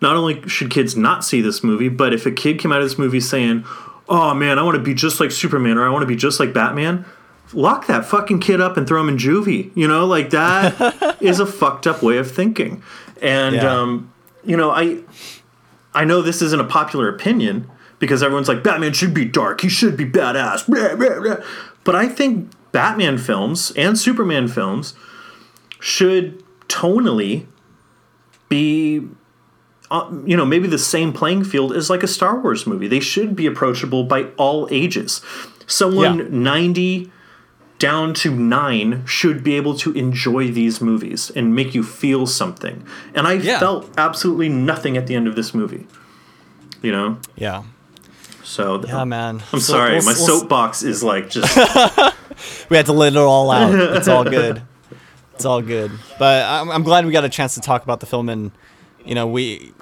not 0.00 0.14
only 0.14 0.46
should 0.48 0.70
kids 0.70 0.94
not 0.94 1.24
see 1.24 1.40
this 1.40 1.64
movie 1.64 1.88
but 1.88 2.12
if 2.12 2.26
a 2.26 2.30
kid 2.30 2.58
came 2.58 2.70
out 2.70 2.82
of 2.82 2.88
this 2.88 2.98
movie 2.98 3.20
saying 3.20 3.64
oh 4.08 4.34
man 4.34 4.58
i 4.58 4.62
want 4.62 4.76
to 4.76 4.82
be 4.82 4.94
just 4.94 5.20
like 5.20 5.30
superman 5.30 5.76
or 5.78 5.86
i 5.86 5.90
want 5.90 6.02
to 6.02 6.06
be 6.06 6.16
just 6.16 6.40
like 6.40 6.52
batman 6.52 7.04
lock 7.52 7.86
that 7.86 8.04
fucking 8.04 8.38
kid 8.40 8.60
up 8.60 8.76
and 8.76 8.86
throw 8.86 9.00
him 9.00 9.08
in 9.08 9.16
juvie 9.16 9.70
you 9.74 9.86
know 9.88 10.04
like 10.06 10.30
that 10.30 11.16
is 11.20 11.40
a 11.40 11.46
fucked 11.46 11.86
up 11.86 12.02
way 12.02 12.18
of 12.18 12.30
thinking 12.30 12.82
and 13.22 13.56
Yeah. 13.56 13.80
um, 13.80 14.12
you 14.44 14.56
know 14.56 14.70
i 14.70 14.98
i 15.94 16.04
know 16.04 16.22
this 16.22 16.42
isn't 16.42 16.60
a 16.60 16.64
popular 16.64 17.08
opinion 17.08 17.70
because 17.98 18.22
everyone's 18.22 18.48
like 18.48 18.62
batman 18.62 18.92
should 18.92 19.14
be 19.14 19.24
dark 19.24 19.60
he 19.62 19.68
should 19.68 19.96
be 19.96 20.04
badass 20.04 20.66
blah, 20.66 20.94
blah, 20.94 21.20
blah. 21.20 21.36
but 21.84 21.94
i 21.94 22.06
think 22.08 22.50
batman 22.72 23.16
films 23.18 23.72
and 23.76 23.98
superman 23.98 24.46
films 24.48 24.94
should 25.80 26.42
tonally 26.68 27.46
be 28.48 29.02
uh, 29.90 30.10
you 30.24 30.36
know 30.36 30.44
maybe 30.44 30.66
the 30.68 30.78
same 30.78 31.12
playing 31.12 31.44
field 31.44 31.72
as 31.72 31.88
like 31.90 32.02
a 32.02 32.06
star 32.08 32.38
wars 32.40 32.66
movie 32.66 32.86
they 32.88 33.00
should 33.00 33.34
be 33.34 33.46
approachable 33.46 34.04
by 34.04 34.24
all 34.36 34.68
ages 34.70 35.20
someone 35.66 36.18
Yeah. 36.18 36.24
90 36.30 37.12
down 37.78 38.12
to 38.14 38.30
9 38.34 39.04
should 39.06 39.44
be 39.44 39.54
able 39.54 39.76
to 39.78 39.92
enjoy 39.92 40.50
these 40.50 40.80
movies 40.80 41.30
and 41.36 41.54
make 41.54 41.74
you 41.74 41.82
feel 41.84 42.26
something 42.26 42.84
and 43.14 43.26
i 43.26 43.34
Yeah. 43.34 43.58
felt 43.60 43.88
absolutely 43.96 44.48
nothing 44.48 44.96
at 44.96 45.06
the 45.06 45.14
end 45.14 45.26
of 45.28 45.36
this 45.36 45.54
movie 45.54 45.86
you 46.82 46.92
know 46.92 47.18
Yeah. 47.36 47.62
so 48.42 48.82
Yeah, 48.86 49.04
man. 49.04 49.42
i'm 49.52 49.60
So 49.60 49.72
sorry 49.72 49.92
we'll- 49.94 50.04
my 50.04 50.12
we'll- 50.12 50.26
soapbox 50.40 50.82
is 50.82 51.02
like 51.02 51.30
just 51.30 51.56
We 52.70 52.76
had 52.76 52.86
to 52.86 52.92
let 52.92 53.14
it 53.14 53.18
all 53.18 53.50
out. 53.50 53.74
It's 53.96 54.06
all 54.06 54.22
good. 54.38 54.62
It's 55.34 55.44
all 55.44 55.60
good. 55.60 55.90
But 56.20 56.44
I'm, 56.44 56.70
I'm 56.70 56.82
glad 56.84 57.04
we 57.04 57.10
got 57.10 57.24
a 57.24 57.28
chance 57.28 57.54
to 57.56 57.60
talk 57.60 57.82
about 57.82 57.98
the 57.98 58.06
film 58.06 58.28
and, 58.28 58.52
you 59.04 59.16
know, 59.16 59.26
we, 59.26 59.72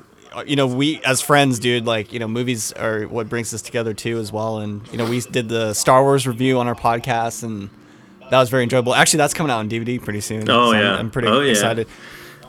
you 0.46 0.56
know, 0.56 0.66
we 0.66 1.00
as 1.04 1.20
friends, 1.20 1.58
dude, 1.58 1.86
like, 1.86 2.12
you 2.12 2.18
know, 2.18 2.28
movies 2.28 2.72
are 2.72 3.02
what 3.04 3.28
brings 3.28 3.54
us 3.54 3.62
together 3.62 3.94
too 3.94 4.18
as 4.18 4.32
well. 4.32 4.58
And, 4.58 4.86
you 4.92 4.98
know, 4.98 5.08
we 5.08 5.20
did 5.20 5.48
the 5.48 5.72
Star 5.74 6.02
Wars 6.02 6.26
review 6.26 6.58
on 6.58 6.68
our 6.68 6.74
podcast 6.74 7.42
and 7.42 7.70
that 8.30 8.38
was 8.38 8.50
very 8.50 8.62
enjoyable. 8.64 8.94
Actually, 8.94 9.18
that's 9.18 9.34
coming 9.34 9.50
out 9.52 9.58
on 9.60 9.68
DVD 9.70 10.02
pretty 10.02 10.20
soon. 10.20 10.48
Oh, 10.50 10.72
so 10.72 10.76
I'm- 10.76 10.84
yeah. 10.84 10.96
I'm, 10.96 11.10
pretty 11.10 11.28
Oh, 11.28 11.40
yeah. 11.40 11.52
excited. 11.52 11.86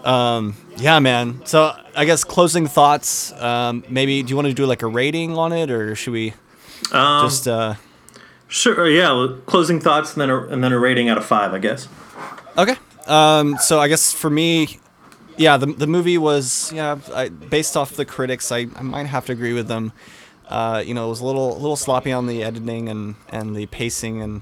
Um, 0.04 0.56
yeah, 0.78 1.00
man. 1.00 1.42
So 1.46 1.72
I 1.96 2.06
guess 2.06 2.24
closing 2.24 2.68
thoughts. 2.68 3.32
Um, 3.34 3.84
maybe 3.90 4.24
do 4.24 4.30
you 4.30 4.36
want 4.36 4.48
to 4.48 4.54
do 4.54 4.66
like 4.66 4.82
a 4.82 4.88
rating 4.88 5.38
on 5.38 5.52
it, 5.54 5.70
or 5.70 5.96
should 5.96 6.14
we 6.14 6.34
um, 6.92 7.26
just? 7.26 7.48
Uh, 7.48 7.76
sure 8.50 8.88
yeah 8.90 9.28
closing 9.46 9.78
thoughts 9.82 10.14
and 10.14 10.22
then 10.22 10.30
a, 10.30 10.42
and 10.48 10.64
then 10.64 10.72
a 10.72 10.80
rating 10.80 11.10
out 11.10 11.18
of 11.18 11.26
5 11.26 11.54
i 11.54 11.60
guess 11.60 11.90
Okay. 12.58 12.76
Um, 13.06 13.58
so 13.60 13.80
I 13.80 13.88
guess 13.90 14.14
for 14.14 14.30
me, 14.30 14.80
yeah, 15.38 15.58
the, 15.58 15.68
the 15.68 15.88
movie 15.88 16.18
was 16.18 16.72
yeah, 16.74 16.98
I, 17.14 17.30
based 17.30 17.78
off 17.78 17.92
the 17.96 18.06
critics, 18.06 18.52
I, 18.52 18.68
I 18.76 18.82
might 18.82 19.06
have 19.08 19.26
to 19.28 19.32
agree 19.32 19.54
with 19.54 19.68
them. 19.68 19.92
Uh, 20.48 20.82
you 20.86 20.94
know, 20.94 21.06
it 21.08 21.10
was 21.10 21.20
a 21.20 21.26
little 21.26 21.54
a 21.54 21.60
little 21.60 21.76
sloppy 21.76 22.12
on 22.12 22.28
the 22.28 22.44
editing 22.44 22.90
and, 22.90 23.16
and 23.30 23.56
the 23.56 23.66
pacing, 23.68 24.22
and 24.22 24.42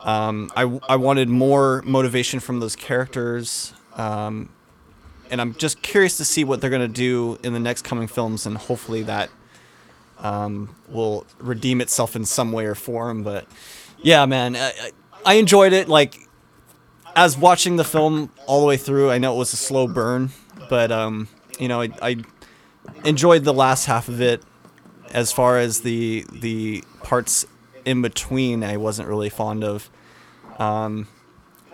um, 0.00 0.50
I, 0.56 0.62
I 0.88 0.96
wanted 0.96 1.28
more 1.28 1.82
motivation 1.86 2.40
from 2.40 2.60
those 2.60 2.76
characters. 2.76 3.72
Um, 3.96 4.50
and 5.30 5.40
I'm 5.40 5.54
just 5.54 5.82
curious 5.82 6.16
to 6.16 6.24
see 6.24 6.42
what 6.44 6.60
they're 6.60 6.70
gonna 6.70 6.88
do 6.88 7.38
in 7.42 7.52
the 7.52 7.60
next 7.60 7.82
coming 7.82 8.08
films, 8.08 8.46
and 8.46 8.56
hopefully 8.56 9.02
that 9.04 9.30
um, 10.18 10.74
will 10.88 11.26
redeem 11.38 11.80
itself 11.80 12.16
in 12.16 12.24
some 12.24 12.52
way 12.52 12.66
or 12.66 12.74
form. 12.74 13.22
But 13.22 13.46
yeah, 14.02 14.26
man, 14.26 14.56
I, 14.56 14.92
I- 15.24 15.34
enjoyed 15.34 15.72
it. 15.72 15.88
Like 15.88 16.27
as 17.18 17.36
watching 17.36 17.74
the 17.74 17.84
film 17.84 18.30
all 18.46 18.60
the 18.60 18.66
way 18.66 18.76
through, 18.76 19.10
I 19.10 19.18
know 19.18 19.34
it 19.34 19.38
was 19.38 19.52
a 19.52 19.56
slow 19.56 19.88
burn, 19.88 20.30
but 20.70 20.92
um, 20.92 21.26
you 21.58 21.66
know, 21.66 21.82
I, 21.82 21.90
I 22.00 22.16
enjoyed 23.04 23.42
the 23.42 23.52
last 23.52 23.86
half 23.86 24.08
of 24.08 24.20
it. 24.20 24.44
As 25.12 25.32
far 25.32 25.58
as 25.58 25.80
the 25.80 26.24
the 26.32 26.84
parts 27.02 27.44
in 27.84 28.02
between, 28.02 28.62
I 28.62 28.76
wasn't 28.76 29.08
really 29.08 29.30
fond 29.30 29.64
of. 29.64 29.90
Um, 30.60 31.08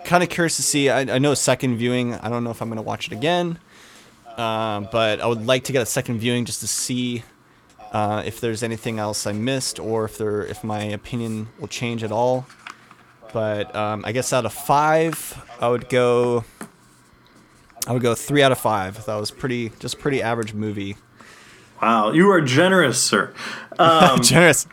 kind 0.03 0.23
of 0.23 0.29
curious 0.29 0.55
to 0.55 0.63
see. 0.63 0.89
I, 0.89 1.01
I 1.01 1.19
know 1.19 1.35
second 1.35 1.77
viewing. 1.77 2.15
I 2.15 2.29
don't 2.29 2.43
know 2.43 2.49
if 2.49 2.59
I'm 2.59 2.69
gonna 2.69 2.81
watch 2.81 3.05
it 3.05 3.13
again, 3.13 3.59
um, 4.37 4.87
but 4.91 5.21
I 5.21 5.27
would 5.27 5.45
like 5.45 5.65
to 5.65 5.71
get 5.71 5.83
a 5.83 5.85
second 5.85 6.17
viewing 6.17 6.45
just 6.45 6.61
to 6.61 6.67
see 6.67 7.23
uh, 7.91 8.23
if 8.25 8.41
there's 8.41 8.63
anything 8.63 8.97
else 8.97 9.27
I 9.27 9.33
missed 9.33 9.79
or 9.79 10.05
if 10.05 10.17
there 10.17 10.43
if 10.43 10.63
my 10.63 10.81
opinion 10.81 11.49
will 11.59 11.67
change 11.67 12.03
at 12.03 12.11
all. 12.11 12.47
But 13.33 13.75
um, 13.75 14.03
I 14.05 14.11
guess 14.11 14.31
out 14.33 14.45
of 14.45 14.53
five, 14.53 15.41
I 15.59 15.67
would 15.69 15.89
go. 15.89 16.43
I 17.87 17.93
would 17.93 18.01
go 18.01 18.15
three 18.15 18.41
out 18.41 18.51
of 18.51 18.57
five. 18.57 19.05
That 19.05 19.15
was 19.15 19.29
pretty, 19.31 19.71
just 19.79 19.99
pretty 19.99 20.21
average 20.21 20.53
movie. 20.53 20.97
wow 21.81 22.11
you 22.11 22.31
are 22.31 22.39
generous 22.41 22.99
sir 23.01 23.33
Generous. 24.21 24.65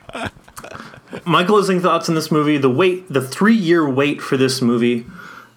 my 1.26 1.42
closing 1.44 1.80
thoughts 1.80 2.08
on 2.08 2.14
this 2.14 2.30
movie 2.30 2.56
the 2.58 2.70
wait 2.70 3.08
the 3.12 3.20
three 3.20 3.56
year 3.56 3.86
wait 3.88 4.22
for 4.22 4.36
this 4.36 4.62
movie 4.62 5.04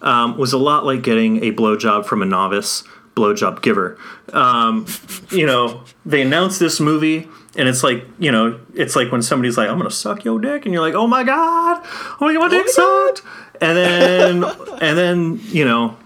um, 0.02 0.38
was 0.38 0.54
a 0.54 0.58
lot 0.58 0.86
like 0.86 1.04
getting 1.04 1.44
a 1.44 1.52
blowjob 1.52 2.06
from 2.06 2.22
a 2.22 2.26
novice 2.26 2.84
blowjob 3.16 3.62
giver. 3.62 3.98
Um, 4.34 4.86
you 5.32 5.46
know, 5.46 5.84
they 6.06 6.22
announced 6.22 6.60
this 6.60 6.80
movie, 6.82 7.30
and 7.56 7.68
it's 7.70 7.84
like, 7.84 8.06
you 8.20 8.32
know, 8.32 8.60
it's 8.74 8.96
like 8.96 9.12
when 9.12 9.22
somebody's 9.22 9.58
like, 9.58 9.70
"I'm 9.70 9.78
gonna 9.78 9.92
suck 9.92 10.26
your 10.26 10.40
dick," 10.40 10.66
and 10.66 10.74
you're 10.74 10.82
like, 10.82 10.94
"Oh 10.94 11.08
my 11.08 11.24
god, 11.24 11.82
oh 11.84 12.18
my 12.22 12.34
god, 12.34 12.40
my 12.40 12.50
dick 12.50 12.68
sucked," 12.68 13.22
and 13.62 13.78
then, 13.78 14.44
and 14.82 14.98
then, 14.98 15.40
you 15.46 15.66
know, 15.66 15.98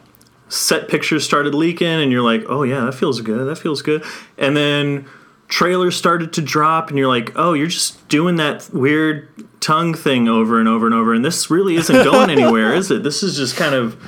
set 0.50 0.88
pictures 0.88 1.24
started 1.24 1.54
leaking, 1.54 1.88
and 1.88 2.12
you're 2.12 2.24
like, 2.24 2.46
"Oh 2.48 2.64
yeah, 2.64 2.86
that 2.86 2.94
feels 2.94 3.22
good, 3.22 3.48
that 3.48 3.58
feels 3.58 3.82
good," 3.82 4.04
and 4.38 4.56
then 4.56 5.06
trailers 5.48 5.96
started 5.96 6.34
to 6.34 6.42
drop, 6.42 6.90
and 6.90 6.98
you're 6.98 7.08
like, 7.08 7.32
"Oh, 7.36 7.54
you're 7.54 7.68
just 7.68 8.08
doing 8.08 8.38
that 8.38 8.70
weird." 8.74 9.28
tongue 9.60 9.94
thing 9.94 10.30
over 10.30 10.58
and 10.58 10.70
over 10.70 10.86
and 10.86 10.96
over 10.96 11.14
and 11.14 11.24
this 11.26 11.52
really 11.52 11.76
isn't 11.76 12.06
going 12.06 12.30
anywhere 12.40 12.74
is 12.74 12.90
it 12.90 13.04
this 13.04 13.22
is 13.22 13.36
just 13.36 13.58
kind 13.58 13.76
of 13.76 14.02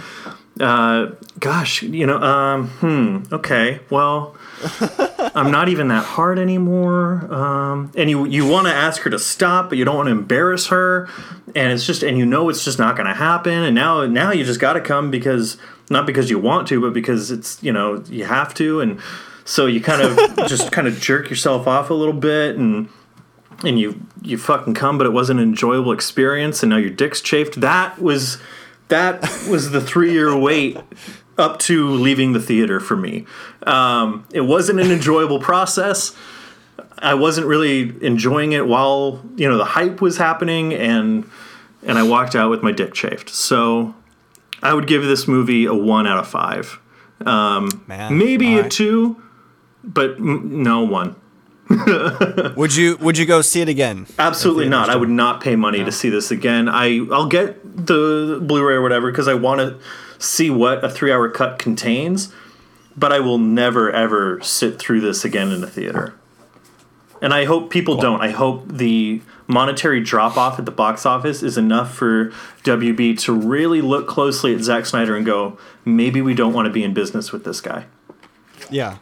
uh, 0.59 1.11
gosh, 1.39 1.81
you 1.83 2.05
know, 2.05 2.19
um, 2.21 2.67
hmm, 2.67 3.33
okay, 3.33 3.79
well, 3.89 4.35
I'm 5.35 5.51
not 5.51 5.69
even 5.69 5.87
that 5.89 6.03
hard 6.03 6.39
anymore. 6.39 7.33
Um, 7.33 7.91
and 7.95 8.09
you 8.09 8.25
you 8.25 8.47
want 8.47 8.67
to 8.67 8.73
ask 8.73 9.01
her 9.03 9.09
to 9.09 9.19
stop, 9.19 9.69
but 9.69 9.77
you 9.77 9.85
don't 9.85 9.95
want 9.95 10.07
to 10.07 10.11
embarrass 10.11 10.67
her, 10.67 11.07
and 11.55 11.71
it's 11.71 11.85
just 11.85 12.03
and 12.03 12.17
you 12.17 12.25
know 12.25 12.49
it's 12.49 12.63
just 12.63 12.79
not 12.79 12.95
going 12.95 13.07
to 13.07 13.13
happen. 13.13 13.53
And 13.53 13.75
now 13.75 14.05
now 14.05 14.31
you 14.31 14.43
just 14.43 14.59
got 14.59 14.73
to 14.73 14.81
come 14.81 15.11
because 15.11 15.57
not 15.89 16.05
because 16.05 16.29
you 16.29 16.39
want 16.39 16.67
to, 16.69 16.81
but 16.81 16.93
because 16.93 17.31
it's 17.31 17.61
you 17.63 17.71
know 17.71 18.03
you 18.09 18.25
have 18.25 18.53
to, 18.55 18.81
and 18.81 18.99
so 19.45 19.65
you 19.65 19.81
kind 19.81 20.01
of 20.01 20.35
just 20.47 20.71
kind 20.71 20.87
of 20.87 20.99
jerk 20.99 21.29
yourself 21.29 21.67
off 21.67 21.89
a 21.89 21.93
little 21.93 22.13
bit 22.13 22.57
and 22.57 22.89
and 23.63 23.79
you 23.79 24.01
you 24.21 24.37
fucking 24.37 24.73
come, 24.73 24.97
but 24.97 25.07
it 25.07 25.11
wasn't 25.11 25.39
an 25.39 25.47
enjoyable 25.47 25.91
experience, 25.91 26.63
and 26.63 26.69
now 26.69 26.77
your 26.77 26.89
dick's 26.89 27.21
chafed. 27.21 27.61
That 27.61 28.01
was 28.01 28.37
that 28.87 29.21
was 29.49 29.71
the 29.71 29.81
three 29.81 30.11
year 30.11 30.37
wait 30.37 30.77
up 31.37 31.59
to 31.59 31.89
leaving 31.89 32.33
the 32.33 32.39
theater 32.39 32.79
for 32.79 32.95
me. 32.95 33.25
Um, 33.63 34.25
it 34.33 34.41
wasn't 34.41 34.79
an 34.79 34.91
enjoyable 34.91 35.39
process. 35.39 36.15
I 36.99 37.13
wasn't 37.15 37.47
really 37.47 37.93
enjoying 38.05 38.51
it 38.51 38.67
while 38.67 39.21
you 39.35 39.49
know 39.49 39.57
the 39.57 39.65
hype 39.65 40.01
was 40.01 40.17
happening, 40.17 40.73
and 40.73 41.29
and 41.85 41.97
I 41.97 42.03
walked 42.03 42.35
out 42.35 42.49
with 42.49 42.61
my 42.61 42.71
dick 42.71 42.93
chafed. 42.93 43.29
So 43.29 43.95
I 44.61 44.73
would 44.73 44.87
give 44.87 45.03
this 45.03 45.27
movie 45.27 45.65
a 45.65 45.73
one 45.73 46.05
out 46.07 46.19
of 46.19 46.27
five. 46.27 46.79
Um, 47.25 47.83
Man, 47.87 48.17
maybe 48.17 48.53
all 48.53 48.59
a 48.59 48.61
right. 48.63 48.71
two, 48.71 49.21
but 49.83 50.11
m- 50.17 50.63
no 50.63 50.83
one. 50.83 51.15
Would 52.57 52.75
you 52.75 52.97
would 52.97 53.17
you 53.17 53.25
go 53.25 53.41
see 53.41 53.61
it 53.61 53.69
again? 53.69 54.05
Absolutely 54.19 54.67
not. 54.67 54.89
I 54.89 54.97
would 54.97 55.07
not 55.09 55.39
pay 55.41 55.55
money 55.55 55.83
to 55.85 55.91
see 55.91 56.09
this 56.09 56.29
again. 56.29 56.67
I 56.67 56.99
I'll 57.11 57.27
get 57.29 57.63
the 57.87 58.39
Blu-ray 58.43 58.73
or 58.75 58.81
whatever 58.81 59.09
because 59.09 59.29
I 59.29 59.35
want 59.35 59.59
to 59.61 59.79
see 60.21 60.49
what 60.49 60.83
a 60.83 60.89
three-hour 60.89 61.29
cut 61.29 61.59
contains, 61.59 62.33
but 62.95 63.11
I 63.11 63.19
will 63.19 63.37
never 63.37 63.91
ever 63.91 64.39
sit 64.41 64.79
through 64.79 65.01
this 65.01 65.25
again 65.25 65.51
in 65.51 65.63
a 65.63 65.67
theater. 65.67 66.13
And 67.21 67.33
I 67.33 67.45
hope 67.45 67.69
people 67.69 67.97
don't. 67.97 68.19
I 68.19 68.31
hope 68.31 68.67
the 68.67 69.21
monetary 69.47 70.01
drop 70.01 70.37
off 70.37 70.57
at 70.57 70.65
the 70.65 70.71
box 70.71 71.05
office 71.05 71.43
is 71.43 71.55
enough 71.55 71.93
for 71.93 72.31
WB 72.63 73.19
to 73.19 73.33
really 73.33 73.81
look 73.81 74.07
closely 74.07 74.55
at 74.55 74.61
Zack 74.61 74.87
Snyder 74.87 75.15
and 75.15 75.23
go, 75.25 75.57
maybe 75.85 76.21
we 76.21 76.33
don't 76.33 76.53
want 76.53 76.65
to 76.65 76.71
be 76.71 76.83
in 76.83 76.93
business 76.95 77.31
with 77.31 77.43
this 77.43 77.61
guy. 77.61 77.85
Yeah. 78.71 78.97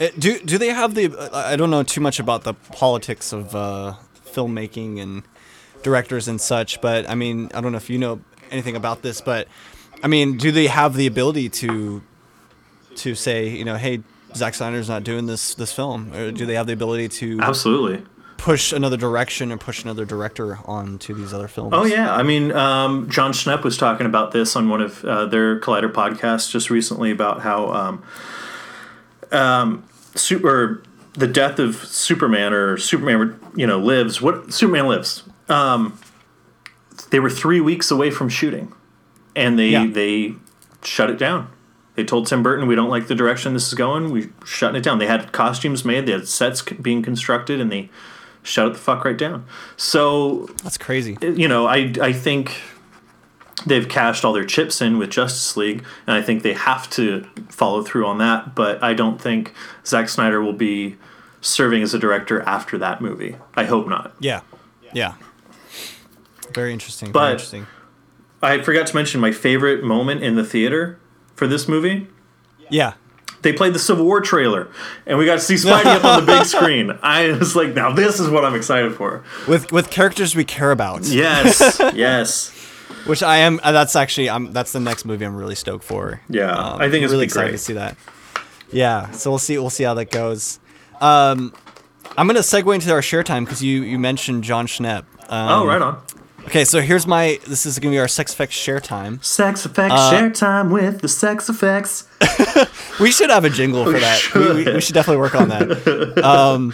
Uh, 0.00 0.08
do 0.18 0.40
do 0.40 0.58
they 0.58 0.68
have 0.68 0.94
the? 0.94 1.14
I 1.32 1.54
don't 1.56 1.70
know 1.70 1.82
too 1.82 2.00
much 2.00 2.18
about 2.18 2.42
the 2.42 2.54
politics 2.54 3.32
of 3.32 3.54
uh, 3.54 3.94
filmmaking 4.26 5.00
and 5.00 5.22
directors 5.82 6.26
and 6.26 6.40
such, 6.40 6.80
but 6.80 7.08
I 7.08 7.14
mean, 7.14 7.50
I 7.54 7.60
don't 7.60 7.70
know 7.70 7.78
if 7.78 7.90
you 7.90 7.98
know 7.98 8.20
anything 8.50 8.76
about 8.76 9.02
this, 9.02 9.20
but 9.20 9.46
I 10.02 10.08
mean, 10.08 10.36
do 10.36 10.50
they 10.50 10.66
have 10.66 10.94
the 10.94 11.06
ability 11.06 11.48
to 11.50 12.02
to 12.96 13.14
say, 13.14 13.48
you 13.48 13.64
know, 13.64 13.76
hey, 13.76 14.02
Zack 14.34 14.54
Snyder's 14.54 14.88
not 14.88 15.04
doing 15.04 15.26
this 15.26 15.54
this 15.54 15.72
film, 15.72 16.12
or 16.14 16.30
do 16.30 16.46
they 16.46 16.54
have 16.54 16.66
the 16.66 16.72
ability 16.72 17.08
to 17.08 17.40
Absolutely. 17.40 18.04
push 18.36 18.72
another 18.72 18.96
direction 18.96 19.50
and 19.50 19.60
push 19.60 19.84
another 19.84 20.04
director 20.04 20.58
onto 20.64 21.14
these 21.14 21.32
other 21.32 21.48
films? 21.48 21.72
Oh 21.74 21.84
yeah, 21.84 22.14
I 22.14 22.22
mean, 22.22 22.52
um, 22.52 23.08
Jon 23.10 23.32
Schnepp 23.32 23.64
was 23.64 23.76
talking 23.76 24.06
about 24.06 24.32
this 24.32 24.56
on 24.56 24.68
one 24.68 24.80
of 24.80 25.04
uh, 25.04 25.26
their 25.26 25.60
Collider 25.60 25.92
podcasts 25.92 26.50
just 26.50 26.70
recently 26.70 27.10
about 27.10 27.42
how 27.42 27.72
um, 27.72 28.02
um, 29.32 29.84
super 30.14 30.82
the 31.14 31.26
death 31.26 31.58
of 31.58 31.76
Superman 31.76 32.52
or 32.52 32.76
Superman, 32.76 33.38
you 33.54 33.66
know, 33.66 33.78
lives. 33.78 34.20
What 34.22 34.52
Superman 34.52 34.86
lives? 34.86 35.24
Um, 35.48 35.98
they 37.10 37.18
were 37.18 37.30
three 37.30 37.60
weeks 37.60 37.90
away 37.90 38.10
from 38.10 38.28
shooting, 38.28 38.72
and 39.36 39.58
they 39.58 39.68
Yeah. 39.70 39.86
they 39.86 40.34
shut 40.82 41.10
it 41.10 41.18
down. 41.18 41.48
They 41.96 42.04
told 42.04 42.26
Tim 42.26 42.42
Burton, 42.42 42.66
"We 42.66 42.74
don't 42.74 42.88
like 42.88 43.08
the 43.08 43.14
direction 43.14 43.52
this 43.54 43.68
is 43.68 43.74
going. 43.74 44.10
We 44.10 44.30
shutting 44.44 44.76
it 44.76 44.82
down." 44.82 44.98
They 44.98 45.06
had 45.06 45.32
costumes 45.32 45.84
made, 45.84 46.06
they 46.06 46.12
had 46.12 46.28
sets 46.28 46.62
being 46.62 47.02
constructed, 47.02 47.60
and 47.60 47.70
they 47.70 47.90
shut 48.42 48.68
it 48.68 48.72
the 48.74 48.78
fuck 48.78 49.04
right 49.04 49.16
down. 49.18 49.44
So 49.76 50.48
That's 50.62 50.78
crazy. 50.78 51.18
Uh, 51.22 51.26
you 51.26 51.48
know, 51.48 51.66
I 51.66 51.92
I 52.00 52.12
think 52.12 52.60
they've 53.66 53.86
cashed 53.88 54.24
all 54.24 54.32
their 54.32 54.44
chips 54.46 54.80
in 54.80 54.96
with 54.98 55.10
Justice 55.10 55.54
League, 55.56 55.84
and 56.06 56.16
I 56.16 56.22
think 56.22 56.42
they 56.42 56.54
have 56.54 56.88
to 56.90 57.26
follow 57.50 57.82
through 57.82 58.06
on 58.06 58.16
that. 58.18 58.54
But 58.54 58.82
I 58.82 58.94
don't 58.94 59.20
think 59.20 59.52
Zack 59.84 60.08
Snyder 60.08 60.40
will 60.40 60.54
be 60.54 60.96
serving 61.42 61.82
as 61.82 61.92
a 61.92 61.98
director 61.98 62.40
after 62.42 62.78
that 62.78 63.02
movie. 63.02 63.36
I 63.54 63.64
hope 63.64 63.88
not. 63.88 64.14
Yeah, 64.20 64.40
yeah. 64.94 65.14
Very 66.54 66.72
interesting. 66.72 67.12
But- 67.12 67.20
very 67.20 67.32
interesting. 67.32 67.66
I 68.42 68.60
forgot 68.62 68.86
to 68.88 68.94
mention 68.96 69.20
my 69.20 69.32
favorite 69.32 69.82
moment 69.84 70.22
in 70.22 70.36
the 70.36 70.44
theater 70.44 70.98
for 71.34 71.46
this 71.46 71.68
movie. 71.68 72.08
Yeah. 72.68 72.94
They 73.42 73.52
played 73.54 73.72
the 73.72 73.78
Civil 73.78 74.04
War 74.04 74.20
trailer, 74.20 74.68
and 75.06 75.16
we 75.18 75.24
got 75.24 75.34
to 75.36 75.40
see 75.40 75.54
Spidey 75.54 75.86
up 75.86 76.04
on 76.04 76.20
the 76.24 76.26
big 76.32 76.44
screen. 76.46 76.98
I 77.02 77.32
was 77.32 77.56
like, 77.56 77.74
now 77.74 77.90
this 77.90 78.20
is 78.20 78.28
what 78.28 78.44
I'm 78.44 78.54
excited 78.54 78.94
for. 78.94 79.24
With 79.48 79.72
with 79.72 79.90
characters 79.90 80.36
we 80.36 80.44
care 80.44 80.70
about. 80.70 81.06
Yes, 81.06 81.80
yes. 81.94 82.50
Which 83.06 83.22
I 83.22 83.38
am. 83.38 83.58
Uh, 83.62 83.72
that's 83.72 83.96
actually. 83.96 84.28
I'm. 84.28 84.52
That's 84.52 84.72
the 84.72 84.80
next 84.80 85.06
movie 85.06 85.24
I'm 85.24 85.34
really 85.34 85.54
stoked 85.54 85.84
for. 85.84 86.20
Yeah, 86.28 86.54
I 86.76 86.90
think 86.90 87.02
it's 87.02 87.12
really 87.12 87.24
excited 87.24 87.46
great. 87.48 87.52
to 87.52 87.58
see 87.64 87.72
that. 87.72 87.96
Yeah. 88.72 89.10
So 89.12 89.30
we'll 89.30 89.38
see. 89.38 89.56
We'll 89.56 89.70
see 89.70 89.84
how 89.84 89.94
that 89.94 90.10
goes. 90.10 90.60
Um, 91.00 91.54
I'm 92.18 92.26
gonna 92.26 92.40
segue 92.40 92.74
into 92.74 92.92
our 92.92 93.00
share 93.00 93.22
time 93.22 93.46
because 93.46 93.62
you 93.62 93.82
you 93.84 93.98
mentioned 93.98 94.44
Jon 94.44 94.66
Schnepp. 94.66 95.04
Um, 95.30 95.62
Oh, 95.62 95.66
right 95.66 95.80
on. 95.80 96.02
Okay. 96.50 96.64
So 96.64 96.80
here's 96.80 97.06
my. 97.06 97.38
This 97.46 97.64
is 97.64 97.78
gonna 97.78 97.92
be 97.94 97.98
our 98.00 98.08
sex 98.08 98.32
effects 98.32 98.54
share 98.56 98.80
time. 98.80 99.20
Sex 99.22 99.64
effects, 99.64 99.94
Uh, 99.94 100.10
share 100.10 100.30
time 100.30 100.70
with 100.70 101.00
the 101.00 101.08
sex 101.08 101.48
effects. 101.48 102.08
We 103.00 103.10
should 103.12 103.30
have 103.30 103.44
a 103.46 103.50
jingle 103.50 103.84
for 103.84 103.98
that. 103.98 104.20
We, 104.34 104.64
we, 104.64 104.72
we 104.74 104.80
should 104.82 104.92
definitely 104.94 105.20
work 105.22 105.34
on 105.34 105.48
that. 105.48 106.22
Um, 106.22 106.72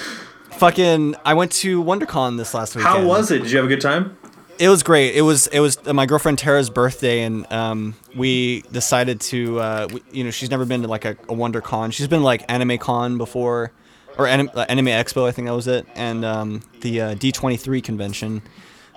fucking. 0.58 1.14
I 1.24 1.34
went 1.34 1.52
to 1.52 1.82
WonderCon 1.84 2.36
this 2.36 2.52
last 2.52 2.74
weekend. 2.74 2.96
How 2.96 3.06
was 3.06 3.30
it? 3.30 3.42
Did 3.42 3.50
you 3.52 3.58
have 3.58 3.66
a 3.66 3.68
good 3.68 3.80
time? 3.80 4.16
It 4.58 4.68
was 4.70 4.82
great. 4.82 5.14
It 5.14 5.22
was 5.22 5.46
it 5.48 5.60
was 5.60 5.78
uh, 5.86 5.92
my 5.92 6.06
girlfriend 6.06 6.38
Tara's 6.38 6.70
birthday, 6.70 7.22
and 7.22 7.46
um, 7.52 7.94
we 8.16 8.62
decided 8.72 9.20
to 9.20 9.60
uh, 9.60 9.88
we, 9.92 10.02
you 10.10 10.24
know 10.24 10.30
she's 10.30 10.50
never 10.50 10.64
been 10.64 10.82
to 10.82 10.88
like 10.88 11.04
a, 11.04 11.10
a 11.10 11.34
WonderCon. 11.34 11.92
She's 11.92 12.08
been 12.08 12.22
like 12.22 12.42
Anime 12.50 12.78
Con 12.78 13.18
before, 13.18 13.70
or 14.16 14.26
Anim, 14.26 14.50
uh, 14.54 14.64
Anime 14.68 14.86
Expo, 14.86 15.28
I 15.28 15.32
think 15.32 15.46
that 15.46 15.54
was 15.54 15.66
it, 15.68 15.86
and 15.94 16.24
um, 16.24 16.62
the 16.80 17.00
uh, 17.02 17.14
D23 17.14 17.84
convention, 17.84 18.40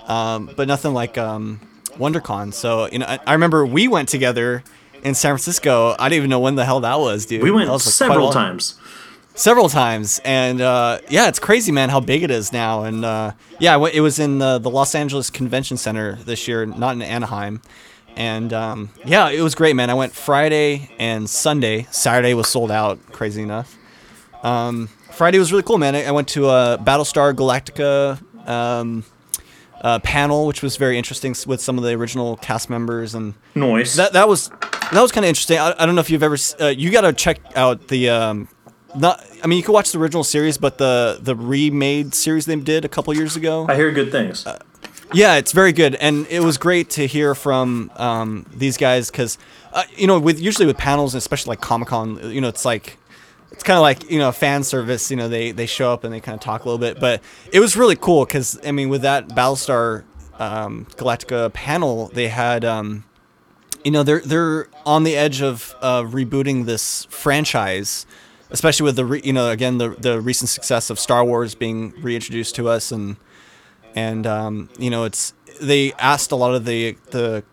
um, 0.10 0.50
but 0.56 0.68
nothing 0.68 0.94
like 0.94 1.18
um, 1.18 1.62
WonderCon. 1.98 2.54
So 2.54 2.90
you 2.92 3.00
know, 3.00 3.06
I, 3.06 3.20
I 3.26 3.34
remember 3.34 3.66
we 3.66 3.88
went 3.88 4.10
together 4.10 4.64
in 5.04 5.16
San 5.16 5.32
Francisco. 5.32 5.96
I 5.98 6.10
didn't 6.10 6.18
even 6.18 6.30
know 6.30 6.40
when 6.42 6.56
the 6.56 6.66
hell 6.66 6.82
that 6.82 7.00
was, 7.00 7.26
dude. 7.26 7.42
We 7.42 7.52
went 7.52 7.70
was, 7.70 7.86
like, 7.86 7.94
several 7.94 8.32
times. 8.32 8.78
several 9.36 9.70
times 9.70 10.20
and 10.26 10.60
uh, 10.60 11.00
yeah 11.10 11.30
it's 11.30 11.40
crazy 11.40 11.72
man 11.72 11.88
how 11.88 12.02
big 12.02 12.24
it 12.24 12.32
is 12.32 12.52
now 12.52 12.84
and 12.84 13.06
uh, 13.06 13.32
yeah 13.60 13.78
it 13.88 14.02
was 14.02 14.20
in 14.20 14.40
the, 14.40 14.58
the 14.58 14.70
los 14.70 14.94
angeles 14.94 15.30
convention 15.30 15.78
center 15.78 16.16
this 16.26 16.46
year 16.46 16.66
not 16.66 16.94
in 16.94 17.02
anaheim 17.02 17.62
and 18.18 18.52
um, 18.52 18.90
yeah 19.06 19.30
it 19.30 19.40
was 19.42 19.56
great 19.56 19.78
man 19.78 19.90
i 19.90 19.94
went 19.94 20.12
friday 20.12 20.92
and 21.00 21.30
sunday 21.30 21.88
saturday 21.90 22.34
was 22.34 22.50
sold 22.50 22.70
out 22.70 23.00
crazy 23.14 23.42
enough 23.42 23.78
um, 24.44 24.88
friday 25.12 25.40
was 25.40 25.54
really 25.54 25.64
cool 25.64 25.78
man 25.78 25.96
i, 25.96 26.04
I 26.04 26.12
went 26.12 26.28
to 26.30 26.50
a 26.50 26.78
battlestar 26.78 27.34
galactica 27.34 28.20
um, 28.46 29.06
uh, 29.82 30.00
panel 30.00 30.46
which 30.48 30.62
was 30.62 30.76
very 30.78 30.98
interesting 30.98 31.36
with 31.48 31.62
some 31.62 31.78
of 31.78 31.84
the 31.84 31.92
original 31.92 32.38
cast 32.38 32.70
members 32.70 33.16
and 33.16 33.34
Noise. 33.56 33.96
that 33.96 34.14
that 34.14 34.28
was 34.28 34.50
that 34.92 35.02
was 35.02 35.12
kind 35.12 35.24
of 35.26 35.30
interesting. 35.30 35.58
I, 35.60 35.74
I 35.78 35.86
don't 35.86 35.96
know 35.96 36.02
if 36.02 36.10
you've 36.10 36.24
ever 36.24 36.38
uh, 36.60 36.68
you 36.68 36.92
got 36.92 37.02
to 37.02 37.14
check 37.14 37.40
out 37.56 37.88
the 37.90 38.10
um 38.10 38.48
not 38.96 39.24
I 39.44 39.48
mean 39.48 39.58
you 39.58 39.64
can 39.64 39.74
watch 39.74 39.92
the 39.92 40.00
original 40.00 40.24
series 40.24 40.58
but 40.58 40.78
the 40.78 41.20
the 41.22 41.36
remade 41.36 42.14
series 42.16 42.46
they 42.46 42.56
did 42.56 42.86
a 42.86 42.90
couple 42.90 43.14
years 43.16 43.36
ago. 43.36 43.66
I 43.70 43.76
hear 43.76 43.92
good 43.92 44.12
things. 44.12 44.46
Uh, 44.46 44.60
Yeah, 45.14 45.38
it's 45.38 45.54
very 45.54 45.74
good, 45.74 45.96
and 45.96 46.28
it 46.30 46.42
was 46.42 46.58
great 46.60 46.92
to 46.92 47.08
hear 47.08 47.34
from 47.34 47.92
um, 47.96 48.46
these 48.54 48.78
guys 48.78 49.10
because, 49.10 49.40
uh, 49.74 49.84
you 49.98 50.06
know, 50.06 50.20
with 50.20 50.40
usually 50.40 50.68
with 50.68 50.78
panels, 50.78 51.16
especially 51.16 51.50
like 51.54 51.62
Comic 51.62 51.88
Con, 51.88 52.20
you 52.32 52.40
know, 52.42 52.48
it's 52.48 52.64
like 52.64 52.98
it's 53.52 53.64
kind 53.64 53.78
of 53.78 53.82
like 53.82 54.10
you 54.10 54.20
know 54.20 54.32
fan 54.32 54.64
service. 54.64 55.10
You 55.10 55.18
know, 55.18 55.28
they 55.28 55.52
they 55.52 55.66
show 55.66 55.92
up 55.92 56.04
and 56.04 56.14
they 56.14 56.20
kind 56.20 56.36
of 56.36 56.42
talk 56.42 56.64
a 56.64 56.70
little 56.70 56.80
bit, 56.80 57.00
but 57.00 57.22
it 57.52 57.60
was 57.60 57.76
really 57.76 57.96
cool 57.96 58.26
because 58.26 58.60
I 58.66 58.72
mean, 58.72 58.90
with 58.90 59.02
that 59.02 59.30
Battlestar 59.30 60.04
um, 60.40 60.86
Galactica 60.96 61.52
panel, 61.54 62.08
they 62.14 62.28
had 62.30 62.64
um, 62.64 63.04
you 63.84 63.92
know 63.92 64.04
they're 64.04 64.22
they're 64.22 64.68
on 64.86 65.04
the 65.04 65.16
edge 65.16 65.42
of 65.42 65.76
uh, 65.82 66.04
rebooting 66.04 66.66
this 66.66 67.06
franchise, 67.06 68.06
especially 68.50 68.86
with 68.86 68.96
the 68.96 69.06
re- 69.06 69.22
you 69.24 69.34
know 69.34 69.50
again 69.50 69.78
the 69.78 69.90
the 69.90 70.22
recent 70.22 70.50
success 70.50 70.90
of 70.90 71.00
Star 71.00 71.24
Wars 71.24 71.56
being 71.56 71.94
reintroduced 72.02 72.56
to 72.56 72.70
us 72.70 72.92
and 72.92 73.18
and 73.96 74.26
um, 74.28 74.70
you 74.78 74.90
know 74.90 75.04
it's 75.04 75.34
they 75.62 75.94
asked 75.94 76.32
a 76.32 76.36
lot 76.36 76.56
of 76.56 76.66
the 76.66 76.98
the 77.12 77.44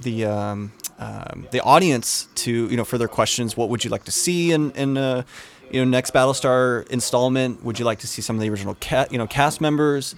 the 0.00 0.24
um, 0.24 0.72
um, 0.98 1.46
the 1.50 1.60
audience 1.60 2.28
to 2.36 2.68
you 2.68 2.76
know 2.76 2.84
for 2.84 2.98
their 2.98 3.08
questions 3.08 3.56
what 3.56 3.68
would 3.68 3.84
you 3.84 3.90
like 3.90 4.04
to 4.04 4.12
see 4.12 4.52
in 4.52 4.70
in 4.72 4.96
uh, 4.96 5.22
you 5.70 5.84
know 5.84 5.90
next 5.90 6.12
Battlestar 6.12 6.86
installment? 6.88 7.64
Would 7.64 7.78
you 7.78 7.84
like 7.84 7.98
to 8.00 8.06
see 8.06 8.22
some 8.22 8.36
of 8.36 8.42
the 8.42 8.48
original 8.48 8.74
cat 8.76 9.12
you 9.12 9.18
know 9.18 9.26
cast 9.26 9.60
members? 9.60 10.14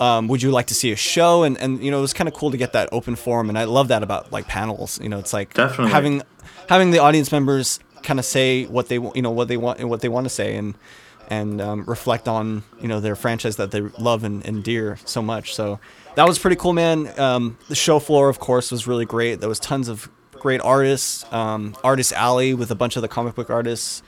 Um, 0.00 0.26
would 0.28 0.42
you 0.42 0.50
like 0.50 0.66
to 0.66 0.74
see 0.74 0.92
a 0.92 0.96
show? 0.96 1.42
And 1.42 1.58
and 1.58 1.82
you 1.82 1.90
know 1.90 1.98
it 1.98 2.02
was 2.02 2.12
kind 2.12 2.28
of 2.28 2.34
cool 2.34 2.50
to 2.50 2.56
get 2.56 2.72
that 2.72 2.88
open 2.92 3.16
forum 3.16 3.48
and 3.48 3.58
I 3.58 3.64
love 3.64 3.88
that 3.88 4.02
about 4.02 4.32
like 4.32 4.46
panels 4.46 5.00
you 5.00 5.08
know 5.08 5.18
it's 5.18 5.32
like 5.32 5.54
Definitely. 5.54 5.92
having 5.92 6.22
having 6.68 6.90
the 6.90 6.98
audience 6.98 7.32
members 7.32 7.80
kind 8.02 8.18
of 8.18 8.24
say 8.24 8.64
what 8.66 8.88
they 8.88 8.96
you 8.96 9.22
know 9.22 9.30
what 9.30 9.48
they 9.48 9.56
want 9.56 9.78
and 9.78 9.88
what 9.88 10.00
they 10.00 10.08
want 10.08 10.24
to 10.24 10.30
say 10.30 10.56
and 10.56 10.74
and 11.28 11.60
um, 11.60 11.84
reflect 11.86 12.28
on 12.28 12.62
you 12.80 12.88
know 12.88 13.00
their 13.00 13.16
franchise 13.16 13.56
that 13.56 13.70
they 13.70 13.80
love 13.80 14.24
and 14.24 14.44
and 14.44 14.62
dear 14.62 14.98
so 15.04 15.22
much. 15.22 15.54
So 15.54 15.80
that 16.16 16.26
was 16.26 16.38
pretty 16.38 16.56
cool 16.56 16.72
man 16.72 17.08
um, 17.18 17.58
the 17.68 17.74
show 17.74 17.98
floor 17.98 18.28
of 18.28 18.38
course 18.38 18.70
was 18.70 18.86
really 18.86 19.04
great 19.06 19.40
there 19.40 19.48
was 19.48 19.58
tons 19.60 19.88
of 19.88 20.08
great 20.32 20.60
artists 20.60 21.24
um, 21.32 21.74
artist 21.84 22.12
alley 22.12 22.52
with 22.54 22.70
a 22.70 22.74
bunch 22.74 22.96
of 22.96 23.02
the 23.02 23.08
comic 23.08 23.34
book 23.34 23.50
artists 23.50 24.02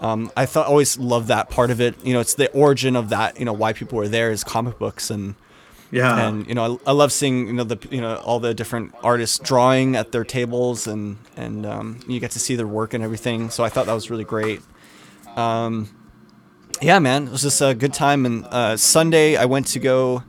um, 0.00 0.30
I 0.36 0.44
thought 0.44 0.66
always 0.66 0.98
loved 0.98 1.28
that 1.28 1.48
part 1.48 1.70
of 1.70 1.80
it. 1.80 1.94
You 2.04 2.12
know, 2.12 2.20
it's 2.20 2.34
the 2.34 2.50
origin 2.52 2.96
of 2.96 3.08
that. 3.08 3.38
You 3.38 3.46
know, 3.46 3.54
why 3.54 3.72
people 3.72 3.96
were 3.96 4.08
there 4.08 4.30
is 4.30 4.44
comic 4.44 4.78
books, 4.78 5.10
and 5.10 5.36
Yeah. 5.90 6.28
and 6.28 6.46
you 6.46 6.54
know, 6.54 6.78
I, 6.86 6.90
I 6.90 6.92
love 6.92 7.12
seeing 7.12 7.46
you 7.46 7.54
know 7.54 7.64
the 7.64 7.78
you 7.90 8.02
know 8.02 8.16
all 8.16 8.38
the 8.38 8.52
different 8.52 8.94
artists 9.02 9.38
drawing 9.38 9.96
at 9.96 10.12
their 10.12 10.22
tables, 10.22 10.86
and 10.86 11.16
and 11.34 11.64
um, 11.64 12.00
you 12.06 12.20
get 12.20 12.32
to 12.32 12.38
see 12.38 12.56
their 12.56 12.66
work 12.66 12.92
and 12.92 13.02
everything. 13.02 13.48
So 13.48 13.64
I 13.64 13.70
thought 13.70 13.86
that 13.86 13.94
was 13.94 14.10
really 14.10 14.24
great. 14.24 14.60
Um, 15.34 15.88
yeah, 16.82 16.98
man, 16.98 17.28
it 17.28 17.30
was 17.32 17.40
just 17.40 17.62
a 17.62 17.74
good 17.74 17.94
time. 17.94 18.26
And 18.26 18.44
uh, 18.50 18.76
Sunday, 18.76 19.36
I 19.36 19.46
went 19.46 19.66
to 19.68 19.78
go. 19.78 20.24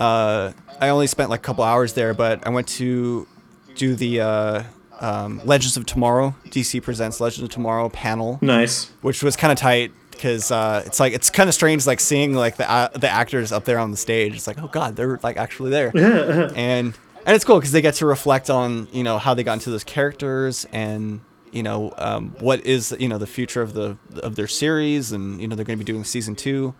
Uh, 0.00 0.52
I 0.80 0.88
only 0.88 1.06
spent 1.06 1.30
like 1.30 1.40
a 1.40 1.42
couple 1.42 1.62
hours 1.62 1.92
there, 1.92 2.14
but 2.14 2.46
I 2.46 2.50
went 2.50 2.66
to 2.68 3.28
do 3.74 3.94
the 3.94 4.20
uh, 4.20 4.62
um, 5.00 5.40
Legends 5.44 5.76
of 5.76 5.86
Tomorrow. 5.86 6.34
DC 6.46 6.82
presents 6.82 7.20
Legends 7.20 7.44
of 7.44 7.50
Tomorrow 7.50 7.88
panel 7.90 8.38
nice. 8.40 8.90
which 9.02 9.22
was 9.22 9.36
kind 9.36 9.52
of 9.52 9.58
tight 9.58 9.92
because 10.10 10.50
uh, 10.50 10.82
it's 10.86 11.00
like 11.00 11.12
it's 11.12 11.30
kind 11.30 11.48
of 11.48 11.54
strange 11.54 11.86
like 11.86 12.00
seeing 12.00 12.34
like 12.34 12.56
the 12.56 12.70
uh, 12.70 12.88
the 12.88 13.08
actors 13.08 13.52
up 13.52 13.64
there 13.64 13.78
on 13.78 13.90
the 13.90 13.96
stage. 13.96 14.34
It's 14.34 14.46
like 14.46 14.62
oh 14.62 14.68
god, 14.68 14.96
they're 14.96 15.20
like 15.22 15.36
actually 15.36 15.70
there, 15.70 15.92
and 15.96 16.94
and 17.26 17.36
it's 17.36 17.44
cool 17.44 17.58
because 17.58 17.72
they 17.72 17.82
get 17.82 17.94
to 17.94 18.06
reflect 18.06 18.48
on 18.50 18.88
you 18.92 19.02
know 19.02 19.18
how 19.18 19.34
they 19.34 19.42
got 19.42 19.54
into 19.54 19.70
those 19.70 19.84
characters 19.84 20.66
and 20.72 21.20
you 21.52 21.62
know 21.62 21.92
um, 21.98 22.30
what 22.40 22.64
is 22.64 22.96
you 22.98 23.08
know 23.08 23.18
the 23.18 23.26
future 23.26 23.62
of 23.62 23.74
the 23.74 23.96
of 24.22 24.36
their 24.36 24.48
series 24.48 25.12
and 25.12 25.40
you 25.40 25.48
know 25.48 25.56
they're 25.56 25.64
going 25.64 25.78
to 25.78 25.84
be 25.84 25.90
doing 25.90 26.04
season 26.04 26.34
two. 26.34 26.74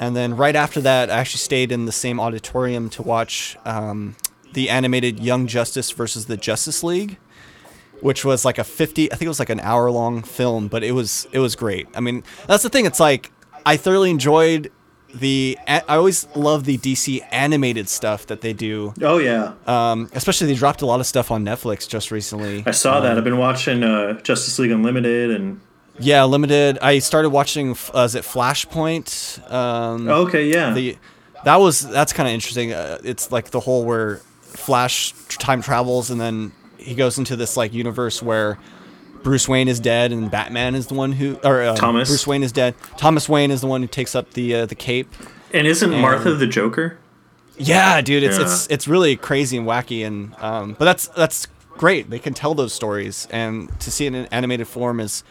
And 0.00 0.14
then 0.16 0.36
right 0.36 0.56
after 0.56 0.80
that, 0.82 1.10
I 1.10 1.14
actually 1.18 1.38
stayed 1.38 1.70
in 1.72 1.86
the 1.86 1.92
same 1.92 2.18
auditorium 2.20 2.90
to 2.90 3.02
watch 3.02 3.56
um, 3.64 4.16
the 4.52 4.68
animated 4.70 5.20
Young 5.20 5.46
Justice 5.46 5.90
versus 5.90 6.26
the 6.26 6.36
Justice 6.36 6.82
League 6.82 7.18
which 8.00 8.24
was 8.24 8.44
like 8.44 8.58
a 8.58 8.64
50 8.64 9.10
i 9.12 9.14
think 9.14 9.22
it 9.22 9.28
was 9.28 9.38
like 9.38 9.48
an 9.48 9.60
hour 9.60 9.88
long 9.90 10.20
film 10.22 10.66
but 10.68 10.82
it 10.82 10.92
was 10.92 11.26
it 11.32 11.38
was 11.38 11.54
great 11.56 11.86
i 11.94 12.00
mean 12.00 12.22
that's 12.46 12.62
the 12.64 12.68
thing 12.68 12.84
it's 12.86 12.98
like 13.00 13.30
i 13.64 13.76
thoroughly 13.76 14.10
enjoyed 14.10 14.70
the 15.14 15.56
i 15.68 15.80
always 15.88 16.26
love 16.34 16.64
the 16.64 16.76
dc 16.76 17.20
animated 17.30 17.88
stuff 17.88 18.26
that 18.26 18.40
they 18.40 18.52
do 18.52 18.92
Oh 19.00 19.18
yeah. 19.18 19.54
um, 19.66 20.10
especially 20.12 20.48
they 20.48 20.54
dropped 20.54 20.82
a 20.82 20.86
lot 20.86 20.98
of 21.00 21.06
stuff 21.06 21.30
on 21.30 21.44
netflix 21.44 21.88
just 21.88 22.10
recently 22.10 22.64
I 22.66 22.72
saw 22.72 23.00
that. 23.00 23.16
I've 23.16 23.24
been 23.24 23.38
watching 23.38 23.84
uh, 23.84 24.20
Justice 24.20 24.58
League 24.58 24.72
Unlimited 24.72 25.30
and 25.30 25.60
yeah 25.98 26.24
limited 26.24 26.78
i 26.80 26.98
started 26.98 27.30
watching 27.30 27.76
uh, 27.94 28.00
is 28.00 28.14
it 28.14 28.24
flashpoint 28.24 29.38
um, 29.52 30.08
oh, 30.08 30.26
okay, 30.26 30.48
yeah. 30.48 30.72
the 30.72 30.96
that 31.44 31.56
was 31.56 31.88
that's 31.88 32.12
kind 32.12 32.28
of 32.28 32.34
interesting 32.34 32.72
uh, 32.72 32.98
it's 33.04 33.30
like 33.30 33.50
the 33.50 33.60
whole 33.60 33.84
where 33.84 34.16
flash 34.40 35.12
time 35.28 35.62
travels 35.62 36.10
and 36.10 36.20
then 36.20 36.52
he 36.78 36.94
goes 36.94 37.18
into 37.18 37.36
this 37.36 37.56
like 37.56 37.72
universe 37.72 38.22
where 38.22 38.58
Bruce 39.22 39.48
Wayne 39.48 39.68
is 39.68 39.80
dead 39.80 40.12
and 40.12 40.30
Batman 40.30 40.74
is 40.74 40.88
the 40.88 40.94
one 40.94 41.12
who 41.12 41.38
or 41.42 41.62
uh, 41.62 41.74
Thomas. 41.76 42.08
Bruce 42.10 42.26
Wayne 42.26 42.42
is 42.42 42.52
dead. 42.52 42.74
Thomas 42.98 43.26
Wayne 43.26 43.50
is 43.50 43.62
the 43.62 43.66
one 43.66 43.80
who 43.80 43.88
takes 43.88 44.14
up 44.14 44.32
the 44.32 44.54
uh, 44.54 44.66
the 44.66 44.74
cape. 44.74 45.10
and 45.52 45.66
isn't 45.66 45.90
Martha 45.98 46.34
the 46.34 46.46
Joker? 46.46 46.98
Yeah, 47.56 48.02
dude, 48.02 48.22
it's 48.22 48.36
Yeah. 48.36 48.44
it's 48.44 48.66
it's 48.68 48.86
really 48.86 49.16
crazy 49.16 49.56
and 49.56 49.66
wacky 49.66 50.06
and 50.06 50.34
um, 50.40 50.76
but 50.78 50.84
that's 50.84 51.08
that's 51.08 51.46
great. 51.70 52.10
They 52.10 52.18
can 52.18 52.34
tell 52.34 52.54
those 52.54 52.74
stories 52.74 53.26
and 53.30 53.68
to 53.80 53.90
see 53.90 54.04
it 54.06 54.14
in 54.14 54.26
animated 54.26 54.68
form 54.68 55.00
is. 55.00 55.24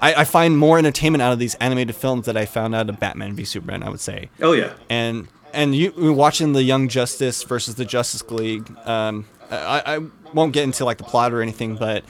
I, 0.00 0.14
I 0.14 0.24
find 0.24 0.56
more 0.58 0.78
entertainment 0.78 1.22
out 1.22 1.32
of 1.32 1.38
these 1.38 1.54
animated 1.56 1.94
films 1.94 2.26
that 2.26 2.36
I 2.36 2.46
found 2.46 2.74
out 2.74 2.88
of 2.88 3.00
Batman 3.00 3.34
v 3.34 3.44
Superman. 3.44 3.82
I 3.82 3.90
would 3.90 4.00
say. 4.00 4.30
Oh 4.40 4.52
yeah. 4.52 4.74
and 4.88 5.28
and 5.52 5.74
you 5.74 5.92
watching 6.12 6.52
the 6.52 6.62
Young 6.62 6.88
Justice 6.88 7.42
versus 7.42 7.76
the 7.76 7.84
Justice 7.84 8.22
League. 8.30 8.70
Um, 8.86 9.26
I, 9.50 9.82
I 9.86 10.00
won't 10.34 10.52
get 10.52 10.64
into 10.64 10.84
like 10.84 10.98
the 10.98 11.04
plot 11.04 11.32
or 11.32 11.40
anything, 11.40 11.76
but 11.76 12.04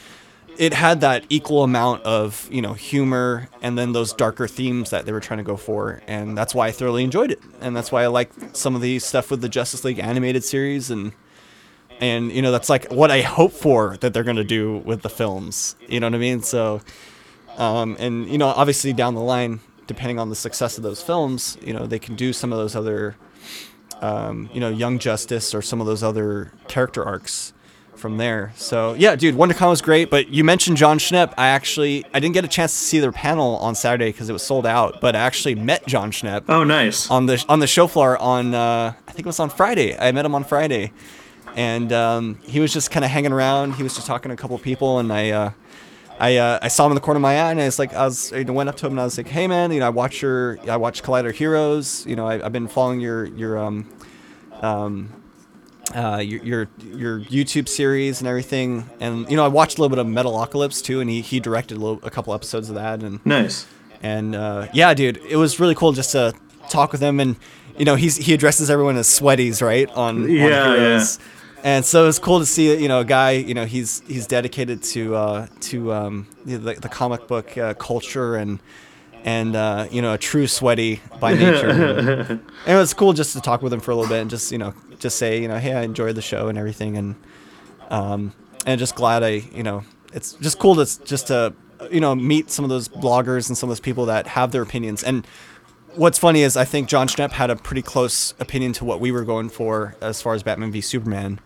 it 0.58 0.72
had 0.72 1.02
that 1.02 1.24
equal 1.28 1.62
amount 1.62 2.02
of 2.04 2.48
you 2.50 2.62
know 2.62 2.72
humor 2.72 3.48
and 3.62 3.78
then 3.78 3.92
those 3.92 4.12
darker 4.12 4.48
themes 4.48 4.90
that 4.90 5.06
they 5.06 5.12
were 5.12 5.20
trying 5.20 5.38
to 5.38 5.44
go 5.44 5.56
for, 5.56 6.02
and 6.06 6.36
that's 6.36 6.54
why 6.54 6.68
I 6.68 6.72
thoroughly 6.72 7.04
enjoyed 7.04 7.30
it, 7.30 7.40
and 7.60 7.76
that's 7.76 7.92
why 7.92 8.02
I 8.02 8.06
like 8.08 8.30
some 8.52 8.74
of 8.74 8.80
the 8.80 8.98
stuff 8.98 9.30
with 9.30 9.40
the 9.42 9.48
Justice 9.48 9.84
League 9.84 9.98
animated 9.98 10.44
series 10.44 10.90
and. 10.90 11.12
And 11.98 12.30
you 12.30 12.42
know 12.42 12.52
that's 12.52 12.68
like 12.68 12.92
what 12.92 13.10
I 13.10 13.22
hope 13.22 13.52
for 13.52 13.96
that 14.02 14.12
they're 14.12 14.22
gonna 14.22 14.44
do 14.44 14.82
with 14.84 15.00
the 15.00 15.08
films. 15.08 15.76
You 15.88 15.98
know 15.98 16.08
what 16.08 16.14
I 16.14 16.18
mean? 16.18 16.42
So, 16.42 16.82
um, 17.56 17.96
and 17.98 18.28
you 18.28 18.38
know, 18.38 18.48
obviously 18.48 18.92
down 18.92 19.14
the 19.14 19.20
line, 19.20 19.60
depending 19.86 20.18
on 20.18 20.30
the 20.30 20.36
success 20.36 20.76
of 20.76 20.82
those 20.82 21.02
films, 21.02 21.56
you 21.62 21.72
know, 21.72 21.86
they 21.86 21.98
can 21.98 22.16
do 22.16 22.32
some 22.32 22.52
of 22.52 22.58
those 22.58 22.74
other, 22.76 23.16
um, 24.00 24.48
you 24.52 24.60
know, 24.60 24.68
Young 24.68 24.98
Justice 24.98 25.54
or 25.54 25.62
some 25.62 25.80
of 25.80 25.86
those 25.86 26.02
other 26.02 26.52
character 26.68 27.04
arcs 27.04 27.52
from 27.94 28.18
there. 28.18 28.52
So 28.56 28.92
yeah, 28.94 29.16
dude, 29.16 29.36
WonderCon 29.36 29.70
was 29.70 29.80
great. 29.80 30.10
But 30.10 30.28
you 30.28 30.44
mentioned 30.44 30.76
Jon 30.76 30.98
Schnepp. 30.98 31.32
I 31.38 31.48
actually 31.48 32.04
I 32.12 32.20
didn't 32.20 32.34
get 32.34 32.44
a 32.44 32.48
chance 32.48 32.72
to 32.72 32.78
see 32.78 32.98
their 32.98 33.12
panel 33.12 33.56
on 33.56 33.74
Saturday 33.74 34.12
because 34.12 34.28
it 34.28 34.34
was 34.34 34.42
sold 34.42 34.66
out. 34.66 35.00
But 35.00 35.16
I 35.16 35.20
actually 35.20 35.54
met 35.54 35.86
Jon 35.86 36.10
Schnepp 36.10 36.44
Oh 36.48 36.62
nice. 36.64 37.10
on 37.10 37.24
the 37.26 37.42
on 37.48 37.60
the 37.60 37.66
show 37.66 37.86
floor 37.86 38.18
on 38.18 38.54
uh, 38.54 38.92
I 39.08 39.10
think 39.12 39.20
it 39.20 39.26
was 39.26 39.40
on 39.40 39.48
Friday. 39.50 39.96
I 39.98 40.12
met 40.12 40.26
him 40.26 40.34
on 40.34 40.44
Friday, 40.44 40.92
and 41.54 41.90
um, 41.92 42.38
he 42.42 42.60
was 42.60 42.70
just 42.72 42.90
kind 42.90 43.02
of 43.04 43.10
hanging 43.10 43.32
around. 43.32 43.72
He 43.76 43.82
was 43.82 43.94
just 43.94 44.06
talking 44.06 44.28
to 44.28 44.34
a 44.34 44.36
couple 44.36 44.58
people, 44.58 44.98
and 44.98 45.10
I. 45.12 45.30
Uh, 45.30 45.50
I, 46.18 46.36
uh, 46.36 46.58
I 46.62 46.68
saw 46.68 46.86
him 46.86 46.92
in 46.92 46.94
the 46.94 47.00
corner 47.00 47.18
of 47.18 47.22
my 47.22 47.34
eye, 47.40 47.50
and 47.50 47.60
I 47.60 47.66
was 47.66 47.78
like, 47.78 47.92
I 47.94 48.04
was, 48.04 48.32
I 48.32 48.42
went 48.42 48.68
up 48.68 48.76
to 48.76 48.86
him 48.86 48.92
and 48.92 49.00
I 49.00 49.04
was 49.04 49.18
like, 49.18 49.28
Hey 49.28 49.46
man, 49.46 49.70
you 49.72 49.80
know, 49.80 49.86
I 49.86 49.90
watch 49.90 50.22
your, 50.22 50.58
I 50.68 50.76
watch 50.76 51.02
Collider 51.02 51.32
Heroes. 51.32 52.06
You 52.06 52.16
know, 52.16 52.26
I, 52.26 52.44
I've 52.44 52.52
been 52.52 52.68
following 52.68 53.00
your, 53.00 53.26
your, 53.26 53.58
um, 53.58 53.88
um, 54.62 55.22
uh, 55.94 56.16
your, 56.18 56.42
your, 56.42 56.68
your 56.82 57.20
YouTube 57.20 57.68
series 57.68 58.20
and 58.20 58.28
everything. 58.28 58.88
And 58.98 59.30
you 59.30 59.36
know, 59.36 59.44
I 59.44 59.48
watched 59.48 59.78
a 59.78 59.80
little 59.82 59.94
bit 59.94 60.04
of 60.04 60.06
Metalocalypse 60.06 60.82
too, 60.82 61.00
and 61.00 61.08
he, 61.10 61.20
he 61.20 61.38
directed 61.38 61.76
a, 61.76 61.80
little, 61.80 62.00
a 62.02 62.10
couple 62.10 62.32
episodes 62.34 62.68
of 62.68 62.74
that. 62.76 63.02
And 63.02 63.24
Nice. 63.26 63.66
and 64.02 64.34
uh, 64.34 64.68
yeah, 64.72 64.94
dude, 64.94 65.18
it 65.28 65.36
was 65.36 65.60
really 65.60 65.74
cool 65.74 65.92
just 65.92 66.12
to 66.12 66.34
talk 66.70 66.92
with 66.92 67.00
him. 67.00 67.20
And 67.20 67.36
you 67.78 67.84
know, 67.84 67.94
he's 67.94 68.16
he 68.16 68.32
addresses 68.32 68.70
everyone 68.70 68.96
as 68.96 69.06
sweaties, 69.06 69.60
right? 69.62 69.88
On 69.90 70.22
on 70.24 70.28
Yeah. 70.30 71.04
And 71.62 71.84
so 71.84 72.04
it 72.04 72.06
was 72.06 72.18
cool 72.18 72.38
to 72.38 72.46
see, 72.46 72.76
you 72.80 72.88
know, 72.88 73.00
a 73.00 73.04
guy, 73.04 73.32
you 73.32 73.54
know, 73.54 73.64
he's 73.64 74.00
he's 74.06 74.26
dedicated 74.26 74.82
to 74.84 75.14
uh, 75.14 75.46
to 75.60 75.92
um, 75.92 76.26
the, 76.44 76.58
the 76.58 76.88
comic 76.88 77.26
book 77.26 77.56
uh, 77.58 77.74
culture 77.74 78.36
and 78.36 78.60
and 79.24 79.56
uh, 79.56 79.88
you 79.90 80.00
know, 80.00 80.14
a 80.14 80.18
true 80.18 80.46
sweaty 80.46 81.00
by 81.20 81.34
nature. 81.34 81.68
and 82.40 82.40
it 82.66 82.76
was 82.76 82.94
cool 82.94 83.12
just 83.12 83.32
to 83.32 83.40
talk 83.40 83.62
with 83.62 83.72
him 83.72 83.80
for 83.80 83.90
a 83.90 83.96
little 83.96 84.08
bit 84.08 84.20
and 84.20 84.30
just 84.30 84.52
you 84.52 84.58
know 84.58 84.74
just 84.98 85.18
say 85.18 85.40
you 85.40 85.48
know, 85.48 85.58
hey, 85.58 85.74
I 85.74 85.82
enjoyed 85.82 86.14
the 86.14 86.22
show 86.22 86.48
and 86.48 86.56
everything, 86.56 86.96
and 86.96 87.16
um, 87.90 88.32
and 88.64 88.78
just 88.78 88.94
glad 88.94 89.22
I 89.22 89.42
you 89.52 89.62
know, 89.62 89.82
it's 90.12 90.34
just 90.34 90.58
cool 90.58 90.76
to 90.76 91.04
just 91.04 91.26
to 91.28 91.54
you 91.90 92.00
know 92.00 92.14
meet 92.14 92.50
some 92.50 92.64
of 92.64 92.68
those 92.68 92.88
bloggers 92.88 93.48
and 93.48 93.58
some 93.58 93.68
of 93.68 93.70
those 93.72 93.80
people 93.80 94.06
that 94.06 94.26
have 94.28 94.52
their 94.52 94.62
opinions 94.62 95.02
and 95.02 95.26
what's 95.96 96.18
funny 96.18 96.42
is 96.42 96.56
I 96.56 96.64
think 96.64 96.88
Jon 96.88 97.08
Schnepp 97.08 97.32
had 97.32 97.50
a 97.50 97.56
pretty 97.56 97.82
close 97.82 98.34
opinion 98.38 98.72
to 98.74 98.84
what 98.84 99.00
we 99.00 99.10
were 99.10 99.24
going 99.24 99.48
for 99.48 99.96
as 100.00 100.22
far 100.22 100.34
as 100.34 100.42
Batman 100.42 100.70
v 100.70 100.80
Superman. 100.80 101.40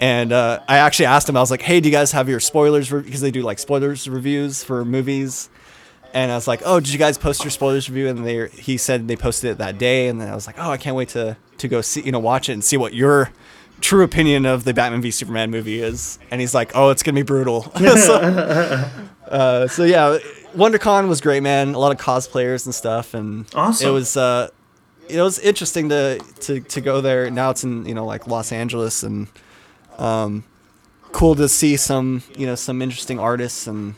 And 0.00 0.32
uh, 0.32 0.60
I 0.68 0.78
actually 0.78 1.06
asked 1.06 1.28
him, 1.28 1.36
I 1.36 1.40
was 1.40 1.50
like, 1.50 1.62
hey, 1.62 1.80
do 1.80 1.88
you 1.88 1.92
guys 1.92 2.12
have 2.12 2.28
your 2.28 2.40
spoilers? 2.40 2.90
Because 2.90 3.20
they 3.20 3.30
do 3.30 3.42
like 3.42 3.58
spoilers 3.58 4.08
reviews 4.08 4.64
for 4.64 4.84
movies. 4.84 5.48
And 6.14 6.30
I 6.30 6.34
was 6.34 6.48
like, 6.48 6.60
oh, 6.64 6.80
did 6.80 6.92
you 6.92 6.98
guys 6.98 7.16
post 7.16 7.44
your 7.44 7.50
spoilers 7.50 7.88
review? 7.88 8.08
And 8.08 8.26
they, 8.26 8.48
he 8.48 8.76
said 8.76 9.08
they 9.08 9.16
posted 9.16 9.52
it 9.52 9.58
that 9.58 9.78
day. 9.78 10.08
And 10.08 10.20
then 10.20 10.28
I 10.28 10.34
was 10.34 10.46
like, 10.46 10.56
oh, 10.58 10.70
I 10.70 10.76
can't 10.76 10.96
wait 10.96 11.10
to, 11.10 11.36
to 11.58 11.68
go 11.68 11.80
see, 11.80 12.02
you 12.02 12.12
know, 12.12 12.18
watch 12.18 12.48
it 12.48 12.52
and 12.52 12.64
see 12.64 12.76
what 12.76 12.94
your 12.94 13.30
true 13.80 14.02
opinion 14.02 14.44
of 14.44 14.64
the 14.64 14.74
Batman 14.74 15.02
v 15.02 15.10
Superman 15.10 15.50
movie 15.50 15.80
is. 15.80 16.18
And 16.30 16.40
he's 16.40 16.54
like, 16.54 16.72
oh, 16.74 16.90
it's 16.90 17.02
going 17.02 17.14
to 17.14 17.20
be 17.20 17.24
brutal. 17.24 17.62
so, 17.76 18.14
uh, 19.28 19.68
so 19.68 19.84
yeah, 19.84 20.18
WonderCon 20.56 21.08
was 21.08 21.20
great, 21.20 21.42
man. 21.42 21.74
A 21.74 21.78
lot 21.78 21.92
of 21.92 21.98
cosplayers 21.98 22.64
and 22.66 22.74
stuff. 22.74 23.14
And 23.14 23.46
Awesome. 23.54 23.88
it 23.88 23.90
was, 23.92 24.16
uh, 24.16 24.48
it 25.08 25.20
was 25.20 25.38
interesting 25.38 25.88
to, 25.90 26.18
to, 26.40 26.60
to 26.60 26.80
go 26.80 27.00
there. 27.00 27.30
Now 27.30 27.50
it's 27.50 27.64
in, 27.64 27.86
you 27.86 27.94
know, 27.94 28.04
like 28.06 28.26
Los 28.26 28.52
Angeles 28.52 29.02
and, 29.02 29.28
um, 29.98 30.44
cool 31.12 31.34
to 31.34 31.46
see 31.46 31.76
some 31.76 32.22
you 32.38 32.46
know 32.46 32.54
some 32.54 32.80
interesting 32.80 33.18
artists 33.18 33.66
and 33.66 33.94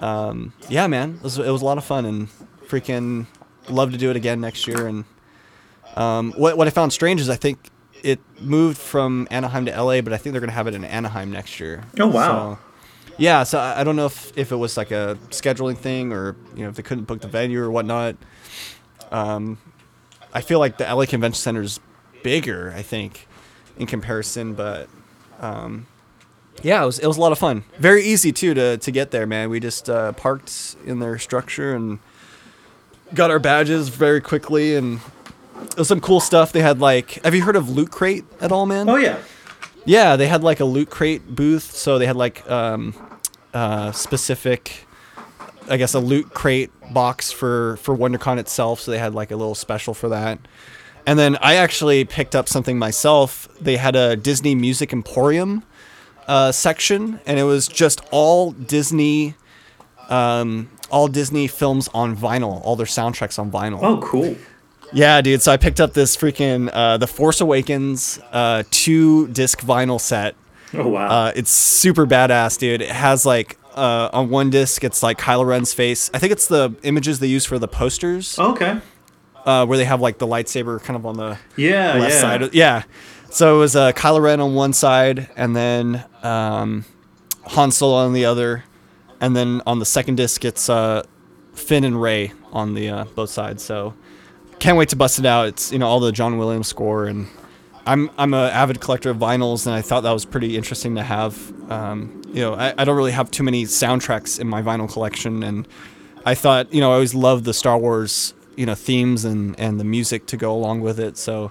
um, 0.00 0.52
yeah, 0.68 0.86
man, 0.86 1.16
it 1.16 1.22
was, 1.24 1.36
it 1.36 1.50
was 1.50 1.62
a 1.62 1.64
lot 1.64 1.78
of 1.78 1.84
fun 1.84 2.06
and 2.06 2.28
freaking 2.68 3.26
love 3.68 3.90
to 3.90 3.98
do 3.98 4.10
it 4.10 4.16
again 4.16 4.40
next 4.40 4.68
year. 4.68 4.86
And 4.86 5.04
um, 5.96 6.32
what 6.36 6.56
what 6.56 6.68
I 6.68 6.70
found 6.70 6.92
strange 6.92 7.20
is 7.20 7.28
I 7.28 7.34
think 7.34 7.70
it 8.04 8.20
moved 8.40 8.78
from 8.78 9.26
Anaheim 9.32 9.66
to 9.66 9.72
LA, 9.82 10.00
but 10.00 10.12
I 10.12 10.16
think 10.16 10.32
they're 10.32 10.40
gonna 10.40 10.52
have 10.52 10.68
it 10.68 10.74
in 10.74 10.84
Anaheim 10.84 11.32
next 11.32 11.58
year. 11.58 11.82
Oh, 11.98 12.06
wow. 12.06 12.54
So, 12.54 12.58
yeah, 13.18 13.42
so 13.42 13.58
I 13.58 13.80
I 13.80 13.84
don't 13.84 13.96
know 13.96 14.06
if, 14.06 14.36
if 14.36 14.52
it 14.52 14.56
was 14.56 14.76
like 14.76 14.90
a 14.90 15.18
scheduling 15.30 15.76
thing 15.76 16.12
or 16.12 16.36
you 16.54 16.62
know 16.62 16.70
if 16.70 16.76
they 16.76 16.82
couldn't 16.82 17.04
book 17.04 17.20
the 17.20 17.28
venue 17.28 17.60
or 17.60 17.70
whatnot. 17.70 18.16
Um, 19.10 19.58
I 20.32 20.40
feel 20.40 20.58
like 20.58 20.78
the 20.78 20.84
LA 20.84 21.06
Convention 21.06 21.40
Center 21.40 21.62
is 21.62 21.80
bigger, 22.22 22.72
I 22.76 22.82
think, 22.82 23.26
in 23.78 23.86
comparison, 23.86 24.54
but 24.54 24.88
um, 25.40 25.86
yeah, 26.62 26.82
it 26.82 26.86
was 26.86 26.98
it 26.98 27.06
was 27.06 27.16
a 27.16 27.20
lot 27.20 27.32
of 27.32 27.38
fun. 27.38 27.64
Very 27.78 28.04
easy 28.04 28.32
too 28.32 28.54
to 28.54 28.78
to 28.78 28.90
get 28.90 29.10
there, 29.10 29.26
man. 29.26 29.50
We 29.50 29.60
just 29.60 29.90
uh, 29.90 30.12
parked 30.12 30.76
in 30.84 31.00
their 31.00 31.18
structure 31.18 31.74
and 31.74 31.98
got 33.14 33.30
our 33.30 33.38
badges 33.38 33.88
very 33.88 34.20
quickly, 34.20 34.76
and 34.76 35.00
it 35.62 35.78
was 35.78 35.88
some 35.88 36.00
cool 36.00 36.20
stuff. 36.20 36.52
They 36.52 36.62
had 36.62 36.80
like, 36.80 37.22
have 37.24 37.34
you 37.34 37.42
heard 37.42 37.56
of 37.56 37.70
Loot 37.70 37.90
Crate 37.90 38.24
at 38.40 38.52
all, 38.52 38.66
man? 38.66 38.88
Oh 38.88 38.96
yeah. 38.96 39.18
Yeah, 39.84 40.16
they 40.16 40.26
had 40.26 40.42
like 40.44 40.60
a 40.60 40.66
loot 40.66 40.90
crate 40.90 41.34
booth, 41.34 41.74
so 41.74 41.98
they 41.98 42.04
had 42.04 42.14
like 42.14 42.48
um, 42.50 42.92
uh, 43.54 43.92
specific, 43.92 44.86
I 45.68 45.76
guess, 45.76 45.94
a 45.94 46.00
loot 46.00 46.32
crate 46.34 46.70
box 46.92 47.30
for 47.30 47.76
for 47.78 47.96
WonderCon 47.96 48.38
itself. 48.38 48.80
So 48.80 48.90
they 48.90 48.98
had 48.98 49.14
like 49.14 49.30
a 49.30 49.36
little 49.36 49.54
special 49.54 49.94
for 49.94 50.08
that. 50.10 50.38
And 51.06 51.18
then 51.18 51.38
I 51.40 51.54
actually 51.54 52.04
picked 52.04 52.36
up 52.36 52.48
something 52.48 52.78
myself. 52.78 53.48
They 53.60 53.78
had 53.78 53.96
a 53.96 54.14
Disney 54.14 54.54
Music 54.54 54.92
Emporium 54.92 55.62
uh, 56.26 56.52
section, 56.52 57.18
and 57.24 57.38
it 57.38 57.44
was 57.44 57.66
just 57.66 58.02
all 58.10 58.50
Disney, 58.52 59.34
um, 60.10 60.68
all 60.90 61.08
Disney 61.08 61.46
films 61.46 61.88
on 61.94 62.14
vinyl, 62.14 62.60
all 62.62 62.76
their 62.76 62.84
soundtracks 62.86 63.38
on 63.38 63.50
vinyl. 63.50 63.78
Oh, 63.82 63.98
cool. 64.02 64.36
Yeah, 64.92 65.20
dude. 65.22 65.40
So 65.42 65.52
I 65.52 65.56
picked 65.56 65.80
up 65.80 65.94
this 65.94 66.16
freaking 66.16 66.70
uh, 66.72 66.98
The 66.98 67.06
Force 67.06 67.40
Awakens 67.40 68.20
uh, 68.30 68.64
two 68.70 69.28
disc 69.28 69.60
vinyl 69.60 70.00
set. 70.00 70.34
Oh 70.74 70.88
wow. 70.88 71.08
Uh, 71.08 71.32
it's 71.34 71.50
super 71.50 72.06
badass, 72.06 72.58
dude. 72.58 72.82
It 72.82 72.90
has 72.90 73.24
like 73.24 73.58
uh, 73.74 74.10
on 74.12 74.28
one 74.28 74.50
disc, 74.50 74.82
it's 74.84 75.02
like 75.02 75.18
Kylo 75.18 75.46
Ren's 75.46 75.72
face. 75.72 76.10
I 76.12 76.18
think 76.18 76.32
it's 76.32 76.46
the 76.48 76.74
images 76.82 77.20
they 77.20 77.26
use 77.28 77.44
for 77.46 77.58
the 77.58 77.68
posters, 77.68 78.38
okay. 78.38 78.80
uh, 79.46 79.64
where 79.66 79.78
they 79.78 79.84
have 79.84 80.00
like 80.00 80.18
the 80.18 80.26
lightsaber 80.26 80.82
kind 80.82 80.96
of 80.96 81.06
on 81.06 81.16
the 81.16 81.38
Yeah, 81.56 81.94
left 81.94 82.14
yeah. 82.14 82.20
side. 82.20 82.54
Yeah. 82.54 82.82
So 83.30 83.56
it 83.56 83.58
was 83.60 83.76
uh, 83.76 83.92
Kylo 83.92 84.20
Ren 84.20 84.40
on 84.40 84.54
one 84.54 84.72
side, 84.72 85.28
and 85.36 85.54
then 85.54 86.04
um, 86.22 86.84
Han 87.44 87.70
Solo 87.70 87.96
on 88.04 88.12
the 88.14 88.24
other, 88.24 88.64
and 89.20 89.36
then 89.36 89.62
on 89.66 89.78
the 89.78 89.84
second 89.86 90.16
disc 90.16 90.44
it's 90.44 90.68
uh, 90.68 91.02
Finn 91.54 91.84
and 91.84 92.00
Rey 92.00 92.32
on 92.52 92.74
the 92.74 92.88
uh, 92.88 93.04
both 93.14 93.30
sides. 93.30 93.62
So 93.62 93.94
can't 94.58 94.76
wait 94.76 94.88
to 94.88 94.96
bust 94.96 95.18
it 95.18 95.26
out. 95.26 95.46
It's 95.48 95.70
you 95.72 95.78
know 95.78 95.86
all 95.86 96.00
the 96.00 96.10
John 96.12 96.36
Williams 96.38 96.66
score, 96.68 97.06
and 97.06 97.28
I'm 97.88 98.10
I'm 98.18 98.34
a 98.34 98.50
avid 98.50 98.80
collector 98.80 99.08
of 99.08 99.16
vinyls, 99.16 99.66
and 99.66 99.74
I 99.74 99.80
thought 99.80 100.02
that 100.02 100.12
was 100.12 100.26
pretty 100.26 100.56
interesting 100.58 100.94
to 100.96 101.02
have. 101.02 101.52
Um, 101.70 102.20
you 102.28 102.42
know, 102.42 102.54
I, 102.54 102.74
I 102.76 102.84
don't 102.84 102.96
really 102.96 103.12
have 103.12 103.30
too 103.30 103.42
many 103.42 103.64
soundtracks 103.64 104.38
in 104.38 104.46
my 104.46 104.60
vinyl 104.60 104.92
collection, 104.92 105.42
and 105.42 105.66
I 106.26 106.34
thought 106.34 106.72
you 106.72 106.82
know 106.82 106.90
I 106.90 106.94
always 106.94 107.14
loved 107.14 107.46
the 107.46 107.54
Star 107.54 107.78
Wars 107.78 108.34
you 108.56 108.66
know 108.66 108.74
themes 108.74 109.24
and 109.24 109.58
and 109.58 109.80
the 109.80 109.84
music 109.84 110.26
to 110.26 110.36
go 110.36 110.54
along 110.54 110.82
with 110.82 111.00
it. 111.00 111.16
So 111.16 111.50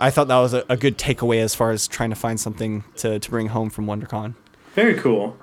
I 0.00 0.10
thought 0.10 0.28
that 0.28 0.38
was 0.38 0.54
a, 0.54 0.64
a 0.68 0.76
good 0.76 0.96
takeaway 0.96 1.42
as 1.42 1.56
far 1.56 1.72
as 1.72 1.88
trying 1.88 2.10
to 2.10 2.16
find 2.16 2.38
something 2.38 2.84
to 2.96 3.18
to 3.18 3.30
bring 3.30 3.48
home 3.48 3.68
from 3.68 3.86
WonderCon. 3.86 4.34
Very 4.74 4.94
cool. 4.94 5.36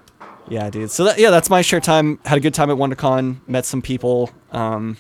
Yeah, 0.48 0.70
dude. 0.70 0.92
So 0.92 1.04
that, 1.06 1.20
yeah, 1.20 1.30
that's 1.30 1.50
my 1.50 1.62
share 1.62 1.82
time. 1.82 2.20
Had 2.26 2.38
a 2.38 2.42
good 2.42 2.54
time 2.54 2.70
at 2.70 2.78
WonderCon. 2.78 3.48
Met 3.48 3.66
some 3.66 3.82
people. 3.82 4.30
Um, 4.52 4.98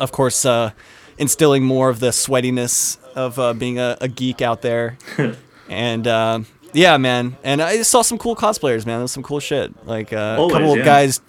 of 0.00 0.12
course, 0.12 0.44
uh, 0.44 0.72
instilling 1.18 1.64
more 1.64 1.88
of 1.88 2.00
the 2.00 2.08
sweatiness 2.08 2.98
of 3.18 3.38
uh, 3.38 3.52
being 3.52 3.78
a, 3.78 3.98
a 4.00 4.08
geek 4.08 4.40
out 4.40 4.62
there. 4.62 4.96
and 5.68 6.06
uh, 6.06 6.40
yeah, 6.72 6.96
man. 6.96 7.36
And 7.42 7.60
I 7.60 7.82
saw 7.82 8.02
some 8.02 8.16
cool 8.16 8.36
cosplayers, 8.36 8.86
man. 8.86 9.00
There's 9.00 9.12
some 9.12 9.22
cool 9.22 9.40
shit. 9.40 9.86
Like 9.86 10.12
uh, 10.12 10.16
a 10.16 10.36
Always, 10.36 10.52
couple 10.52 10.72
of 10.72 10.78
yeah. 10.78 10.84
guys, 10.84 11.20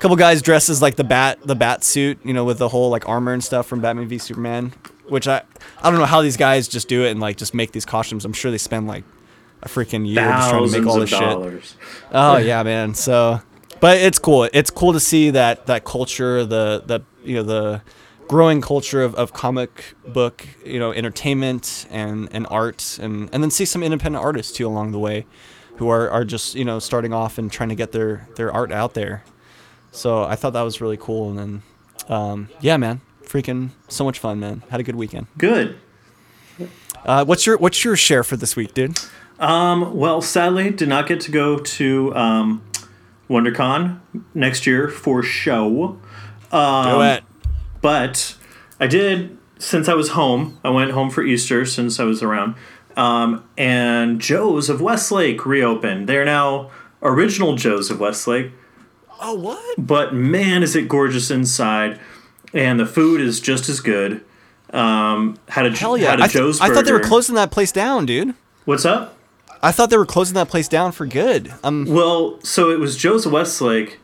couple 0.00 0.16
guys 0.16 0.42
dressed 0.42 0.68
as 0.70 0.80
like 0.80 0.96
the 0.96 1.04
bat, 1.04 1.38
the 1.44 1.54
bat 1.54 1.84
suit. 1.84 2.18
You 2.24 2.32
know, 2.32 2.44
with 2.44 2.58
the 2.58 2.68
whole 2.68 2.90
like 2.90 3.08
armor 3.08 3.32
and 3.32 3.44
stuff 3.44 3.66
from 3.66 3.80
Batman 3.80 4.08
v 4.08 4.18
Superman. 4.18 4.72
Which 5.08 5.28
I, 5.28 5.42
I 5.82 5.90
don't 5.90 5.98
know 5.98 6.06
how 6.06 6.22
these 6.22 6.38
guys 6.38 6.66
just 6.66 6.88
do 6.88 7.04
it 7.04 7.10
and 7.10 7.20
like 7.20 7.36
just 7.36 7.52
make 7.52 7.72
these 7.72 7.84
costumes. 7.84 8.24
I'm 8.24 8.32
sure 8.32 8.50
they 8.50 8.56
spend 8.56 8.86
like 8.86 9.04
a 9.62 9.68
freaking 9.68 10.06
year 10.06 10.24
just 10.24 10.48
trying 10.48 10.66
to 10.66 10.80
make 10.80 10.88
all 10.88 11.02
of 11.02 11.10
this 11.10 11.18
shit. 11.18 11.76
Oh 12.10 12.38
yeah, 12.38 12.62
man. 12.62 12.94
So, 12.94 13.42
but 13.80 13.98
it's 13.98 14.18
cool. 14.18 14.48
It's 14.54 14.70
cool 14.70 14.94
to 14.94 15.00
see 15.00 15.28
that 15.30 15.66
that 15.66 15.84
culture, 15.84 16.46
the 16.46 16.82
the 16.86 17.00
you 17.22 17.34
know 17.36 17.42
the 17.42 17.82
growing 18.28 18.60
culture 18.60 19.02
of, 19.02 19.14
of 19.14 19.32
comic 19.32 19.94
book, 20.06 20.46
you 20.64 20.78
know, 20.78 20.92
entertainment 20.92 21.86
and 21.90 22.28
and 22.32 22.46
art, 22.50 22.98
and 23.00 23.28
and 23.32 23.42
then 23.42 23.50
see 23.50 23.64
some 23.64 23.82
independent 23.82 24.24
artists 24.24 24.52
too 24.52 24.66
along 24.66 24.92
the 24.92 24.98
way, 24.98 25.26
who 25.76 25.88
are 25.88 26.08
are 26.10 26.24
just 26.24 26.54
you 26.54 26.64
know 26.64 26.78
starting 26.78 27.12
off 27.12 27.38
and 27.38 27.50
trying 27.50 27.68
to 27.68 27.74
get 27.74 27.92
their 27.92 28.28
their 28.36 28.52
art 28.52 28.72
out 28.72 28.94
there. 28.94 29.24
So 29.92 30.24
I 30.24 30.34
thought 30.34 30.52
that 30.54 30.62
was 30.62 30.80
really 30.80 30.96
cool, 30.96 31.30
and 31.30 31.38
then 31.38 31.62
um, 32.08 32.48
yeah, 32.60 32.76
man, 32.76 33.00
freaking 33.22 33.70
so 33.88 34.04
much 34.04 34.18
fun, 34.18 34.40
man. 34.40 34.62
Had 34.70 34.80
a 34.80 34.82
good 34.82 34.96
weekend. 34.96 35.26
Good. 35.38 35.78
Uh, 37.04 37.24
what's 37.24 37.46
your 37.46 37.58
what's 37.58 37.84
your 37.84 37.96
share 37.96 38.24
for 38.24 38.36
this 38.36 38.56
week, 38.56 38.74
dude? 38.74 38.98
Um, 39.38 39.94
well, 39.96 40.22
sadly, 40.22 40.70
did 40.70 40.88
not 40.88 41.06
get 41.06 41.20
to 41.22 41.30
go 41.30 41.58
to 41.58 42.14
um, 42.14 42.62
WonderCon 43.28 44.00
next 44.32 44.66
year 44.66 44.88
for 44.88 45.22
show. 45.22 45.98
Um, 46.52 46.90
Do 46.90 47.00
it. 47.02 47.24
But 47.84 48.34
I 48.80 48.86
did 48.86 49.36
since 49.58 49.90
I 49.90 49.94
was 49.94 50.08
home. 50.10 50.58
I 50.64 50.70
went 50.70 50.92
home 50.92 51.10
for 51.10 51.22
Easter 51.22 51.66
since 51.66 52.00
I 52.00 52.04
was 52.04 52.22
around. 52.22 52.54
Um, 52.96 53.44
and 53.58 54.22
Joe's 54.22 54.70
of 54.70 54.80
Westlake 54.80 55.44
reopened. 55.44 56.08
They're 56.08 56.24
now 56.24 56.70
original 57.02 57.56
Joe's 57.56 57.90
of 57.90 58.00
Westlake. 58.00 58.52
Oh 59.20 59.34
what? 59.34 59.74
But 59.76 60.14
man, 60.14 60.62
is 60.62 60.74
it 60.74 60.88
gorgeous 60.88 61.30
inside, 61.30 62.00
and 62.54 62.80
the 62.80 62.86
food 62.86 63.20
is 63.20 63.38
just 63.38 63.68
as 63.68 63.80
good. 63.80 64.24
Um, 64.70 65.36
had 65.48 65.66
a 65.66 65.70
Hell 65.76 65.98
yeah! 65.98 66.12
had 66.12 66.20
a 66.20 66.22
I, 66.22 66.26
th- 66.28 66.32
Joe's. 66.32 66.60
I 66.62 66.70
thought 66.72 66.86
they 66.86 66.92
were 66.92 67.00
closing 67.00 67.34
that 67.34 67.50
place 67.50 67.70
down, 67.70 68.06
dude. 68.06 68.34
What's 68.64 68.86
up? 68.86 69.18
I 69.62 69.72
thought 69.72 69.90
they 69.90 69.98
were 69.98 70.06
closing 70.06 70.36
that 70.36 70.48
place 70.48 70.68
down 70.68 70.92
for 70.92 71.04
good. 71.04 71.52
Um, 71.62 71.84
Well, 71.86 72.40
so 72.42 72.70
it 72.70 72.80
was 72.80 72.96
Joe's 72.96 73.26
of 73.26 73.32
Westlake, 73.32 73.98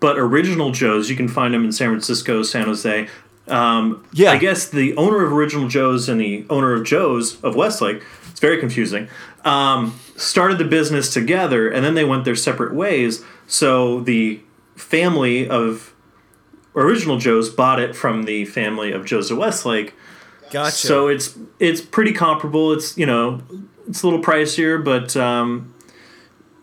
but 0.00 0.18
original 0.18 0.70
Joe's 0.72 1.08
you 1.10 1.16
can 1.16 1.28
find 1.28 1.54
them 1.54 1.64
in 1.64 1.72
San 1.72 1.90
Francisco, 1.90 2.42
San 2.42 2.64
Jose. 2.66 3.08
Um, 3.48 4.04
Yeah. 4.12 4.32
I 4.32 4.38
guess 4.38 4.68
the 4.68 4.96
owner 4.96 5.24
of 5.24 5.32
Original 5.32 5.68
Joe's 5.68 6.08
and 6.08 6.20
the 6.20 6.44
owner 6.50 6.72
of 6.72 6.84
Joe's 6.84 7.40
of 7.42 7.54
Westlake, 7.56 8.02
it's 8.30 8.40
very 8.40 8.58
confusing, 8.58 9.08
um, 9.44 9.98
started 10.16 10.58
the 10.58 10.64
business 10.64 11.12
together 11.12 11.68
and 11.68 11.84
then 11.84 11.94
they 11.94 12.04
went 12.04 12.24
their 12.24 12.36
separate 12.36 12.74
ways. 12.74 13.24
So 13.46 14.00
the 14.00 14.40
family 14.76 15.48
of 15.48 15.92
Original 16.76 17.18
Joe's 17.18 17.48
bought 17.48 17.80
it 17.80 17.96
from 17.96 18.22
the 18.24 18.44
family 18.44 18.92
of 18.92 19.04
Joe's 19.04 19.30
of 19.30 19.38
Westlake. 19.38 19.94
gotcha. 20.50 20.70
So 20.86 21.08
it's 21.08 21.36
it's 21.58 21.80
pretty 21.80 22.12
comparable. 22.12 22.72
It's 22.72 22.96
you 22.96 23.06
know 23.06 23.42
it's 23.88 24.02
a 24.02 24.06
little 24.06 24.22
pricier, 24.22 24.82
but 24.82 25.16
um, 25.16 25.74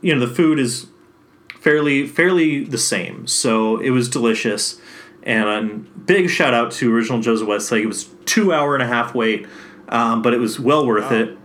you 0.02 0.16
know 0.16 0.26
the 0.26 0.34
food 0.34 0.60
is 0.60 0.88
fairly 1.68 2.08
fairly 2.08 2.64
the 2.64 2.78
same. 2.78 3.28
So 3.28 3.78
it 3.80 3.90
was 3.90 4.08
delicious, 4.08 4.80
and 5.24 6.06
big 6.06 6.30
shout 6.30 6.54
out 6.54 6.72
to 6.74 6.96
Original 6.96 7.20
Joe's 7.20 7.44
Westlake. 7.44 7.84
It 7.84 7.88
was 7.88 8.08
two 8.24 8.54
hour 8.54 8.74
and 8.74 8.82
a 8.82 8.88
half 8.88 9.14
wait, 9.14 9.46
um, 9.90 10.22
but 10.22 10.34
it 10.34 10.38
was 10.38 10.62
well 10.62 10.88
worth 10.88 11.12
it. 11.12 11.38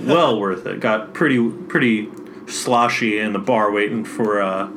Well 0.00 0.38
worth 0.44 0.66
it. 0.66 0.80
Got 0.80 1.14
pretty 1.14 1.48
pretty 1.48 2.10
sloshy 2.46 3.18
in 3.18 3.32
the 3.32 3.38
bar 3.38 3.72
waiting 3.72 4.04
for 4.04 4.42
uh, 4.42 4.68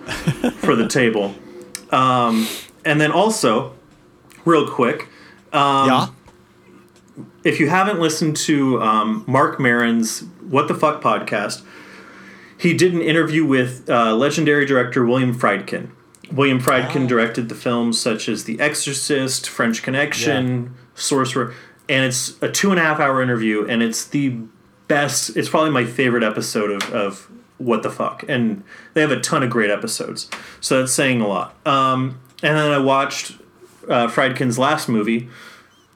for 0.62 0.74
the 0.74 0.88
table, 0.88 1.36
um, 1.92 2.48
and 2.86 3.02
then 3.02 3.12
also 3.12 3.74
real 4.46 4.70
quick. 4.70 5.10
Um, 5.52 5.90
yeah. 5.90 6.08
if 7.44 7.60
you 7.60 7.68
haven't 7.68 8.00
listened 8.00 8.38
to 8.38 8.82
um, 8.82 9.26
Marc 9.28 9.60
Maron's 9.60 10.22
What 10.48 10.70
the 10.70 10.74
Fuck 10.74 11.02
podcast, 11.02 11.62
he 12.58 12.74
did 12.74 12.94
an 12.94 13.02
interview 13.02 13.46
with 13.46 13.90
uh, 13.90 14.16
legendary 14.16 14.66
director 14.66 15.06
William 15.06 15.34
Friedkin. 15.38 15.90
William 16.32 16.60
Friedkin 16.60 17.04
Ah. 17.06 17.08
directed 17.08 17.48
the 17.50 17.56
films 17.56 18.00
such 18.00 18.28
as 18.28 18.44
The 18.44 18.60
Exorcist, 18.60 19.48
French 19.50 19.82
Connection, 19.84 20.74
Sorcerer, 20.96 21.54
and 21.88 22.06
it's 22.06 22.36
a 22.42 22.50
two 22.52 22.72
and 22.72 22.80
a 22.80 22.84
half 22.84 23.00
hour 23.00 23.22
interview, 23.22 23.66
and 23.66 23.82
it's 23.82 24.04
the 24.06 24.36
best. 24.90 25.38
It's 25.38 25.48
probably 25.50 25.70
my 25.72 25.86
favorite 25.86 26.24
episode 26.24 26.72
of, 26.72 26.94
of 26.94 27.32
What 27.60 27.82
the 27.84 27.90
Fuck, 27.90 28.26
and 28.28 28.64
they 28.94 29.02
have 29.02 29.12
a 29.12 29.20
ton 29.22 29.42
of 29.44 29.50
great 29.50 29.70
episodes, 29.70 30.30
so 30.60 30.80
that's 30.80 30.92
saying 30.92 31.22
a 31.22 31.28
lot. 31.28 31.56
Um, 31.66 32.20
and 32.44 32.58
then 32.58 32.72
I 32.72 32.78
watched 32.80 33.34
uh, 33.88 34.08
Friedkin's 34.08 34.60
last 34.60 34.90
movie, 34.90 35.30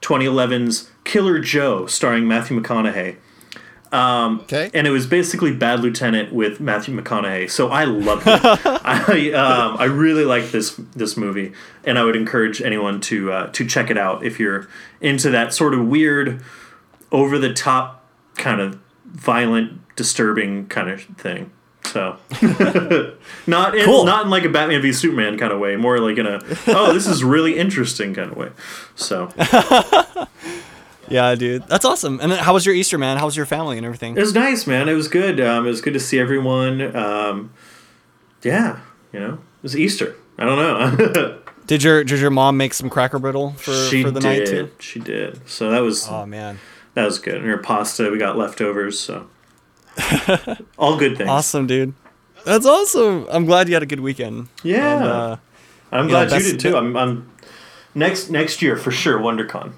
2011's 0.02 0.90
Killer 1.04 1.40
Joe, 1.40 1.86
starring 1.88 2.28
Matthew 2.28 2.60
McConaughey. 2.60 3.18
Okay. 3.94 4.72
and 4.74 4.88
it 4.88 4.92
was 4.92 5.06
basically 5.06 5.54
Bad 5.54 5.82
Lieutenant 5.82 6.32
with 6.34 6.60
Matthew 6.62 6.96
McConaughey. 7.00 7.50
So 7.50 7.70
I 7.70 7.84
loved 7.84 8.24
it. 8.26 8.40
I 8.86 9.32
um, 9.34 9.78
I 9.78 9.86
really 9.86 10.24
like 10.26 10.52
this 10.52 10.76
this 10.96 11.18
movie, 11.18 11.52
and 11.84 12.00
I 12.00 12.04
would 12.06 12.16
encourage 12.16 12.62
anyone 12.62 13.02
to 13.02 13.32
uh, 13.32 13.48
to 13.52 13.66
check 13.66 13.90
it 13.90 13.98
out 13.98 14.24
if 14.24 14.40
you're 14.40 14.68
into 15.02 15.30
that 15.32 15.54
sort 15.54 15.74
of 15.74 15.86
weird, 15.88 16.42
over 17.12 17.38
the 17.38 17.54
top 17.54 18.06
kind 18.36 18.62
of 18.62 18.80
violent, 19.06 19.82
disturbing 19.98 20.68
kind 20.68 20.90
of 20.90 21.02
thing. 21.04 21.52
So, 21.84 22.18
not 23.48 23.76
in 23.76 23.84
Cool. 23.86 24.06
not 24.06 24.24
in 24.26 24.30
like 24.30 24.46
a 24.46 24.50
Batman 24.50 24.82
v 24.82 24.94
Superman 24.94 25.38
kind 25.38 25.52
of 25.52 25.60
way, 25.60 25.76
more 25.76 26.00
like 26.00 26.18
in 26.18 26.28
a 26.28 26.40
oh 26.68 26.94
this 26.94 27.08
is 27.08 27.24
really 27.24 27.58
interesting 27.58 28.14
kind 28.14 28.32
of 28.32 28.38
way. 28.38 28.52
So 28.96 29.28
Yeah, 31.12 31.36
dude. 31.36 31.68
That's 31.68 31.86
awesome. 31.86 32.20
And 32.22 32.32
how 32.34 32.54
was 32.54 32.66
your 32.66 32.74
Easter, 32.76 32.98
man? 32.98 33.18
How 33.18 33.26
was 33.26 33.36
your 33.38 33.46
family 33.46 33.78
and 33.78 33.86
everything? 33.86 34.16
It 34.18 34.22
was 34.22 34.34
nice, 34.34 34.66
man. 34.66 34.88
It 34.90 34.94
was 34.94 35.08
good. 35.08 35.40
Um, 35.40 35.66
it 35.66 35.70
was 35.70 35.82
good 35.82 35.94
to 35.94 36.00
see 36.00 36.20
everyone. 36.20 36.96
Um, 36.96 37.52
yeah, 38.44 38.80
you 39.14 39.20
know, 39.20 39.34
it 39.34 39.64
was 39.64 39.78
Easter. 39.78 40.16
I 40.38 40.46
don't 40.46 40.58
know. 40.58 41.38
Did 41.68 41.84
your 41.84 42.04
did 42.04 42.20
your 42.20 42.32
mom 42.32 42.58
make 42.58 42.74
some 42.74 42.90
cracker 42.90 43.20
brittle 43.20 43.52
for, 43.54 43.72
she 43.72 44.02
for 44.04 44.12
the 44.12 44.20
did. 44.20 44.28
night 44.40 44.46
too? 44.48 44.72
She 44.80 45.00
did. 45.00 45.48
So 45.48 45.70
that 45.72 45.80
was 45.80 46.06
Oh 46.10 46.26
man. 46.26 46.60
that 46.96 47.06
was 47.06 47.18
good. 47.20 47.36
And 47.36 47.46
her 47.46 47.60
pasta, 47.60 48.10
we 48.10 48.18
got 48.18 48.36
leftovers. 48.38 49.00
So 49.00 49.28
all 50.78 50.98
good 50.98 51.18
things. 51.18 51.30
Awesome, 51.30 51.68
dude. 51.68 51.94
That's 52.46 52.66
awesome. 52.66 53.28
I'm 53.30 53.46
glad 53.46 53.68
you 53.70 53.76
had 53.76 53.84
a 53.84 53.86
good 53.86 54.00
weekend. 54.02 54.50
Yeah, 54.64 54.96
And, 54.98 55.04
uh, 55.06 55.38
I'm 55.92 56.08
know, 56.08 56.12
glad 56.14 56.30
best- 56.32 56.46
you 56.46 56.52
did 56.54 56.60
too. 56.60 56.76
I'm, 56.76 56.98
I'm 56.98 57.32
next 57.94 58.30
next 58.30 58.62
year 58.62 58.76
for 58.76 58.92
sure. 58.92 59.20
WonderCon. 59.20 59.74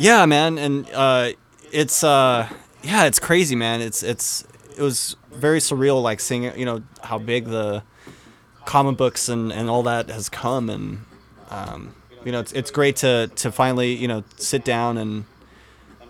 Yeah, 0.00 0.24
man, 0.26 0.58
and 0.58 0.90
uh, 0.92 1.32
it's 1.70 2.02
uh, 2.02 2.48
yeah, 2.82 3.04
it's 3.04 3.18
crazy, 3.18 3.54
man. 3.54 3.80
It's 3.82 4.02
it's 4.02 4.44
it 4.76 4.82
was 4.82 5.16
very 5.30 5.58
surreal, 5.58 6.02
like 6.02 6.20
seeing 6.20 6.44
you 6.58 6.64
know 6.64 6.82
how 7.02 7.18
big 7.18 7.44
the 7.44 7.82
comic 8.64 8.96
books 8.96 9.28
and, 9.28 9.52
and 9.52 9.68
all 9.68 9.82
that 9.82 10.08
has 10.08 10.28
come, 10.28 10.70
and 10.70 11.04
um, 11.50 11.94
you 12.24 12.32
know 12.32 12.40
it's 12.40 12.52
it's 12.52 12.70
great 12.70 12.96
to 12.96 13.30
to 13.36 13.52
finally 13.52 13.92
you 13.94 14.08
know 14.08 14.24
sit 14.36 14.64
down 14.64 14.96
and 14.96 15.26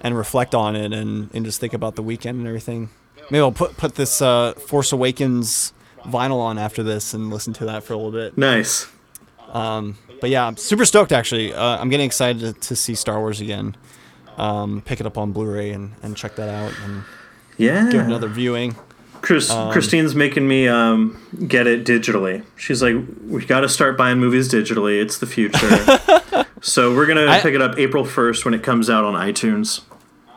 and 0.00 0.16
reflect 0.16 0.54
on 0.54 0.76
it 0.76 0.92
and, 0.92 1.28
and 1.34 1.44
just 1.44 1.60
think 1.60 1.74
about 1.74 1.96
the 1.96 2.02
weekend 2.02 2.38
and 2.38 2.46
everything. 2.46 2.88
Maybe 3.28 3.40
I'll 3.40 3.52
put 3.52 3.76
put 3.76 3.96
this 3.96 4.22
uh, 4.22 4.52
Force 4.54 4.92
Awakens 4.92 5.72
vinyl 6.04 6.38
on 6.38 6.58
after 6.58 6.82
this 6.82 7.12
and 7.12 7.28
listen 7.30 7.52
to 7.54 7.64
that 7.66 7.82
for 7.82 7.92
a 7.92 7.96
little 7.96 8.12
bit. 8.12 8.38
Nice. 8.38 8.86
But 10.20 10.30
yeah, 10.30 10.46
I'm 10.46 10.56
super 10.56 10.84
stoked 10.84 11.12
actually. 11.12 11.52
Uh, 11.54 11.78
I'm 11.78 11.88
getting 11.88 12.06
excited 12.06 12.40
to, 12.40 12.52
to 12.68 12.76
see 12.76 12.94
Star 12.94 13.18
Wars 13.18 13.40
again. 13.40 13.76
Um, 14.36 14.80
pick 14.82 15.00
it 15.00 15.06
up 15.06 15.18
on 15.18 15.32
Blu-ray 15.32 15.70
and, 15.70 15.92
and 16.02 16.16
check 16.16 16.36
that 16.36 16.48
out 16.48 16.72
and 16.84 17.02
Yeah. 17.58 17.90
give 17.90 18.06
another 18.06 18.28
viewing. 18.28 18.76
Chris, 19.22 19.50
Christine's 19.72 20.14
making 20.14 20.48
me 20.48 20.66
um, 20.66 21.20
get 21.46 21.66
it 21.66 21.84
digitally. 21.84 22.42
She's 22.56 22.82
like, 22.82 22.96
we 23.26 23.44
got 23.44 23.60
to 23.60 23.68
start 23.68 23.98
buying 23.98 24.18
movies 24.18 24.48
digitally. 24.50 24.98
It's 25.02 25.18
the 25.18 25.26
future. 25.26 26.46
so 26.62 26.94
we're 26.94 27.04
gonna 27.06 27.26
I- 27.26 27.40
pick 27.40 27.54
it 27.54 27.60
up 27.60 27.78
April 27.78 28.04
first 28.06 28.46
when 28.46 28.54
it 28.54 28.62
comes 28.62 28.88
out 28.88 29.04
on 29.04 29.12
iTunes. 29.14 29.82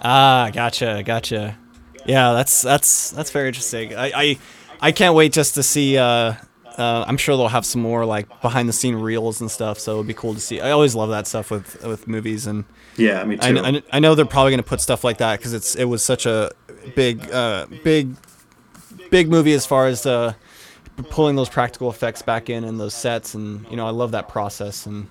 Ah, 0.02 0.50
gotcha, 0.54 1.02
gotcha. 1.06 1.58
Yeah, 2.06 2.34
that's 2.34 2.62
that's 2.62 3.12
that's 3.12 3.32
very 3.32 3.48
interesting. 3.48 3.96
I 3.96 4.12
I, 4.14 4.38
I 4.82 4.92
can't 4.92 5.16
wait 5.16 5.32
just 5.32 5.54
to 5.56 5.64
see. 5.64 5.98
Uh, 5.98 6.34
uh, 6.78 7.06
I'm 7.08 7.18
sure 7.18 7.38
they'll 7.38 7.48
have 7.48 7.66
some 7.66 7.82
more 7.82 8.06
like 8.06 8.42
behind 8.42 8.68
the 8.68 8.74
scene 8.74 8.96
reels 8.96 9.42
and 9.42 9.50
stuff. 9.50 9.80
So 9.80 9.96
it'd 9.96 10.08
be 10.08 10.14
cool 10.14 10.34
to 10.34 10.40
see. 10.40 10.60
I 10.60 10.72
always 10.72 10.96
love 10.96 11.10
that 11.10 11.28
stuff 11.28 11.52
with 11.52 11.84
with 11.84 12.08
movies 12.08 12.48
and. 12.48 12.66
Yeah, 12.96 13.24
me 13.24 13.38
I, 13.42 13.52
too. 13.52 13.62
kn- 13.62 13.84
I 13.92 14.00
know 14.00 14.14
they're 14.14 14.26
probably 14.26 14.52
going 14.52 14.62
to 14.62 14.70
put 14.70 14.80
stuff 14.80 15.04
like 15.04 15.18
that 15.18 15.40
because 15.40 15.54
it's 15.54 15.76
it 15.76 15.86
was 15.86 16.04
such 16.04 16.28
a 16.28 16.52
big 16.96 17.30
uh, 17.32 17.66
big 17.84 18.16
big 19.10 19.30
movie 19.30 19.54
as 19.54 19.66
far 19.66 19.88
as 19.88 20.06
uh, 20.06 20.34
pulling 21.10 21.36
those 21.36 21.50
practical 21.50 21.90
effects 21.90 22.22
back 22.22 22.50
in 22.50 22.64
and 22.64 22.80
those 22.80 22.94
sets 22.94 23.34
and 23.34 23.68
you 23.70 23.76
know 23.76 23.88
I 23.88 23.92
love 23.92 24.12
that 24.12 24.28
process 24.28 24.86
and 24.86 25.08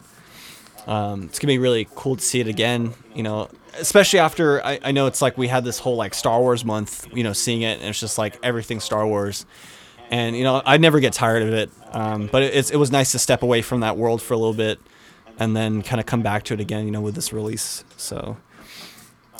um, 0.86 1.24
it's 1.24 1.38
gonna 1.38 1.52
be 1.52 1.58
really 1.58 1.88
cool 1.94 2.16
to 2.16 2.22
see 2.22 2.40
it 2.40 2.48
again 2.48 2.94
you 3.14 3.22
know 3.22 3.48
especially 3.78 4.18
after 4.18 4.64
I, 4.64 4.78
I 4.82 4.92
know 4.92 5.06
it's 5.06 5.22
like 5.22 5.36
we 5.38 5.48
had 5.48 5.64
this 5.64 5.78
whole 5.78 5.96
like 5.96 6.14
Star 6.14 6.40
Wars 6.40 6.64
month 6.64 7.08
you 7.12 7.24
know 7.24 7.32
seeing 7.32 7.62
it 7.62 7.78
and 7.78 7.88
it's 7.88 8.00
just 8.00 8.18
like 8.18 8.38
everything 8.42 8.80
Star 8.80 9.06
Wars 9.06 9.44
and 10.12 10.36
you 10.36 10.44
know 10.44 10.62
I 10.64 10.76
never 10.76 11.00
get 11.00 11.12
tired 11.12 11.42
of 11.42 11.52
it 11.52 11.70
um, 11.92 12.28
but 12.30 12.42
it, 12.42 12.70
it 12.70 12.76
was 12.76 12.92
nice 12.92 13.12
to 13.12 13.18
step 13.18 13.42
away 13.42 13.62
from 13.62 13.80
that 13.80 13.96
world 13.96 14.22
for 14.22 14.34
a 14.34 14.36
little 14.38 14.54
bit 14.54 14.78
and 15.38 15.56
then 15.56 15.82
kind 15.82 16.00
of 16.00 16.06
come 16.06 16.22
back 16.22 16.44
to 16.44 16.54
it 16.54 16.60
again, 16.60 16.86
you 16.86 16.90
know, 16.90 17.00
with 17.00 17.14
this 17.14 17.32
release. 17.32 17.84
So, 17.96 18.36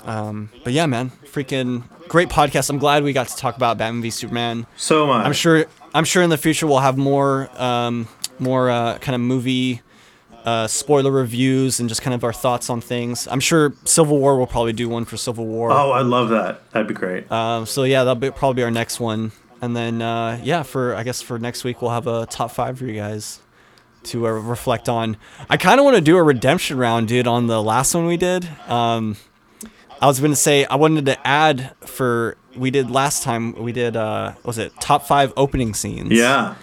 um, 0.05 0.51
but 0.65 0.73
yeah, 0.73 0.87
man, 0.87 1.11
freaking 1.25 1.85
great 2.09 2.29
podcast. 2.29 2.71
I'm 2.71 2.79
glad 2.79 3.05
we 3.05 3.13
got 3.13 3.29
to 3.29 3.37
talk 3.37 3.57
about 3.57 3.79
Batman 3.79 4.03
v 4.03 4.11
Superman. 4.11 4.67
so 4.77 5.05
am 5.05 5.11
I. 5.11 5.25
I'm 5.25 5.33
sure, 5.33 5.67
I'm 5.95 6.05
sure 6.05 6.23
in 6.23 6.31
the 6.31 6.39
future 6.39 6.67
we'll 6.67 6.79
have 6.79 6.97
more, 6.97 7.49
um, 7.61 8.09
more 8.39 8.71
uh, 8.71 8.99
kind 8.99 9.15
of 9.15 9.21
movie 9.21 9.83
uh, 10.45 10.67
spoiler 10.67 11.13
reviews 11.13 11.79
and 11.79 11.89
just 11.89 12.03
kind 12.03 12.15
of 12.15 12.25
our 12.25 12.33
thoughts 12.33 12.69
on 12.69 12.81
things. 12.81 13.29
I'm 13.29 13.39
sure 13.41 13.75
Civil 13.85 14.19
War 14.19 14.37
will 14.37 14.49
probably 14.49 14.73
do 14.73 14.89
one 14.89 15.05
for 15.05 15.17
Civil 15.17 15.47
War. 15.47 15.71
Oh, 15.71 15.93
I 15.93 16.03
love 16.03 16.31
that. 16.31 16.69
That'd 16.73 16.89
be 16.89 16.95
great. 16.95 17.31
Um, 17.31 17.65
so 17.65 17.85
yeah, 17.85 18.05
that'll 18.05 18.17
be, 18.17 18.31
probably 18.31 18.57
be 18.57 18.65
our 18.65 18.71
next 18.71 18.99
one. 18.99 19.31
And 19.63 19.77
then 19.77 20.03
uh, 20.03 20.41
yeah, 20.43 20.65
for 20.65 20.95
I 20.95 21.05
guess 21.05 21.23
for 21.23 21.39
next 21.39 21.63
week 21.63 21.81
we'll 21.81 21.93
have 21.93 22.09
a 22.09 22.27
top 22.27 22.51
five 22.51 22.79
for 22.79 22.85
you 22.85 22.95
guys 22.95 23.41
to 24.05 24.27
uh, 24.27 24.31
reflect 24.31 24.89
on. 24.89 25.17
I 25.49 25.57
kind 25.57 25.79
of 25.79 25.85
want 25.85 25.95
to 25.97 26.03
do 26.03 26.17
a 26.17 26.23
redemption 26.23 26.77
round, 26.77 27.07
dude, 27.07 27.29
on 27.29 27.47
the 27.47 27.63
last 27.63 27.95
one 27.95 28.07
we 28.07 28.17
did. 28.17 28.49
Um, 28.67 29.17
I 30.01 30.07
was 30.07 30.19
gonna 30.19 30.35
say 30.35 30.65
I 30.65 30.75
wanted 30.75 31.07
to 31.07 31.27
add 31.27 31.77
for 31.81 32.37
we 32.57 32.73
did 32.73 32.91
last 32.91 33.23
time 33.23 33.55
we 33.55 33.71
did 33.71 33.97
uh, 33.97 34.35
was 34.45 34.59
it 34.59 34.73
top 34.81 35.07
five 35.07 35.33
opening 35.37 35.75
scenes? 35.75 36.11
yeah. 36.11 36.57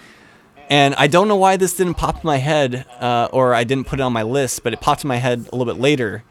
And 0.68 0.94
I 0.94 1.08
don't 1.08 1.26
know 1.26 1.34
why 1.34 1.56
this 1.56 1.74
didn't 1.74 1.94
pop 1.94 2.16
in 2.16 2.20
my 2.22 2.36
head, 2.36 2.86
uh, 3.00 3.28
or 3.32 3.54
I 3.54 3.64
didn't 3.64 3.88
put 3.88 3.98
it 3.98 4.04
on 4.04 4.12
my 4.12 4.22
list, 4.22 4.62
but 4.62 4.72
it 4.72 4.80
popped 4.80 5.02
in 5.02 5.08
my 5.08 5.16
head 5.16 5.40
a 5.40 5.56
little 5.56 5.64
bit 5.64 5.80
later. 5.80 6.22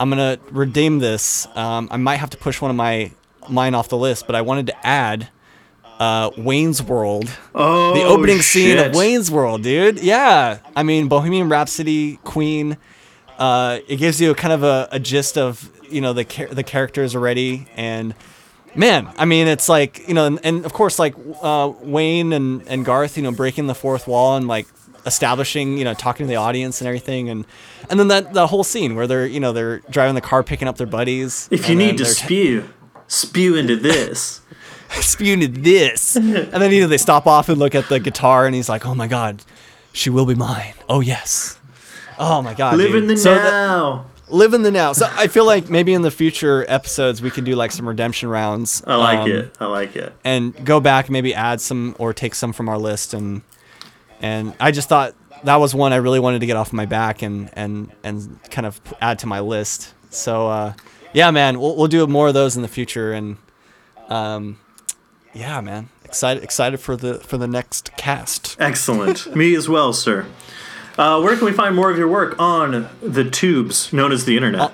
I'm 0.00 0.08
gonna 0.08 0.38
redeem 0.50 1.00
this. 1.00 1.46
Um, 1.54 1.88
I 1.90 1.98
might 1.98 2.16
have 2.16 2.30
to 2.30 2.38
push 2.38 2.62
one 2.62 2.70
of 2.70 2.76
my 2.78 3.10
mine 3.48 3.74
off 3.74 3.88
the 3.88 3.98
list, 3.98 4.26
but 4.26 4.34
I 4.36 4.40
wanted 4.40 4.68
to 4.68 4.86
add 4.86 5.28
uh, 6.00 6.30
Wayne's 6.36 6.82
World, 6.82 7.28
Oh, 7.54 7.94
the 7.94 8.02
opening 8.02 8.40
scene 8.42 8.78
of. 8.78 8.94
Wayne's 8.94 9.30
World, 9.30 9.62
dude. 9.62 10.00
Yeah, 10.02 10.58
I 10.76 10.82
mean 10.82 11.08
Bohemian 11.08 11.48
Rhapsody, 11.48 12.16
Queen. 12.24 12.76
Uh, 13.38 13.80
it 13.88 13.96
gives 13.96 14.20
you 14.20 14.30
a 14.30 14.34
kind 14.34 14.52
of 14.52 14.62
a, 14.62 14.88
a 14.92 15.00
gist 15.00 15.36
of 15.38 15.70
you 15.90 16.00
know 16.00 16.12
the 16.12 16.24
char- 16.24 16.48
the 16.48 16.62
characters 16.62 17.14
already, 17.16 17.66
and 17.76 18.14
man, 18.74 19.08
I 19.18 19.24
mean 19.24 19.46
it's 19.48 19.68
like 19.68 20.06
you 20.08 20.14
know, 20.14 20.26
and, 20.26 20.40
and 20.44 20.64
of 20.64 20.72
course 20.72 20.98
like 20.98 21.14
uh, 21.42 21.72
Wayne 21.82 22.32
and 22.32 22.66
and 22.68 22.84
Garth, 22.84 23.16
you 23.16 23.22
know, 23.22 23.32
breaking 23.32 23.66
the 23.66 23.74
fourth 23.74 24.06
wall 24.06 24.36
and 24.36 24.46
like 24.48 24.66
establishing, 25.06 25.76
you 25.78 25.84
know, 25.84 25.94
talking 25.94 26.26
to 26.26 26.28
the 26.28 26.36
audience 26.36 26.80
and 26.80 26.88
everything, 26.88 27.28
and 27.28 27.44
and 27.90 27.98
then 28.00 28.08
that 28.08 28.32
the 28.34 28.46
whole 28.46 28.64
scene 28.64 28.94
where 28.94 29.06
they're 29.06 29.26
you 29.26 29.40
know 29.40 29.52
they're 29.52 29.78
driving 29.90 30.14
the 30.14 30.20
car 30.20 30.42
picking 30.42 30.68
up 30.68 30.76
their 30.76 30.86
buddies. 30.86 31.48
If 31.50 31.68
you 31.68 31.74
need 31.76 31.98
to 31.98 32.04
spew, 32.06 32.68
spew 33.08 33.56
into 33.56 33.76
this. 33.76 34.40
spewing 35.02 35.62
this. 35.62 36.16
and 36.16 36.26
then 36.52 36.70
you 36.72 36.80
know 36.82 36.86
they 36.88 36.98
stop 36.98 37.26
off 37.26 37.48
and 37.48 37.58
look 37.58 37.74
at 37.74 37.88
the 37.88 38.00
guitar, 38.00 38.46
and 38.46 38.54
he's 38.54 38.68
like, 38.68 38.86
"Oh 38.86 38.94
my 38.94 39.06
god, 39.06 39.42
she 39.92 40.10
will 40.10 40.26
be 40.26 40.34
mine. 40.34 40.74
Oh 40.88 41.00
yes. 41.00 41.58
Oh 42.18 42.42
my 42.42 42.54
god. 42.54 42.76
Live 42.78 42.92
dude. 42.92 43.02
in 43.02 43.08
the 43.08 43.16
So 43.16 43.34
that- 43.34 43.42
now. 43.50 44.06
live 44.28 44.54
in 44.54 44.62
the 44.62 44.70
now. 44.70 44.92
So 44.92 45.08
I 45.12 45.26
feel 45.26 45.44
like 45.44 45.68
maybe 45.68 45.92
in 45.94 46.02
the 46.02 46.10
future 46.12 46.64
episodes 46.68 47.20
we 47.20 47.30
can 47.30 47.42
do 47.44 47.56
like 47.56 47.72
some 47.72 47.88
redemption 47.88 48.28
rounds. 48.28 48.82
I 48.86 48.94
like 48.96 49.18
um, 49.20 49.30
it. 49.30 49.54
I 49.60 49.66
like 49.66 49.96
it. 49.96 50.12
And 50.24 50.64
go 50.64 50.78
back, 50.80 51.10
maybe 51.10 51.34
add 51.34 51.60
some 51.60 51.94
or 51.98 52.12
take 52.12 52.34
some 52.34 52.52
from 52.52 52.68
our 52.68 52.78
list, 52.78 53.14
and 53.14 53.42
and 54.22 54.54
I 54.60 54.70
just 54.70 54.88
thought 54.88 55.14
that 55.42 55.56
was 55.56 55.74
one 55.74 55.92
I 55.92 55.96
really 55.96 56.20
wanted 56.20 56.38
to 56.40 56.46
get 56.46 56.56
off 56.56 56.72
my 56.72 56.86
back 56.86 57.20
and 57.22 57.50
and 57.54 57.90
and 58.04 58.38
kind 58.50 58.66
of 58.66 58.80
add 59.00 59.18
to 59.20 59.26
my 59.26 59.40
list. 59.40 59.92
So 60.10 60.46
uh, 60.48 60.72
yeah, 61.12 61.30
man, 61.32 61.58
we'll 61.60 61.74
we'll 61.76 61.88
do 61.88 62.06
more 62.06 62.28
of 62.28 62.34
those 62.34 62.54
in 62.56 62.62
the 62.62 62.68
future, 62.68 63.12
and 63.12 63.36
um, 64.08 64.58
yeah, 65.34 65.60
man, 65.60 65.88
excited 66.04 66.42
excited 66.42 66.78
for 66.78 66.96
the 66.96 67.14
for 67.14 67.36
the 67.36 67.48
next 67.48 67.96
cast. 67.96 68.56
Excellent. 68.58 69.34
Me 69.36 69.54
as 69.54 69.68
well, 69.68 69.92
sir. 69.92 70.26
Uh, 70.96 71.20
where 71.20 71.36
can 71.36 71.44
we 71.44 71.52
find 71.52 71.74
more 71.74 71.90
of 71.90 71.98
your 71.98 72.06
work 72.06 72.36
on 72.38 72.88
the 73.02 73.28
tubes 73.28 73.92
known 73.92 74.12
as 74.12 74.24
the 74.24 74.36
internet? 74.36 74.72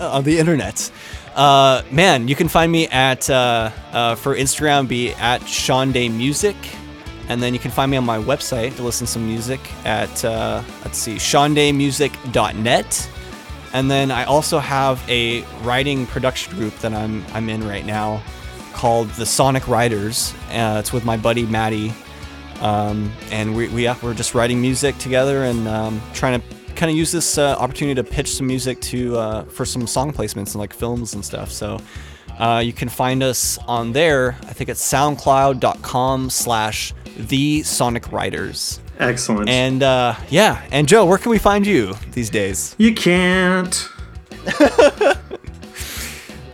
on 0.00 0.24
the 0.24 0.38
internet. 0.38 0.90
Uh, 1.34 1.82
man, 1.90 2.28
you 2.28 2.36
can 2.36 2.46
find 2.46 2.70
me 2.70 2.86
at 2.88 3.28
uh, 3.30 3.70
uh, 3.92 4.14
for 4.14 4.36
Instagram 4.36 4.86
be 4.86 5.12
at 5.14 5.46
Sean 5.48 5.92
Day 5.92 6.08
Music, 6.08 6.56
and 7.28 7.42
then 7.42 7.54
you 7.54 7.58
can 7.58 7.70
find 7.70 7.90
me 7.90 7.96
on 7.96 8.04
my 8.04 8.18
website 8.18 8.76
to 8.76 8.82
listen 8.82 9.06
to 9.06 9.12
some 9.12 9.26
music 9.26 9.60
at 9.86 10.24
uh, 10.24 10.62
let's 10.84 10.98
see 10.98 11.16
SeanDayMusic.net, 11.16 13.10
and 13.72 13.90
then 13.90 14.10
I 14.10 14.24
also 14.24 14.58
have 14.58 15.02
a 15.08 15.42
writing 15.62 16.06
production 16.06 16.54
group 16.54 16.76
that 16.80 16.92
I'm 16.92 17.24
I'm 17.32 17.48
in 17.48 17.66
right 17.66 17.86
now 17.86 18.22
called 18.74 19.08
the 19.10 19.24
Sonic 19.26 19.66
Writers. 19.68 20.34
Uh, 20.50 20.76
it's 20.80 20.92
with 20.92 21.04
my 21.04 21.16
buddy 21.16 21.46
Maddie, 21.46 21.92
um, 22.60 23.10
and 23.30 23.56
we, 23.56 23.68
we 23.68 23.88
we're 24.02 24.14
just 24.14 24.34
writing 24.34 24.60
music 24.60 24.98
together 24.98 25.44
and 25.44 25.66
um, 25.68 26.02
trying 26.12 26.40
to 26.40 26.46
kind 26.74 26.90
of 26.90 26.96
use 26.96 27.10
this 27.12 27.38
uh, 27.38 27.54
opportunity 27.58 27.94
to 27.94 28.04
pitch 28.04 28.32
some 28.34 28.46
music 28.46 28.80
to 28.80 29.16
uh, 29.16 29.44
for 29.44 29.64
some 29.64 29.86
song 29.86 30.12
placements 30.12 30.52
and 30.52 30.56
like 30.56 30.72
films 30.74 31.14
and 31.14 31.24
stuff. 31.24 31.50
So 31.50 31.78
Uh, 32.38 32.58
you 32.64 32.72
can 32.72 32.88
find 32.88 33.22
us 33.22 33.58
on 33.68 33.92
there. 33.92 34.36
I 34.42 34.52
think 34.52 34.68
it's 34.68 34.82
soundcloud.com 34.92 36.30
slash 36.30 36.92
the 37.16 37.62
Sonic 37.62 38.10
Riders. 38.10 38.80
Excellent. 38.98 39.48
And 39.48 39.84
uh, 39.84 40.14
yeah, 40.30 40.60
and 40.72 40.88
Joe, 40.88 41.04
where 41.06 41.18
can 41.18 41.30
we 41.30 41.38
find 41.38 41.64
you 41.64 41.94
these 42.10 42.30
days? 42.30 42.74
you 42.78 42.92
can't. 42.92 43.88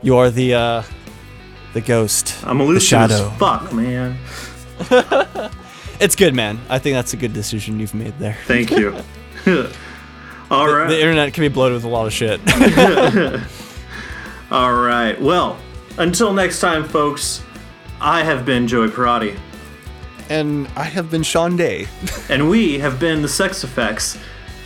You 0.02 0.16
are 0.16 0.30
the 0.30 0.54
uh, 0.54 0.82
the 1.72 1.80
ghost. 1.80 2.36
I'm 2.44 2.60
elusive 2.60 2.82
shadow. 2.88 3.30
as 3.30 3.38
fuck, 3.38 3.72
man. 3.72 4.16
It's 6.00 6.16
good, 6.16 6.34
man. 6.34 6.58
I 6.70 6.78
think 6.78 6.94
that's 6.94 7.12
a 7.12 7.16
good 7.18 7.34
decision 7.34 7.78
you've 7.78 7.92
made 7.94 8.18
there. 8.18 8.34
Thank 8.46 8.70
you. 8.70 8.96
All 10.50 10.66
right. 10.72 10.88
The 10.88 10.98
internet 10.98 11.34
can 11.34 11.42
be 11.42 11.48
bloated 11.48 11.74
with 11.76 11.84
a 11.84 11.88
lot 11.88 12.06
of 12.06 12.12
shit. 12.14 12.40
All 14.50 14.72
right. 14.72 15.20
Well, 15.20 15.58
until 15.98 16.32
next 16.32 16.60
time, 16.60 16.88
folks, 16.88 17.42
I 18.00 18.24
have 18.24 18.46
been 18.46 18.66
Joey 18.66 18.90
Parati, 18.90 19.36
and 20.30 20.66
I 20.74 20.84
have 20.84 21.10
been 21.10 21.22
Sean 21.22 21.56
Day. 21.56 21.86
and 22.30 22.48
we 22.48 22.78
have 22.78 22.98
been 22.98 23.20
the 23.20 23.28
Sex 23.28 23.62
Effects, 23.62 24.16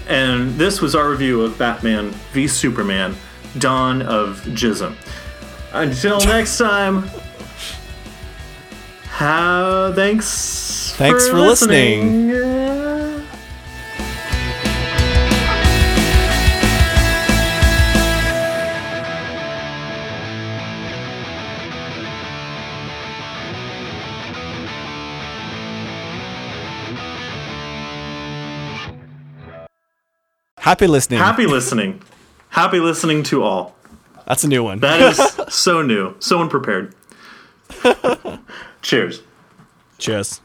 and 0.06 0.54
this 0.54 0.80
was 0.80 0.94
our 0.94 1.10
review 1.10 1.42
of 1.42 1.58
Batman 1.58 2.10
v 2.32 2.46
Superman 2.46 3.16
Dawn 3.58 4.02
of 4.02 4.40
Jism. 4.50 4.94
Until 5.74 6.20
next 6.20 6.56
time, 6.56 7.10
how, 9.08 9.92
thanks, 9.92 10.94
Thanks 10.96 11.26
for 11.26 11.36
listening. 11.36 12.28
listening. 12.28 12.74
Happy 30.58 30.86
listening. 30.86 31.18
Happy 31.18 31.46
listening. 31.46 32.00
Happy 32.50 32.78
listening 32.78 33.24
to 33.24 33.42
all. 33.42 33.73
That's 34.26 34.44
a 34.44 34.48
new 34.48 34.64
one. 34.64 34.80
That 34.80 35.00
is 35.00 35.54
so 35.54 35.82
new, 35.82 36.14
so 36.18 36.40
unprepared. 36.40 36.94
Cheers. 38.82 39.22
Cheers. 39.98 40.40